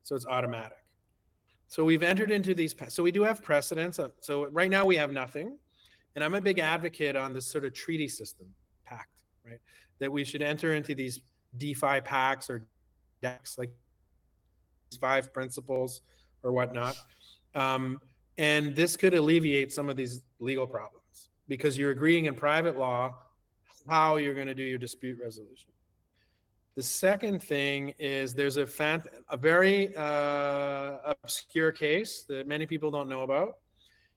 So 0.03 0.15
it's 0.15 0.25
automatic. 0.25 0.80
So 1.71 1.85
we've 1.85 2.03
entered 2.03 2.31
into 2.31 2.53
these. 2.53 2.75
So 2.89 3.01
we 3.01 3.13
do 3.13 3.23
have 3.23 3.41
precedents. 3.41 3.97
Uh, 3.97 4.09
so 4.19 4.47
right 4.47 4.69
now 4.69 4.85
we 4.85 4.97
have 4.97 5.13
nothing, 5.13 5.57
and 6.15 6.23
I'm 6.23 6.33
a 6.33 6.41
big 6.41 6.59
advocate 6.59 7.15
on 7.15 7.31
this 7.33 7.45
sort 7.45 7.63
of 7.63 7.73
treaty 7.73 8.09
system 8.09 8.47
pact, 8.85 9.07
right? 9.45 9.61
That 9.99 10.11
we 10.11 10.25
should 10.25 10.41
enter 10.41 10.73
into 10.73 10.93
these 10.93 11.21
DeFi 11.57 12.01
pacts 12.01 12.49
or 12.49 12.65
decks 13.21 13.57
like 13.57 13.71
five 14.99 15.33
principles 15.33 16.01
or 16.43 16.51
whatnot. 16.51 16.97
Um, 17.55 18.01
and 18.37 18.75
this 18.75 18.97
could 18.97 19.13
alleviate 19.13 19.71
some 19.71 19.87
of 19.87 19.95
these 19.95 20.23
legal 20.39 20.67
problems 20.67 21.29
because 21.47 21.77
you're 21.77 21.91
agreeing 21.91 22.25
in 22.25 22.35
private 22.35 22.77
law 22.77 23.15
how 23.87 24.17
you're 24.17 24.35
going 24.35 24.47
to 24.47 24.53
do 24.53 24.63
your 24.63 24.77
dispute 24.77 25.19
resolution. 25.23 25.70
The 26.77 26.83
second 26.83 27.43
thing 27.43 27.93
is 27.99 28.33
there's 28.33 28.57
a 28.57 28.67
a 29.29 29.37
very 29.37 29.93
uh, 29.95 31.13
obscure 31.23 31.71
case 31.71 32.23
that 32.29 32.47
many 32.47 32.65
people 32.65 32.89
don't 32.89 33.09
know 33.09 33.23
about. 33.23 33.57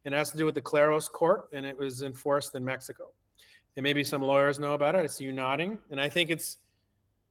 and 0.04 0.14
It 0.14 0.18
has 0.18 0.30
to 0.30 0.38
do 0.38 0.44
with 0.44 0.54
the 0.54 0.62
Kleros 0.62 1.10
court, 1.10 1.48
and 1.52 1.66
it 1.66 1.76
was 1.76 2.02
enforced 2.02 2.54
in 2.54 2.64
Mexico. 2.64 3.06
And 3.76 3.82
maybe 3.82 4.04
some 4.04 4.22
lawyers 4.22 4.60
know 4.60 4.74
about 4.74 4.94
it. 4.94 4.98
I 4.98 5.06
see 5.08 5.24
you 5.24 5.32
nodding, 5.32 5.78
and 5.90 6.00
I 6.00 6.08
think 6.08 6.30
it's 6.30 6.58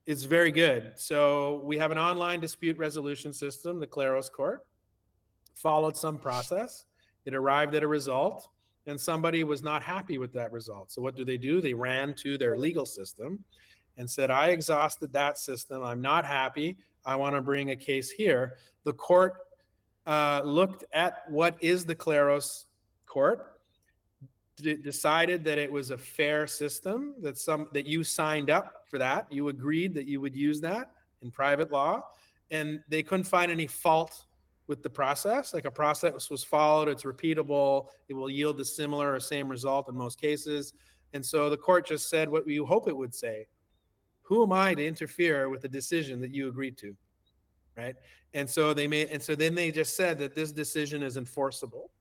it's 0.06 0.24
very 0.24 0.52
good. 0.52 0.92
So 0.98 1.62
we 1.64 1.78
have 1.78 1.92
an 1.92 1.98
online 1.98 2.42
dispute 2.42 2.78
resolution 2.78 3.32
system, 3.32 3.80
the 3.80 3.88
Kleros 3.88 4.30
court, 4.30 4.66
followed 5.56 5.96
some 5.96 6.18
process. 6.18 6.84
It 7.26 7.34
arrived 7.34 7.74
at 7.76 7.84
a 7.84 7.88
result, 7.88 8.50
and 8.86 9.00
somebody 9.00 9.46
was 9.46 9.64
not 9.64 9.82
happy 9.82 10.18
with 10.18 10.34
that 10.34 10.52
result. 10.52 10.92
So 10.92 11.02
what 11.02 11.16
do 11.16 11.24
they 11.24 11.38
do? 11.38 11.62
They 11.62 11.74
ran 11.74 12.14
to 12.16 12.38
their 12.38 12.58
legal 12.58 12.86
system 12.86 13.46
and 13.98 14.10
said, 14.10 14.32
I 14.32 14.50
exhausted 14.50 15.14
that 15.14 15.38
system. 15.38 15.84
I'm 15.84 16.02
not 16.02 16.26
happy. 16.26 16.78
I 17.06 17.16
want 17.16 17.36
to 17.36 17.42
bring 17.42 17.72
a 17.72 17.76
case 17.76 18.10
here. 18.10 18.56
The 18.84 18.94
court 18.94 19.36
uh, 20.06 20.42
looked 20.44 20.84
at 20.94 21.24
what 21.30 21.56
is 21.62 21.86
the 21.86 21.96
Kleros 21.96 22.66
court, 23.06 23.60
d- 24.58 24.76
decided 24.76 25.44
that 25.46 25.58
it 25.58 25.72
was 25.72 25.92
a 25.92 25.98
fair 25.98 26.48
system, 26.48 27.16
that 27.22 27.38
some 27.38 27.68
that 27.74 27.86
you 27.86 28.04
signed 28.04 28.50
up 28.50 28.86
for 28.90 28.98
that, 28.98 29.32
you 29.32 29.50
agreed 29.50 29.94
that 29.94 30.08
you 30.08 30.20
would 30.22 30.36
use 30.36 30.60
that 30.62 30.92
in 31.22 31.32
private 31.32 31.72
law, 31.72 32.04
and 32.52 32.82
they 32.90 33.04
couldn't 33.04 33.26
find 33.26 33.52
any 33.52 33.68
fault 33.68 34.26
with 34.68 34.82
the 34.82 34.90
process. 34.90 35.54
Like 35.54 35.66
a 35.66 35.72
process 35.72 36.30
was 36.30 36.44
followed, 36.44 36.88
it's 36.88 37.04
repeatable, 37.04 37.88
it 38.08 38.14
will 38.14 38.30
yield 38.30 38.58
the 38.58 38.66
similar 38.66 39.14
or 39.14 39.20
same 39.20 39.48
result 39.50 39.90
in 39.90 39.96
most 39.96 40.20
cases. 40.20 40.74
And 41.14 41.26
so 41.26 41.50
the 41.50 41.58
court 41.58 41.86
just 41.86 42.10
said 42.10 42.30
what 42.30 42.48
you 42.48 42.66
hope 42.66 42.88
it 42.88 42.96
would 42.96 43.14
say. 43.14 43.48
Who 44.34 44.42
am 44.42 44.52
I 44.52 44.74
to 44.74 44.84
interfere 44.84 45.48
with 45.48 45.62
the 45.62 45.68
decision 45.68 46.20
that 46.22 46.34
you 46.34 46.48
agreed 46.48 46.76
to? 46.80 46.96
Right. 47.78 47.96
And 48.34 48.50
so 48.50 48.74
they 48.74 48.88
made, 48.88 49.10
and 49.10 49.22
so 49.22 49.36
then 49.36 49.54
they 49.54 49.70
just 49.70 49.96
said 49.96 50.18
that 50.18 50.34
this 50.34 50.52
decision 50.52 51.04
is 51.04 51.18
enforceable. 51.18 51.92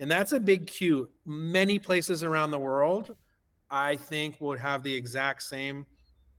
And 0.00 0.10
that's 0.10 0.32
a 0.32 0.40
big 0.40 0.66
cue. 0.66 1.10
Many 1.26 1.78
places 1.78 2.24
around 2.24 2.52
the 2.52 2.58
world, 2.58 3.14
I 3.70 3.96
think, 3.96 4.40
would 4.40 4.58
have 4.60 4.82
the 4.82 4.94
exact 4.94 5.42
same 5.42 5.84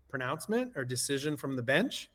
pronouncement 0.10 0.72
or 0.76 0.84
decision 0.84 1.38
from 1.38 1.56
the 1.56 1.62
bench, 1.62 2.10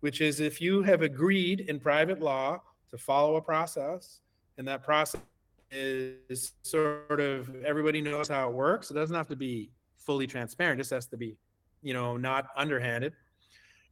which 0.00 0.20
is 0.20 0.38
if 0.38 0.60
you 0.60 0.82
have 0.82 1.00
agreed 1.00 1.60
in 1.60 1.80
private 1.80 2.20
law 2.20 2.60
to 2.90 2.98
follow 2.98 3.36
a 3.36 3.40
process, 3.40 4.20
and 4.58 4.68
that 4.68 4.82
process 4.82 5.22
is 5.70 6.52
sort 6.60 7.18
of 7.18 7.64
everybody 7.64 8.02
knows 8.02 8.28
how 8.28 8.50
it 8.50 8.54
works. 8.54 8.90
It 8.90 8.94
doesn't 8.94 9.16
have 9.16 9.28
to 9.28 9.36
be 9.36 9.70
fully 9.96 10.26
transparent; 10.26 10.78
it 10.78 10.82
just 10.82 10.90
has 10.90 11.06
to 11.06 11.16
be, 11.16 11.38
you 11.82 11.94
know, 11.94 12.16
not 12.16 12.48
underhanded. 12.56 13.12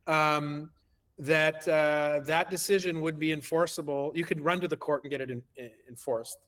Um, 0.06 0.70
that 1.18 1.66
uh, 1.66 2.20
that 2.24 2.50
decision 2.50 3.00
would 3.00 3.18
be 3.18 3.32
enforceable. 3.32 4.12
You 4.14 4.24
could 4.24 4.40
run 4.40 4.60
to 4.60 4.68
the 4.68 4.76
court 4.76 5.04
and 5.04 5.10
get 5.10 5.20
it 5.20 5.30
in, 5.30 5.42
in, 5.56 5.70
enforced. 5.88 6.38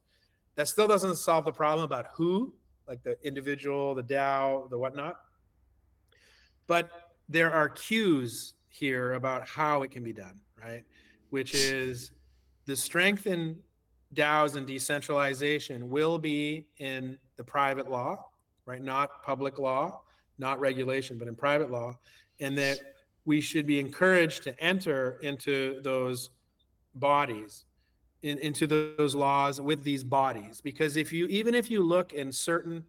That 0.57 0.69
still 0.69 0.87
doesn't 0.87 1.17
solve 1.17 1.45
the 1.45 1.53
problem 1.53 1.85
about 1.85 2.09
who, 2.13 2.53
like 2.87 3.03
the 3.03 3.17
individual, 3.23 3.95
the 3.95 4.03
DAO, 4.03 4.69
the 4.69 4.77
whatnot. 4.77 5.17
But 6.67 6.91
there 7.29 7.53
are 7.53 7.69
cues 7.69 8.55
here 8.69 9.15
about 9.15 9.49
how 9.49 9.83
it 9.83 9.91
can 9.91 10.03
be 10.03 10.13
done, 10.13 10.39
right? 10.63 10.85
Which 11.31 11.55
is 11.55 12.11
the 12.67 12.77
strength 12.77 13.27
in 13.27 13.57
DAOs 14.15 14.57
and 14.57 14.67
decentralization 14.67 15.89
will 15.89 16.19
be 16.19 16.67
in 16.79 17.19
the 17.37 17.45
private 17.45 17.91
law, 17.91 18.27
right? 18.67 18.83
Not 18.83 19.23
public 19.23 19.59
law, 19.59 20.01
not 20.39 20.61
regulation, 20.61 21.19
but 21.19 21.29
in 21.29 21.35
private 21.35 21.71
law. 21.71 21.99
And 22.41 22.57
that 22.59 22.79
we 23.25 23.41
should 23.41 23.67
be 23.67 23.79
encouraged 23.79 24.43
to 24.45 24.59
enter 24.63 25.19
into 25.23 25.81
those 25.83 26.31
bodies, 26.95 27.65
in, 28.23 28.39
into 28.39 28.67
those 28.67 29.15
laws 29.15 29.61
with 29.61 29.83
these 29.83 30.05
bodies. 30.05 30.61
Because 30.61 30.97
if 30.97 31.13
you, 31.13 31.27
even 31.27 31.55
if 31.55 31.71
you 31.71 31.83
look 31.83 32.13
in 32.13 32.33
certain 32.33 32.85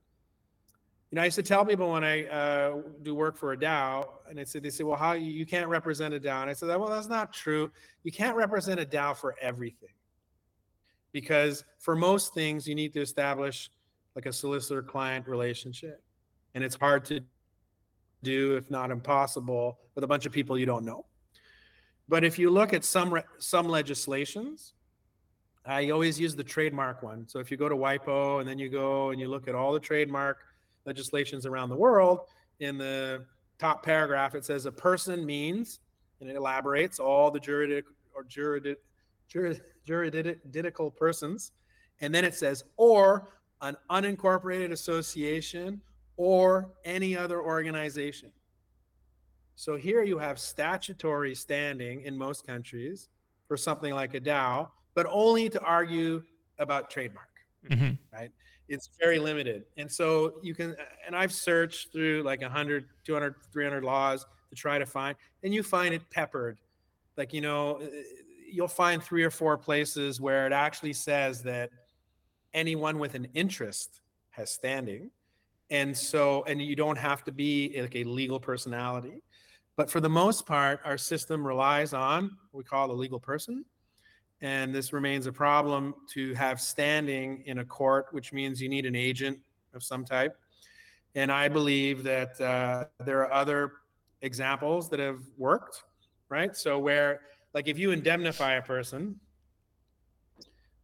you 1.12 1.16
know, 1.16 1.24
I 1.24 1.26
used 1.26 1.36
to 1.38 1.44
tell 1.44 1.66
people 1.66 1.92
when 1.92 2.04
I 2.04 2.28
uh, 2.28 2.82
do 3.02 3.16
work 3.16 3.36
for 3.36 3.54
a 3.54 3.58
DAO, 3.58 4.08
and 4.30 4.38
they 4.38 4.46
say, 4.46 4.60
they 4.60 4.70
say, 4.70 4.84
well, 4.84 4.96
how 4.96 5.14
you, 5.14 5.32
you 5.32 5.46
can't 5.46 5.68
represent 5.68 6.14
a 6.14 6.20
DAO? 6.20 6.42
And 6.42 6.52
I 6.52 6.54
said, 6.54 6.68
well, 6.68 6.88
that's 6.88 7.08
not 7.08 7.34
true. 7.34 7.72
You 8.04 8.12
can't 8.12 8.36
represent 8.36 8.80
a 8.80 8.86
DAO 8.86 9.18
for 9.18 9.36
everything, 9.42 9.90
because 11.12 11.64
for 11.80 11.96
most 11.96 12.36
things 12.36 12.68
you 12.68 12.76
need 12.76 12.94
to 12.94 13.02
establish 13.02 13.72
like 14.16 14.28
a 14.28 14.34
solicitor-client 14.34 15.28
relationship, 15.28 16.04
and 16.54 16.64
it's 16.64 16.76
hard 16.76 17.06
to 17.06 17.22
do, 18.24 18.56
if 18.56 18.70
not 18.70 18.92
impossible, 18.92 19.80
with 19.96 20.04
a 20.04 20.08
bunch 20.08 20.26
of 20.26 20.32
people 20.32 20.58
you 20.58 20.66
don't 20.66 20.86
know. 20.86 21.06
But 22.08 22.24
if 22.24 22.40
you 22.40 22.50
look 22.50 22.74
at 22.74 22.84
some 22.84 23.14
re- 23.14 23.24
some 23.38 23.68
legislations, 23.68 24.74
I 25.66 25.92
always 25.92 26.20
use 26.20 26.36
the 26.36 26.44
trademark 26.44 27.04
one. 27.04 27.28
So 27.28 27.40
if 27.40 27.52
you 27.52 27.58
go 27.58 27.70
to 27.70 27.76
WIPO 27.76 28.40
and 28.40 28.50
then 28.50 28.58
you 28.58 28.70
go 28.70 29.12
and 29.12 29.20
you 29.20 29.28
look 29.28 29.48
at 29.48 29.56
all 29.56 29.72
the 29.72 29.80
trademark 29.80 30.40
legislations 30.86 31.46
around 31.46 31.70
the 31.70 31.76
world, 31.76 32.22
in 32.60 32.78
the 32.78 33.26
top 33.60 33.84
paragraph, 33.84 34.36
it 34.36 34.44
says 34.44 34.66
a 34.66 34.72
person 34.72 35.26
means, 35.26 35.80
and 36.20 36.30
it 36.30 36.36
elaborates 36.36 37.00
all 37.00 37.30
the 37.30 37.40
juridic 37.40 37.86
or 38.14 38.24
juridic, 38.24 38.80
jurid, 39.28 39.62
juridical 39.86 40.92
persons. 40.92 41.52
And 42.02 42.14
then 42.14 42.26
it 42.26 42.34
says, 42.34 42.64
or 42.78 43.30
an 43.62 43.76
unincorporated 43.90 44.72
association 44.72 45.82
or 46.20 46.70
any 46.84 47.16
other 47.16 47.42
organization. 47.42 48.30
So 49.56 49.78
here 49.78 50.04
you 50.04 50.18
have 50.18 50.38
statutory 50.38 51.34
standing 51.34 52.02
in 52.02 52.18
most 52.18 52.46
countries 52.46 53.08
for 53.48 53.56
something 53.56 53.94
like 53.94 54.14
a 54.16 54.20
DAO, 54.20 54.68
but 54.96 55.08
only 55.10 55.48
to 55.50 55.62
argue 55.62 56.22
about 56.60 56.90
trademark, 56.90 57.30
mm-hmm. 57.70 57.94
right? 58.14 58.32
it's 58.68 58.90
very 59.00 59.18
limited. 59.18 59.64
And 59.78 59.92
so 59.92 60.36
you 60.44 60.54
can, 60.54 60.76
and 61.08 61.16
I've 61.16 61.34
searched 61.34 61.92
through 61.94 62.24
like 62.24 62.42
100, 62.42 62.86
200, 63.06 63.36
300 63.52 63.84
laws 63.84 64.26
to 64.50 64.56
try 64.56 64.78
to 64.78 64.86
find, 64.86 65.16
and 65.42 65.54
you 65.54 65.64
find 65.64 65.94
it 65.94 66.04
peppered. 66.12 66.60
Like, 67.18 67.34
you 67.34 67.42
know, 67.42 67.82
you'll 68.52 68.68
find 68.68 69.02
three 69.02 69.24
or 69.24 69.32
four 69.32 69.58
places 69.58 70.20
where 70.20 70.46
it 70.46 70.54
actually 70.54 70.94
says 70.94 71.42
that 71.44 71.72
anyone 72.54 73.00
with 73.00 73.16
an 73.16 73.28
interest 73.34 74.02
has 74.32 74.52
standing. 74.52 75.12
And 75.72 75.96
so, 75.96 76.44
and 76.46 76.62
you 76.62 76.76
don't 76.76 76.98
have 76.98 77.24
to 77.26 77.32
be 77.32 77.76
like 77.80 77.96
a 77.96 78.04
legal 78.04 78.40
personality. 78.40 79.22
But 79.76 79.90
for 79.90 80.02
the 80.02 80.10
most 80.10 80.46
part, 80.46 80.82
our 80.84 80.98
system 80.98 81.46
relies 81.46 81.94
on 81.94 82.32
we 82.52 82.64
call 82.64 82.92
a 82.92 82.94
legal 82.94 83.20
person 83.20 83.64
and 84.42 84.74
this 84.74 84.94
remains 84.94 85.26
a 85.26 85.32
problem 85.32 85.94
to 86.14 86.34
have 86.34 86.62
standing 86.62 87.44
in 87.46 87.60
a 87.60 87.66
court, 87.66 88.08
which 88.12 88.32
means 88.32 88.62
you 88.62 88.70
need 88.70 88.86
an 88.86 88.96
agent 88.96 89.38
of 89.74 89.84
some 89.84 90.06
type. 90.06 90.38
And 91.16 91.32
I 91.32 91.50
believe 91.50 92.04
that 92.04 92.40
uh, 92.40 92.86
there 93.04 93.22
are 93.22 93.34
other 93.34 93.74
examples 94.22 94.90
that 94.90 95.00
have 95.00 95.20
worked, 95.38 95.84
right? 96.30 96.56
So 96.56 96.80
where, 96.80 97.22
like, 97.54 97.68
if 97.68 97.78
you 97.78 97.92
indemnify 97.92 98.54
a 98.54 98.62
person, 98.62 99.20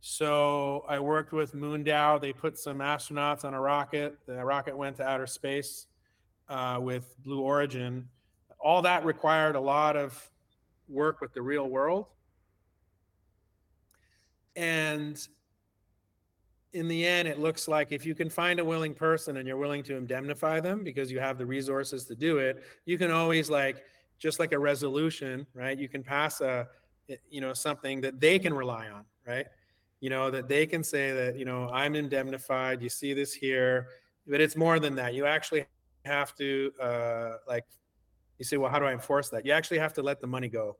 so 0.07 0.85
I 0.87 0.99
worked 0.99 1.33
with 1.33 1.55
MoonDAO. 1.55 2.21
They 2.21 2.31
put 2.31 2.59
some 2.59 2.77
astronauts 2.77 3.43
on 3.43 3.55
a 3.55 3.59
rocket. 3.59 4.19
The 4.27 4.35
rocket 4.45 4.77
went 4.77 4.97
to 4.97 5.03
outer 5.03 5.25
space 5.25 5.87
uh, 6.47 6.77
with 6.79 7.15
Blue 7.23 7.41
Origin. 7.41 8.07
All 8.59 8.83
that 8.83 9.03
required 9.03 9.55
a 9.55 9.59
lot 9.59 9.97
of 9.97 10.29
work 10.87 11.21
with 11.21 11.33
the 11.33 11.41
real 11.41 11.67
world 11.67 12.05
and 14.55 15.27
in 16.73 16.87
the 16.87 17.03
end, 17.03 17.27
it 17.27 17.39
looks 17.39 17.67
like 17.67 17.91
if 17.91 18.05
you 18.05 18.13
can 18.13 18.29
find 18.29 18.59
a 18.59 18.63
willing 18.63 18.93
person 18.93 19.37
and 19.37 19.47
you're 19.47 19.57
willing 19.57 19.81
to 19.83 19.95
indemnify 19.95 20.59
them 20.59 20.83
because 20.83 21.11
you 21.11 21.19
have 21.19 21.39
the 21.39 21.45
resources 21.47 22.03
to 22.05 22.15
do 22.15 22.37
it, 22.37 22.63
you 22.85 22.99
can 22.99 23.09
always 23.09 23.49
like 23.49 23.83
just 24.19 24.39
like 24.39 24.51
a 24.51 24.59
resolution, 24.59 25.47
right? 25.55 25.79
You 25.79 25.89
can 25.89 26.03
pass 26.03 26.41
a 26.41 26.67
you 27.29 27.41
know 27.41 27.53
something 27.53 28.01
that 28.01 28.19
they 28.19 28.37
can 28.37 28.53
rely 28.53 28.89
on, 28.89 29.05
right? 29.25 29.47
You 30.05 30.11
know 30.11 30.29
that 30.29 30.47
they 30.47 30.67
can 30.67 30.83
say 30.83 31.13
that 31.13 31.35
you 31.35 31.45
know 31.45 31.67
I'm 31.69 31.95
indemnified. 31.95 32.79
You 32.79 32.89
see 32.89 33.15
this 33.15 33.33
here, 33.33 33.87
but 34.27 34.39
it's 34.39 34.55
more 34.55 34.79
than 34.79 34.93
that. 34.97 35.15
You 35.15 35.25
actually 35.25 35.65
have 36.05 36.35
to 36.35 36.71
uh, 36.79 37.31
like 37.47 37.65
you 38.37 38.45
say, 38.45 38.57
well, 38.57 38.69
how 38.69 38.77
do 38.77 38.85
I 38.85 38.91
enforce 38.91 39.29
that? 39.29 39.47
You 39.47 39.51
actually 39.51 39.79
have 39.79 39.93
to 39.93 40.03
let 40.03 40.21
the 40.21 40.27
money 40.27 40.47
go, 40.47 40.77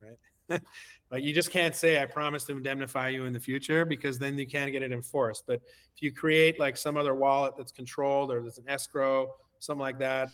right? 0.00 0.60
like 1.10 1.24
you 1.24 1.34
just 1.34 1.50
can't 1.50 1.74
say 1.74 2.00
I 2.00 2.06
promise 2.06 2.44
to 2.44 2.52
indemnify 2.52 3.08
you 3.08 3.24
in 3.24 3.32
the 3.32 3.40
future 3.40 3.84
because 3.84 4.16
then 4.16 4.38
you 4.38 4.46
can't 4.46 4.70
get 4.70 4.84
it 4.84 4.92
enforced. 4.92 5.42
But 5.48 5.60
if 5.96 6.00
you 6.00 6.12
create 6.12 6.60
like 6.60 6.76
some 6.76 6.96
other 6.96 7.16
wallet 7.16 7.54
that's 7.56 7.72
controlled 7.72 8.30
or 8.30 8.42
there's 8.42 8.58
an 8.58 8.68
escrow, 8.68 9.34
something 9.58 9.82
like 9.82 9.98
that, 9.98 10.28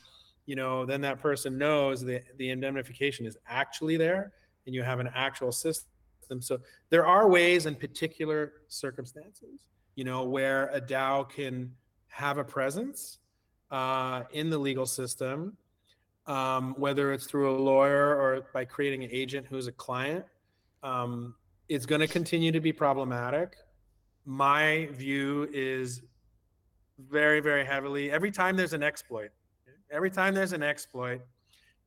you 0.45 0.55
know, 0.55 0.85
then 0.85 1.01
that 1.01 1.19
person 1.19 1.57
knows 1.57 2.05
that 2.05 2.25
the 2.37 2.51
indemnification 2.51 3.25
is 3.25 3.39
actually 3.49 3.97
there 3.97 4.35
and 4.67 4.75
you 4.75 4.83
have 4.83 5.01
an 5.01 5.09
actual 5.15 5.51
system. 5.51 5.89
So 6.41 6.61
there 6.91 7.07
are 7.07 7.29
ways 7.29 7.67
in 7.67 7.75
particular 7.75 8.53
circumstances, 8.69 9.67
you 9.95 10.05
know, 10.05 10.25
where 10.25 10.69
a 10.69 10.81
DAO 10.81 11.29
can 11.29 11.73
have 12.09 12.39
a 12.39 12.45
presence 12.45 13.19
uh, 13.71 14.23
in 14.33 14.51
the 14.51 14.59
legal 14.59 14.87
system, 14.87 15.57
um, 16.27 16.75
whether 16.79 17.13
it's 17.13 17.27
through 17.27 17.57
a 17.57 17.59
lawyer 17.59 18.17
or 18.17 18.47
by 18.53 18.65
creating 18.65 19.05
an 19.05 19.11
agent 19.13 19.47
who's 19.49 19.67
a 19.67 19.73
client. 19.73 20.25
Um, 20.83 21.35
it's 21.69 21.87
going 21.87 22.01
to 22.01 22.09
continue 22.09 22.53
to 22.53 22.61
be 22.61 22.73
problematic. 22.73 23.57
My 24.25 24.89
view 24.93 25.49
is 25.53 26.03
very, 27.11 27.41
very 27.41 27.65
heavily 27.65 28.11
every 28.11 28.31
time 28.31 28.57
there's 28.57 28.73
an 28.73 28.83
exploit, 28.83 29.31
every 29.91 30.11
time 30.11 30.35
there's 30.35 30.53
an 30.53 30.63
exploit, 30.63 31.21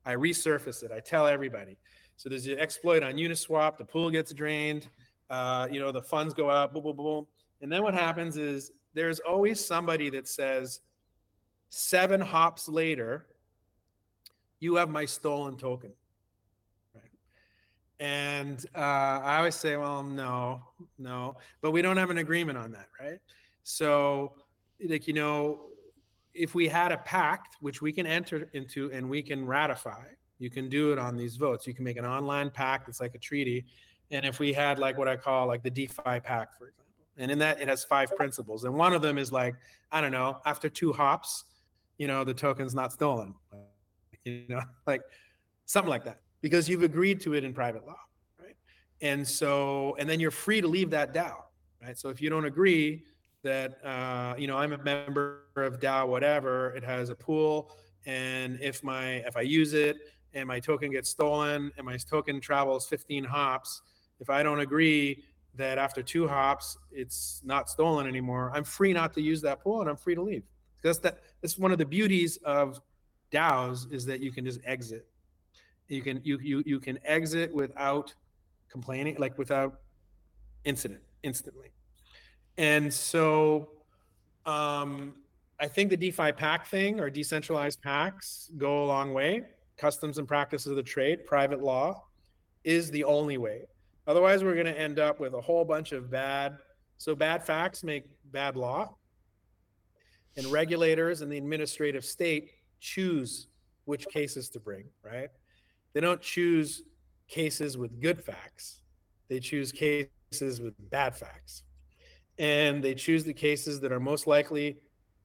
I 0.04 0.14
resurface 0.14 0.82
it. 0.82 0.90
I 0.92 1.00
tell 1.00 1.26
everybody. 1.26 1.76
So 2.18 2.28
there's 2.28 2.46
an 2.46 2.58
exploit 2.58 3.02
on 3.02 3.14
Uniswap. 3.14 3.78
The 3.78 3.84
pool 3.84 4.10
gets 4.10 4.34
drained. 4.34 4.88
Uh, 5.30 5.68
you 5.70 5.80
know, 5.80 5.92
the 5.92 6.02
funds 6.02 6.34
go 6.34 6.50
out. 6.50 6.74
Boom, 6.74 6.82
boom, 6.82 6.96
boom. 6.96 7.26
And 7.62 7.72
then 7.72 7.82
what 7.82 7.94
happens 7.94 8.36
is 8.36 8.72
there's 8.92 9.20
always 9.20 9.64
somebody 9.64 10.10
that 10.10 10.28
says, 10.28 10.80
seven 11.70 12.20
hops 12.20 12.68
later, 12.68 13.26
you 14.58 14.74
have 14.74 14.90
my 14.90 15.04
stolen 15.04 15.56
token. 15.56 15.92
And 18.00 18.64
uh, 18.74 18.78
I 18.78 19.38
always 19.38 19.54
say, 19.54 19.76
well, 19.76 20.02
no, 20.02 20.62
no, 20.98 21.36
but 21.60 21.72
we 21.72 21.82
don't 21.82 21.96
have 21.96 22.10
an 22.10 22.18
agreement 22.18 22.58
on 22.58 22.70
that, 22.72 22.88
right? 23.00 23.18
So, 23.64 24.34
like, 24.84 25.08
you 25.08 25.14
know, 25.14 25.66
if 26.32 26.54
we 26.54 26.68
had 26.68 26.92
a 26.92 26.98
pact, 26.98 27.56
which 27.60 27.82
we 27.82 27.92
can 27.92 28.06
enter 28.06 28.48
into 28.52 28.90
and 28.92 29.08
we 29.08 29.22
can 29.22 29.44
ratify, 29.46 30.04
you 30.38 30.50
can 30.50 30.68
do 30.68 30.92
it 30.92 30.98
on 30.98 31.16
these 31.16 31.36
votes. 31.36 31.66
You 31.66 31.74
can 31.74 31.84
make 31.84 31.96
an 31.96 32.06
online 32.06 32.50
pact. 32.50 32.88
It's 32.88 33.00
like 33.00 33.14
a 33.14 33.18
treaty. 33.18 33.64
And 34.10 34.24
if 34.24 34.38
we 34.38 34.52
had 34.52 34.78
like 34.78 34.96
what 34.96 35.08
I 35.08 35.16
call 35.16 35.46
like 35.46 35.62
the 35.62 35.70
DeFi 35.70 36.20
pact, 36.20 36.54
for 36.58 36.68
example, 36.68 36.84
and 37.18 37.30
in 37.30 37.38
that 37.40 37.60
it 37.60 37.68
has 37.68 37.84
five 37.84 38.14
principles. 38.16 38.64
And 38.64 38.74
one 38.74 38.92
of 38.92 39.02
them 39.02 39.18
is 39.18 39.32
like, 39.32 39.54
I 39.90 40.00
don't 40.00 40.12
know, 40.12 40.38
after 40.46 40.68
two 40.68 40.92
hops, 40.92 41.44
you 41.98 42.06
know, 42.06 42.24
the 42.24 42.34
token's 42.34 42.74
not 42.74 42.92
stolen. 42.92 43.34
You 44.24 44.44
know, 44.48 44.62
like 44.86 45.02
something 45.66 45.90
like 45.90 46.04
that. 46.04 46.20
Because 46.40 46.68
you've 46.68 46.84
agreed 46.84 47.20
to 47.22 47.34
it 47.34 47.42
in 47.42 47.52
private 47.52 47.84
law. 47.84 47.98
Right. 48.40 48.54
And 49.00 49.26
so, 49.26 49.96
and 49.98 50.08
then 50.08 50.20
you're 50.20 50.30
free 50.30 50.60
to 50.60 50.68
leave 50.68 50.90
that 50.90 51.12
DAO. 51.12 51.34
Right. 51.82 51.98
So 51.98 52.08
if 52.08 52.22
you 52.22 52.30
don't 52.30 52.44
agree 52.44 53.02
that 53.42 53.84
uh, 53.84 54.34
you 54.38 54.46
know, 54.46 54.56
I'm 54.56 54.72
a 54.72 54.78
member 54.78 55.46
of 55.56 55.80
DAO, 55.80 56.06
whatever, 56.06 56.70
it 56.74 56.84
has 56.84 57.10
a 57.10 57.14
pool. 57.14 57.72
And 58.06 58.58
if 58.60 58.84
my 58.84 59.14
if 59.26 59.36
I 59.36 59.42
use 59.42 59.74
it 59.74 59.96
and 60.38 60.48
my 60.48 60.60
token 60.60 60.92
gets 60.92 61.10
stolen 61.10 61.72
and 61.76 61.84
my 61.84 61.96
token 61.96 62.40
travels 62.40 62.86
15 62.86 63.24
hops, 63.24 63.82
if 64.20 64.30
I 64.30 64.42
don't 64.42 64.60
agree 64.60 65.24
that 65.56 65.78
after 65.78 66.02
two 66.02 66.28
hops 66.28 66.78
it's 66.92 67.42
not 67.44 67.68
stolen 67.68 68.06
anymore, 68.06 68.52
I'm 68.54 68.64
free 68.64 68.92
not 68.92 69.12
to 69.14 69.20
use 69.20 69.42
that 69.42 69.60
pool 69.60 69.80
and 69.80 69.90
I'm 69.90 69.96
free 69.96 70.14
to 70.14 70.22
leave. 70.22 70.44
That's 70.82 70.98
that. 70.98 71.18
That's 71.42 71.58
one 71.58 71.72
of 71.72 71.78
the 71.78 71.84
beauties 71.84 72.36
of 72.44 72.80
DAOs 73.32 73.92
is 73.92 74.06
that 74.06 74.20
you 74.20 74.30
can 74.30 74.44
just 74.44 74.60
exit. 74.64 75.06
You 75.88 76.02
can 76.02 76.20
you 76.22 76.38
you 76.40 76.62
you 76.64 76.78
can 76.78 76.98
exit 77.04 77.52
without 77.52 78.14
complaining, 78.70 79.16
like 79.18 79.36
without 79.38 79.80
incident 80.64 81.00
instantly. 81.22 81.72
And 82.56 82.92
so 82.92 83.70
um, 84.46 85.14
I 85.58 85.66
think 85.66 85.90
the 85.90 85.96
DeFi 85.96 86.32
pack 86.32 86.66
thing 86.66 87.00
or 87.00 87.10
decentralized 87.10 87.82
packs 87.82 88.50
go 88.56 88.84
a 88.84 88.86
long 88.86 89.12
way 89.12 89.44
customs 89.78 90.18
and 90.18 90.26
practices 90.26 90.66
of 90.66 90.76
the 90.76 90.82
trade, 90.82 91.24
private 91.24 91.62
law, 91.62 92.04
is 92.64 92.90
the 92.90 93.04
only 93.04 93.38
way. 93.38 93.62
Otherwise, 94.06 94.42
we're 94.42 94.54
going 94.54 94.66
to 94.66 94.78
end 94.78 94.98
up 94.98 95.20
with 95.20 95.34
a 95.34 95.40
whole 95.40 95.64
bunch 95.64 95.92
of 95.92 96.10
bad. 96.10 96.58
So 96.98 97.14
bad 97.14 97.44
facts 97.44 97.84
make 97.84 98.04
bad 98.32 98.56
law, 98.56 98.96
and 100.36 100.46
regulators 100.46 101.22
and 101.22 101.30
the 101.30 101.38
administrative 101.38 102.04
state 102.04 102.50
choose 102.80 103.48
which 103.84 104.06
cases 104.08 104.48
to 104.50 104.60
bring. 104.60 104.84
Right? 105.02 105.28
They 105.92 106.00
don't 106.00 106.20
choose 106.20 106.82
cases 107.28 107.78
with 107.78 108.00
good 108.00 108.22
facts. 108.22 108.82
They 109.28 109.40
choose 109.40 109.72
cases 109.72 110.60
with 110.60 110.74
bad 110.90 111.14
facts, 111.14 111.62
and 112.38 112.82
they 112.82 112.94
choose 112.94 113.24
the 113.24 113.34
cases 113.34 113.80
that 113.80 113.92
are 113.92 114.00
most 114.00 114.26
likely 114.26 114.78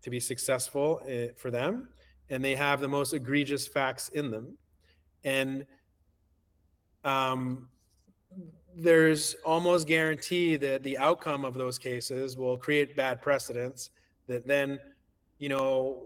to 0.03 0.09
be 0.09 0.19
successful 0.19 1.01
eh, 1.07 1.29
for 1.37 1.49
them 1.49 1.87
and 2.33 2.43
they 2.43 2.55
have 2.55 2.81
the 2.81 2.87
most 2.87 3.13
egregious 3.13 3.67
facts 3.67 4.09
in 4.09 4.31
them. 4.31 4.57
And 5.23 5.67
um, 7.03 7.67
there's 8.75 9.35
almost 9.45 9.87
guarantee 9.87 10.55
that 10.55 10.81
the 10.81 10.97
outcome 10.97 11.45
of 11.45 11.53
those 11.53 11.77
cases 11.77 12.35
will 12.35 12.57
create 12.57 12.95
bad 12.95 13.21
precedents 13.21 13.91
that 14.27 14.47
then, 14.47 14.79
you 15.37 15.47
know, 15.47 16.01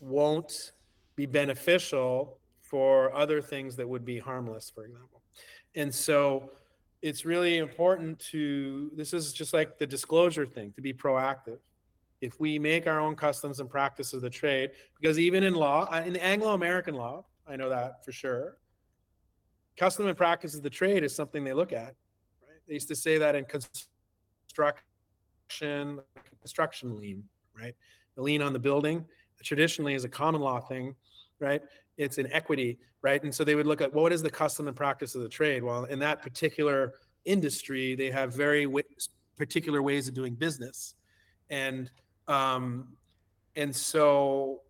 won't 0.00 0.72
be 1.16 1.24
beneficial 1.24 2.36
for 2.60 3.10
other 3.14 3.40
things 3.40 3.74
that 3.76 3.88
would 3.88 4.04
be 4.04 4.18
harmless, 4.18 4.70
for 4.74 4.84
example. 4.84 5.22
And 5.76 5.94
so 5.94 6.50
it's 7.00 7.24
really 7.24 7.56
important 7.56 8.18
to, 8.32 8.90
this 8.94 9.14
is 9.14 9.32
just 9.32 9.54
like 9.54 9.78
the 9.78 9.86
disclosure 9.86 10.44
thing, 10.44 10.72
to 10.72 10.82
be 10.82 10.92
proactive 10.92 11.56
if 12.24 12.40
we 12.40 12.58
make 12.58 12.86
our 12.86 12.98
own 13.00 13.14
customs 13.14 13.60
and 13.60 13.68
practices 13.68 14.14
of 14.14 14.22
the 14.22 14.30
trade, 14.30 14.70
because 15.00 15.18
even 15.18 15.42
in 15.42 15.54
law, 15.54 15.92
in 15.92 16.16
Anglo-American 16.16 16.94
law, 16.94 17.24
I 17.46 17.56
know 17.56 17.68
that 17.68 18.04
for 18.04 18.12
sure, 18.12 18.56
custom 19.76 20.06
and 20.06 20.16
practices 20.16 20.58
of 20.58 20.62
the 20.62 20.70
trade 20.70 21.04
is 21.04 21.14
something 21.14 21.44
they 21.44 21.52
look 21.52 21.72
at. 21.72 21.94
Right? 22.42 22.60
They 22.66 22.74
used 22.74 22.88
to 22.88 22.96
say 22.96 23.18
that 23.18 23.34
in 23.34 23.44
construction, 23.44 24.80
construction 26.40 26.98
lien, 26.98 27.24
right? 27.58 27.74
The 28.16 28.22
lien 28.22 28.42
on 28.42 28.52
the 28.52 28.58
building 28.58 29.04
traditionally 29.42 29.94
is 29.94 30.04
a 30.04 30.08
common 30.08 30.40
law 30.40 30.58
thing, 30.58 30.94
right? 31.38 31.60
It's 31.98 32.18
an 32.18 32.32
equity, 32.32 32.78
right? 33.02 33.22
And 33.22 33.34
so 33.34 33.44
they 33.44 33.54
would 33.54 33.66
look 33.66 33.80
at 33.80 33.92
well, 33.92 34.04
what 34.04 34.12
is 34.12 34.22
the 34.22 34.30
custom 34.30 34.66
and 34.68 34.76
practice 34.76 35.14
of 35.14 35.22
the 35.22 35.28
trade? 35.28 35.62
Well, 35.62 35.84
in 35.84 35.98
that 35.98 36.22
particular 36.22 36.94
industry, 37.24 37.94
they 37.94 38.10
have 38.10 38.32
very 38.32 38.64
w- 38.64 38.84
particular 39.36 39.82
ways 39.82 40.08
of 40.08 40.14
doing 40.14 40.34
business, 40.34 40.94
and 41.50 41.90
um, 42.28 42.88
and 43.56 43.74
so 43.74 44.62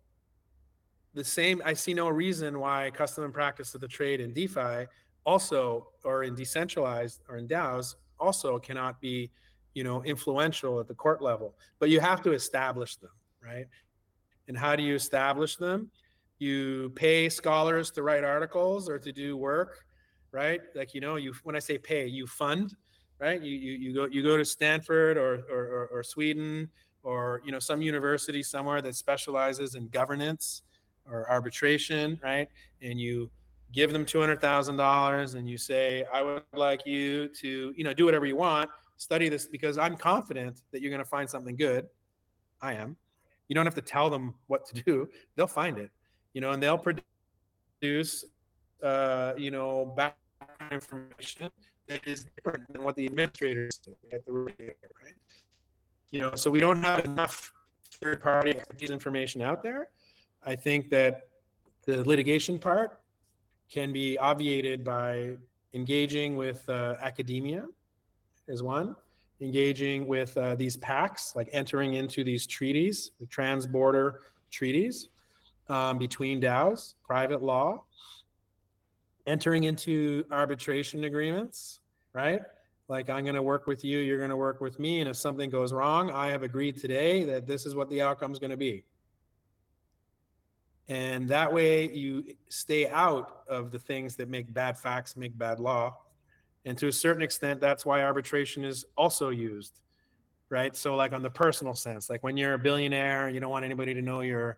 the 1.13 1.23
same, 1.23 1.61
I 1.65 1.73
see 1.73 1.93
no 1.93 2.09
reason 2.09 2.59
why 2.59 2.91
custom 2.93 3.23
and 3.23 3.33
practice 3.33 3.73
of 3.73 3.81
the 3.81 3.87
trade 3.87 4.19
in 4.19 4.33
DeFi 4.33 4.85
also, 5.25 5.87
or 6.03 6.23
in 6.23 6.35
decentralized 6.35 7.21
or 7.27 7.37
in 7.37 7.47
DAOs 7.47 7.95
also 8.19 8.59
cannot 8.59 8.99
be, 9.01 9.31
you 9.73 9.83
know, 9.83 10.03
influential 10.03 10.79
at 10.79 10.87
the 10.87 10.93
court 10.93 11.21
level, 11.21 11.55
but 11.79 11.89
you 11.89 11.99
have 11.99 12.21
to 12.23 12.33
establish 12.33 12.97
them, 12.97 13.11
right? 13.43 13.65
And 14.47 14.57
how 14.57 14.75
do 14.75 14.83
you 14.83 14.95
establish 14.95 15.55
them? 15.55 15.89
You 16.37 16.91
pay 16.95 17.29
scholars 17.29 17.91
to 17.91 18.03
write 18.03 18.23
articles 18.23 18.89
or 18.89 18.99
to 18.99 19.11
do 19.11 19.37
work, 19.37 19.85
right? 20.31 20.61
Like, 20.75 20.93
you 20.93 21.01
know, 21.01 21.15
you, 21.15 21.33
when 21.43 21.55
I 21.55 21.59
say 21.59 21.77
pay, 21.77 22.05
you 22.07 22.27
fund, 22.27 22.75
right? 23.19 23.41
You, 23.41 23.55
you, 23.55 23.73
you 23.73 23.93
go, 23.93 24.05
you 24.05 24.21
go 24.21 24.37
to 24.37 24.45
Stanford 24.45 25.17
or, 25.17 25.43
or, 25.49 25.63
or, 25.65 25.87
or 25.93 26.03
Sweden, 26.03 26.69
or 27.05 27.41
you 27.45 27.51
know 27.51 27.59
some 27.59 27.81
university 27.81 28.43
somewhere 28.43 28.81
that 28.81 28.95
specializes 28.95 29.75
in 29.75 29.87
governance 29.89 30.63
or 31.09 31.29
arbitration, 31.29 32.19
right? 32.23 32.49
And 32.81 32.99
you 32.99 33.29
give 33.71 33.93
them 33.93 34.05
two 34.05 34.19
hundred 34.19 34.41
thousand 34.41 34.77
dollars, 34.77 35.35
and 35.35 35.47
you 35.47 35.57
say, 35.57 36.03
"I 36.11 36.21
would 36.23 36.43
like 36.53 36.85
you 36.85 37.29
to, 37.29 37.73
you 37.77 37.83
know, 37.83 37.93
do 37.93 38.05
whatever 38.05 38.25
you 38.25 38.35
want, 38.35 38.69
study 38.97 39.29
this 39.29 39.45
because 39.47 39.77
I'm 39.77 39.95
confident 39.95 40.63
that 40.71 40.81
you're 40.81 40.89
going 40.91 41.03
to 41.03 41.09
find 41.09 41.29
something 41.29 41.55
good." 41.55 41.87
I 42.61 42.73
am. 42.73 42.97
You 43.47 43.53
don't 43.55 43.65
have 43.65 43.75
to 43.75 43.81
tell 43.81 44.09
them 44.09 44.33
what 44.47 44.65
to 44.67 44.83
do; 44.83 45.07
they'll 45.35 45.47
find 45.47 45.77
it, 45.77 45.91
you 46.33 46.41
know, 46.41 46.51
and 46.51 46.61
they'll 46.61 46.83
produce, 47.81 48.25
uh, 48.81 49.33
you 49.37 49.51
know, 49.51 49.93
background 49.95 50.71
information 50.71 51.51
that 51.87 52.01
is 52.07 52.25
different 52.35 52.67
than 52.73 52.83
what 52.83 52.95
the 52.95 53.05
administrators 53.05 53.77
do 53.77 53.95
at 54.11 54.25
the 54.25 54.31
right? 54.31 55.13
You 56.11 56.21
know, 56.21 56.35
so 56.35 56.49
we 56.49 56.59
don't 56.59 56.81
have 56.83 57.05
enough 57.05 57.51
third 58.01 58.21
party 58.21 58.51
expertise 58.51 58.89
information 58.89 59.41
out 59.41 59.63
there. 59.63 59.89
I 60.45 60.55
think 60.55 60.89
that 60.89 61.27
the 61.85 62.03
litigation 62.03 62.59
part 62.59 62.99
can 63.71 63.91
be 63.91 64.17
obviated 64.17 64.83
by 64.83 65.37
engaging 65.73 66.35
with 66.35 66.67
uh, 66.69 66.95
academia 67.01 67.65
is 68.47 68.61
one 68.61 68.95
engaging 69.41 70.07
with 70.07 70.37
uh, 70.37 70.55
these 70.55 70.77
pacts, 70.77 71.35
like 71.35 71.49
entering 71.51 71.95
into 71.95 72.23
these 72.23 72.47
treaties, 72.47 73.11
the 73.19 73.25
trans-border 73.25 74.21
treaties 74.51 75.09
um, 75.67 75.97
between 75.97 76.41
DAOs, 76.41 76.93
private 77.03 77.43
law, 77.43 77.83
entering 79.27 79.65
into 79.65 80.23
arbitration 80.31 81.03
agreements, 81.03 81.79
right? 82.13 82.41
Like 82.87 83.09
I'm 83.09 83.23
going 83.23 83.35
to 83.35 83.41
work 83.41 83.65
with 83.67 83.83
you, 83.83 83.99
you're 83.99 84.19
going 84.19 84.29
to 84.29 84.37
work 84.37 84.61
with 84.61 84.79
me, 84.79 84.99
and 84.99 85.09
if 85.09 85.17
something 85.17 85.49
goes 85.49 85.73
wrong, 85.73 86.11
I 86.11 86.27
have 86.27 86.43
agreed 86.43 86.79
today 86.79 87.23
that 87.25 87.47
this 87.47 87.65
is 87.65 87.73
what 87.73 87.89
the 87.89 88.01
outcome 88.01 88.31
is 88.31 88.39
going 88.39 88.51
to 88.51 88.57
be. 88.57 88.83
And 90.87 91.27
that 91.29 91.51
way 91.51 91.91
you 91.91 92.35
stay 92.49 92.87
out 92.87 93.41
of 93.49 93.71
the 93.71 93.79
things 93.79 94.15
that 94.17 94.29
make 94.29 94.53
bad 94.53 94.77
facts 94.77 95.17
make 95.17 95.35
bad 95.35 95.59
law. 95.59 95.97
And 96.63 96.77
to 96.77 96.87
a 96.87 96.91
certain 96.91 97.21
extent, 97.21 97.59
that's 97.59 97.85
why 97.85 98.03
arbitration 98.03 98.63
is 98.63 98.85
also 98.97 99.29
used, 99.29 99.79
right? 100.49 100.75
So, 100.75 100.95
like 100.95 101.13
on 101.13 101.23
the 101.23 101.29
personal 101.29 101.73
sense, 101.73 102.09
like 102.09 102.23
when 102.23 102.37
you're 102.37 102.53
a 102.53 102.59
billionaire, 102.59 103.29
you 103.29 103.39
don't 103.39 103.49
want 103.51 103.65
anybody 103.65 103.93
to 103.93 104.01
know 104.01 104.21
your 104.21 104.57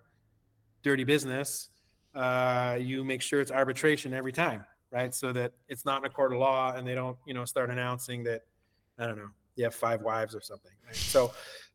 dirty 0.83 1.03
business. 1.03 1.69
Uh, 2.15 2.77
you 2.79 3.03
make 3.03 3.21
sure 3.21 3.41
it's 3.41 3.51
arbitration 3.51 4.13
every 4.13 4.31
time, 4.31 4.65
right? 4.91 5.13
So 5.13 5.31
that 5.33 5.53
it's 5.67 5.85
not 5.85 6.01
in 6.01 6.05
a 6.05 6.09
court 6.09 6.33
of 6.33 6.39
law 6.39 6.73
and 6.75 6.87
they 6.87 6.95
don't, 6.95 7.17
you 7.25 7.33
know, 7.33 7.45
start 7.45 7.69
announcing 7.69 8.23
that, 8.23 8.43
I 8.97 9.07
don't 9.07 9.17
know, 9.17 9.29
you 9.55 9.63
have 9.63 9.75
five 9.75 10.01
wives 10.01 10.35
or 10.35 10.41
something. 10.41 10.71
Right? 10.85 10.95
So 10.95 11.33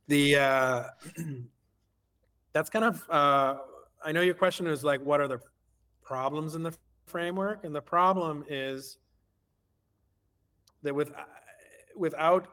the, 0.08 0.36
uh, 0.36 0.84
that's 2.52 2.70
kind 2.70 2.84
of, 2.84 3.02
uh, 3.10 3.56
I 4.04 4.12
know 4.12 4.20
your 4.20 4.34
question 4.34 4.66
is 4.66 4.82
like, 4.84 5.00
what 5.02 5.20
are 5.20 5.28
the 5.28 5.40
problems 6.02 6.54
in 6.54 6.62
the 6.62 6.74
framework? 7.06 7.64
And 7.64 7.74
the 7.74 7.82
problem 7.82 8.44
is 8.48 8.98
that 10.82 10.94
with, 10.94 11.12
without 11.96 12.48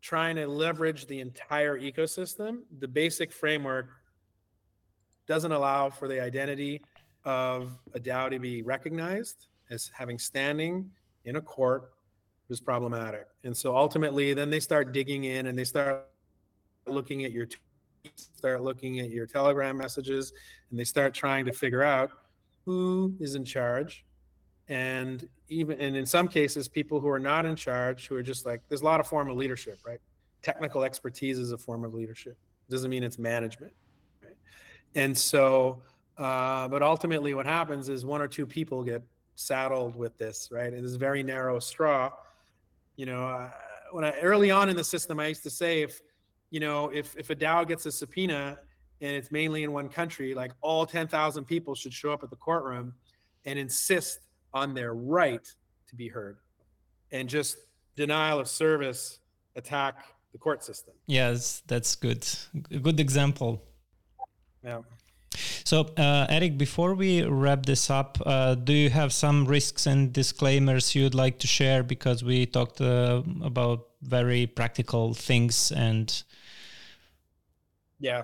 trying 0.00 0.36
to 0.36 0.46
leverage 0.46 1.06
the 1.06 1.20
entire 1.20 1.78
ecosystem, 1.78 2.60
the 2.78 2.88
basic 2.88 3.32
framework 3.32 3.88
doesn't 5.26 5.52
allow 5.52 5.90
for 5.90 6.06
the 6.06 6.20
identity 6.20 6.80
of 7.24 7.76
a 7.94 7.98
DAO 7.98 8.30
to 8.30 8.38
be 8.38 8.62
recognized 8.62 9.48
as 9.70 9.90
having 9.94 10.18
standing 10.18 10.90
in 11.24 11.36
a 11.36 11.40
court 11.40 11.92
was 12.48 12.60
problematic. 12.60 13.26
And 13.44 13.56
so 13.56 13.76
ultimately, 13.76 14.34
then 14.34 14.50
they 14.50 14.60
start 14.60 14.92
digging 14.92 15.24
in 15.24 15.46
and 15.46 15.58
they 15.58 15.64
start 15.64 16.06
looking 16.86 17.24
at 17.24 17.32
your 17.32 17.46
tweets, 17.46 18.28
start 18.36 18.62
looking 18.62 19.00
at 19.00 19.10
your 19.10 19.26
Telegram 19.26 19.76
messages, 19.76 20.32
and 20.70 20.78
they 20.78 20.84
start 20.84 21.12
trying 21.14 21.44
to 21.46 21.52
figure 21.52 21.82
out 21.82 22.10
who 22.64 23.14
is 23.18 23.34
in 23.34 23.44
charge. 23.44 24.04
And 24.68 25.28
even 25.48 25.80
and 25.80 25.96
in 25.96 26.06
some 26.06 26.28
cases, 26.28 26.68
people 26.68 27.00
who 27.00 27.08
are 27.08 27.20
not 27.20 27.46
in 27.46 27.56
charge, 27.56 28.08
who 28.08 28.16
are 28.16 28.22
just 28.22 28.46
like, 28.46 28.62
there's 28.68 28.82
a 28.82 28.84
lot 28.84 29.00
of 29.00 29.06
form 29.06 29.28
of 29.28 29.36
leadership, 29.36 29.78
right? 29.86 30.00
Technical 30.42 30.82
expertise 30.82 31.38
is 31.38 31.52
a 31.52 31.58
form 31.58 31.84
of 31.84 31.94
leadership. 31.94 32.36
Doesn't 32.68 32.90
mean 32.90 33.04
it's 33.04 33.18
management. 33.18 33.72
Right? 34.22 34.36
And 34.96 35.16
so 35.16 35.82
uh, 36.18 36.66
but 36.68 36.82
ultimately, 36.82 37.34
what 37.34 37.46
happens 37.46 37.88
is 37.88 38.04
one 38.04 38.22
or 38.22 38.28
two 38.28 38.46
people 38.46 38.82
get 38.82 39.02
saddled 39.36 39.94
with 39.94 40.16
this, 40.18 40.48
right? 40.50 40.72
It 40.72 40.84
is 40.84 40.94
a 40.94 40.98
very 40.98 41.22
narrow 41.22 41.58
straw. 41.58 42.10
You 42.96 43.06
know, 43.06 43.22
uh, 43.24 43.50
when 43.92 44.04
I 44.04 44.12
early 44.20 44.50
on 44.50 44.68
in 44.68 44.76
the 44.76 44.84
system, 44.84 45.20
I 45.20 45.28
used 45.28 45.44
to 45.44 45.50
say 45.50 45.82
if, 45.82 46.00
you 46.50 46.60
know, 46.60 46.88
if 46.88 47.16
if 47.16 47.30
a 47.30 47.36
DAO 47.36 47.66
gets 47.66 47.86
a 47.86 47.92
subpoena 47.92 48.58
and 49.00 49.10
it's 49.14 49.30
mainly 49.30 49.62
in 49.62 49.72
one 49.72 49.88
country, 49.88 50.34
like 50.34 50.52
all 50.62 50.86
10,000 50.86 51.44
people 51.44 51.74
should 51.74 51.92
show 51.92 52.12
up 52.12 52.22
at 52.22 52.30
the 52.30 52.36
courtroom 52.36 52.94
and 53.44 53.58
insist 53.58 54.20
on 54.54 54.74
their 54.74 54.94
right 54.94 55.46
to 55.88 55.94
be 55.94 56.08
heard, 56.08 56.38
and 57.12 57.28
just 57.28 57.58
denial 57.94 58.40
of 58.40 58.48
service 58.48 59.20
attack 59.54 60.04
the 60.32 60.38
court 60.38 60.64
system. 60.64 60.94
Yes, 61.06 61.62
that's 61.66 61.94
good. 61.94 62.26
A 62.70 62.78
good 62.78 63.00
example. 63.00 63.62
Yeah. 64.64 64.80
So, 65.66 65.80
uh, 65.96 66.28
Erik, 66.28 66.58
before 66.58 66.94
we 66.94 67.24
wrap 67.24 67.66
this 67.66 67.90
up, 67.90 68.18
uh, 68.24 68.54
do 68.54 68.72
you 68.72 68.88
have 68.88 69.12
some 69.12 69.46
risks 69.46 69.86
and 69.86 70.12
disclaimers 70.12 70.94
you'd 70.94 71.12
like 71.12 71.40
to 71.40 71.48
share? 71.48 71.82
Because 71.82 72.22
we 72.22 72.46
talked 72.46 72.80
uh, 72.80 73.24
about 73.42 73.88
very 74.00 74.46
practical 74.46 75.12
things 75.12 75.72
and. 75.72 76.22
Yeah, 77.98 78.22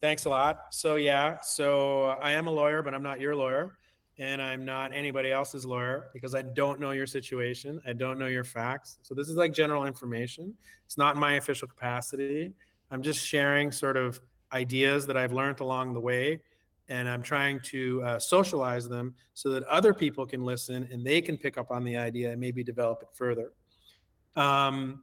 thanks 0.00 0.26
a 0.26 0.28
lot. 0.28 0.66
So, 0.70 0.94
yeah, 0.94 1.38
so 1.42 2.16
I 2.22 2.30
am 2.30 2.46
a 2.46 2.52
lawyer, 2.52 2.80
but 2.84 2.94
I'm 2.94 3.02
not 3.02 3.18
your 3.18 3.34
lawyer. 3.34 3.76
And 4.20 4.40
I'm 4.40 4.64
not 4.64 4.94
anybody 4.94 5.32
else's 5.32 5.66
lawyer 5.66 6.10
because 6.12 6.36
I 6.36 6.42
don't 6.42 6.78
know 6.78 6.92
your 6.92 7.08
situation. 7.08 7.80
I 7.88 7.92
don't 7.92 8.20
know 8.20 8.28
your 8.28 8.44
facts. 8.44 8.98
So, 9.02 9.16
this 9.16 9.28
is 9.28 9.34
like 9.34 9.52
general 9.52 9.84
information. 9.84 10.54
It's 10.86 10.96
not 10.96 11.16
my 11.16 11.32
official 11.32 11.66
capacity. 11.66 12.52
I'm 12.92 13.02
just 13.02 13.26
sharing 13.26 13.72
sort 13.72 13.96
of 13.96 14.20
ideas 14.52 15.08
that 15.08 15.16
I've 15.16 15.32
learned 15.32 15.58
along 15.58 15.94
the 15.94 16.00
way. 16.00 16.38
And 16.88 17.08
I'm 17.08 17.22
trying 17.22 17.60
to 17.60 18.02
uh, 18.02 18.18
socialize 18.18 18.88
them 18.88 19.14
so 19.34 19.50
that 19.50 19.62
other 19.64 19.92
people 19.92 20.24
can 20.26 20.44
listen 20.44 20.88
and 20.90 21.04
they 21.04 21.20
can 21.20 21.36
pick 21.36 21.58
up 21.58 21.70
on 21.70 21.84
the 21.84 21.96
idea 21.96 22.32
and 22.32 22.40
maybe 22.40 22.64
develop 22.64 23.02
it 23.02 23.08
further. 23.12 23.52
Um, 24.36 25.02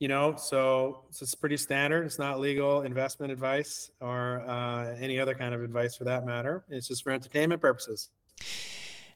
you 0.00 0.08
know, 0.08 0.34
so, 0.36 1.04
so 1.10 1.22
it's 1.22 1.34
pretty 1.34 1.58
standard. 1.58 2.06
It's 2.06 2.18
not 2.18 2.40
legal 2.40 2.82
investment 2.82 3.30
advice 3.30 3.90
or 4.00 4.40
uh, 4.48 4.96
any 4.98 5.20
other 5.20 5.34
kind 5.34 5.54
of 5.54 5.62
advice 5.62 5.94
for 5.94 6.04
that 6.04 6.24
matter. 6.24 6.64
It's 6.70 6.88
just 6.88 7.04
for 7.04 7.12
entertainment 7.12 7.60
purposes. 7.60 8.08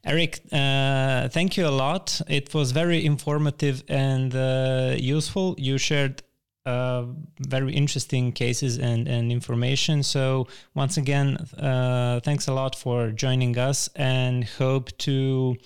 Erik, 0.05 0.43
uh, 0.53 1.29
thank 1.29 1.57
you 1.57 1.67
a 1.67 1.71
lot. 1.71 2.21
It 2.29 2.53
was 2.53 2.73
very 2.73 3.07
informative 3.07 3.83
and 3.89 4.35
uh, 4.35 4.95
useful. 4.99 5.55
You 5.57 5.79
shared 5.79 6.23
uh, 6.67 7.05
very 7.41 7.73
interesting 7.75 8.33
cases 8.33 8.79
and, 8.79 9.09
and 9.09 9.31
information. 9.31 10.03
So 10.03 10.47
once 10.75 10.97
again, 10.97 11.37
uh, 11.59 12.21
thanks 12.21 12.49
a 12.49 12.53
lot 12.53 12.77
for 12.77 13.11
joining 13.11 13.59
us 13.59 13.89
and 13.95 14.45
hope 14.59 14.97
to 14.99 15.57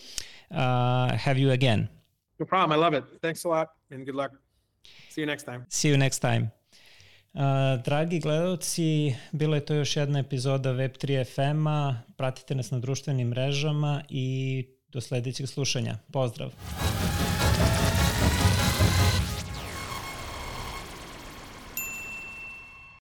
uh, 0.51 1.17
have 1.17 1.39
you 1.39 1.51
again. 1.51 1.89
No 2.39 2.47
problem. 2.47 2.73
I 2.73 2.81
love 2.81 2.95
it. 2.95 3.05
Thanks 3.23 3.45
a 3.45 3.49
lot 3.49 3.69
and 3.91 4.05
good 4.07 4.15
luck. 4.15 4.33
See 5.11 5.21
you 5.21 5.27
next 5.27 5.45
time. 5.45 5.67
See 5.69 5.89
you 5.89 5.97
next 5.97 6.19
time. 6.19 6.51
Uh, 7.35 7.83
dragi 7.85 8.21
gledalci, 8.21 9.15
bilo 9.33 9.55
je 9.55 9.65
to 9.65 9.75
još 9.75 9.97
jedna 9.97 10.19
epizoda 10.19 10.71
Web3 10.73 11.25
FM-a. 11.25 12.03
Pratite 12.17 12.55
nas 12.55 12.71
na 12.71 12.79
društvenim 12.79 13.29
mrežama 13.29 14.03
i 14.09 14.67
do 14.89 15.01
sledećeg 15.01 15.49
slušanja. 15.49 15.97
Pozdrav! 16.13 16.51